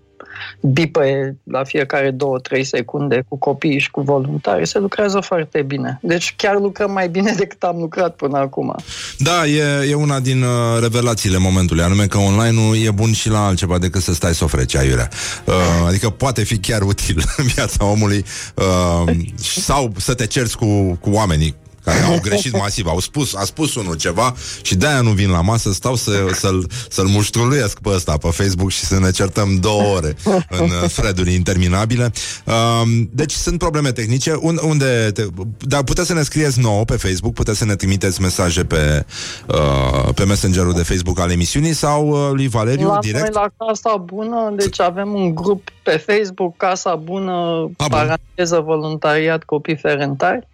bipă 0.60 1.02
la 1.42 1.64
fiecare 1.64 2.10
două-trei 2.10 2.64
secunde 2.64 3.24
cu 3.28 3.38
copiii 3.38 3.78
și 3.78 3.90
cu 3.90 4.00
voluntari. 4.00 4.66
Se 4.66 4.78
lucrează 4.78 5.20
foarte 5.20 5.62
bine. 5.62 5.98
Deci 6.02 6.34
chiar 6.36 6.58
lucrăm 6.58 6.90
mai 6.90 7.08
bine 7.08 7.34
decât 7.38 7.62
am 7.62 7.76
lucrat 7.78 8.16
până 8.16 8.38
acum. 8.38 8.74
Da, 9.18 9.46
e, 9.46 9.88
e 9.90 9.94
una 9.94 10.20
din 10.20 10.42
uh, 10.42 10.48
revelațiile 10.80 11.38
momentului, 11.38 11.82
anume 11.82 12.06
că 12.06 12.18
online-ul 12.18 12.76
e 12.76 12.90
bun 12.90 13.12
și 13.12 13.28
la 13.28 13.46
altceva 13.46 13.78
decât 13.78 14.02
să 14.02 14.14
stai 14.14 14.34
să 14.34 14.44
ofreci 14.44 14.76
aiurea. 14.76 15.08
Uh, 15.44 15.54
adică 15.86 16.10
poate 16.10 16.42
fi 16.42 16.58
chiar 16.58 16.82
util 16.82 17.22
în 17.36 17.44
viața 17.44 17.84
omului 17.84 18.24
uh, 18.54 19.16
sau 19.68 19.92
să 19.96 20.14
te 20.14 20.26
cerți 20.26 20.56
cu, 20.56 20.98
cu 21.00 21.10
oamenii 21.10 21.54
care 21.84 22.00
au 22.00 22.18
greșit 22.22 22.58
masiv, 22.58 22.86
au 22.86 22.98
spus, 22.98 23.34
a 23.34 23.44
spus 23.44 23.74
unul 23.74 23.94
ceva 23.94 24.34
și 24.62 24.74
de-aia 24.74 25.00
nu 25.00 25.10
vin 25.10 25.30
la 25.30 25.40
masă, 25.40 25.72
stau 25.72 25.94
să, 25.94 26.12
să-l, 26.32 26.66
să-l 26.88 27.06
muștruluiesc 27.06 27.78
pe 27.80 27.88
ăsta 27.88 28.16
pe 28.16 28.28
Facebook 28.28 28.70
și 28.70 28.84
să 28.84 28.98
ne 28.98 29.10
certăm 29.10 29.56
două 29.60 29.82
ore 29.82 30.16
în 30.48 30.70
uh, 30.82 30.90
thread-uri 30.90 31.34
interminabile. 31.34 32.12
Um, 32.44 33.10
deci 33.12 33.32
sunt 33.32 33.58
probleme 33.58 33.92
tehnice. 33.92 34.38
Un, 34.40 34.58
unde 34.62 35.10
te, 35.14 35.22
dar 35.58 35.82
puteți 35.82 36.06
să 36.06 36.14
ne 36.14 36.22
scrieți 36.22 36.60
nouă 36.60 36.84
pe 36.84 36.96
Facebook, 36.96 37.34
puteți 37.34 37.58
să 37.58 37.64
ne 37.64 37.74
trimiteți 37.74 38.20
mesaje 38.20 38.64
pe, 38.64 39.04
uh, 39.46 40.14
pe 40.14 40.24
messengerul 40.24 40.72
de 40.72 40.82
Facebook 40.82 41.20
al 41.20 41.30
emisiunii 41.30 41.72
sau 41.72 42.08
uh, 42.08 42.30
lui 42.32 42.48
Valeriu 42.48 42.86
La 42.86 42.98
direct. 42.98 43.22
noi 43.22 43.30
la 43.32 43.66
Casa 43.66 43.96
Bună, 43.96 44.52
deci 44.56 44.80
avem 44.80 45.14
un 45.14 45.34
grup 45.34 45.68
pe 45.82 45.96
Facebook, 46.06 46.56
Casa 46.56 46.94
Bună, 46.94 47.32
bun. 47.76 47.86
paranteză 47.88 48.60
voluntariat 48.60 49.42
copii 49.42 49.76
ferentari 49.76 50.46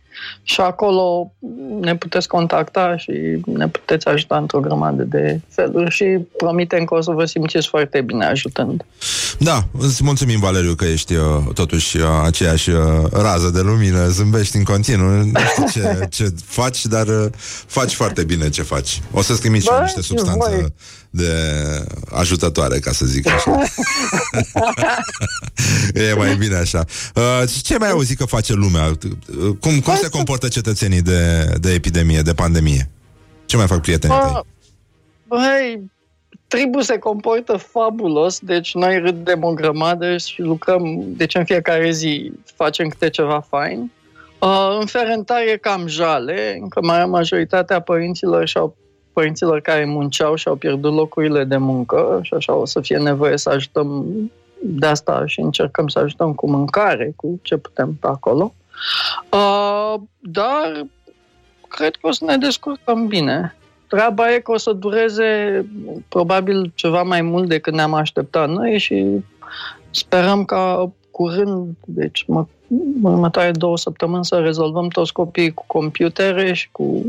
și 0.42 0.60
acolo 0.60 1.32
ne 1.80 1.96
puteți 1.96 2.28
contacta 2.28 2.96
și 2.96 3.12
ne 3.44 3.68
puteți 3.68 4.06
ajuta 4.08 4.36
într-o 4.36 4.60
grămadă 4.60 5.02
de 5.02 5.40
feluri 5.48 5.90
și 5.90 6.04
promitem 6.36 6.84
că 6.84 6.94
o 6.94 7.00
să 7.00 7.10
vă 7.10 7.24
simțiți 7.24 7.68
foarte 7.68 8.00
bine 8.00 8.24
ajutând. 8.24 8.84
Da, 9.38 9.64
îți 9.78 10.04
mulțumim, 10.04 10.40
Valeriu, 10.40 10.74
că 10.74 10.84
ești 10.84 11.14
uh, 11.14 11.24
totuși 11.54 11.96
uh, 11.96 12.04
aceeași 12.24 12.70
uh, 12.70 12.78
rază 13.12 13.50
de 13.50 13.60
lumină, 13.60 14.08
zâmbești 14.08 14.56
în 14.56 14.64
continuu, 14.64 15.10
nu 15.10 15.40
știu 15.50 15.64
ce, 15.82 16.06
ce 16.10 16.34
faci, 16.44 16.84
dar 16.86 17.06
uh, 17.06 17.26
faci 17.66 17.94
foarte 17.94 18.24
bine 18.24 18.48
ce 18.48 18.62
faci. 18.62 19.00
O 19.12 19.22
să-ți 19.22 19.40
trimiți 19.40 19.64
și 19.64 19.70
Bă, 19.72 19.80
niște 19.82 20.00
și 20.00 20.06
substanțe 20.06 20.50
voi. 20.50 20.74
de 21.10 21.32
ajutătoare, 22.12 22.78
ca 22.78 22.92
să 22.92 23.06
zic 23.06 23.28
așa. 23.28 23.50
e 26.10 26.14
mai 26.14 26.36
bine 26.36 26.54
așa. 26.56 26.84
Uh, 27.14 27.42
ce 27.62 27.78
mai 27.78 27.90
auzi 27.90 28.16
că 28.16 28.24
face 28.24 28.52
lumea? 28.52 28.86
Uh, 28.86 29.56
Cum, 29.60 29.80
cum 29.80 29.94
se 29.96 30.08
comportă 30.10 30.48
cetățenii 30.48 31.02
de, 31.02 31.44
de 31.60 31.72
epidemie, 31.72 32.20
de 32.20 32.32
pandemie? 32.32 32.90
Ce 33.46 33.56
mai 33.56 33.66
fac 33.66 33.80
prietenii 33.80 34.16
tăi? 34.16 34.30
Bă, 34.32 35.36
băi, 35.36 35.90
tribul 36.46 36.82
se 36.82 36.98
comportă 36.98 37.56
fabulos, 37.56 38.38
deci 38.38 38.74
noi 38.74 38.98
râdem 38.98 39.44
o 39.44 39.52
grămadă 39.52 40.16
și 40.16 40.40
lucrăm, 40.40 41.02
deci 41.06 41.34
în 41.34 41.44
fiecare 41.44 41.90
zi 41.90 42.32
facem 42.44 42.88
câte 42.88 43.10
ceva 43.10 43.40
fain. 43.48 43.90
Uh, 44.38 44.76
în 44.80 44.86
ferentare 44.86 45.50
e 45.50 45.56
cam 45.56 45.86
jale, 45.86 46.58
încă 46.60 46.80
mai 46.82 47.06
majoritatea 47.06 47.80
părinților 47.80 48.46
și-au 48.46 48.76
părinților 49.12 49.60
care 49.60 49.84
munceau 49.84 50.34
și 50.34 50.48
au 50.48 50.56
pierdut 50.56 50.94
locurile 50.94 51.44
de 51.44 51.56
muncă 51.56 52.20
și 52.22 52.34
așa 52.34 52.54
o 52.54 52.64
să 52.64 52.80
fie 52.80 52.96
nevoie 52.96 53.36
să 53.36 53.50
ajutăm 53.50 54.06
de 54.62 54.86
asta 54.86 55.22
și 55.26 55.40
încercăm 55.40 55.88
să 55.88 55.98
ajutăm 55.98 56.34
cu 56.34 56.50
mâncare, 56.50 57.12
cu 57.16 57.38
ce 57.42 57.56
putem 57.56 57.96
pe 58.00 58.06
acolo. 58.06 58.54
Uh, 59.30 59.94
dar 60.18 60.86
cred 61.68 61.96
că 61.96 62.06
o 62.06 62.12
să 62.12 62.24
ne 62.24 62.36
descurcăm 62.36 63.06
bine. 63.06 63.54
Treaba 63.88 64.32
e 64.32 64.38
că 64.38 64.52
o 64.52 64.56
să 64.56 64.72
dureze 64.72 65.66
probabil 66.08 66.72
ceva 66.74 67.02
mai 67.02 67.22
mult 67.22 67.48
decât 67.48 67.72
ne-am 67.72 67.94
așteptat 67.94 68.48
noi 68.48 68.78
și 68.78 69.24
sperăm 69.90 70.44
ca 70.44 70.92
curând, 71.10 71.76
deci 71.84 72.24
mă, 72.26 72.46
în 72.68 73.12
următoare 73.12 73.50
două 73.50 73.76
săptămâni 73.76 74.24
să 74.24 74.38
rezolvăm 74.38 74.88
toți 74.88 75.12
copiii 75.12 75.54
cu 75.54 75.64
computere 75.66 76.52
și 76.52 76.68
cu 76.72 77.04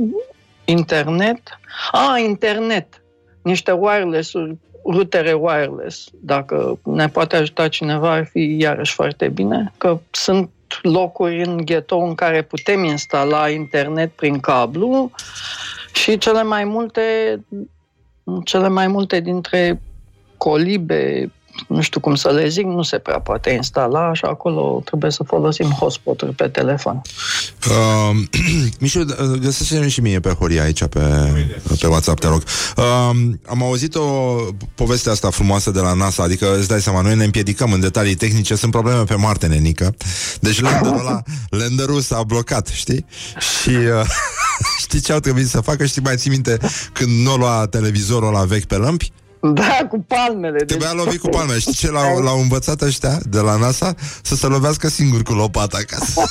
internet. 0.66 1.60
A, 1.92 2.18
internet! 2.18 3.02
Niște 3.42 3.72
wireless-uri, 3.72 4.58
rutere 4.86 5.34
wireless. 5.34 6.10
Dacă 6.20 6.80
ne 6.84 7.08
poate 7.08 7.36
ajuta 7.36 7.68
cineva, 7.68 8.12
ar 8.12 8.26
fi 8.26 8.58
iarăși 8.60 8.94
foarte 8.94 9.28
bine, 9.28 9.72
că 9.78 10.00
sunt 10.12 10.50
locuri 10.82 11.44
în 11.44 11.58
ghetto 11.66 11.98
în 11.98 12.16
care 12.16 12.42
putem 12.42 12.84
instala 12.84 13.50
internet 13.50 14.12
prin 14.12 14.40
cablu 14.40 15.12
și 15.94 16.18
cele 16.18 16.44
mai 16.44 16.64
multe 16.64 17.40
cele 18.44 18.68
mai 18.68 18.88
multe 18.88 19.20
dintre 19.20 19.82
colibe, 20.38 21.32
nu 21.68 21.82
știu 21.82 22.00
cum 22.00 22.16
să 22.16 22.30
le 22.30 22.48
zic, 22.48 22.66
nu 22.66 22.82
se 22.82 22.98
prea 22.98 23.20
poate 23.20 23.50
instala 23.50 24.14
și 24.14 24.26
acolo 24.26 24.82
trebuie 24.86 25.12
să 25.12 25.24
folosim 25.24 25.70
hotspot-uri 25.70 26.34
pe 26.34 26.48
telefon. 26.48 27.02
Uh, 27.70 28.18
Mișu, 28.80 29.00
uh, 29.00 29.40
găsește 29.42 29.88
și 29.88 30.02
mie 30.02 30.20
pe 30.20 30.30
Horia 30.30 30.64
aici 30.64 30.86
pe, 30.86 31.00
pe 31.80 31.88
WhatsApp, 31.88 32.20
te 32.20 32.28
rog. 32.28 32.44
Uh, 32.78 32.84
am 33.48 33.64
auzit 33.64 33.96
o 33.96 34.36
poveste 34.76 35.10
asta 35.10 35.30
frumoasă 35.30 35.72
de 35.72 35.80
la 35.80 35.94
NASA, 35.94 36.24
adică 36.24 36.58
îți 36.58 36.68
dai 36.68 36.82
seama, 36.82 37.02
noi 37.02 37.16
ne 37.16 37.24
împiedicăm 37.24 37.72
în 37.72 37.80
detalii 37.80 38.16
tehnice, 38.16 38.56
sunt 38.56 38.72
probleme 38.72 39.04
pe 39.04 39.16
Marte, 39.16 39.48
nenică. 39.48 39.96
Deci 40.40 40.62
landerul 40.62 41.00
ăla, 41.00 41.24
landerul 41.62 42.02
s-a 42.02 42.24
blocat, 42.24 42.68
știi? 42.68 43.06
Și 43.62 43.70
uh, 43.70 44.06
știi 44.84 45.00
ce 45.00 45.14
au 45.14 45.20
trebuit 45.20 45.48
să 45.48 45.62
facă? 45.62 45.86
Știi, 45.86 46.02
mai 46.02 46.16
ții 46.16 46.30
minte 46.30 46.58
când 46.94 47.26
nu 47.26 47.36
lua 47.36 47.68
televizorul 47.68 48.28
ăla 48.28 48.44
vechi 48.44 48.66
pe 48.66 48.76
lămpi? 48.76 49.12
Da, 49.42 49.88
cu 49.90 50.06
palmele. 50.08 50.58
Deci... 50.58 50.68
Trebuia 50.68 51.04
lovit 51.04 51.20
cu 51.20 51.28
palme. 51.28 51.60
Știi 51.60 51.74
ce 51.74 51.92
l-au, 51.92 52.20
l-au 52.20 52.40
învățat 52.40 52.82
ăștia 52.82 53.20
de 53.30 53.40
la 53.40 53.56
NASA? 53.56 53.96
Să 54.22 54.36
se 54.36 54.48
lovească 54.48 54.88
singur 54.88 55.24
cu 55.24 55.34
lopata 55.34 55.78
ca 55.88 55.98
să... 56.06 56.22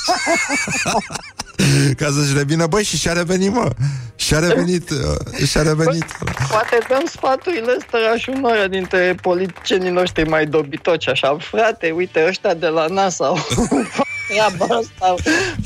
ca 1.99 2.09
să-și 2.11 2.33
revină, 2.33 2.67
băi, 2.67 2.83
și 2.83 2.97
și-a 2.97 3.13
revenit, 3.13 3.53
mă. 3.53 3.69
Și-a 4.15 4.39
revenit, 4.39 4.89
uh, 4.89 5.47
și-a 5.47 5.61
revenit. 5.61 6.05
Poate 6.49 6.77
dăm 6.89 7.03
sfaturile 7.05 7.77
astea 7.79 8.17
și 8.17 8.29
unora 8.29 8.67
dintre 8.67 9.15
politicienii 9.21 9.91
noștri 9.91 10.29
mai 10.29 10.45
dobitoci, 10.45 11.07
așa. 11.07 11.37
Frate, 11.39 11.91
uite, 11.95 12.25
ăștia 12.27 12.53
de 12.53 12.67
la 12.67 12.85
NASA 12.85 13.25
au 13.25 13.35
făcut 13.49 13.85
treaba 14.27 14.75
asta. 14.75 15.15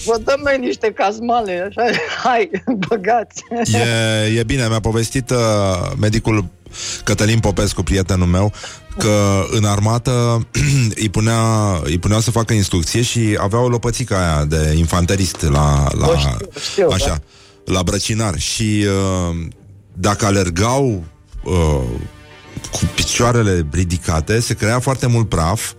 Vă 0.05 0.21
dăm 0.23 0.39
noi 0.43 0.57
niște 0.57 0.91
cazmale, 0.91 1.67
așa. 1.69 1.97
Hai, 2.23 2.49
băgați. 2.87 3.43
E, 3.73 4.39
e 4.39 4.43
bine, 4.43 4.67
mi-a 4.67 4.79
povestit 4.79 5.29
uh, 5.29 5.37
medicul 5.99 6.45
Cătălin 7.03 7.39
Popescu, 7.39 7.83
prietenul 7.83 8.27
meu, 8.27 8.53
că 8.97 9.45
în 9.51 9.63
armată 9.65 10.47
îi, 11.01 11.09
punea, 11.09 11.41
îi 11.83 11.97
puneau 11.97 12.19
să 12.19 12.31
facă 12.31 12.53
instrucție 12.53 13.01
și 13.01 13.37
avea 13.39 13.59
o 13.59 13.69
lopățică 13.69 14.15
aia 14.15 14.45
de 14.45 14.73
infanterist 14.77 15.41
la, 15.41 15.87
la 15.97 16.07
O 16.07 16.17
știu, 16.17 16.37
știu, 16.71 16.89
așa, 16.91 17.19
la 17.65 17.83
brăcinar. 17.83 18.39
Și 18.39 18.85
uh, 18.85 19.47
dacă 19.93 20.25
alergau 20.25 21.03
uh, 21.43 21.83
cu 22.71 22.79
picioarele 22.95 23.67
ridicate, 23.71 24.39
se 24.39 24.53
crea 24.53 24.79
foarte 24.79 25.07
mult 25.07 25.29
praf 25.29 25.73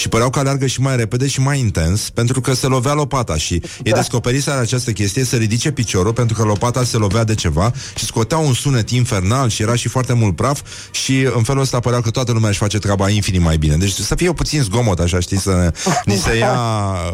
și 0.00 0.08
păreau 0.08 0.30
că 0.30 0.38
alergă 0.38 0.66
și 0.66 0.80
mai 0.80 0.96
repede 0.96 1.26
și 1.26 1.40
mai 1.40 1.58
intens 1.58 2.10
pentru 2.10 2.40
că 2.40 2.54
se 2.54 2.66
lovea 2.66 2.92
lopata 2.92 3.36
și 3.36 3.58
da. 3.58 3.68
e 3.82 3.92
descoperit 3.92 4.48
această 4.48 4.92
chestie 4.92 5.24
să 5.24 5.36
ridice 5.36 5.70
piciorul 5.70 6.12
pentru 6.12 6.36
că 6.36 6.42
lopata 6.42 6.84
se 6.84 6.96
lovea 6.96 7.24
de 7.24 7.34
ceva 7.34 7.72
și 7.94 8.04
scotea 8.04 8.38
un 8.38 8.52
sunet 8.52 8.90
infernal 8.90 9.48
și 9.48 9.62
era 9.62 9.74
și 9.74 9.88
foarte 9.88 10.12
mult 10.12 10.36
praf 10.36 10.60
și 10.90 11.28
în 11.34 11.42
felul 11.42 11.62
ăsta 11.62 11.80
părea 11.80 12.00
că 12.00 12.10
toată 12.10 12.32
lumea 12.32 12.48
își 12.48 12.58
face 12.58 12.78
treaba 12.78 13.08
infinit 13.08 13.40
mai 13.40 13.56
bine. 13.56 13.76
Deci 13.76 13.92
să 13.92 14.14
fie 14.14 14.32
puțin 14.32 14.62
zgomot, 14.62 14.98
așa 14.98 15.20
știi, 15.20 15.38
să 15.38 15.50
ne, 15.50 15.70
ni 16.04 16.16
se 16.16 16.36
ia, 16.36 16.58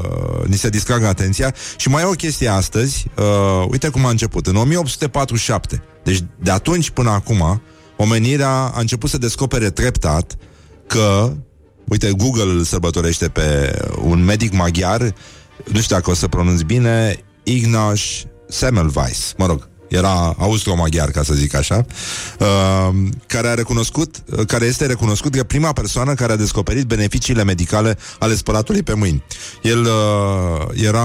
uh, 0.03 0.47
ni 0.47 0.57
se 0.57 0.69
distragă 0.69 1.07
atenția 1.07 1.55
și 1.77 1.89
mai 1.89 2.03
e 2.03 2.07
o 2.07 2.11
chestie 2.11 2.49
astăzi, 2.49 3.07
uh, 3.19 3.67
uite 3.71 3.89
cum 3.89 4.05
a 4.07 4.11
început, 4.11 4.47
în 4.47 4.57
1847, 4.57 5.83
deci 6.05 6.25
de 6.43 6.51
atunci 6.51 6.91
până 6.91 7.11
acum, 7.11 7.63
omenirea 7.97 8.51
a 8.51 8.81
început 8.81 9.11
să 9.11 9.19
descopere 9.19 9.71
treptat 9.71 10.37
că 10.87 11.33
Uite, 11.89 12.13
Google 12.13 12.43
îl 12.43 12.63
sărbătorește 12.63 13.29
pe 13.29 13.79
un 14.03 14.25
medic 14.25 14.53
maghiar, 14.53 15.15
nu 15.73 15.81
știu 15.81 15.97
dacă 15.97 16.11
o 16.11 16.15
să 16.15 16.29
pronunț 16.29 16.61
bine, 16.61 17.17
Ignaz 17.43 18.01
Semmelweis, 18.49 19.35
mă 19.37 19.47
rog, 19.47 19.69
era 19.89 20.35
austro-maghiar, 20.39 21.11
ca 21.11 21.23
să 21.23 21.35
zic 21.35 21.55
așa, 21.55 21.87
uh, 22.39 22.95
care 23.27 23.49
a 23.49 23.55
recunoscut, 23.55 24.23
uh, 24.31 24.47
care 24.47 24.65
este 24.65 24.87
recunoscut 24.87 25.35
că 25.35 25.43
prima 25.43 25.73
persoană 25.73 26.15
care 26.15 26.33
a 26.33 26.37
descoperit 26.37 26.85
beneficiile 26.85 27.45
medicale 27.45 27.99
ale 28.19 28.35
spălatului 28.35 28.83
pe 28.83 28.95
mâini. 28.95 29.23
El 29.63 29.81
uh, 29.81 30.85
era 30.85 31.05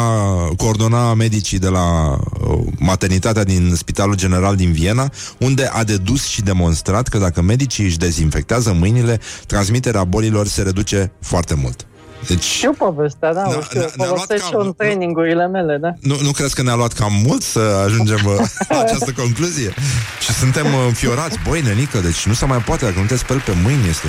coordona 0.58 1.14
medicii 1.14 1.60
de 1.60 1.68
la 1.68 2.12
uh, 2.12 2.60
maternitatea 2.78 3.44
din 3.44 3.74
Spitalul 3.76 4.16
General 4.16 4.56
din 4.56 4.72
Viena, 4.72 5.12
unde 5.38 5.70
a 5.72 5.84
dedus 5.84 6.26
și 6.26 6.42
demonstrat 6.42 7.08
că 7.08 7.18
dacă 7.18 7.42
medicii 7.42 7.86
își 7.86 7.98
dezinfectează 7.98 8.74
mâinile, 8.74 9.20
transmiterea 9.48 10.04
bolilor 10.04 10.48
se 10.48 10.62
reduce 10.62 11.12
foarte 11.20 11.54
mult. 11.54 11.86
Deci, 12.28 12.44
Știu 12.44 12.72
povestea, 12.74 13.34
da, 13.34 13.42
Ne-a- 13.48 13.58
o 13.58 13.62
știu, 13.62 13.80
ne-a- 13.80 13.90
ne-a 13.96 14.08
luat 14.08 14.18
folosesc 14.20 14.44
și 14.46 14.50
cam- 14.52 14.54
eu 14.60 14.66
în 14.66 14.74
trainingurile 14.74 15.48
mele, 15.48 15.78
da. 15.78 15.90
nu, 16.00 16.16
nu 16.24 16.32
crezi 16.32 16.56
că 16.56 16.62
ne-a 16.62 16.76
luat 16.76 16.94
cam 16.94 17.12
mult 17.26 17.42
să 17.42 17.60
ajungem 17.86 18.20
uh, 18.26 18.36
la 18.70 18.80
această 18.86 19.12
concluzie? 19.18 19.74
Și 20.20 20.32
suntem 20.34 20.66
uh, 20.66 20.80
înfiorați, 20.88 21.40
băi, 21.50 21.62
nenică, 21.62 21.98
deci 22.00 22.26
nu 22.26 22.34
se 22.34 22.46
mai 22.46 22.58
poate, 22.58 22.86
dacă 22.86 23.00
nu 23.00 23.06
te 23.06 23.16
speli 23.18 23.40
pe 23.40 23.52
mâini, 23.64 23.88
este 23.90 24.08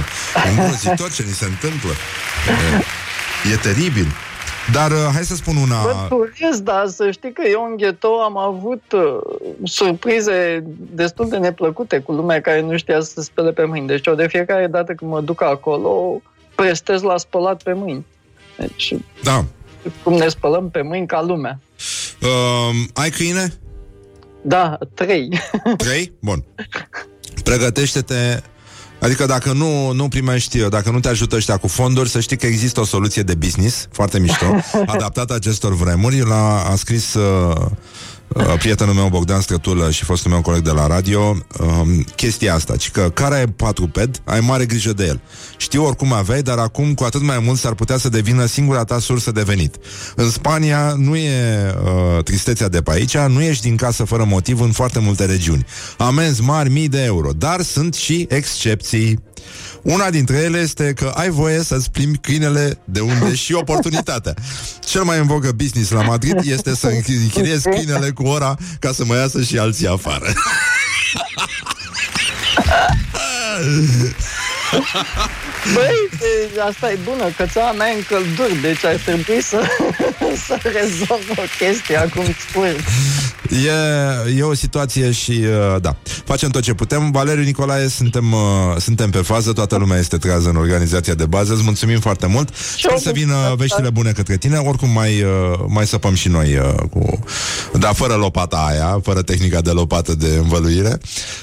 îngrozitor 0.50 1.10
ce 1.10 1.22
ni 1.22 1.32
se 1.32 1.44
întâmplă. 1.44 1.90
E, 3.50 3.52
e 3.52 3.56
teribil. 3.56 4.06
Dar 4.72 4.90
uh, 4.90 4.96
hai 5.14 5.22
să 5.24 5.34
spun 5.34 5.56
una... 5.56 5.82
Bă, 5.82 5.94
turist, 6.08 6.60
dar 6.62 6.86
să 6.86 7.10
știi 7.10 7.32
că 7.32 7.42
eu 7.48 7.66
în 7.70 7.76
ghetto 7.76 8.08
am 8.20 8.36
avut 8.38 8.82
uh, 8.92 9.18
surprize 9.64 10.62
destul 10.94 11.28
de 11.28 11.36
neplăcute 11.36 11.98
cu 11.98 12.12
lumea 12.12 12.40
care 12.40 12.60
nu 12.60 12.76
știa 12.76 13.00
să 13.00 13.10
se 13.14 13.22
spele 13.22 13.50
pe 13.52 13.64
mâini. 13.64 13.86
Deci 13.86 14.06
eu 14.06 14.14
de 14.14 14.26
fiecare 14.28 14.66
dată 14.66 14.92
când 14.92 15.10
mă 15.10 15.20
duc 15.20 15.42
acolo, 15.42 16.20
prestez 16.62 17.02
la 17.02 17.16
spălat 17.16 17.62
pe 17.62 17.72
mâini. 17.72 18.06
Deci, 18.58 18.94
Da, 19.22 19.44
cum 20.02 20.12
ne 20.12 20.28
spălăm 20.28 20.70
pe 20.70 20.82
mâini 20.82 21.06
ca 21.06 21.22
lumea. 21.22 21.60
Uh, 22.20 22.84
ai 22.94 23.10
câine? 23.10 23.54
Da, 24.42 24.78
trei. 24.94 25.40
Trei? 25.76 26.12
Bun. 26.20 26.44
Pregătește-te 27.44 28.42
Adică 29.02 29.26
dacă 29.26 29.52
nu, 29.52 29.92
nu 29.92 30.08
primești, 30.08 30.68
dacă 30.68 30.90
nu 30.90 31.00
te 31.00 31.08
ajută 31.08 31.36
ăștia 31.36 31.56
cu 31.56 31.68
fonduri, 31.68 32.08
să 32.08 32.20
știi 32.20 32.36
că 32.36 32.46
există 32.46 32.80
o 32.80 32.84
soluție 32.84 33.22
de 33.22 33.34
business 33.34 33.88
foarte 33.92 34.18
mișto, 34.18 34.46
adaptată 34.86 35.34
acestor 35.34 35.74
vremuri. 35.74 36.26
La, 36.26 36.64
a 36.70 36.76
scris 36.76 37.14
uh, 37.14 37.54
uh, 37.54 37.66
prietenul 38.58 38.94
meu 38.94 39.08
Bogdan 39.08 39.40
Strătulă 39.40 39.90
și 39.90 40.04
fostul 40.04 40.30
meu 40.30 40.40
coleg 40.40 40.62
de 40.62 40.70
la 40.70 40.86
radio 40.86 41.20
um, 41.20 42.04
chestia 42.16 42.54
asta, 42.54 42.76
ci 42.76 42.90
că 42.90 43.10
care 43.14 43.34
ai 43.34 43.46
patruped, 43.46 44.22
ai 44.24 44.40
mare 44.40 44.66
grijă 44.66 44.92
de 44.92 45.04
el. 45.04 45.20
Știu 45.56 45.84
oricum 45.84 46.12
aveai, 46.12 46.42
dar 46.42 46.58
acum 46.58 46.94
cu 46.94 47.04
atât 47.04 47.22
mai 47.22 47.38
mult 47.38 47.58
s-ar 47.58 47.74
putea 47.74 47.96
să 47.96 48.08
devină 48.08 48.46
singura 48.46 48.84
ta 48.84 48.98
sursă 48.98 49.32
de 49.32 49.42
venit. 49.42 49.76
În 50.16 50.30
Spania 50.30 50.94
nu 50.96 51.16
e 51.16 51.74
uh, 52.16 52.24
tristețea 52.24 52.68
de 52.68 52.82
pe 52.82 52.90
aici, 52.92 53.16
nu 53.16 53.42
ești 53.42 53.62
din 53.62 53.76
casă 53.76 54.04
fără 54.04 54.24
motiv 54.24 54.60
în 54.60 54.70
foarte 54.70 54.98
multe 54.98 55.24
regiuni. 55.24 55.66
Amenzi 55.98 56.42
mari, 56.42 56.70
mii 56.70 56.88
de 56.88 57.02
euro, 57.04 57.30
dar 57.36 57.60
sunt 57.62 57.94
și 57.94 58.26
excepții. 58.28 59.18
Una 59.82 60.10
dintre 60.10 60.36
ele 60.36 60.58
este 60.58 60.92
că 60.96 61.12
ai 61.14 61.28
voie 61.28 61.62
să-ți 61.62 61.90
plimbi 61.90 62.18
câinele 62.18 62.78
de 62.84 63.00
unde 63.00 63.34
și 63.34 63.52
oportunitatea. 63.54 64.34
Cel 64.80 65.02
mai 65.02 65.18
în 65.18 65.26
vogă 65.26 65.52
business 65.52 65.90
la 65.90 66.02
Madrid 66.02 66.40
este 66.44 66.74
să 66.74 66.86
închiriezi 66.86 67.68
câinele 67.68 68.10
cu 68.10 68.22
ora 68.22 68.56
ca 68.78 68.92
să 68.92 69.04
mai 69.04 69.18
iasă 69.18 69.42
și 69.42 69.58
alții 69.58 69.86
afară. 69.86 70.32
Băi, 75.74 76.08
e- 76.20 76.60
asta 76.68 76.90
e 76.90 76.98
bună, 77.04 77.24
că 77.36 77.46
ți-a 77.46 77.72
mea 77.72 77.86
în 77.86 78.02
călduri, 78.08 78.60
deci 78.60 78.84
ar 78.84 78.94
trebui 78.94 79.42
să, 79.42 79.62
să 80.46 80.58
rezolv 80.62 81.28
o 81.30 81.42
chestie 81.58 81.96
acum 81.96 82.24
spui. 82.48 82.76
E, 83.50 84.38
e 84.38 84.42
o 84.42 84.54
situație 84.54 85.10
și 85.10 85.30
uh, 85.30 85.80
da, 85.80 85.96
facem 86.24 86.50
tot 86.50 86.62
ce 86.62 86.74
putem. 86.74 87.10
Valeriu 87.10 87.42
Nicolae, 87.42 87.88
suntem, 87.88 88.32
uh, 88.32 88.40
suntem 88.78 89.10
pe 89.10 89.18
fază, 89.18 89.52
toată 89.52 89.76
lumea 89.76 89.98
este 89.98 90.16
trează 90.16 90.48
în 90.48 90.56
organizația 90.56 91.14
de 91.14 91.26
bază. 91.26 91.52
Îți 91.52 91.62
mulțumim 91.64 92.00
foarte 92.00 92.26
mult. 92.26 92.54
Sper 92.54 92.98
să 92.98 93.10
vină 93.10 93.34
veștile 93.56 93.90
bune 93.90 94.10
către 94.10 94.36
tine. 94.36 94.56
Oricum 94.56 94.90
mai, 94.90 95.22
uh, 95.22 95.58
mai 95.68 95.86
săpăm 95.86 96.14
și 96.14 96.28
noi 96.28 96.56
uh, 96.56 96.74
cu... 96.90 97.24
Da, 97.78 97.92
fără 97.92 98.14
lopata 98.14 98.56
aia, 98.56 99.00
fără 99.02 99.22
tehnica 99.22 99.60
de 99.60 99.70
lopată 99.70 100.14
de 100.14 100.36
învăluire. 100.36 100.98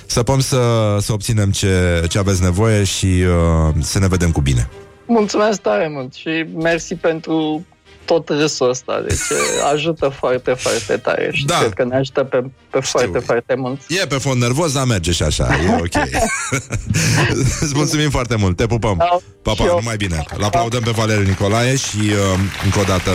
Săpăm 0.05 0.39
să, 0.39 0.97
să 1.01 1.13
obținem 1.13 1.51
ce, 1.51 2.03
ce 2.09 2.17
aveți 2.17 2.41
nevoie 2.41 2.83
și 2.83 3.05
uh, 3.05 3.75
să 3.79 3.99
ne 3.99 4.07
vedem 4.07 4.31
cu 4.31 4.41
bine. 4.41 4.69
Mulțumesc 5.05 5.61
tare 5.61 5.89
mult 5.91 6.13
și 6.13 6.45
mersi 6.55 6.95
pentru 6.95 7.65
tot 8.09 8.29
râsul 8.29 8.69
ăsta, 8.69 9.03
deci 9.07 9.17
e, 9.29 9.71
ajută 9.73 10.07
foarte, 10.19 10.53
foarte 10.53 10.97
tare 10.97 11.29
și 11.33 11.45
Da. 11.45 11.57
cred 11.57 11.73
că 11.73 11.83
ne 11.83 11.95
ajută 11.95 12.23
pe, 12.23 12.43
pe 12.69 12.79
foarte, 12.79 13.19
foarte 13.19 13.55
mult. 13.55 13.81
E 13.87 14.05
pe 14.05 14.15
fond 14.17 14.41
nervos, 14.41 14.71
dar 14.73 14.85
merge 14.85 15.11
și 15.11 15.23
așa, 15.23 15.47
e 15.65 15.75
ok. 15.77 16.03
Îți 17.63 17.75
mulțumim 17.75 18.09
foarte 18.09 18.35
mult, 18.35 18.55
te 18.55 18.65
pupăm. 18.65 18.97
Pa, 19.41 19.53
pa, 19.53 19.65
numai 19.65 19.97
bine. 19.97 20.23
L 20.37 20.43
aplaudăm 20.43 20.81
pe 20.81 20.91
Valeriu 20.91 21.23
Nicolae 21.23 21.75
și 21.75 21.97
uh, 21.99 22.39
încă 22.63 22.79
o 22.79 22.83
dată 22.83 23.11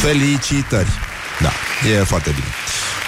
felicitări. 0.00 0.88
Da, 1.40 1.52
e 1.90 2.04
foarte 2.04 2.30
bine. 2.30 2.46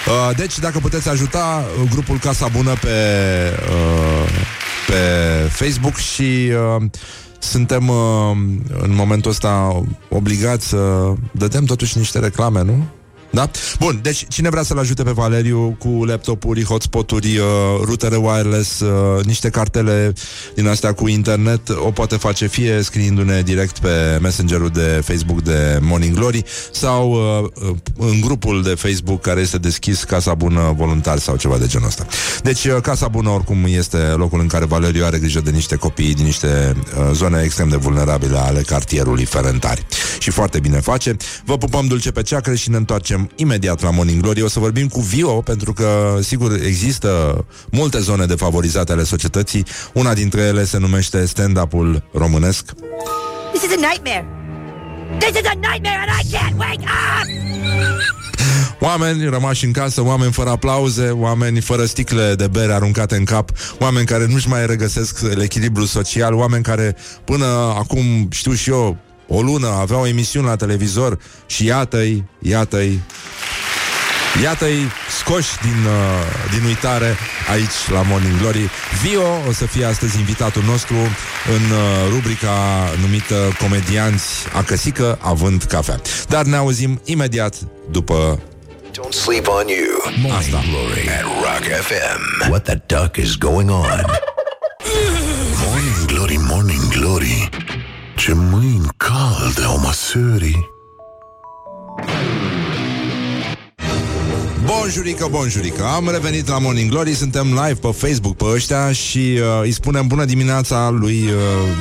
Uh, 0.07 0.35
deci, 0.35 0.59
dacă 0.59 0.79
puteți 0.79 1.09
ajuta 1.09 1.65
uh, 1.81 1.89
grupul 1.89 2.17
Casa 2.17 2.47
Bună 2.47 2.73
pe, 2.81 2.87
uh, 2.87 3.65
pe 3.65 3.84
Facebook 5.55 5.95
și 5.95 6.51
uh, 6.51 6.83
suntem 7.39 7.87
uh, 7.89 8.31
în 8.81 8.95
momentul 8.95 9.31
ăsta 9.31 9.83
obligați 10.09 10.67
să 10.67 11.13
dădem 11.31 11.65
totuși 11.65 11.97
niște 11.97 12.19
reclame, 12.19 12.63
nu? 12.63 12.83
Da? 13.35 13.49
Bun, 13.79 13.99
deci 14.01 14.25
cine 14.29 14.49
vrea 14.49 14.63
să-l 14.63 14.77
ajute 14.77 15.03
pe 15.03 15.11
Valeriu 15.11 15.75
cu 15.79 15.87
laptopuri, 15.87 16.63
hotspoturi, 16.63 17.37
uh, 17.37 17.45
rutere 17.83 18.15
wireless, 18.15 18.79
uh, 18.79 19.25
niște 19.25 19.49
cartele 19.49 20.13
din 20.53 20.67
astea 20.67 20.93
cu 20.93 21.07
internet, 21.07 21.69
o 21.69 21.91
poate 21.91 22.15
face 22.15 22.47
fie 22.47 22.81
scriindu-ne 22.81 23.41
direct 23.41 23.79
pe 23.79 24.17
messengerul 24.21 24.69
de 24.69 25.01
Facebook 25.03 25.41
de 25.41 25.79
Morning 25.81 26.15
Glory 26.15 26.43
sau 26.71 27.11
uh, 27.11 27.67
uh, 27.69 27.75
în 27.97 28.21
grupul 28.21 28.63
de 28.63 28.69
Facebook 28.69 29.21
care 29.21 29.41
este 29.41 29.57
deschis 29.57 30.03
Casa 30.03 30.33
Bună 30.33 30.73
Voluntari 30.77 31.21
sau 31.21 31.35
ceva 31.35 31.57
de 31.57 31.67
genul 31.67 31.87
ăsta. 31.87 32.05
Deci 32.43 32.65
uh, 32.65 32.77
Casa 32.81 33.07
Bună 33.07 33.29
oricum 33.29 33.65
este 33.67 33.97
locul 33.97 34.39
în 34.39 34.47
care 34.47 34.65
Valeriu 34.65 35.05
are 35.05 35.17
grijă 35.17 35.41
de 35.41 35.51
niște 35.51 35.75
copii 35.75 36.13
din 36.13 36.25
niște 36.25 36.75
uh, 36.75 37.09
zone 37.13 37.41
extrem 37.43 37.69
de 37.69 37.75
vulnerabile 37.75 38.37
ale 38.37 38.61
cartierului 38.61 39.25
Ferentari. 39.25 39.85
Și 40.19 40.31
foarte 40.31 40.59
bine 40.59 40.79
face. 40.79 41.15
Vă 41.45 41.57
pupăm 41.57 41.87
dulce 41.87 42.11
pe 42.11 42.21
ceacră 42.21 42.55
și 42.55 42.69
ne 42.69 42.77
întoarcem 42.77 43.24
imediat 43.35 43.81
la 43.81 43.91
Morning 43.91 44.21
Glory. 44.21 44.41
O 44.41 44.47
să 44.47 44.59
vorbim 44.59 44.87
cu 44.87 44.99
Vio, 45.01 45.41
pentru 45.41 45.73
că, 45.73 46.17
sigur, 46.21 46.59
există 46.65 47.45
multe 47.71 47.99
zone 47.99 48.25
defavorizate 48.25 48.91
ale 48.91 49.03
societății. 49.03 49.65
Una 49.93 50.13
dintre 50.13 50.41
ele 50.41 50.65
se 50.65 50.77
numește 50.77 51.25
stand-up-ul 51.25 52.09
românesc. 52.13 52.71
This 53.53 53.63
is 53.63 53.71
a 53.71 53.87
nightmare. 53.89 54.25
This 55.19 55.39
is 55.39 55.47
a 55.47 55.53
nightmare 55.53 55.99
and 56.07 56.11
I 56.21 56.35
can't 56.35 56.57
wake 56.57 56.83
up! 56.83 57.45
Oameni 58.79 59.29
rămași 59.29 59.65
în 59.65 59.71
casă, 59.71 60.03
oameni 60.03 60.31
fără 60.31 60.49
aplauze, 60.49 61.09
oameni 61.09 61.61
fără 61.61 61.85
sticle 61.85 62.35
de 62.35 62.47
bere 62.47 62.73
aruncate 62.73 63.15
în 63.15 63.23
cap, 63.23 63.51
oameni 63.79 64.05
care 64.05 64.25
nu-și 64.25 64.47
mai 64.47 64.65
regăsesc 64.65 65.19
echilibru 65.41 65.85
social, 65.85 66.33
oameni 66.33 66.63
care 66.63 66.95
până 67.23 67.45
acum, 67.77 68.27
știu 68.31 68.53
și 68.53 68.69
eu, 68.69 68.97
o 69.27 69.41
lună 69.41 69.67
aveau 69.67 70.05
emisiuni 70.07 70.45
la 70.45 70.55
televizor 70.55 71.19
și 71.45 71.65
iată-i, 71.65 72.23
iată-i, 72.39 72.99
iată-i 74.43 74.77
scoși 75.19 75.49
din, 75.61 75.85
uh, 75.85 76.57
din 76.57 76.65
uitare 76.65 77.15
aici 77.51 77.89
la 77.91 78.01
Morning 78.01 78.39
Glory. 78.39 78.69
Vio 79.03 79.27
o 79.47 79.51
să 79.51 79.65
fie 79.65 79.85
astăzi 79.85 80.19
invitatul 80.19 80.63
nostru 80.63 80.95
în 81.55 81.71
uh, 81.71 82.09
rubrica 82.09 82.57
numită 83.01 83.35
Comedianți 83.59 84.25
a 84.53 84.63
căsică 84.63 85.17
având 85.21 85.63
cafea. 85.63 86.01
Dar 86.27 86.43
ne 86.43 86.55
auzim 86.55 87.01
imediat 87.05 87.55
după 87.91 88.39
Don't 88.91 89.13
sleep 89.13 89.47
on 89.47 89.67
you. 89.67 89.91
Morning 90.21 90.63
Glory 90.71 91.09
at 91.09 91.25
Rock 91.43 91.63
FM. 91.87 92.49
What 92.49 92.63
the 92.63 92.81
duck 92.85 93.17
is 93.17 93.35
going 93.35 93.69
on? 93.69 94.01
Morning 95.65 96.05
Glory, 96.07 96.37
Morning 96.37 96.87
Glory 96.89 97.49
Ce 98.15 98.33
mâini 98.33 98.87
calde 98.97 99.63
au 99.65 99.79
măsării. 99.79 100.73
Bonjurică, 104.65 105.27
bonjurică 105.31 105.83
Am 105.83 106.09
revenit 106.09 106.47
la 106.47 106.57
Morning 106.59 106.89
Glory 106.89 107.13
Suntem 107.13 107.47
live 107.47 107.73
pe 107.73 107.91
Facebook 107.91 108.35
pe 108.35 108.45
ăștia 108.45 108.91
Și 108.91 109.17
uh, 109.17 109.61
îi 109.61 109.71
spunem 109.71 110.07
bună 110.07 110.25
dimineața 110.25 110.89
lui 110.89 111.23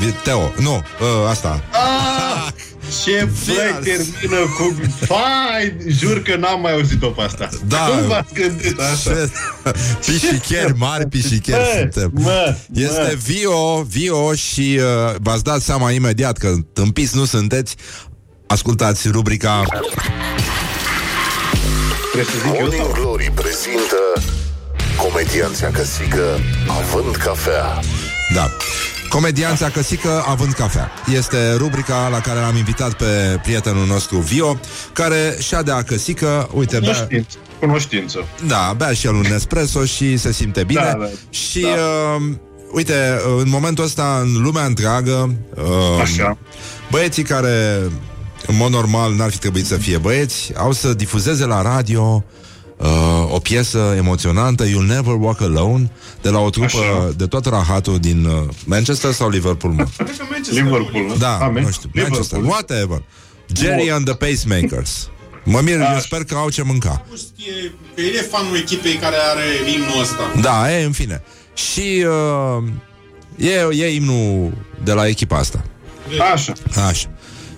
uh, 0.02 0.14
Teo 0.24 0.52
Nu, 0.58 0.74
uh, 0.74 1.28
asta. 1.30 1.64
Ah, 1.72 2.52
ce 3.04 3.28
Final. 3.44 3.72
băi 3.72 3.82
termină 3.84 4.40
cu... 4.58 4.76
Fai, 5.06 5.76
jur 5.88 6.22
că 6.22 6.36
n-am 6.36 6.60
mai 6.60 6.72
auzit-o 6.72 7.06
pe 7.08 7.22
asta. 7.22 7.48
Da. 7.66 7.78
Cum 7.78 8.06
v-ați 8.06 8.32
gândit 8.34 8.80
asta? 8.80 9.10
Ce- 9.14 10.12
Pișicheri, 10.12 10.72
mari 10.76 11.06
pișicheri 11.06 11.58
Mă, 11.58 11.76
suntem 11.78 12.10
mă, 12.14 12.56
Este 12.74 13.00
mă. 13.00 13.16
Vio, 13.24 13.82
Vio 13.82 14.34
și 14.34 14.78
uh, 14.80 15.14
v-ați 15.22 15.44
dat 15.44 15.60
seama 15.60 15.90
imediat 15.90 16.38
că 16.38 16.54
tâmpiți 16.72 17.16
nu 17.16 17.24
sunteți 17.24 17.76
Ascultați 18.46 19.08
rubrica 19.08 19.62
Trebuie 22.12 22.34
să 22.34 22.38
zic 22.46 22.54
eu 22.54 22.60
Morning 22.60 22.82
sau? 22.82 22.92
Glory 23.02 23.30
prezintă 23.34 23.96
Comedianța 24.96 25.66
căsică 25.66 26.38
având 26.68 27.16
cafea 27.16 27.80
Da. 28.34 28.56
Comedianța 29.14 29.70
căsică 29.70 30.24
având 30.26 30.52
cafea. 30.52 30.90
Este 31.12 31.54
rubrica 31.56 32.08
la 32.08 32.20
care 32.20 32.40
l-am 32.40 32.56
invitat 32.56 32.92
pe 32.92 33.40
prietenul 33.42 33.86
nostru 33.86 34.18
Vio, 34.18 34.58
care 34.92 35.36
și-a 35.38 35.62
de 35.62 35.72
căsică, 35.86 36.48
uite, 36.52 36.78
bea, 36.78 36.92
Cunoștință. 36.92 37.36
Cunoștință. 37.58 38.18
da, 38.46 38.74
bea 38.76 38.92
și 38.92 39.06
el 39.06 39.14
un 39.14 39.24
espresso 39.24 39.84
și 39.84 40.16
se 40.16 40.32
simte 40.32 40.64
bine. 40.64 40.80
Da, 40.80 40.96
da, 40.98 41.08
și, 41.30 41.60
da. 41.60 41.68
uh, 41.68 42.22
uite, 42.72 43.20
în 43.38 43.48
momentul 43.48 43.84
ăsta, 43.84 44.20
în 44.22 44.42
lumea 44.42 44.64
întreagă, 44.64 45.34
uh, 45.54 46.00
Așa. 46.00 46.38
băieții 46.90 47.22
care, 47.22 47.80
în 48.46 48.56
mod 48.56 48.70
normal, 48.70 49.14
n-ar 49.14 49.30
fi 49.30 49.38
trebuit 49.38 49.66
să 49.66 49.76
fie 49.76 49.98
băieți, 49.98 50.52
au 50.56 50.72
să 50.72 50.94
difuzeze 50.94 51.44
la 51.44 51.62
radio 51.62 52.24
uh, 52.26 52.43
o 53.30 53.38
piesă 53.38 53.94
emoționantă, 53.96 54.64
You'll 54.66 54.86
Never 54.86 55.14
Walk 55.18 55.40
Alone, 55.40 55.90
de 56.22 56.28
la 56.28 56.38
o 56.38 56.50
trupă 56.50 56.66
Așa. 56.66 57.12
de 57.16 57.26
tot 57.26 57.46
rahatul 57.46 57.98
din 57.98 58.24
uh, 58.24 58.42
Manchester 58.64 59.12
sau 59.12 59.28
Liverpool, 59.28 59.72
mă? 59.72 59.86
Liverpool, 60.50 61.04
nu? 61.08 61.14
Da, 61.16 61.38
Amen. 61.38 61.62
nu 61.62 61.70
știu, 61.70 61.90
Manchester, 61.94 62.38
Liverpool. 62.38 62.46
whatever. 62.46 63.02
Jerry 63.56 63.90
and 63.90 64.04
the 64.04 64.14
Pacemakers. 64.14 65.08
Mă 65.44 65.60
mir, 65.60 65.74
eu 65.76 65.82
Așa. 65.86 65.98
sper 65.98 66.24
că 66.24 66.34
au 66.34 66.50
ce 66.50 66.62
mânca. 66.62 67.06
Știe 67.16 67.74
că 67.94 68.00
el 68.00 68.14
e 68.14 68.28
fanul 68.30 68.56
echipei 68.56 68.94
care 68.94 69.16
are 69.30 69.70
imnul 69.74 70.00
ăsta. 70.00 70.32
Da, 70.40 70.72
e, 70.72 70.84
în 70.84 70.92
fine. 70.92 71.22
Și 71.54 72.04
uh, 72.06 72.64
e, 73.36 73.84
e 73.84 73.94
imnul 73.94 74.52
de 74.84 74.92
la 74.92 75.06
echipa 75.06 75.36
asta. 75.36 75.64
Așa. 76.32 76.52
Așa. 76.88 77.08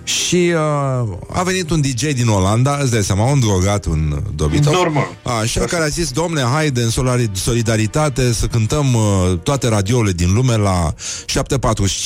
Și 0.07 0.53
uh, 0.53 1.17
a 1.33 1.43
venit 1.43 1.69
un 1.69 1.81
DJ 1.81 2.03
din 2.13 2.27
Olanda, 2.27 2.77
îți 2.81 2.91
dai 2.91 3.03
seama, 3.03 3.23
un 3.25 3.39
drogat, 3.39 3.85
un 3.85 4.23
dobitov. 4.35 4.73
Normal. 4.73 5.07
Așa, 5.41 5.59
care 5.59 5.83
a 5.83 5.87
zis, 5.87 6.11
domne, 6.11 6.41
haide 6.41 6.81
în 6.81 6.89
solari- 6.89 7.29
solidaritate 7.33 8.33
să 8.33 8.45
cântăm 8.45 8.93
uh, 8.93 9.39
toate 9.43 9.67
radiourile 9.67 10.11
din 10.11 10.33
lume 10.33 10.57
la 10.57 10.93
7.45 10.93 11.33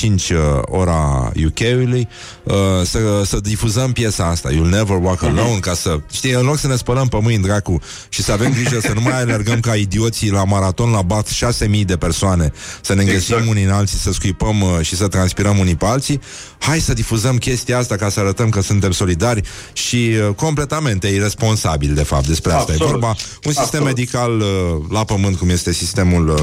uh, 0.04 0.38
ora 0.62 1.32
UK-ului, 1.46 2.08
uh, 2.44 2.54
să, 2.84 3.22
să 3.26 3.40
difuzăm 3.40 3.92
piesa 3.92 4.26
asta, 4.26 4.50
You'll 4.50 4.70
Never 4.70 4.98
Walk 5.02 5.24
Alone, 5.24 5.60
ca 5.60 5.74
să, 5.74 6.00
știi, 6.12 6.32
în 6.32 6.46
loc 6.46 6.58
să 6.58 6.68
ne 6.68 6.76
spălăm 6.76 7.08
pe 7.08 7.18
mâini, 7.22 7.44
dracu, 7.44 7.82
și 8.10 8.24
să 8.24 8.32
avem 8.32 8.52
grijă 8.52 8.80
să 8.80 8.92
nu 8.94 9.02
mai 9.02 9.22
alergăm 9.22 9.60
ca 9.60 9.76
idioții 9.76 10.32
la 10.32 10.44
maraton 10.44 10.92
la 10.92 11.02
bat 11.02 11.28
6.000 11.28 11.86
de 11.86 11.98
persoane, 11.98 12.52
să 12.82 12.94
ne 12.94 13.02
înghesim 13.02 13.36
Exact. 13.36 13.52
unii 13.52 13.64
în 13.64 13.72
alții, 13.72 13.98
să 13.98 14.12
scuipăm 14.12 14.62
uh, 14.62 14.80
și 14.82 14.96
să 14.96 15.08
transpirăm 15.08 15.58
unii 15.58 15.76
pe 15.76 15.86
alții, 15.86 16.22
hai 16.60 16.80
să 16.80 16.94
difuzăm 16.94 17.38
chestia 17.38 17.78
asta 17.78 17.91
ca 17.96 18.10
să 18.10 18.20
arătăm 18.20 18.50
că 18.50 18.62
suntem 18.62 18.92
solidari 18.92 19.42
și 19.74 20.16
uh, 20.28 20.36
completamente 20.36 21.08
irresponsabil, 21.08 21.94
de 21.94 22.04
fapt, 22.04 22.28
despre 22.28 22.52
asta 22.52 22.72
Absolut. 22.72 22.82
e 22.82 22.92
vorba. 22.92 23.08
Un 23.08 23.16
sistem 23.44 23.62
Absolut. 23.62 23.86
medical 23.86 24.40
uh, 24.40 24.46
la 24.90 25.04
pământ, 25.04 25.38
cum 25.38 25.50
este 25.50 25.72
sistemul 25.72 26.28
uh, 26.28 26.38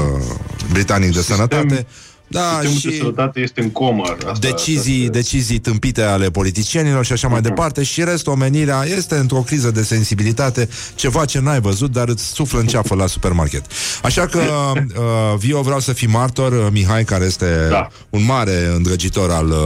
britanic 0.71 1.13
de 1.13 1.21
sănătate, 1.21 1.87
da, 2.31 2.59
Sistemul 2.61 2.79
de 2.83 2.89
și 2.89 2.97
sănătate 2.97 3.39
este 3.39 3.61
în 3.61 3.71
comă. 3.71 4.03
Asta, 4.03 4.33
decizii, 4.39 4.99
asta, 4.99 5.11
decizii 5.11 5.59
tâmpite 5.59 6.01
ale 6.01 6.29
politicienilor 6.29 7.05
și 7.05 7.11
așa 7.11 7.27
mai 7.27 7.41
departe 7.41 7.83
și 7.83 8.03
restul 8.03 8.31
omenirea 8.33 8.83
este 8.97 9.15
într-o 9.15 9.39
criză 9.39 9.71
de 9.71 9.83
sensibilitate, 9.83 10.69
ceva 10.95 11.25
ce 11.25 11.39
n-ai 11.39 11.59
văzut, 11.61 11.91
dar 11.91 12.07
îți 12.07 12.25
suflă 12.33 12.59
în 12.59 12.67
ceafă 12.67 12.95
la 12.95 13.07
supermarket. 13.07 13.65
Așa 14.03 14.25
că, 14.25 14.39
uh, 14.75 15.37
Vio, 15.37 15.61
vreau 15.61 15.79
să 15.79 15.93
fii 15.93 16.07
martor, 16.07 16.51
uh, 16.51 16.67
Mihai, 16.71 17.03
care 17.03 17.25
este 17.25 17.67
Da. 17.69 17.87
un 18.09 18.25
mare 18.25 18.65
îndrăgitor 18.75 19.31
al 19.31 19.47
uh, 19.49 19.57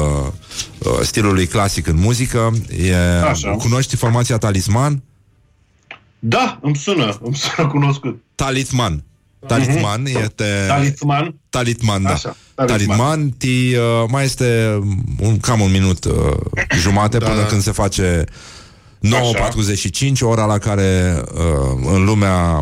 uh, 0.77 0.99
stilului 1.01 1.45
clasic 1.47 1.87
în 1.87 1.97
muzică. 1.99 2.51
E, 2.83 2.95
Așa. 3.29 3.49
cunoști 3.49 3.95
formația 3.95 4.37
Talisman? 4.37 5.03
Da, 6.19 6.59
îmi 6.61 6.75
sună, 6.75 7.17
îmi 7.21 7.35
sună 7.35 7.67
cunoscut. 7.67 8.21
Talisman. 8.35 9.03
Talisman 9.47 10.05
este... 10.05 10.65
Talisman? 10.67 11.35
Talitman, 11.49 12.03
da. 12.03 12.09
Așa, 12.09 12.35
Talitman. 12.55 12.97
talisman. 12.97 13.29
ti, 13.29 13.75
uh, 13.75 14.09
mai 14.09 14.23
este 14.23 14.79
un, 15.19 15.39
cam 15.39 15.59
un 15.59 15.71
minut 15.71 16.05
uh, 16.05 16.13
jumate 16.79 17.17
Da, 17.17 17.25
până 17.25 17.41
da. 17.41 17.45
când 17.45 17.61
se 17.61 17.71
face 17.71 18.23
9.45, 19.03 20.19
ora 20.21 20.45
la 20.45 20.57
care 20.57 21.21
uh, 21.33 21.93
în 21.93 22.03
lumea 22.05 22.59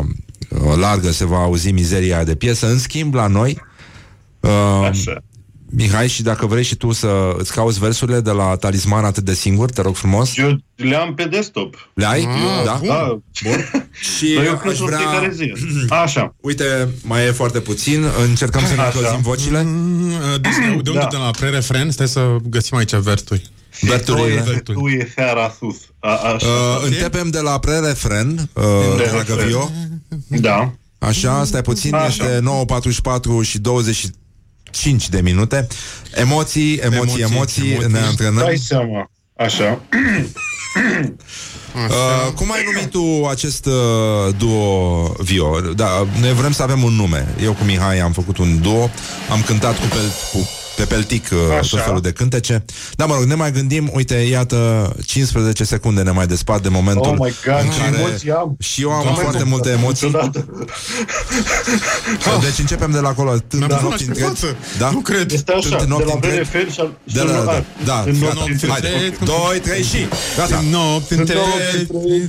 uh, 0.48 0.76
largă 0.76 1.10
se 1.10 1.24
va 1.24 1.38
auzi 1.38 1.70
mizeria 1.70 2.14
aia 2.14 2.24
de 2.24 2.34
piesă. 2.34 2.66
În 2.66 2.78
schimb, 2.78 3.14
la 3.14 3.26
noi, 3.26 3.60
uh, 4.40 4.88
Așa. 4.88 5.22
Mihai, 5.76 6.08
și 6.08 6.22
dacă 6.22 6.46
vrei 6.46 6.62
și 6.62 6.76
tu 6.76 6.92
să 6.92 7.34
îți 7.38 7.52
cauți 7.52 7.78
versurile 7.78 8.20
de 8.20 8.30
la 8.30 8.56
Talisman 8.56 9.04
atât 9.04 9.24
de 9.24 9.34
singur, 9.34 9.70
te 9.70 9.82
rog 9.82 9.94
frumos, 9.96 10.36
Eu 10.36 10.56
le-am 10.76 11.14
pe 11.14 11.24
desktop. 11.24 11.90
le 11.94 12.06
ai? 12.06 12.24
Ah, 12.24 12.64
da? 12.64 12.72
bun. 12.78 12.88
Da, 12.88 13.18
Bun. 13.44 13.88
Și 14.16 14.32
Dar 14.34 14.44
eu 14.44 14.52
aș 14.52 14.60
cred 14.60 14.78
în 14.80 14.86
vrea... 14.86 14.98
fiecare 14.98 15.32
zi. 15.34 15.52
Așa. 15.88 16.34
Uite, 16.40 16.88
mai 17.02 17.26
e 17.26 17.30
foarte 17.30 17.60
puțin, 17.60 18.04
încercăm 18.28 18.66
să 18.66 18.74
ne 18.74 18.80
Așa. 18.80 18.90
încălzim 18.94 19.20
vocile. 19.22 19.62
Mm, 19.62 20.10
deci 20.40 20.52
de, 20.52 20.80
de 20.82 20.90
unde 20.90 21.00
Da. 21.00 21.08
de 21.10 21.16
la 21.16 21.30
pre-refren? 21.30 21.90
Stai 21.90 22.08
să 22.08 22.36
găsim 22.48 22.76
aici 22.76 22.94
verturi. 22.94 23.50
Verturile. 23.80 24.62
Tu 24.64 24.86
e 24.86 25.12
seara 25.14 25.54
sus. 25.58 25.76
A, 25.98 26.08
așa. 26.14 26.46
Uh, 26.46 26.82
începem 26.84 27.28
de 27.30 27.40
la 27.40 27.58
pre-refren, 27.58 28.28
uh, 28.52 28.62
dragă 28.96 29.22
Pre-refren. 29.24 29.46
Vio. 29.46 29.70
Da. 30.40 30.72
Așa, 30.98 31.44
stai 31.44 31.62
puțin, 31.62 31.94
Așa. 31.94 32.06
este 32.06 32.40
9.44 32.40 33.42
și 33.42 33.58
25 34.72 35.08
de 35.08 35.20
minute. 35.20 35.66
Emoții, 36.14 36.74
emoții, 36.74 36.80
emoții, 36.96 37.20
Emoții, 37.20 37.36
emoții 37.36 37.70
emoții. 37.70 37.92
ne 37.92 37.98
antrenăm. 37.98 38.44
Dai 38.44 38.56
seama. 38.56 39.10
Așa. 39.46 39.80
Uh, 41.74 42.32
cum 42.34 42.52
ai 42.52 42.62
numit 42.72 42.90
tu 42.90 43.26
acest 43.30 43.66
uh, 43.66 44.34
duo 44.38 45.06
Vio? 45.18 45.60
Da, 45.60 46.06
noi 46.20 46.32
vrem 46.32 46.52
să 46.52 46.62
avem 46.62 46.82
un 46.82 46.92
nume. 46.92 47.34
Eu 47.42 47.52
cu 47.52 47.64
Mihai 47.64 47.98
am 47.98 48.12
făcut 48.12 48.38
un 48.38 48.60
duo, 48.60 48.90
am 49.30 49.42
cântat 49.42 49.78
cu, 49.78 49.86
pel, 49.86 50.12
cu 50.32 50.48
pe 50.82 50.94
peltic 50.94 51.26
uh, 51.32 51.38
Așa. 51.58 51.76
tot 51.76 51.84
felul 51.84 52.00
de 52.00 52.10
cântece. 52.12 52.64
Da, 52.96 53.04
mă 53.06 53.14
rog, 53.14 53.24
ne 53.24 53.34
mai 53.34 53.52
gândim, 53.52 53.90
uite, 53.94 54.14
iată, 54.14 54.92
15 55.06 55.64
secunde 55.64 56.02
ne 56.02 56.10
mai 56.10 56.26
despart 56.26 56.62
de 56.62 56.68
momentul 56.68 57.10
Oh 57.10 57.16
my 57.18 57.34
God, 57.46 57.54
în 57.64 57.70
ce 57.70 57.78
care 57.80 57.96
emoții 57.98 58.30
am. 58.30 58.56
și 58.60 58.82
eu 58.82 58.90
am 58.90 59.02
Doamne, 59.02 59.20
foarte 59.22 59.44
multe 59.44 59.70
emoții. 59.70 60.06
Niciodată. 60.06 60.46
Deci 62.40 62.58
începem 62.58 62.90
de 62.90 62.98
la 62.98 63.08
acolo. 63.08 63.30
Tânt 63.46 63.66
Mi-am 63.66 63.68
pus 63.68 63.80
nopți 63.82 64.02
în 64.02 64.08
întregi. 64.08 64.28
față. 64.28 64.56
Da? 64.78 64.90
Nu 64.90 64.98
cred. 65.00 65.30
Este 65.32 65.52
așa, 65.52 65.60
Sunt 65.68 65.80
în 65.80 65.86
de 65.86 65.92
nopți 65.92 66.06
la 66.06 66.12
întregi. 66.14 66.50
VRFL 66.50 66.70
și 66.70 66.80
al... 66.80 66.90
De 67.12 67.20
la, 67.22 67.32
da, 67.44 67.64
da, 67.84 67.98
în 68.06 68.20
gata. 68.20 68.32
nopți 68.34 68.50
întregi. 68.50 68.72
Haide, 68.72 68.88
întregi. 68.88 69.24
2, 69.24 69.60
3 69.62 69.82
și 69.82 70.00
gata. 70.36 70.56
În 70.62 70.68
nopți 70.76 71.12
întregi 71.12 71.40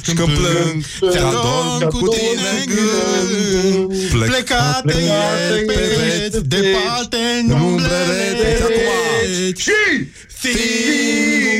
Și 0.05 0.11
când 0.17 0.31
plâng, 0.37 0.77
Ți-adorm 1.11 1.79
cu 1.99 2.07
tine 2.15 2.47
în 2.59 2.65
gând 2.73 3.91
Plec- 4.13 4.29
Plecate 4.31 4.81
Plecate 4.91 5.53
e 5.59 5.65
pereți 5.71 6.39
Departe 6.55 7.17
în 7.41 7.49
În 7.55 7.59
umbrele 7.61 8.19
umbrele 8.43 8.63
acum. 8.63 8.73
treci 9.53 9.69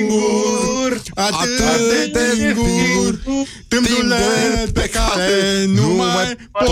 Singur. 0.03 1.01
Atât 1.15 2.13
de 2.13 2.25
singur. 2.35 3.19
Tândule 3.67 4.65
pe 4.73 4.89
care 4.89 5.65
Nu 5.67 5.87
mai 5.87 6.35
pot 6.51 6.67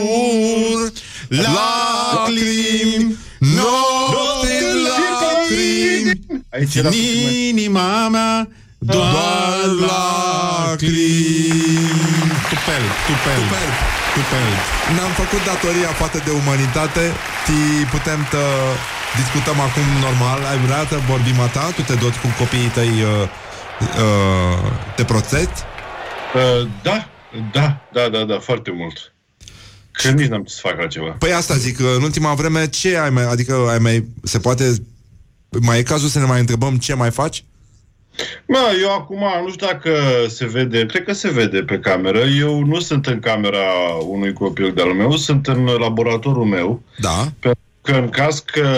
ur 0.00 0.92
Lacrimi 1.28 3.16
Nopți 3.38 4.62
în 4.70 4.76
lacrimi 4.82 6.20
Aici 6.52 6.74
era 6.74 6.88
În 6.88 6.94
puțin 6.94 7.22
mai- 7.24 7.48
inima 7.48 8.08
mea 8.08 8.48
Doar 8.78 9.64
lacrimi 9.80 10.96
Tupel, 12.48 12.82
tupel. 13.06 13.40
Tupel. 13.42 13.95
Tupel 14.16 14.48
Ne-am 14.96 15.12
făcut 15.22 15.42
datoria 15.50 15.90
față 16.02 16.18
de 16.26 16.32
umanitate 16.42 17.04
Ti 17.46 17.60
putem 17.94 18.20
să 18.32 18.42
discutăm 19.20 19.58
acum 19.66 19.86
normal 20.06 20.40
Ai 20.50 20.58
vrea 20.66 20.82
să 20.90 20.96
vorbim 21.12 21.38
a 21.46 21.48
ta? 21.56 21.64
Tu 21.76 21.82
te 21.90 21.96
doți 22.04 22.18
cu 22.22 22.28
copiii 22.40 22.72
tăi 22.78 22.92
uh, 23.02 23.24
uh, 24.04 24.66
Te 24.96 25.04
proteți? 25.12 25.58
Uh, 26.38 26.62
da, 26.86 26.98
da, 27.56 27.66
da, 27.96 28.04
da, 28.14 28.20
da, 28.30 28.38
foarte 28.48 28.70
mult. 28.80 28.96
Că 29.92 30.08
nici 30.08 30.30
n-am 30.32 30.44
ce 30.44 30.52
să 30.54 30.60
fac 30.68 30.76
altceva. 30.80 31.10
Păi 31.18 31.32
asta 31.32 31.54
zic, 31.54 31.78
în 31.78 32.02
ultima 32.02 32.34
vreme 32.34 32.68
Ce 32.68 32.98
ai 32.98 33.10
mai, 33.10 33.24
adică 33.34 33.54
ai 33.72 33.78
mai, 33.78 34.08
se 34.22 34.38
poate 34.38 34.64
Mai 35.60 35.78
e 35.78 35.82
cazul 35.82 36.08
să 36.08 36.18
ne 36.18 36.24
mai 36.24 36.40
întrebăm 36.40 36.76
ce 36.76 36.94
mai 36.94 37.10
faci? 37.10 37.44
Mă, 38.46 38.58
eu 38.82 38.92
acum 38.92 39.24
nu 39.44 39.50
știu 39.50 39.66
dacă 39.66 39.90
se 40.28 40.46
vede, 40.46 40.86
cred 40.86 41.04
că 41.04 41.12
se 41.12 41.30
vede 41.30 41.62
pe 41.62 41.78
cameră. 41.78 42.18
Eu 42.18 42.64
nu 42.64 42.80
sunt 42.80 43.06
în 43.06 43.20
camera 43.20 43.64
unui 44.08 44.32
copil 44.32 44.72
de-al 44.74 44.92
meu, 44.92 45.16
sunt 45.16 45.46
în 45.46 45.64
laboratorul 45.64 46.44
meu. 46.44 46.82
Da 46.98 47.32
Pentru 47.38 47.60
că 47.82 47.92
în 47.92 48.08
caz 48.08 48.38
că 48.38 48.68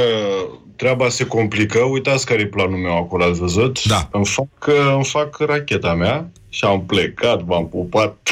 treaba 0.76 1.08
se 1.08 1.26
complică, 1.26 1.78
uitați 1.78 2.26
care 2.26 2.40
e 2.40 2.46
planul 2.46 2.78
meu 2.78 2.96
acolo, 2.96 3.24
ați 3.24 3.38
văzut? 3.38 3.84
Da. 3.84 4.08
Îmi 4.12 4.26
fac, 4.26 4.48
îmi 4.94 5.04
fac 5.04 5.38
racheta 5.38 5.94
mea 5.94 6.30
și 6.48 6.64
am 6.64 6.84
plecat, 6.86 7.46
m-am 7.46 7.68
pupat. 7.68 8.16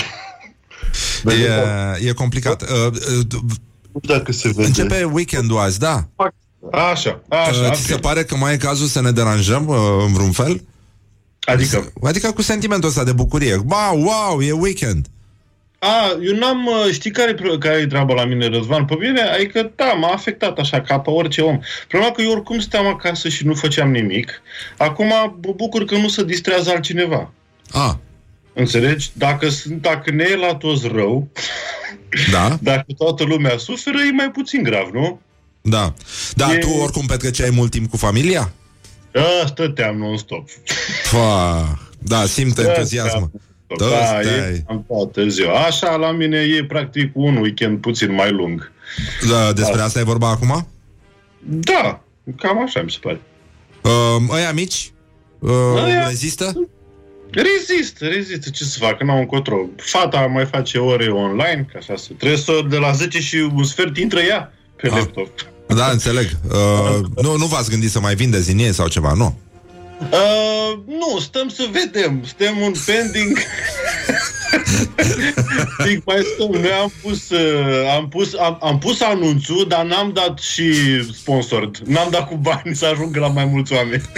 E, 1.24 2.08
e 2.08 2.12
complicat 2.12 2.62
uh, 2.62 2.68
uh, 2.86 3.40
Nu 3.92 4.00
știu 4.02 4.16
dacă 4.16 4.32
se 4.32 4.48
vede. 4.48 4.66
Începe 4.66 5.04
weekendul 5.12 5.58
azi, 5.58 5.78
da 5.78 6.04
Așa, 6.70 7.20
așa. 7.28 7.66
uh, 7.66 7.70
Ți 7.72 7.82
se 7.86 7.94
ok. 7.94 8.00
pare 8.00 8.24
că 8.24 8.36
mai 8.36 8.52
e 8.52 8.56
cazul 8.56 8.86
să 8.86 9.00
ne 9.00 9.10
deranjăm 9.10 9.66
uh, 9.66 9.76
În 10.06 10.12
vreun 10.12 10.30
fel? 10.32 10.62
Adică, 11.46 11.92
Adică 12.02 12.32
cu 12.32 12.42
sentimentul 12.42 12.88
ăsta 12.88 13.04
de 13.04 13.12
bucurie 13.12 13.56
Ba, 13.64 13.90
wow, 13.92 14.42
e 14.42 14.52
weekend 14.52 15.06
A, 15.78 16.18
eu 16.22 16.36
n-am, 16.36 16.66
uh, 16.66 16.92
știi 16.92 17.10
care, 17.10 17.30
e 17.30 17.34
pro- 17.34 17.58
care 17.58 17.76
e 17.80 17.86
treaba 17.86 18.14
la 18.14 18.24
mine, 18.24 18.46
Răzvan? 18.48 18.84
Pe 18.84 18.94
mine, 19.00 19.20
adică, 19.20 19.72
da, 19.76 19.84
m-a 19.92 20.12
afectat 20.12 20.58
așa, 20.58 20.80
ca 20.80 20.98
pe 21.00 21.10
orice 21.10 21.40
om. 21.40 21.60
Problema 21.88 22.12
că 22.12 22.22
eu 22.22 22.30
oricum 22.30 22.58
stăteam 22.60 22.86
acasă 22.86 23.28
și 23.28 23.44
nu 23.46 23.54
făceam 23.54 23.90
nimic. 23.90 24.42
Acum 24.76 25.06
mă 25.06 25.32
bucur 25.56 25.84
că 25.84 25.96
nu 25.96 26.08
se 26.08 26.24
distrează 26.24 26.70
altcineva. 26.70 27.30
Ah, 27.72 27.92
Înțelegi? 28.52 29.10
Dacă, 29.12 29.48
sunt- 29.48 29.82
dacă 29.82 30.10
ne 30.10 30.24
e 30.30 30.36
la 30.36 30.54
toți 30.54 30.88
rău, 30.88 31.28
da, 32.32 32.58
dacă 32.70 32.84
toată 32.98 33.24
lumea 33.24 33.56
suferă, 33.56 33.96
e 33.98 34.10
mai 34.12 34.30
puțin 34.30 34.62
grav, 34.62 34.88
nu? 34.92 35.20
da 35.60 35.94
Da, 36.34 36.52
E- 36.54 36.58
tu 36.58 36.68
oricum 36.82 37.06
petreceai 37.06 37.50
mult 37.50 37.70
timp 37.70 37.90
cu 37.90 37.96
familia? 37.96 38.52
Da, 39.16 39.46
stăteam 39.46 39.96
non-stop. 39.96 40.48
Fa, 41.02 41.78
da, 41.98 42.24
simt 42.26 42.58
entuziasm 42.58 43.08
Stăteam 43.08 43.90
Da, 43.90 43.96
Da, 43.98 44.06
stai. 44.06 44.24
e, 44.24 44.62
am 44.68 44.84
toată 44.88 45.28
ziua. 45.28 45.52
Așa, 45.64 45.96
la 45.96 46.10
mine 46.12 46.38
e 46.38 46.64
practic 46.64 47.10
un 47.14 47.36
weekend 47.36 47.80
puțin 47.80 48.12
mai 48.14 48.30
lung. 48.32 48.72
da, 49.30 49.52
Despre 49.52 49.80
asta 49.80 49.98
e 49.98 50.02
vorba 50.02 50.28
acum? 50.28 50.68
Da, 51.48 52.00
cam 52.36 52.62
așa 52.62 52.82
mi 52.82 52.90
se 52.90 52.98
pare. 53.00 53.20
Uh, 53.82 54.34
ăia 54.36 54.52
mici? 54.52 54.92
Uh, 55.38 55.50
Ăia- 55.84 56.06
rezistă? 56.08 56.68
Rezist, 57.30 58.00
rezist. 58.00 58.50
Ce 58.50 58.64
să 58.64 58.78
fac? 58.78 59.02
N-au 59.02 59.18
încotro. 59.18 59.56
Fata 59.76 60.20
mai 60.20 60.44
face 60.46 60.78
ore 60.78 61.06
online, 61.08 61.66
ca 61.72 61.78
așa 61.78 61.96
să... 61.96 62.08
Trebuie 62.18 62.38
să 62.38 62.60
de 62.68 62.76
la 62.76 62.92
10 62.92 63.20
și 63.20 63.36
un 63.54 63.64
sfert 63.64 63.96
intră 63.96 64.20
ea 64.20 64.52
pe 64.76 64.86
Ah. 64.88 64.92
laptop. 64.96 65.28
Da, 65.66 65.90
înțeleg 65.90 66.30
uh, 66.50 66.98
nu, 67.22 67.36
nu 67.36 67.46
v-ați 67.46 67.70
gândit 67.70 67.90
să 67.90 68.00
mai 68.00 68.14
vindeți 68.14 68.46
din 68.46 68.58
ei 68.58 68.72
sau 68.72 68.88
ceva, 68.88 69.12
nu? 69.12 69.38
Uh, 70.00 70.78
nu, 70.86 71.18
stăm 71.20 71.48
să 71.48 71.68
vedem. 71.72 72.24
Suntem 72.24 72.60
un 72.60 72.72
pending. 72.86 73.38
Zic, 75.86 76.04
mai 76.04 76.22
stăm. 76.34 76.50
Noi 76.50 76.70
am 76.70 76.92
pus, 77.02 77.30
uh, 77.30 77.94
am, 77.96 78.08
pus, 78.08 78.34
am, 78.34 78.58
am 78.62 78.78
pus 78.78 79.00
anunțul, 79.00 79.64
dar 79.68 79.84
n-am 79.84 80.12
dat 80.12 80.38
și 80.38 80.72
sponsored. 81.12 81.76
N-am 81.84 82.08
dat 82.10 82.28
cu 82.28 82.34
bani 82.34 82.74
să 82.74 82.86
ajungă 82.86 83.20
la 83.20 83.28
mai 83.28 83.44
mulți 83.44 83.72
oameni. 83.72 84.02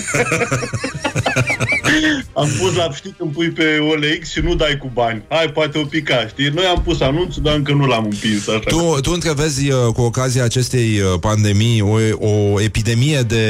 am 2.32 2.48
pus 2.58 2.74
la, 2.74 2.92
știi, 2.94 3.14
când 3.18 3.32
pui 3.32 3.50
pe 3.50 3.78
OLX 3.78 4.30
și 4.30 4.40
nu 4.40 4.54
dai 4.54 4.76
cu 4.78 4.90
bani. 4.92 5.22
Hai, 5.28 5.50
poate 5.50 5.78
o 5.78 5.84
pica, 5.84 6.26
știi? 6.26 6.48
Noi 6.48 6.64
am 6.64 6.82
pus 6.82 7.00
anunțul, 7.00 7.42
dar 7.42 7.54
încă 7.54 7.72
nu 7.72 7.86
l-am 7.86 8.04
împins. 8.04 8.48
Așa. 8.48 8.58
Tu, 8.58 9.00
tu 9.00 9.10
întrevezi 9.12 9.70
uh, 9.70 9.92
cu 9.94 10.00
ocazia 10.00 10.44
acestei 10.44 11.00
uh, 11.00 11.18
pandemii 11.20 11.80
o, 11.80 11.96
o 12.18 12.60
epidemie 12.60 13.20
de, 13.20 13.44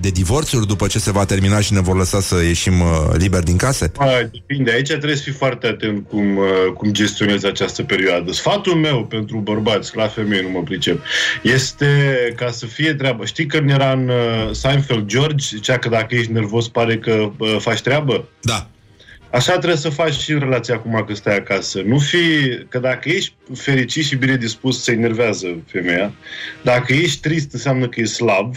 de 0.00 0.08
divorțuri 0.08 0.66
după 0.66 0.86
ce 0.86 0.98
se 0.98 1.12
va 1.12 1.24
termina 1.24 1.60
și 1.60 1.72
ne 1.72 1.80
vor 1.80 1.96
lăsa 1.96 2.20
să 2.20 2.34
ieșim 2.34 2.80
uh, 2.80 2.86
liber 3.12 3.42
din 3.42 3.56
case? 3.56 3.92
Hai, 3.98 4.28
depinde. 4.32 4.70
Aici 4.70 4.86
trebuie 4.86 5.16
să 5.16 5.22
fii 5.22 5.32
foarte 5.32 5.66
atent 5.66 6.08
cum, 6.08 6.36
uh, 6.36 6.44
cum 6.76 6.92
gestionezi 6.92 7.46
această 7.46 7.82
perioadă. 7.82 8.32
Sfatul 8.32 8.74
meu 8.74 9.04
pentru 9.04 9.38
bărbați, 9.38 9.96
la 9.96 10.06
femei 10.06 10.42
nu 10.42 10.48
mă 10.48 10.62
pricep, 10.62 11.00
este 11.42 11.86
ca 12.36 12.50
să 12.50 12.66
fie 12.66 12.94
treabă. 12.94 13.24
Știi 13.24 13.46
când 13.46 13.70
era 13.70 13.92
în 13.92 14.08
uh, 14.08 14.50
Seinfeld 14.52 15.06
George, 15.06 15.46
zicea 15.48 15.78
că 15.78 15.88
dacă 15.88 16.14
ești 16.14 16.32
nervos 16.32 16.68
pare 16.68 16.96
că 16.98 17.30
uh, 17.38 17.56
faci 17.76 17.84
treabă? 17.84 18.28
Da. 18.40 18.70
Așa 19.30 19.52
trebuie 19.52 19.76
să 19.76 19.88
faci 19.88 20.14
și 20.14 20.32
în 20.32 20.38
relația 20.38 20.74
acum 20.74 21.04
că 21.06 21.14
stai 21.14 21.36
acasă. 21.36 21.80
Nu 21.84 21.98
fi, 21.98 22.18
că 22.68 22.78
dacă 22.78 23.08
ești 23.08 23.34
fericit 23.54 24.04
și 24.04 24.16
bine 24.16 24.36
dispus, 24.36 24.82
se 24.82 24.92
enervează 24.92 25.46
femeia. 25.66 26.12
Dacă 26.62 26.92
ești 26.92 27.20
trist, 27.20 27.52
înseamnă 27.52 27.88
că 27.88 28.00
e 28.00 28.04
slab. 28.04 28.54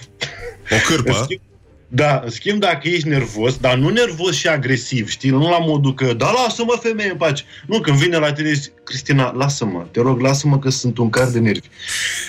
O 0.72 0.76
cârpă. 0.88 1.12
În 1.12 1.24
schimb- 1.24 1.48
Da, 1.92 2.22
în 2.24 2.30
schimb, 2.30 2.60
dacă 2.60 2.88
ești 2.88 3.08
nervos, 3.08 3.58
dar 3.58 3.78
nu 3.78 3.90
nervos 3.90 4.36
și 4.36 4.48
agresiv, 4.48 5.10
știi, 5.10 5.30
nu 5.30 5.50
la 5.50 5.58
modul 5.58 5.94
că, 5.94 6.14
da, 6.14 6.32
lasă-mă, 6.32 6.80
femeie, 6.82 7.10
în 7.10 7.18
pace. 7.18 7.44
Nu, 7.66 7.80
când 7.80 7.98
vine 7.98 8.18
la 8.18 8.34
tine, 8.34 8.54
zici, 8.54 8.72
Cristina, 8.84 9.32
lasă-mă, 9.32 9.86
te 9.92 10.02
rog, 10.02 10.22
lasă-mă 10.22 10.60
că 10.60 10.70
sunt 10.70 10.98
un 10.98 11.10
car 11.10 11.28
de 11.28 11.40
nervi. 11.40 11.68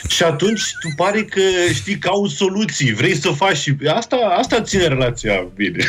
Și 0.08 0.22
atunci 0.22 0.62
tu 0.80 0.88
pare 0.96 1.24
că, 1.24 1.40
știi, 1.74 1.98
cauți 1.98 2.34
soluții, 2.34 2.94
vrei 2.94 3.16
să 3.16 3.28
faci 3.28 3.56
și... 3.56 3.76
Asta, 3.94 4.16
asta 4.16 4.60
ține 4.60 4.86
relația 4.86 5.46
bine. 5.54 5.84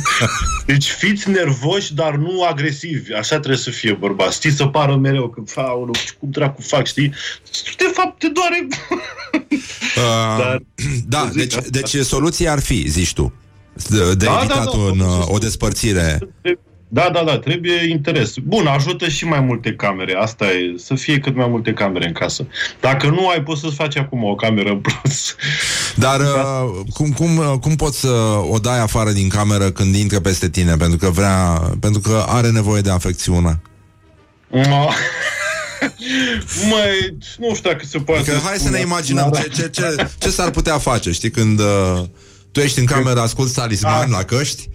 Deci 0.66 0.90
fiți 0.90 1.30
nervoși, 1.30 1.94
dar 1.94 2.14
nu 2.14 2.42
agresivi. 2.42 3.12
Așa 3.12 3.38
trebuie 3.38 3.60
să 3.60 3.70
fie 3.70 3.92
bărbat. 3.92 4.32
Știi, 4.32 4.52
să 4.52 4.66
pară 4.66 4.96
mereu 4.96 5.28
că, 5.28 5.60
aoleu, 5.60 5.94
cum 6.18 6.30
dracu 6.30 6.62
fac, 6.62 6.86
știi? 6.86 7.14
De 7.76 7.90
fapt, 7.92 8.18
te 8.18 8.28
doare... 8.28 8.66
Uh, 9.96 10.38
Dar- 10.38 10.62
da, 11.08 11.28
zic 11.28 11.38
deci, 11.38 11.54
asta. 11.54 11.68
deci 11.70 11.96
soluția 11.96 12.52
ar 12.52 12.60
fi, 12.60 12.88
zici 12.92 13.12
tu, 13.12 13.32
de, 13.88 14.14
de 14.14 14.24
Da, 14.24 14.38
evitat 14.38 14.64
da, 14.64 14.70
da, 14.70 14.78
un, 14.78 14.98
da, 14.98 15.04
uh, 15.04 15.24
o 15.28 15.38
despărțire. 15.38 16.18
Da, 16.94 17.10
da, 17.12 17.22
da, 17.24 17.38
trebuie 17.38 17.88
interes. 17.88 18.34
Bun, 18.38 18.66
ajută 18.66 19.08
și 19.08 19.24
mai 19.24 19.40
multe 19.40 19.74
camere. 19.74 20.14
Asta 20.14 20.44
e, 20.44 20.74
să 20.76 20.94
fie 20.94 21.18
cât 21.18 21.36
mai 21.36 21.46
multe 21.48 21.72
camere 21.72 22.06
în 22.06 22.12
casă. 22.12 22.46
Dacă 22.80 23.06
nu 23.06 23.28
ai, 23.28 23.42
poți 23.42 23.60
să-ți 23.60 23.74
faci 23.74 23.96
acum 23.96 24.24
o 24.24 24.34
cameră 24.34 24.68
în 24.68 24.80
plus. 24.80 25.34
Dar 25.96 26.20
uh, 26.20 26.80
cum, 26.92 27.10
cum, 27.10 27.36
uh, 27.36 27.52
cum 27.60 27.74
poți 27.76 28.00
să 28.00 28.10
o 28.50 28.58
dai 28.58 28.80
afară 28.80 29.10
din 29.10 29.28
cameră 29.28 29.70
când 29.70 29.94
intră 29.94 30.20
peste 30.20 30.48
tine? 30.48 30.76
Pentru 30.76 30.98
că 30.98 31.10
vrea, 31.10 31.60
pentru 31.80 32.00
că 32.00 32.24
are 32.28 32.50
nevoie 32.50 32.80
de 32.80 32.90
afecțiune. 32.90 33.62
Ma- 34.50 34.94
Măi, 36.70 37.16
nu 37.38 37.54
știu 37.54 37.70
dacă 37.70 37.84
se 37.84 37.98
poate. 37.98 38.20
Adică 38.20 38.46
hai 38.46 38.56
să 38.56 38.70
ne 38.70 38.76
spune. 38.76 38.80
imaginăm 38.80 39.30
ce, 39.30 39.48
ce, 39.48 39.68
ce, 39.68 40.08
ce 40.18 40.30
s-ar 40.30 40.50
putea 40.50 40.78
face, 40.78 41.12
știi, 41.12 41.30
când 41.30 41.60
uh, 41.60 42.02
tu 42.52 42.60
ești 42.60 42.78
în 42.78 42.84
cameră, 42.84 43.20
asculti 43.20 43.54
talisman 43.54 44.10
la 44.10 44.22
căști 44.24 44.68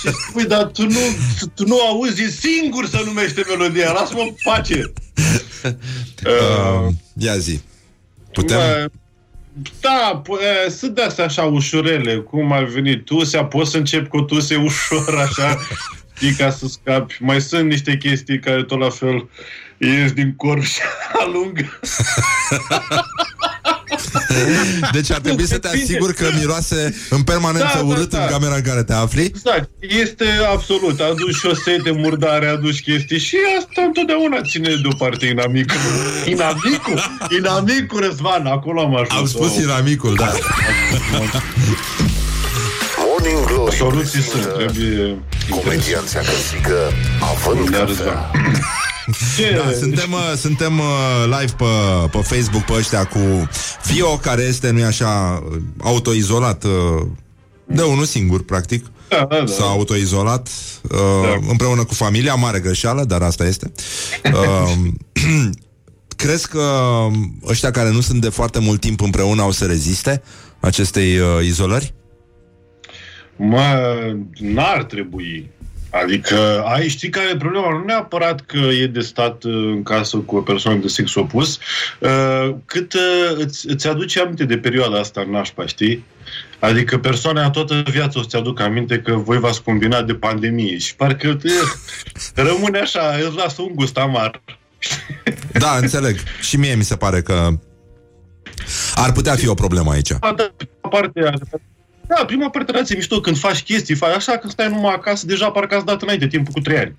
Și 0.00 0.08
spui, 0.28 0.44
dar 0.44 0.64
tu 0.64 0.82
nu, 0.86 0.98
tu 1.54 1.66
nu 1.66 1.80
auzi, 1.80 2.22
e 2.22 2.28
singur 2.30 2.86
să 2.88 3.02
numește 3.04 3.42
melodia, 3.48 3.92
lasă-mă 3.92 4.20
în 4.20 4.34
pace. 4.44 4.92
uh, 6.26 6.86
Ia 7.26 7.36
zi 7.38 7.60
Putem? 8.32 8.56
Bă, 8.56 8.90
Da, 9.80 10.22
p- 10.24 10.66
e, 10.66 10.70
sunt 10.70 10.94
de-astea 10.94 11.24
așa 11.24 11.42
ușurele, 11.42 12.16
cum 12.16 12.52
ar 12.52 12.64
veni 12.64 13.02
tusea, 13.02 13.44
poți 13.44 13.70
să 13.70 13.76
încep 13.76 14.08
cu 14.08 14.16
o 14.16 14.22
tuse 14.22 14.56
ușor, 14.56 15.14
așa, 15.28 15.58
știi, 16.16 16.32
ca 16.32 16.50
să 16.50 16.66
scapi. 16.68 17.16
Mai 17.20 17.40
sunt 17.40 17.68
niște 17.68 17.96
chestii 17.96 18.38
care 18.38 18.62
tot 18.62 18.78
la 18.78 18.90
fel 18.90 19.28
ies 19.78 20.12
din 20.12 20.34
corp 20.36 20.62
și 20.62 20.80
alungă. 21.12 21.78
Deci 24.96 25.10
ar 25.10 25.18
trebui 25.18 25.46
să 25.46 25.58
te 25.58 25.68
Depinde. 25.68 25.84
asiguri 25.92 26.14
că 26.14 26.26
miroase 26.38 26.94
în 27.10 27.22
permanență 27.22 27.70
Da, 27.74 27.78
da, 27.80 27.84
urât 27.86 28.10
da. 28.10 28.22
în 28.22 28.28
camera 28.30 28.54
în 28.54 28.62
care 28.62 28.82
te 28.82 28.92
afli 28.92 29.22
Exact, 29.24 29.68
este 29.80 30.24
absolut. 30.52 31.00
Aduci 31.00 31.34
șosete 31.34 31.90
murdare, 31.90 32.46
aduci 32.48 32.82
chestii 32.82 33.18
și 33.18 33.36
asta 33.58 33.82
întotdeauna 33.86 34.40
ține 34.42 34.74
deoparte 34.82 35.26
inamicul. 35.26 35.76
Inamicul? 36.26 37.00
Inamicul, 37.38 38.00
Răzvan, 38.00 38.46
acolo 38.46 38.80
am 38.80 38.94
ajuns. 38.94 39.10
Am 39.20 39.26
spus 39.26 39.56
Oh. 39.56 39.62
inamicul, 39.62 40.14
da 40.14 40.32
Morning 43.06 43.44
Glory 43.46 43.76
Soluții 43.76 44.22
sunt, 44.22 44.42
prezintă 44.42 44.72
trebuie... 44.72 45.18
comedianța 45.50 46.20
găsică 46.20 46.76
având 47.32 47.70
Da, 47.70 47.78
cafea. 47.78 48.30
Răzvan. 49.08 49.36
Ce? 49.36 49.62
Da, 49.64 49.72
suntem, 49.78 50.12
uh, 50.12 50.32
suntem 50.36 50.78
uh, 50.78 51.24
live 51.24 51.52
pe, 51.56 51.64
pe 52.10 52.18
Facebook 52.18 52.62
pe 52.64 52.72
ăștia 52.72 53.04
cu 53.04 53.48
Vio, 53.92 54.16
care 54.16 54.42
este, 54.42 54.70
nu-i 54.70 54.84
așa, 54.84 55.42
uh, 55.50 55.56
autoizolat 55.82 56.64
uh, 56.64 57.06
de 57.66 57.82
unul 57.82 58.04
singur, 58.04 58.44
practic. 58.44 58.86
Da, 59.08 59.26
da, 59.28 59.36
da. 59.38 59.46
S-a 59.46 59.64
autoizolat 59.64 60.48
uh, 60.82 60.98
Da. 61.22 61.46
împreună 61.48 61.84
cu 61.84 61.94
familia, 61.94 62.34
mare 62.34 62.58
greșeală, 62.60 63.04
dar 63.04 63.22
asta 63.22 63.46
este. 63.46 63.72
Uh, 64.24 64.72
crezi 66.16 66.48
că 66.48 66.62
ăștia 67.46 67.70
care 67.70 67.90
nu 67.90 68.00
sunt 68.00 68.20
de 68.20 68.28
foarte 68.28 68.58
mult 68.58 68.80
timp 68.80 69.00
împreună 69.00 69.42
au 69.42 69.50
să 69.50 69.64
reziste 69.64 70.22
acestei 70.60 71.18
uh, 71.18 71.26
izolări? 71.44 71.94
Mă, 73.36 74.16
n-ar 74.38 74.84
trebui. 74.84 75.50
Adică, 75.90 76.62
ai, 76.66 76.88
știi 76.88 77.08
care 77.08 77.30
e 77.30 77.36
problema? 77.36 77.70
Nu 77.70 77.84
neapărat 77.84 78.40
că 78.40 78.56
e 78.56 78.86
de 78.86 79.00
stat 79.00 79.44
uh, 79.44 79.52
în 79.52 79.82
casă 79.82 80.16
cu 80.16 80.36
o 80.36 80.40
persoană 80.40 80.80
de 80.80 80.88
sex 80.88 81.14
opus, 81.14 81.58
uh, 81.98 82.54
cât 82.64 82.92
uh, 82.92 83.36
îți, 83.36 83.68
îți 83.68 83.88
aduce 83.88 84.20
aminte 84.20 84.44
de 84.44 84.58
perioada 84.58 84.98
asta 84.98 85.20
în 85.20 85.30
nașpa, 85.30 85.66
știi? 85.66 86.04
Adică 86.58 86.98
persoana 86.98 87.40
aia 87.40 87.50
toată 87.50 87.82
viața 87.90 88.18
o 88.18 88.22
să-ți 88.22 88.36
aducă 88.36 88.62
aminte 88.62 88.98
că 88.98 89.12
voi 89.12 89.38
v-ați 89.38 89.62
combinat 89.62 90.06
de 90.06 90.14
pandemie 90.14 90.78
și 90.78 90.96
parcă 90.96 91.28
uh, 91.28 91.52
rămâne 92.48 92.78
așa, 92.78 93.14
îți 93.26 93.36
lasă 93.36 93.62
un 93.62 93.72
gust 93.74 93.96
amar. 93.96 94.42
Da, 95.52 95.76
înțeleg. 95.80 96.16
Și 96.40 96.56
mie 96.56 96.74
mi 96.74 96.84
se 96.84 96.96
pare 96.96 97.22
că 97.22 97.48
ar 98.94 99.12
putea 99.12 99.34
fi 99.34 99.48
o 99.48 99.54
problemă 99.54 99.92
aici. 99.92 100.12
A, 100.12 100.32
da, 100.36 100.52
prima 100.56 100.88
parte, 100.90 101.20
da, 102.08 102.24
prima 102.26 102.50
parte 102.50 102.70
relație 102.72 102.96
mișto, 102.96 103.20
când 103.20 103.38
faci 103.38 103.62
chestii, 103.62 103.94
faci 103.94 104.14
așa, 104.14 104.36
când 104.36 104.52
stai 104.52 104.68
numai 104.68 104.92
acasă, 104.94 105.26
deja 105.26 105.50
parcă 105.50 105.74
ați 105.74 105.84
dat 105.84 106.02
înainte 106.02 106.26
timpul 106.26 106.52
cu 106.52 106.60
trei 106.60 106.78
ani. 106.78 106.96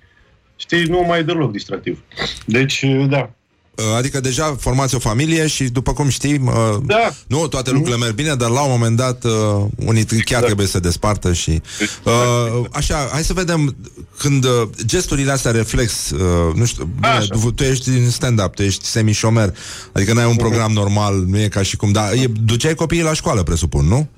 Știi, 0.56 0.82
nu 0.82 1.04
mai 1.08 1.18
e 1.18 1.22
deloc 1.22 1.52
distractiv. 1.52 1.98
Deci, 2.46 2.84
da. 3.08 3.30
Uh, 3.74 3.84
Adică 3.96 4.20
deja 4.20 4.56
formați 4.60 4.94
o 4.94 4.98
familie 4.98 5.46
și 5.46 5.64
după 5.64 5.92
cum 5.92 6.08
știi, 6.08 6.40
uh, 6.44 6.52
Da. 6.82 7.10
nu 7.26 7.46
toate 7.48 7.70
lucrurile 7.70 7.96
merg 7.98 8.14
bine, 8.14 8.34
dar 8.34 8.50
la 8.50 8.60
un 8.62 8.70
moment 8.70 8.96
dat 8.96 9.24
uh, 9.24 9.30
unii 9.76 10.04
chiar 10.04 10.18
Exact. 10.20 10.44
trebuie 10.44 10.66
să 10.66 10.72
se 10.72 10.78
despartă 10.78 11.32
și 11.32 11.62
uh, 12.04 12.64
așa, 12.72 13.08
hai 13.12 13.22
să 13.24 13.32
vedem 13.32 13.76
când 14.18 14.44
uh, 14.44 14.50
gesturile 14.84 15.32
astea 15.32 15.50
reflex, 15.50 16.10
uh, 16.10 16.54
nu 16.54 16.64
știu, 16.64 16.84
bine, 16.94 17.06
Așa. 17.06 17.26
tu, 17.26 17.50
tu 17.52 17.62
ești 17.62 17.88
în 17.88 18.10
stand-up, 18.10 18.54
tu 18.54 18.62
ești 18.62 18.84
semi-șomer, 18.84 19.54
adică 19.92 20.12
n-ai 20.12 20.26
un 20.26 20.36
program 20.36 20.72
normal, 20.72 21.24
nu 21.26 21.40
e 21.40 21.48
ca 21.48 21.62
și 21.62 21.76
cum, 21.76 21.92
dar 21.92 22.12
e, 22.12 22.26
duceai 22.44 22.74
copiii 22.74 23.02
la 23.02 23.14
școală, 23.14 23.42
presupun, 23.42 23.84
nu? 23.86 24.08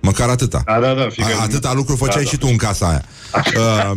Măcar 0.00 0.28
atâta. 0.28 0.62
Da, 0.66 0.78
da, 0.80 0.94
da. 0.94 1.08
fiecare- 1.10 1.36
A, 1.38 1.42
atâta 1.42 1.72
lucru 1.72 1.96
făceai 1.96 2.22
Da, 2.22 2.28
și 2.30 2.36
da. 2.36 2.40
tu 2.44 2.48
în 2.50 2.56
casa 2.56 2.88
aia. 2.88 3.04
Uh, 3.56 3.94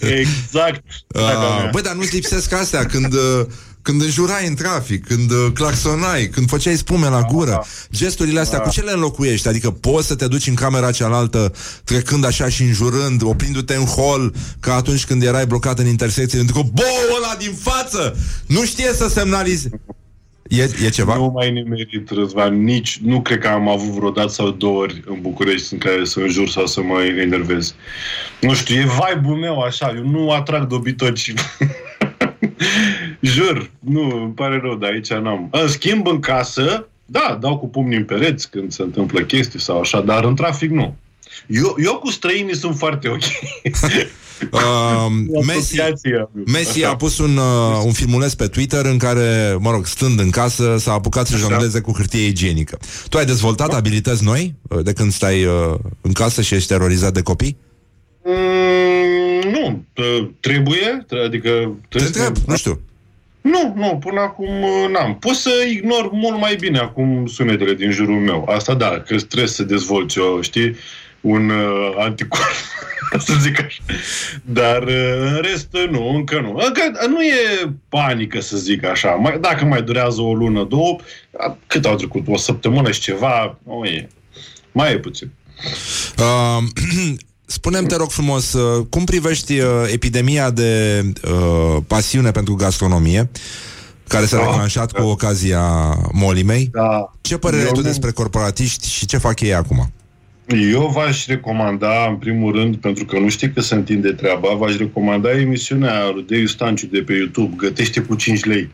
Exact. 0.00 0.82
Da, 1.06 1.20
da, 1.20 1.26
Uh, 1.26 1.62
da. 1.62 1.68
băi, 1.72 1.82
dar 1.82 1.94
nu-ți 1.94 2.14
lipsesc 2.14 2.52
astea 2.52 2.86
când, 2.86 3.12
uh, 3.12 3.46
când 3.82 4.02
înjurai 4.02 4.46
în 4.46 4.54
trafic, 4.54 5.06
când 5.06 5.30
uh, 5.30 5.46
claxonai, 5.54 6.26
când 6.28 6.48
făceai 6.48 6.76
spume 6.76 7.08
la 7.08 7.22
gură. 7.22 7.64
Gesturile 7.92 8.40
astea, 8.40 8.58
cu 8.60 8.70
ce 8.70 8.80
le 8.80 8.92
înlocuiești? 8.92 9.48
Adică 9.48 9.70
poți 9.70 10.06
să 10.06 10.14
te 10.14 10.26
duci 10.26 10.46
în 10.46 10.54
camera 10.54 10.90
cealaltă 10.90 11.52
trecând 11.84 12.24
așa 12.24 12.48
și 12.48 12.62
înjurând, 12.62 13.22
oprindu-te 13.22 13.74
în 13.74 13.84
hol, 13.84 14.34
ca 14.60 14.74
atunci 14.74 15.04
când 15.06 15.22
erai 15.22 15.46
blocat 15.46 15.78
în 15.78 15.86
intersecție, 15.86 16.38
pentru 16.38 16.54
că 16.62 16.68
bou 16.72 17.16
ăla 17.16 17.34
din 17.38 17.54
față 17.62 18.16
nu 18.46 18.64
știe 18.64 18.92
să 18.96 19.08
semnalize. 19.08 19.70
E, 20.50 20.62
e 20.84 20.88
ceva? 20.88 21.16
Nu 21.16 21.30
mai 21.34 21.52
nimerit, 21.52 22.10
Răzvan, 22.10 22.62
nici, 22.62 22.98
nu 23.04 23.20
cred 23.20 23.38
că 23.38 23.48
am 23.48 23.68
avut 23.68 23.88
vreodată 23.88 24.28
sau 24.28 24.50
două 24.50 24.80
ori 24.80 25.02
în 25.06 25.20
București 25.20 25.72
în 25.72 25.78
care 25.78 26.04
să 26.04 26.20
înjur 26.20 26.48
sau 26.48 26.66
să 26.66 26.82
mă 26.82 27.02
enervez. 27.02 27.74
Nu 28.40 28.54
știu, 28.54 28.74
e 28.74 28.84
vibe-ul 28.84 29.36
meu 29.36 29.60
așa, 29.60 29.92
eu 29.96 30.06
nu 30.06 30.30
atrag 30.30 30.66
dobitoci. 30.66 31.34
Jur, 33.20 33.70
nu, 33.78 34.22
îmi 34.22 34.32
pare 34.32 34.60
rău, 34.62 34.76
dar 34.76 34.90
aici 34.90 35.12
n-am. 35.12 35.48
În 35.50 35.68
schimb, 35.68 36.06
în 36.06 36.20
casă, 36.20 36.88
Da, 37.06 37.38
dau 37.40 37.58
cu 37.58 37.68
pumnii 37.68 37.96
în 37.96 38.04
pereți 38.04 38.50
când 38.50 38.72
se 38.72 38.82
întâmplă 38.82 39.20
chestii 39.20 39.60
sau 39.60 39.80
așa, 39.80 40.00
dar 40.00 40.24
în 40.24 40.34
trafic 40.34 40.70
nu. 40.70 40.96
Eu, 41.46 41.76
eu 41.84 41.98
cu 41.98 42.10
străinii 42.10 42.56
sunt 42.56 42.76
foarte 42.76 43.08
ok. 43.08 43.22
Uh, 44.52 45.06
Messi, 45.46 45.80
Asociația. 45.80 46.30
Messi 46.46 46.84
Așa. 46.84 46.92
a 46.92 46.96
pus 46.96 47.18
un, 47.18 47.36
uh, 47.36 47.82
un 47.84 47.92
filmuleț 47.92 48.32
pe 48.32 48.46
Twitter 48.46 48.84
în 48.84 48.98
care, 48.98 49.56
mă 49.58 49.70
rog, 49.70 49.86
stând 49.86 50.20
în 50.20 50.30
casă, 50.30 50.76
s-a 50.78 50.92
apucat 50.92 51.26
să 51.26 51.36
jongleze 51.36 51.80
cu 51.80 51.92
hârtie 51.92 52.26
igienică. 52.26 52.78
Tu 53.08 53.18
ai 53.18 53.24
dezvoltat 53.24 53.74
abilități 53.74 54.24
noi 54.24 54.54
uh, 54.68 54.84
de 54.84 54.92
când 54.92 55.12
stai 55.12 55.44
uh, 55.44 55.74
în 56.00 56.12
casă 56.12 56.42
și 56.42 56.54
ești 56.54 56.68
terorizat 56.68 57.12
de 57.12 57.22
copii? 57.22 57.56
Mm, 58.24 59.50
nu, 59.50 59.84
t- 59.92 60.30
trebuie, 60.40 61.04
t- 61.06 61.24
adică... 61.24 61.48
Te 61.88 61.98
trebuie 61.98 62.26
întreb, 62.26 62.36
nu 62.46 62.56
știu. 62.56 62.80
Nu, 63.40 63.72
nu, 63.76 63.98
până 64.04 64.20
acum 64.20 64.62
uh, 64.62 64.90
n-am. 64.92 65.16
Pot 65.18 65.34
să 65.34 65.50
ignor 65.72 66.10
mult 66.12 66.38
mai 66.38 66.56
bine 66.60 66.78
acum 66.78 67.26
sunetele 67.26 67.74
din 67.74 67.90
jurul 67.90 68.20
meu. 68.20 68.48
Asta 68.48 68.74
da, 68.74 68.88
că 69.06 69.16
trebuie 69.16 69.48
să 69.48 69.62
dezvolți 69.62 70.18
o, 70.18 70.40
știi, 70.42 70.76
un 71.20 71.48
uh, 71.50 71.94
anticorp, 71.98 72.44
să 73.26 73.32
zic 73.40 73.58
așa. 73.64 73.82
Dar 74.44 74.82
uh, 74.82 75.16
în 75.20 75.38
rest, 75.42 75.68
uh, 75.72 75.88
nu, 75.90 76.08
încă 76.14 76.40
nu. 76.40 76.48
Încă 76.66 76.80
uh, 77.02 77.08
nu 77.08 77.22
e 77.22 77.72
panică, 77.88 78.40
să 78.40 78.56
zic 78.56 78.84
așa. 78.84 79.08
Mai, 79.10 79.38
dacă 79.40 79.64
mai 79.64 79.82
durează 79.82 80.20
o 80.20 80.34
lună, 80.34 80.64
două, 80.64 80.96
uh, 81.30 81.54
cât 81.66 81.84
au 81.84 81.94
trecut? 81.94 82.24
O 82.28 82.36
săptămână 82.36 82.90
și 82.90 83.00
ceva? 83.00 83.58
Nu 83.66 83.84
e. 83.84 84.08
Mai 84.72 84.92
e 84.92 84.98
puțin. 84.98 85.30
Uh, 86.18 86.62
Spune-mi, 87.46 87.86
te 87.86 87.96
rog 87.96 88.10
frumos, 88.10 88.52
uh, 88.52 88.86
cum 88.90 89.04
privești 89.04 89.58
uh, 89.58 89.66
epidemia 89.92 90.50
de 90.50 91.02
uh, 91.24 91.76
pasiune 91.86 92.30
pentru 92.30 92.54
gastronomie, 92.54 93.30
care 94.08 94.26
s-a 94.26 94.36
Da. 94.36 94.42
declanșat 94.44 94.92
cu 94.92 95.02
ocazia 95.02 95.62
molimei? 96.12 96.68
Da. 96.72 97.12
Ce 97.20 97.36
părere 97.36 97.60
ai 97.62 97.66
Eu 97.68 97.74
tu 97.74 97.80
nu- 97.80 97.86
despre 97.86 98.10
corporatiști 98.10 98.88
și 98.90 99.06
ce 99.06 99.16
fac 99.18 99.40
ei 99.40 99.54
acum? 99.54 99.92
Eu 100.56 100.86
v-aș 100.86 101.26
recomanda, 101.26 102.06
în 102.08 102.16
primul 102.16 102.52
rând, 102.52 102.76
pentru 102.76 103.04
că 103.04 103.18
nu 103.18 103.28
știi 103.28 103.52
că 103.52 103.60
se 103.60 103.74
întinde 103.74 104.12
treaba, 104.12 104.54
v-aș 104.54 104.76
recomanda 104.76 105.38
emisiunea 105.38 106.10
lui 106.14 106.24
Deiu 106.26 106.46
Stanciu 106.46 106.86
de 106.86 107.02
pe 107.02 107.12
YouTube, 107.12 107.54
Gătește 107.56 108.00
cu 108.00 108.14
5 108.14 108.44
lei. 108.44 108.70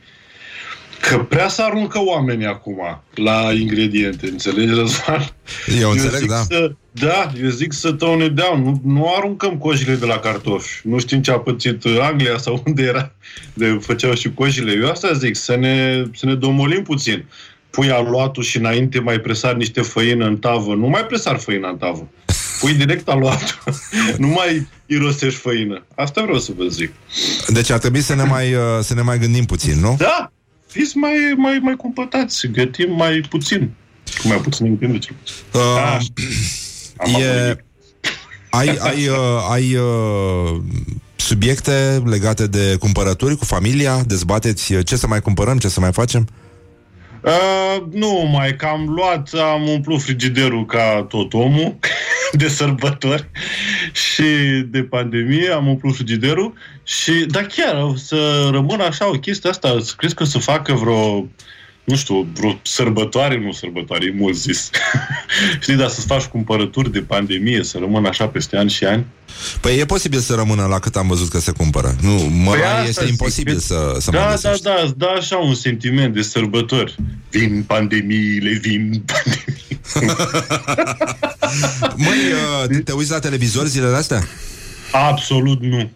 Că 1.00 1.18
prea 1.18 1.48
să 1.48 1.62
aruncă 1.62 1.98
oamenii 2.04 2.46
acum 2.46 3.02
la 3.14 3.52
ingrediente, 3.52 4.26
înțelegi, 4.26 4.74
Răzvan? 4.74 5.34
Eu 5.80 5.90
înțeleg, 5.90 6.18
zic 6.18 6.28
da. 6.28 6.42
Să, 6.48 6.72
da, 6.90 7.32
eu 7.42 7.48
zic 7.48 7.72
să 7.72 7.92
tone 7.92 8.28
down. 8.28 8.62
Nu, 8.62 8.80
nu 8.84 9.14
aruncăm 9.16 9.58
coșile 9.58 9.94
de 9.94 10.06
la 10.06 10.18
cartofi. 10.18 10.80
Nu 10.84 10.98
știm 10.98 11.22
ce 11.22 11.30
a 11.30 11.38
pățit 11.38 11.82
Anglia 12.00 12.38
sau 12.38 12.62
unde 12.66 12.82
era 12.82 13.12
de 13.54 13.78
făceau 13.80 14.14
și 14.14 14.32
coșile. 14.32 14.72
Eu 14.72 14.90
asta 14.90 15.12
zic, 15.12 15.36
să 15.36 15.56
ne, 15.56 16.04
să 16.14 16.26
ne 16.26 16.34
domolim 16.34 16.82
puțin. 16.82 17.24
Pui 17.76 17.90
aluatul 17.90 18.42
și 18.42 18.56
înainte 18.56 19.00
mai 19.00 19.18
presar 19.18 19.54
niște 19.54 19.80
făină 19.80 20.26
în 20.26 20.36
tavă. 20.36 20.74
Nu 20.74 20.86
mai 20.86 21.04
presar 21.06 21.38
făină 21.38 21.68
în 21.68 21.76
tavă. 21.76 22.08
Pui 22.60 22.74
direct 22.74 23.08
aluatul. 23.08 23.58
nu 24.18 24.26
mai 24.26 24.68
irosești 24.86 25.40
făină. 25.40 25.84
Asta 25.94 26.22
vreau 26.22 26.38
să 26.38 26.52
vă 26.56 26.64
zic. 26.64 26.92
Deci 27.48 27.70
ar 27.70 27.78
trebui 27.78 28.00
să 28.00 28.14
ne 28.14 28.22
mai, 28.22 28.54
uh, 28.54 28.60
să 28.80 28.94
ne 28.94 29.02
mai 29.02 29.18
gândim 29.18 29.44
puțin, 29.44 29.80
nu? 29.80 29.94
Da, 29.98 30.32
fiți 30.66 30.96
mai, 30.96 31.14
mai, 31.36 31.58
mai 31.62 31.76
cumpătați. 31.76 32.46
Gătim 32.46 32.94
mai 32.94 33.20
puțin. 33.28 33.70
Cu 34.22 34.28
mai 34.28 34.36
puțin 34.36 34.66
întinde 34.66 34.98
cel 34.98 35.14
puțin. 35.20 35.36
Uh, 35.52 35.98
Am 36.96 37.20
e, 37.20 37.56
ai 38.50 38.76
ai, 38.80 39.08
uh, 39.08 39.16
ai 39.50 39.74
uh, 39.74 40.60
subiecte 41.16 42.02
legate 42.04 42.46
de 42.46 42.76
cumpărături 42.78 43.36
cu 43.36 43.44
familia? 43.44 44.02
Dezbateți 44.06 44.72
uh, 44.72 44.86
ce 44.86 44.96
să 44.96 45.06
mai 45.06 45.20
cumpărăm, 45.20 45.58
ce 45.58 45.68
să 45.68 45.80
mai 45.80 45.92
facem? 45.92 46.28
Uh, 46.28 46.45
nu, 47.90 48.28
mai 48.32 48.56
că 48.56 48.66
am 48.66 48.88
luat, 48.88 49.32
am 49.32 49.68
umplut 49.68 50.02
frigiderul 50.02 50.66
ca 50.66 51.06
tot 51.08 51.34
omul 51.34 51.76
de 52.32 52.48
sărbători 52.48 53.30
și 53.92 54.22
de 54.66 54.82
pandemie, 54.82 55.50
am 55.50 55.68
umplut 55.68 55.94
frigiderul 55.94 56.52
și, 56.82 57.12
da 57.12 57.42
chiar, 57.42 57.82
o 57.82 57.96
să 57.96 58.48
rămână 58.50 58.84
așa 58.84 59.08
o 59.08 59.18
chestie 59.18 59.50
asta, 59.50 59.76
să 59.80 59.94
crezi 59.96 60.14
că 60.14 60.24
să 60.24 60.38
facă 60.38 60.72
vreo 60.72 61.26
nu 61.86 61.96
știu, 61.96 62.26
vreo 62.34 62.58
sărbătoare, 62.62 63.38
nu 63.44 63.52
sărbătoare, 63.52 64.04
e 64.04 64.14
mult 64.18 64.36
zis. 64.36 64.70
Știi, 65.62 65.74
dar 65.74 65.88
să-ți 65.88 66.06
faci 66.06 66.22
cumpărături 66.22 66.92
de 66.92 67.00
pandemie, 67.00 67.62
să 67.64 67.78
rămână 67.78 68.08
așa 68.08 68.26
peste 68.28 68.56
ani 68.56 68.70
și 68.70 68.84
ani. 68.84 69.06
Păi 69.60 69.78
e 69.78 69.84
posibil 69.84 70.18
să 70.18 70.34
rămână 70.34 70.66
la 70.66 70.78
cât 70.78 70.96
am 70.96 71.06
văzut 71.08 71.28
că 71.28 71.38
se 71.40 71.50
cumpără. 71.52 71.96
Nu, 72.02 72.12
mă, 72.12 72.50
Păi 72.50 72.60
păi 72.60 72.68
asta 72.68 72.88
este 72.88 73.00
zic, 73.02 73.10
imposibil 73.10 73.54
că- 73.54 73.60
să, 73.60 73.96
să 74.00 74.10
mai 74.10 74.20
Da, 74.20 74.26
da, 74.26 74.30
găsești. 74.32 74.62
da, 74.62 74.74
îți 74.84 74.96
dă 74.98 75.08
așa 75.18 75.36
un 75.36 75.54
sentiment 75.54 76.14
de 76.14 76.22
sărbători. 76.22 76.94
Vin 77.30 77.64
pandemiile, 77.66 78.50
vin 78.50 79.02
pandemii. 79.06 79.64
Măi, 81.96 82.18
uh, 82.72 82.82
te 82.84 82.92
uiți 82.92 83.10
la 83.10 83.18
televizor 83.18 83.66
zilele 83.66 83.96
astea? 83.96 84.22
Absolut 84.92 85.62
nu. 85.62 85.90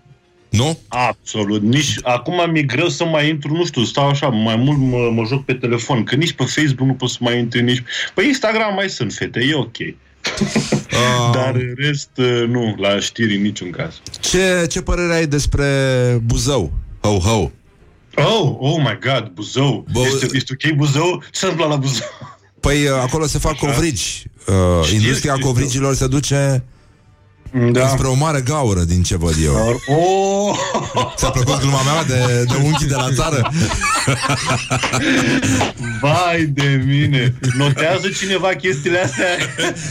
Nu? 0.51 0.79
Absolut. 0.89 1.63
Nici, 1.63 1.95
acum 2.03 2.51
mi-e 2.51 2.63
greu 2.63 2.89
să 2.89 3.05
mai 3.05 3.29
intru, 3.29 3.53
nu 3.57 3.67
știu, 3.67 3.85
stau 3.85 4.09
așa, 4.09 4.29
mai 4.29 4.57
mult 4.57 4.79
mă, 4.79 5.11
mă 5.15 5.25
joc 5.29 5.45
pe 5.45 5.55
telefon, 5.55 6.05
că 6.05 6.15
nici 6.15 6.33
pe 6.33 6.45
Facebook 6.45 6.89
nu 6.89 6.95
pot 6.95 7.09
să 7.11 7.17
mai 7.21 7.39
intru, 7.39 7.61
nici... 7.61 7.83
Pe 8.15 8.23
Instagram 8.23 8.75
mai 8.75 8.89
sunt 8.89 9.13
fete, 9.13 9.41
e 9.41 9.55
ok. 9.55 9.77
Uh, 9.81 11.31
Dar 11.35 11.55
în 11.55 11.75
rest, 11.77 12.11
uh, 12.17 12.45
nu, 12.49 12.75
la 12.79 12.99
știri 13.01 13.37
în 13.37 13.43
niciun 13.43 13.71
caz. 13.71 14.01
ce, 14.21 14.67
ce 14.71 14.83
părere 14.83 15.15
ai 15.15 15.27
despre 15.27 15.67
Buzău? 16.25 16.73
Ho, 17.01 17.19
ho. 17.19 17.51
Oh, 18.17 18.57
oh 18.59 18.77
my 18.79 18.99
god, 19.03 19.31
Buzău. 19.35 19.87
Bă- 19.91 20.07
Este, 20.07 20.27
este 20.33 20.53
ok 20.53 20.75
Buzău? 20.77 21.23
Ce 21.23 21.39
s-a 21.39 21.47
întâmplat 21.47 21.69
la 21.69 21.77
Buzău? 21.77 22.07
Păi 22.61 22.85
uh, 22.87 22.91
acolo 23.03 23.27
se 23.27 23.39
fac 23.39 23.57
covrigi. 23.57 24.25
Uh, 24.47 24.85
Știu, 24.85 24.97
industria 24.99 25.33
știu. 25.35 25.47
covrigilor 25.47 25.95
se 25.95 26.07
duce 26.07 26.63
Da. 27.73 27.89
spre 27.89 28.07
o 28.07 28.15
mare 28.15 28.41
gaură, 28.41 28.81
din 28.81 29.03
ce 29.03 29.17
văd 29.17 29.35
eu. 29.45 29.81
Oh! 29.87 30.57
Ți-a 31.17 31.29
plăcut 31.31 31.61
gluma 31.61 31.81
mea 31.83 32.05
de, 32.05 32.45
de 32.45 32.55
unchi 32.65 32.87
de 32.87 32.95
la 32.95 33.09
țară? 33.15 33.51
Vai 36.01 36.45
de 36.45 36.83
mine! 36.87 37.35
Notează 37.57 38.09
cineva 38.19 38.49
chestiile 38.49 38.99
astea? 38.99 39.27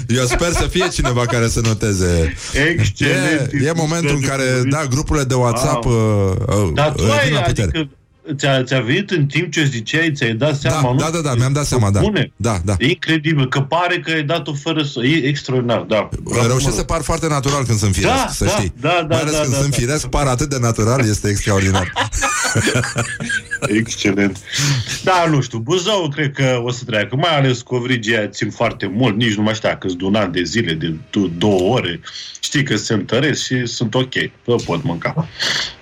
Eu 0.08 0.26
sper 0.26 0.52
să 0.52 0.68
fie 0.72 0.88
cineva 0.92 1.26
care 1.26 1.48
să 1.48 1.60
noteze. 1.64 2.34
Excelent! 2.70 3.52
E, 3.62 3.66
e 3.68 3.72
momentul 3.76 4.16
în 4.16 4.22
care, 4.22 4.44
da, 4.70 4.86
grupurile 4.90 5.24
de 5.24 5.34
WhatsApp 5.34 5.86
Wow. 5.86 6.30
uh, 6.50 6.56
uh, 6.56 6.70
Dar 6.74 6.92
tu 6.92 7.04
uh, 7.04 7.12
ai, 7.20 7.26
vin 7.26 7.34
la 7.34 7.42
putere. 7.42 7.70
adică, 7.74 7.90
ți-a, 8.38 8.64
ți-a 8.64 8.80
venit 8.82 9.10
în 9.10 9.26
timp 9.26 9.52
ce 9.52 9.64
ziceai, 9.66 10.12
ți-ai 10.12 10.34
dat 10.34 10.60
seama, 10.60 10.82
Da, 10.82 10.90
nu? 10.92 10.96
da, 10.98 11.10
da, 11.10 11.30
da, 11.30 11.36
mi-am 11.36 11.54
dat 11.54 11.66
seama, 11.66 11.92
da. 11.92 12.00
Bune. 12.00 12.32
Da, 12.36 12.60
da. 12.66 12.76
E 12.80 12.88
incredibil, 12.88 13.48
că 13.48 13.62
pare 13.62 14.00
că 14.00 14.12
ai 14.12 14.24
dat-o 14.24 14.54
fără 14.54 14.84
să... 14.84 15.04
E 15.06 15.28
extraordinar, 15.28 15.80
da. 15.80 16.10
Bravo, 16.24 16.48
Reușesc 16.48 16.70
mă 16.70 16.76
să 16.78 16.84
par 16.84 17.02
foarte 17.02 17.28
natural 17.28 17.64
când 17.66 17.78
sunt 17.78 17.94
firesc, 17.94 18.14
Da, 18.14 18.28
să 18.32 18.44
da, 18.46 18.50
știi. 18.52 18.74
da, 18.82 19.06
da, 19.10 19.16
Mai 19.16 19.20
ales 19.22 19.34
da, 19.34 19.40
când 19.42 19.54
da, 19.54 19.60
sunt 19.60 19.72
da. 19.72 19.78
firesc, 19.78 20.08
par 20.08 20.28
atât 20.28 20.50
de 20.50 20.58
natural, 20.62 21.00
este 21.10 21.30
extraordinar. 21.30 21.92
Excelent. 23.68 24.38
Da, 25.04 25.26
nu 25.30 25.42
știu, 25.42 25.58
Buzău 25.60 26.10
cred 26.14 26.32
că 26.34 26.62
o 26.64 26.72
să 26.72 26.84
treacă, 26.86 27.16
mai 27.16 27.38
ales 27.38 27.62
covrigii 27.62 28.30
țin 28.30 28.50
foarte 28.50 28.88
mult, 28.94 29.16
nici 29.16 29.34
nu 29.34 29.44
mai 29.44 29.54
știu 29.54 29.70
dacă 29.70 29.88
sunt 29.88 30.00
de 30.00 30.06
un 30.06 30.16
an 30.16 30.32
de 30.32 30.44
zile, 30.44 30.74
de 30.74 30.94
d- 30.94 31.38
două 31.38 31.74
ore. 31.74 32.00
Știi 32.40 32.64
că 32.64 32.76
se 32.78 32.94
întăresc 32.94 33.44
și 33.44 33.66
sunt 33.66 33.94
ok, 33.96 34.14
vă 34.46 34.56
pot 34.66 34.84
mânca. 34.84 35.28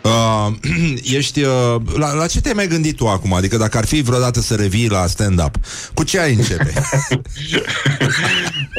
Uh, 0.03 0.47
ești, 1.17 1.41
uh, 1.41 1.75
la, 1.97 2.13
la 2.13 2.27
ce 2.27 2.36
te-ai 2.39 2.53
mai 2.53 2.67
gândit 2.67 2.95
tu 2.95 3.07
acum? 3.07 3.33
Adică 3.33 3.57
dacă 3.57 3.77
ar 3.77 3.85
fi 3.85 4.01
vreodată 4.01 4.39
să 4.39 4.55
revii 4.55 4.89
la 4.89 5.07
stand-up, 5.07 5.55
cu 5.93 6.03
ce 6.03 6.19
ai 6.19 6.33
începe? 6.33 6.73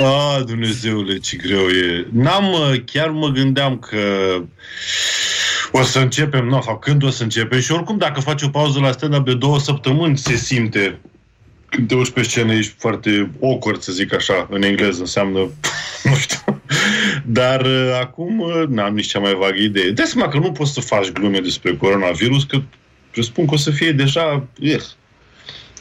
Ah, 0.01 0.43
Dumnezeule, 0.45 1.19
ce 1.19 1.37
greu 1.37 1.69
e. 1.69 2.07
N-am, 2.13 2.53
uh, 2.53 2.83
chiar 2.85 3.09
mă 3.09 3.29
gândeam 3.29 3.79
că 3.79 3.99
o 5.73 5.83
să 5.83 5.99
începem, 5.99 6.45
nu, 6.45 6.63
sau 6.65 6.79
când 6.79 7.03
o 7.03 7.11
să 7.11 7.23
începem 7.23 7.61
și 7.61 7.73
oricum 7.73 7.99
dacă 7.99 8.21
faci 8.21 8.43
o 8.43 8.49
pauză 8.49 8.79
la 8.79 8.93
stand-up 8.93 9.25
de 9.25 9.35
două 9.35 9.59
săptămâni 9.59 10.19
se 10.19 10.37
simte 10.37 10.99
când 11.69 11.89
te 11.89 11.95
urci 11.95 12.11
pe 12.11 12.23
scenă 12.23 12.53
ești 12.53 12.75
foarte 12.79 13.31
awkward, 13.43 13.81
să 13.81 13.93
zic 13.93 14.15
așa, 14.15 14.47
în 14.51 14.63
engleză 14.63 15.01
înseamnă, 15.01 15.39
nu 16.05 16.15
știu. 16.15 16.61
Dar 17.25 17.61
uh, 17.61 17.99
acum 18.01 18.41
uh, 18.41 18.63
n-am 18.69 18.95
nici 18.95 19.07
cea 19.07 19.19
mai 19.19 19.35
vagă 19.35 19.59
idee. 19.59 19.91
Dă 19.91 20.05
seama 20.05 20.31
că 20.31 20.39
nu 20.39 20.53
poți 20.53 20.73
să 20.73 20.81
faci 20.81 21.11
glume 21.11 21.39
despre 21.39 21.77
coronavirus, 21.77 22.45
că 22.45 22.61
presupun 23.19 23.47
că 23.47 23.55
o 23.55 23.57
să 23.57 23.70
fie 23.70 23.93
deja 23.93 24.47
yes, 24.59 24.97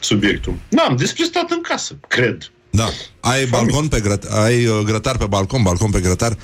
subiectul. 0.00 0.54
N-am, 0.68 0.96
despre 0.96 1.24
stat 1.24 1.50
în 1.50 1.60
casă, 1.60 1.98
cred. 2.08 2.50
Da. 2.70 2.88
Ai 3.20 3.46
balcon 3.46 3.88
pe 3.88 4.00
grăt- 4.00 4.30
ai 4.44 4.66
uh, 4.66 4.80
grătar 4.84 5.16
pe 5.16 5.26
balcon, 5.26 5.62
balcon 5.62 5.90
pe 5.90 6.00
grătar? 6.00 6.36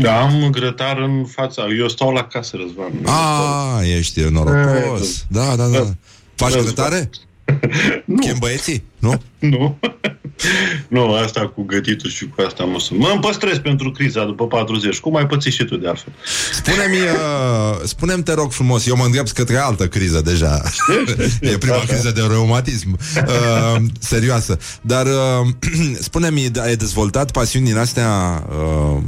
Da, 0.00 0.20
am 0.20 0.48
grătar 0.50 0.98
în 0.98 1.24
fața. 1.24 1.66
Eu 1.78 1.88
stau 1.88 2.12
la 2.12 2.24
casă, 2.24 2.56
Răzvan. 2.56 2.92
A, 3.04 3.80
ești 3.96 4.20
norocos. 4.20 5.24
Da, 5.28 5.56
da, 5.56 5.66
da. 5.66 5.84
Faci 6.34 6.52
Da, 6.52 6.60
grătare? 6.60 7.10
Nu. 8.04 8.16
Chem 8.16 8.36
băieții? 8.38 8.84
Nu? 8.98 9.22
Nu. 9.38 9.78
Nu, 10.88 11.12
asta 11.12 11.48
cu 11.54 11.62
gătitul 11.62 12.10
și 12.10 12.28
cu 12.28 12.42
asta 12.46 12.64
mă 12.64 12.80
sunt. 12.80 12.98
Mă 12.98 13.08
îmi 13.12 13.20
păstrez 13.20 13.58
pentru 13.58 13.90
criza 13.90 14.24
după 14.24 14.46
40. 14.46 14.98
Cum 14.98 15.16
ai 15.16 15.26
pățit 15.26 15.52
și 15.52 15.64
tu 15.64 15.76
de 15.76 15.88
altfel? 15.88 16.12
Spune-mi, 16.52 16.96
uh, 16.96 17.80
spune-mi, 17.84 18.22
te 18.22 18.32
rog 18.32 18.52
frumos, 18.52 18.86
eu 18.86 18.96
mă 18.96 19.04
îndrept 19.04 19.30
către 19.30 19.56
altă 19.56 19.86
criză 19.86 20.20
deja. 20.20 20.62
e 21.40 21.58
prima 21.58 21.78
criză 21.86 22.10
de 22.10 22.20
reumatism. 22.28 22.98
Uh, 23.16 23.82
serioasă. 23.98 24.58
Dar 24.80 25.06
uh, 25.06 25.48
spune-mi, 26.00 26.50
ai 26.62 26.76
dezvoltat 26.76 27.30
pasiuni 27.30 27.66
din 27.66 27.76
astea... 27.76 28.42
Uh, 28.48 29.02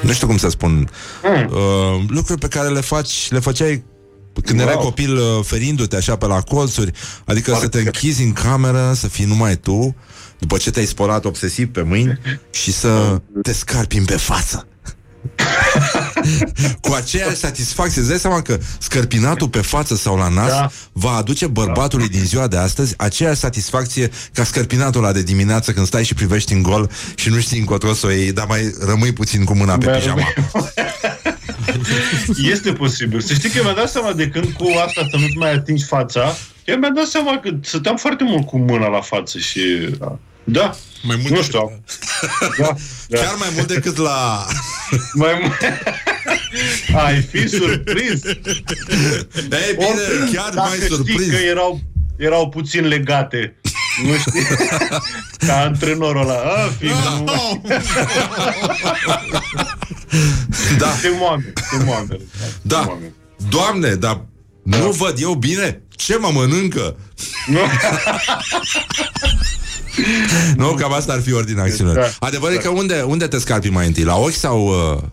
nu 0.00 0.12
știu 0.12 0.26
cum 0.26 0.36
să 0.36 0.48
spun, 0.48 0.90
uh, 1.24 2.04
lucruri 2.08 2.40
pe 2.40 2.48
care 2.48 2.68
le 2.68 2.80
faci, 2.80 3.28
le 3.30 3.38
făceai 3.38 3.84
când 4.40 4.60
Wow. 4.60 4.68
erai 4.68 4.82
copil 4.82 5.16
uh, 5.16 5.44
ferindu-te 5.44 5.96
așa 5.96 6.16
pe 6.16 6.26
la 6.26 6.40
colțuri, 6.40 6.92
adică 7.24 7.50
Foarte. 7.50 7.64
să 7.64 7.82
te 7.82 7.84
închizi 7.84 8.22
în 8.22 8.32
cameră, 8.32 8.92
să 8.94 9.08
fii 9.08 9.24
numai 9.24 9.56
tu, 9.56 9.96
după 10.42 10.56
ce 10.56 10.70
te-ai 10.70 10.86
spălat 10.86 11.24
obsesiv 11.24 11.68
pe 11.68 11.82
mâini 11.82 12.18
și 12.50 12.72
să 12.72 13.20
te 13.42 13.52
scarpi 13.52 14.00
pe 14.00 14.16
față. 14.16 14.66
Cu 16.80 16.92
aceeași 16.92 17.36
satisfacție 17.36 18.00
Îți 18.00 18.10
dai 18.10 18.18
seama 18.18 18.42
că 18.42 18.58
scărpinatul 18.78 19.48
pe 19.48 19.60
față 19.60 19.96
sau 19.96 20.16
la 20.16 20.28
nas 20.28 20.48
Da. 20.48 20.70
Va 20.92 21.10
aduce 21.10 21.46
bărbatului 21.46 22.08
din 22.08 22.24
ziua 22.24 22.46
de 22.46 22.56
astăzi 22.56 22.94
Aceeași 22.96 23.38
satisfacție 23.38 24.10
ca 24.32 24.44
scărpinatul 24.44 25.04
ăla 25.04 25.12
de 25.12 25.22
dimineață 25.22 25.72
Când 25.72 25.86
stai 25.86 26.04
și 26.04 26.14
privești 26.14 26.52
în 26.52 26.62
gol 26.62 26.90
Și 27.14 27.28
nu 27.28 27.40
știi 27.40 27.58
încotro 27.58 27.92
să 27.92 28.06
o 28.06 28.10
iei 28.10 28.32
Dar 28.32 28.46
mai 28.46 28.74
rămâi 28.86 29.12
puțin 29.12 29.44
cu 29.44 29.54
mâna 29.54 29.78
pe 29.78 29.86
Mai 29.86 29.98
pijama 29.98 30.32
Este 32.52 32.72
posibil. 32.72 33.20
Să 33.20 33.34
știi 33.34 33.50
că 33.50 33.62
mi-am 33.62 33.74
dat 33.74 33.90
seama 33.90 34.12
de 34.12 34.28
când 34.28 34.52
cu 34.52 34.64
asta 34.86 35.06
să 35.10 35.16
nu-ți 35.16 35.36
mai 35.36 35.52
atingi 35.52 35.84
fața, 35.84 36.36
eu 36.64 36.76
mi-am 36.76 36.94
dat 36.94 37.06
seama 37.06 37.38
că 37.38 37.50
stăteam 37.60 37.96
foarte 37.96 38.24
mult 38.24 38.46
cu 38.46 38.58
mâna 38.58 38.88
la 38.88 39.00
față 39.00 39.38
și... 39.38 39.60
Da, 39.98 40.18
Mai 40.44 41.16
mult 41.16 41.28
nu 41.28 41.40
decât- 41.40 41.42
știu. 41.44 41.82
Da, 42.58 42.74
da. 43.08 43.18
Chiar 43.18 43.34
mai 43.38 43.48
mult 43.54 43.66
decât 43.66 43.96
la... 43.96 44.46
Mai 45.12 45.38
mult. 45.40 45.56
Ai 47.04 47.22
fi 47.22 47.48
surprins. 47.48 48.22
Ei 49.34 49.74
bine, 49.76 50.30
chiar 50.32 50.50
Dacă 50.54 50.68
mai 50.68 50.76
știi 50.76 50.88
surprins 50.88 51.30
că 51.30 51.36
erau, 51.36 51.80
erau 52.16 52.48
puțin 52.48 52.86
legate. 52.86 53.56
Nu 54.04 54.16
știi? 54.16 54.42
Ca 55.46 55.60
antrenorul 55.60 56.20
ăla. 56.20 56.34
A, 56.34 56.68
fi, 56.78 56.86
nu. 56.86 57.62
Da, 60.78 60.88
Te 61.02 61.08
moame, 61.18 61.52
te 61.70 61.84
moame. 61.84 62.06
Te 62.14 62.20
da 62.62 62.80
moame. 62.80 63.12
Doamne, 63.48 63.94
dar 63.94 64.24
nu 64.62 64.90
văd 64.90 65.18
eu 65.20 65.34
bine? 65.34 65.82
Ce 65.96 66.16
mă 66.16 66.30
mănâncă? 66.32 66.96
Nu? 67.46 67.58
Nu, 70.56 70.74
cam 70.74 70.92
asta 70.92 71.12
ar 71.12 71.20
fi 71.20 71.32
ordinea 71.32 71.62
acțiunilor. 71.64 71.96
Da. 72.18 72.26
Adevărul 72.26 72.56
e 72.56 72.58
că 72.58 72.68
unde, 72.68 73.00
unde 73.06 73.26
te 73.26 73.38
scarpi 73.38 73.68
mai 73.68 73.86
întâi? 73.86 74.04
La 74.04 74.16
ochi 74.16 74.32
sau 74.32 74.66
uh, 74.66 74.98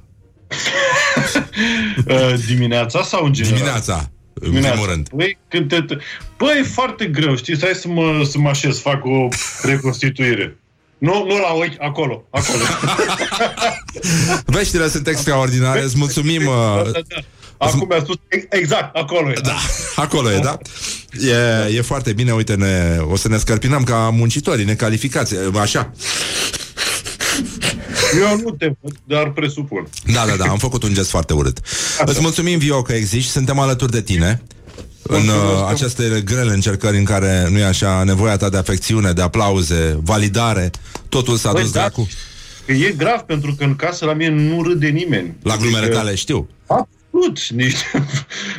Uh, 2.08 2.34
dimineața 2.48 3.04
sau 3.04 3.26
în 3.26 3.34
general? 3.34 3.58
dimineața? 3.58 4.10
În 4.34 4.52
primul 4.52 4.88
rând. 4.90 5.10
Păi, 5.18 5.38
când 5.48 5.68
te... 5.70 5.82
te- 5.82 5.98
Băi, 6.38 6.58
e 6.60 6.64
foarte 6.64 7.06
greu, 7.06 7.36
știi? 7.36 7.56
Stai 7.56 7.72
să 7.74 7.88
mă, 7.88 8.28
să 8.30 8.38
mă 8.38 8.50
așez, 8.50 8.80
fac 8.80 9.06
o 9.06 9.28
reconstituire. 9.62 10.58
Nu, 10.98 11.26
nu 11.28 11.38
la 11.38 11.54
ochi, 11.54 11.76
acolo, 11.80 12.24
acolo. 12.30 12.60
Veștile 14.46 14.90
sunt 14.90 15.08
extraordinare, 15.08 15.84
îți 15.84 15.98
mulțumim. 15.98 16.42
Da, 16.44 16.50
Uh, 16.52 16.84
da, 16.92 16.92
da. 16.92 17.22
Acum 17.60 17.86
mi-a 17.90 18.00
spus 18.00 18.16
ex- 18.28 18.46
exact, 18.50 18.96
acolo 18.96 19.30
e. 19.30 19.34
da, 19.44 19.56
acolo 19.96 20.32
e, 20.32 20.40
da? 20.40 20.58
E, 21.68 21.76
e 21.76 21.82
foarte 21.82 22.14
bine, 22.14 22.32
uite, 22.34 22.56
ne, 22.56 22.98
o 23.12 23.16
să 23.16 23.28
ne 23.28 23.38
scărpinăm 23.38 23.84
ca 23.84 24.10
muncitorii 24.14 24.66
necalificați, 24.66 25.36
așa. 25.60 25.92
Eu 28.20 28.38
nu 28.44 28.52
te 28.52 28.66
văd, 28.82 28.96
dar 29.06 29.32
presupun. 29.32 29.88
Da, 30.14 30.26
da, 30.26 30.36
da, 30.36 30.46
am 30.46 30.58
făcut 30.58 30.84
un 30.84 30.94
gest 30.94 31.10
foarte 31.10 31.34
urât. 31.34 31.60
Îți 32.06 32.22
mulțumim, 32.22 32.58
Vio, 32.58 32.82
că 32.82 32.94
existi, 32.94 33.32
suntem 33.32 33.60
alături 33.60 33.92
de 33.92 34.02
tine. 34.02 34.42
În 35.02 35.28
uh, 35.28 35.68
aceste 35.70 36.22
grele 36.26 36.54
încercări 36.54 36.98
în 36.98 37.04
care, 37.04 37.48
nu 37.52 37.58
e 37.58 37.64
așa, 37.66 38.04
nevoia 38.04 38.38
ta 38.38 38.50
de 38.50 38.58
afecțiune, 38.58 39.12
de 39.12 39.22
aplauze, 39.22 40.00
validare, 40.04 40.70
totul 41.10 41.38
s-a 41.38 41.52
Băi, 41.52 41.62
dus 41.62 41.72
da, 41.72 41.80
dracu. 41.80 42.08
Că 42.66 42.72
e 42.72 42.94
grav 42.98 43.20
pentru 43.20 43.56
că 43.58 43.64
în 43.64 43.76
casă 43.76 44.06
la 44.06 44.14
mine 44.14 44.30
nu 44.30 44.64
râde 44.64 44.88
nimeni. 44.88 45.36
La 45.44 45.56
glumele 45.56 45.84
Adică- 45.86 45.96
tale, 45.98 46.16
știu. 46.16 46.50
Absolut. 47.12 47.40
Nici, 47.50 47.78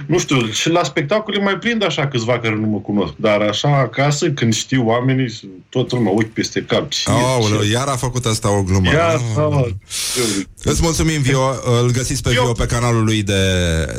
nu 0.06 0.18
știu, 0.18 0.46
și 0.50 0.68
la 0.68 0.82
spectacole 0.84 1.38
mai 1.42 1.54
prind 1.54 1.84
așa 1.84 2.06
câțiva 2.08 2.38
care 2.38 2.54
nu 2.54 2.66
mă 2.66 2.78
cunosc. 2.78 3.12
Dar 3.16 3.40
așa 3.40 3.78
acasă, 3.78 4.30
când 4.30 4.54
știu 4.54 4.86
oamenii, 4.86 5.40
toată 5.68 5.94
lumea 5.94 6.12
uit 6.12 6.26
peste 6.26 6.60
cap. 6.68 6.88
Ce, 6.90 7.02
Aoleu, 7.10 7.62
iar 7.72 7.88
a 7.88 7.96
făcut 7.96 8.24
asta 8.24 8.50
o 8.58 8.62
glumă. 8.62 8.90
Ia, 8.92 9.06
Ah. 9.08 9.20
sau, 9.34 9.76
Îți 10.62 10.82
mulțumim, 10.82 11.20
Vio. 11.22 11.40
Îl 11.82 11.90
găsiți 11.90 12.22
pe 12.22 12.30
Eu- 12.34 12.42
Vio 12.42 12.52
pe 12.52 12.66
canalul 12.66 13.04
lui 13.04 13.22
de, 13.22 13.42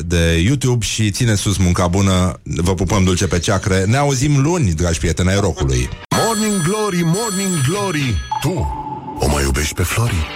de 0.06 0.42
YouTube 0.46 0.86
și 0.86 1.12
ține 1.12 1.36
sus 1.36 1.58
munca 1.58 1.88
bună. 1.88 2.40
Vă 2.44 2.74
pupăm 2.74 3.04
dulce 3.04 3.28
pe 3.28 3.40
ceacre. 3.40 3.84
Ne 3.88 3.98
auzim 3.98 4.42
luni, 4.42 4.72
dragi 4.72 5.00
prieteni 5.00 5.30
ai 5.30 5.40
rocului. 5.40 5.90
Morning 6.26 6.62
Glory, 6.68 7.02
Morning 7.04 7.62
Glory 7.70 8.14
Tu 8.42 8.68
o 9.20 9.28
mai 9.28 9.44
iubești 9.44 9.74
pe 9.74 9.84
Flori? 9.84 10.28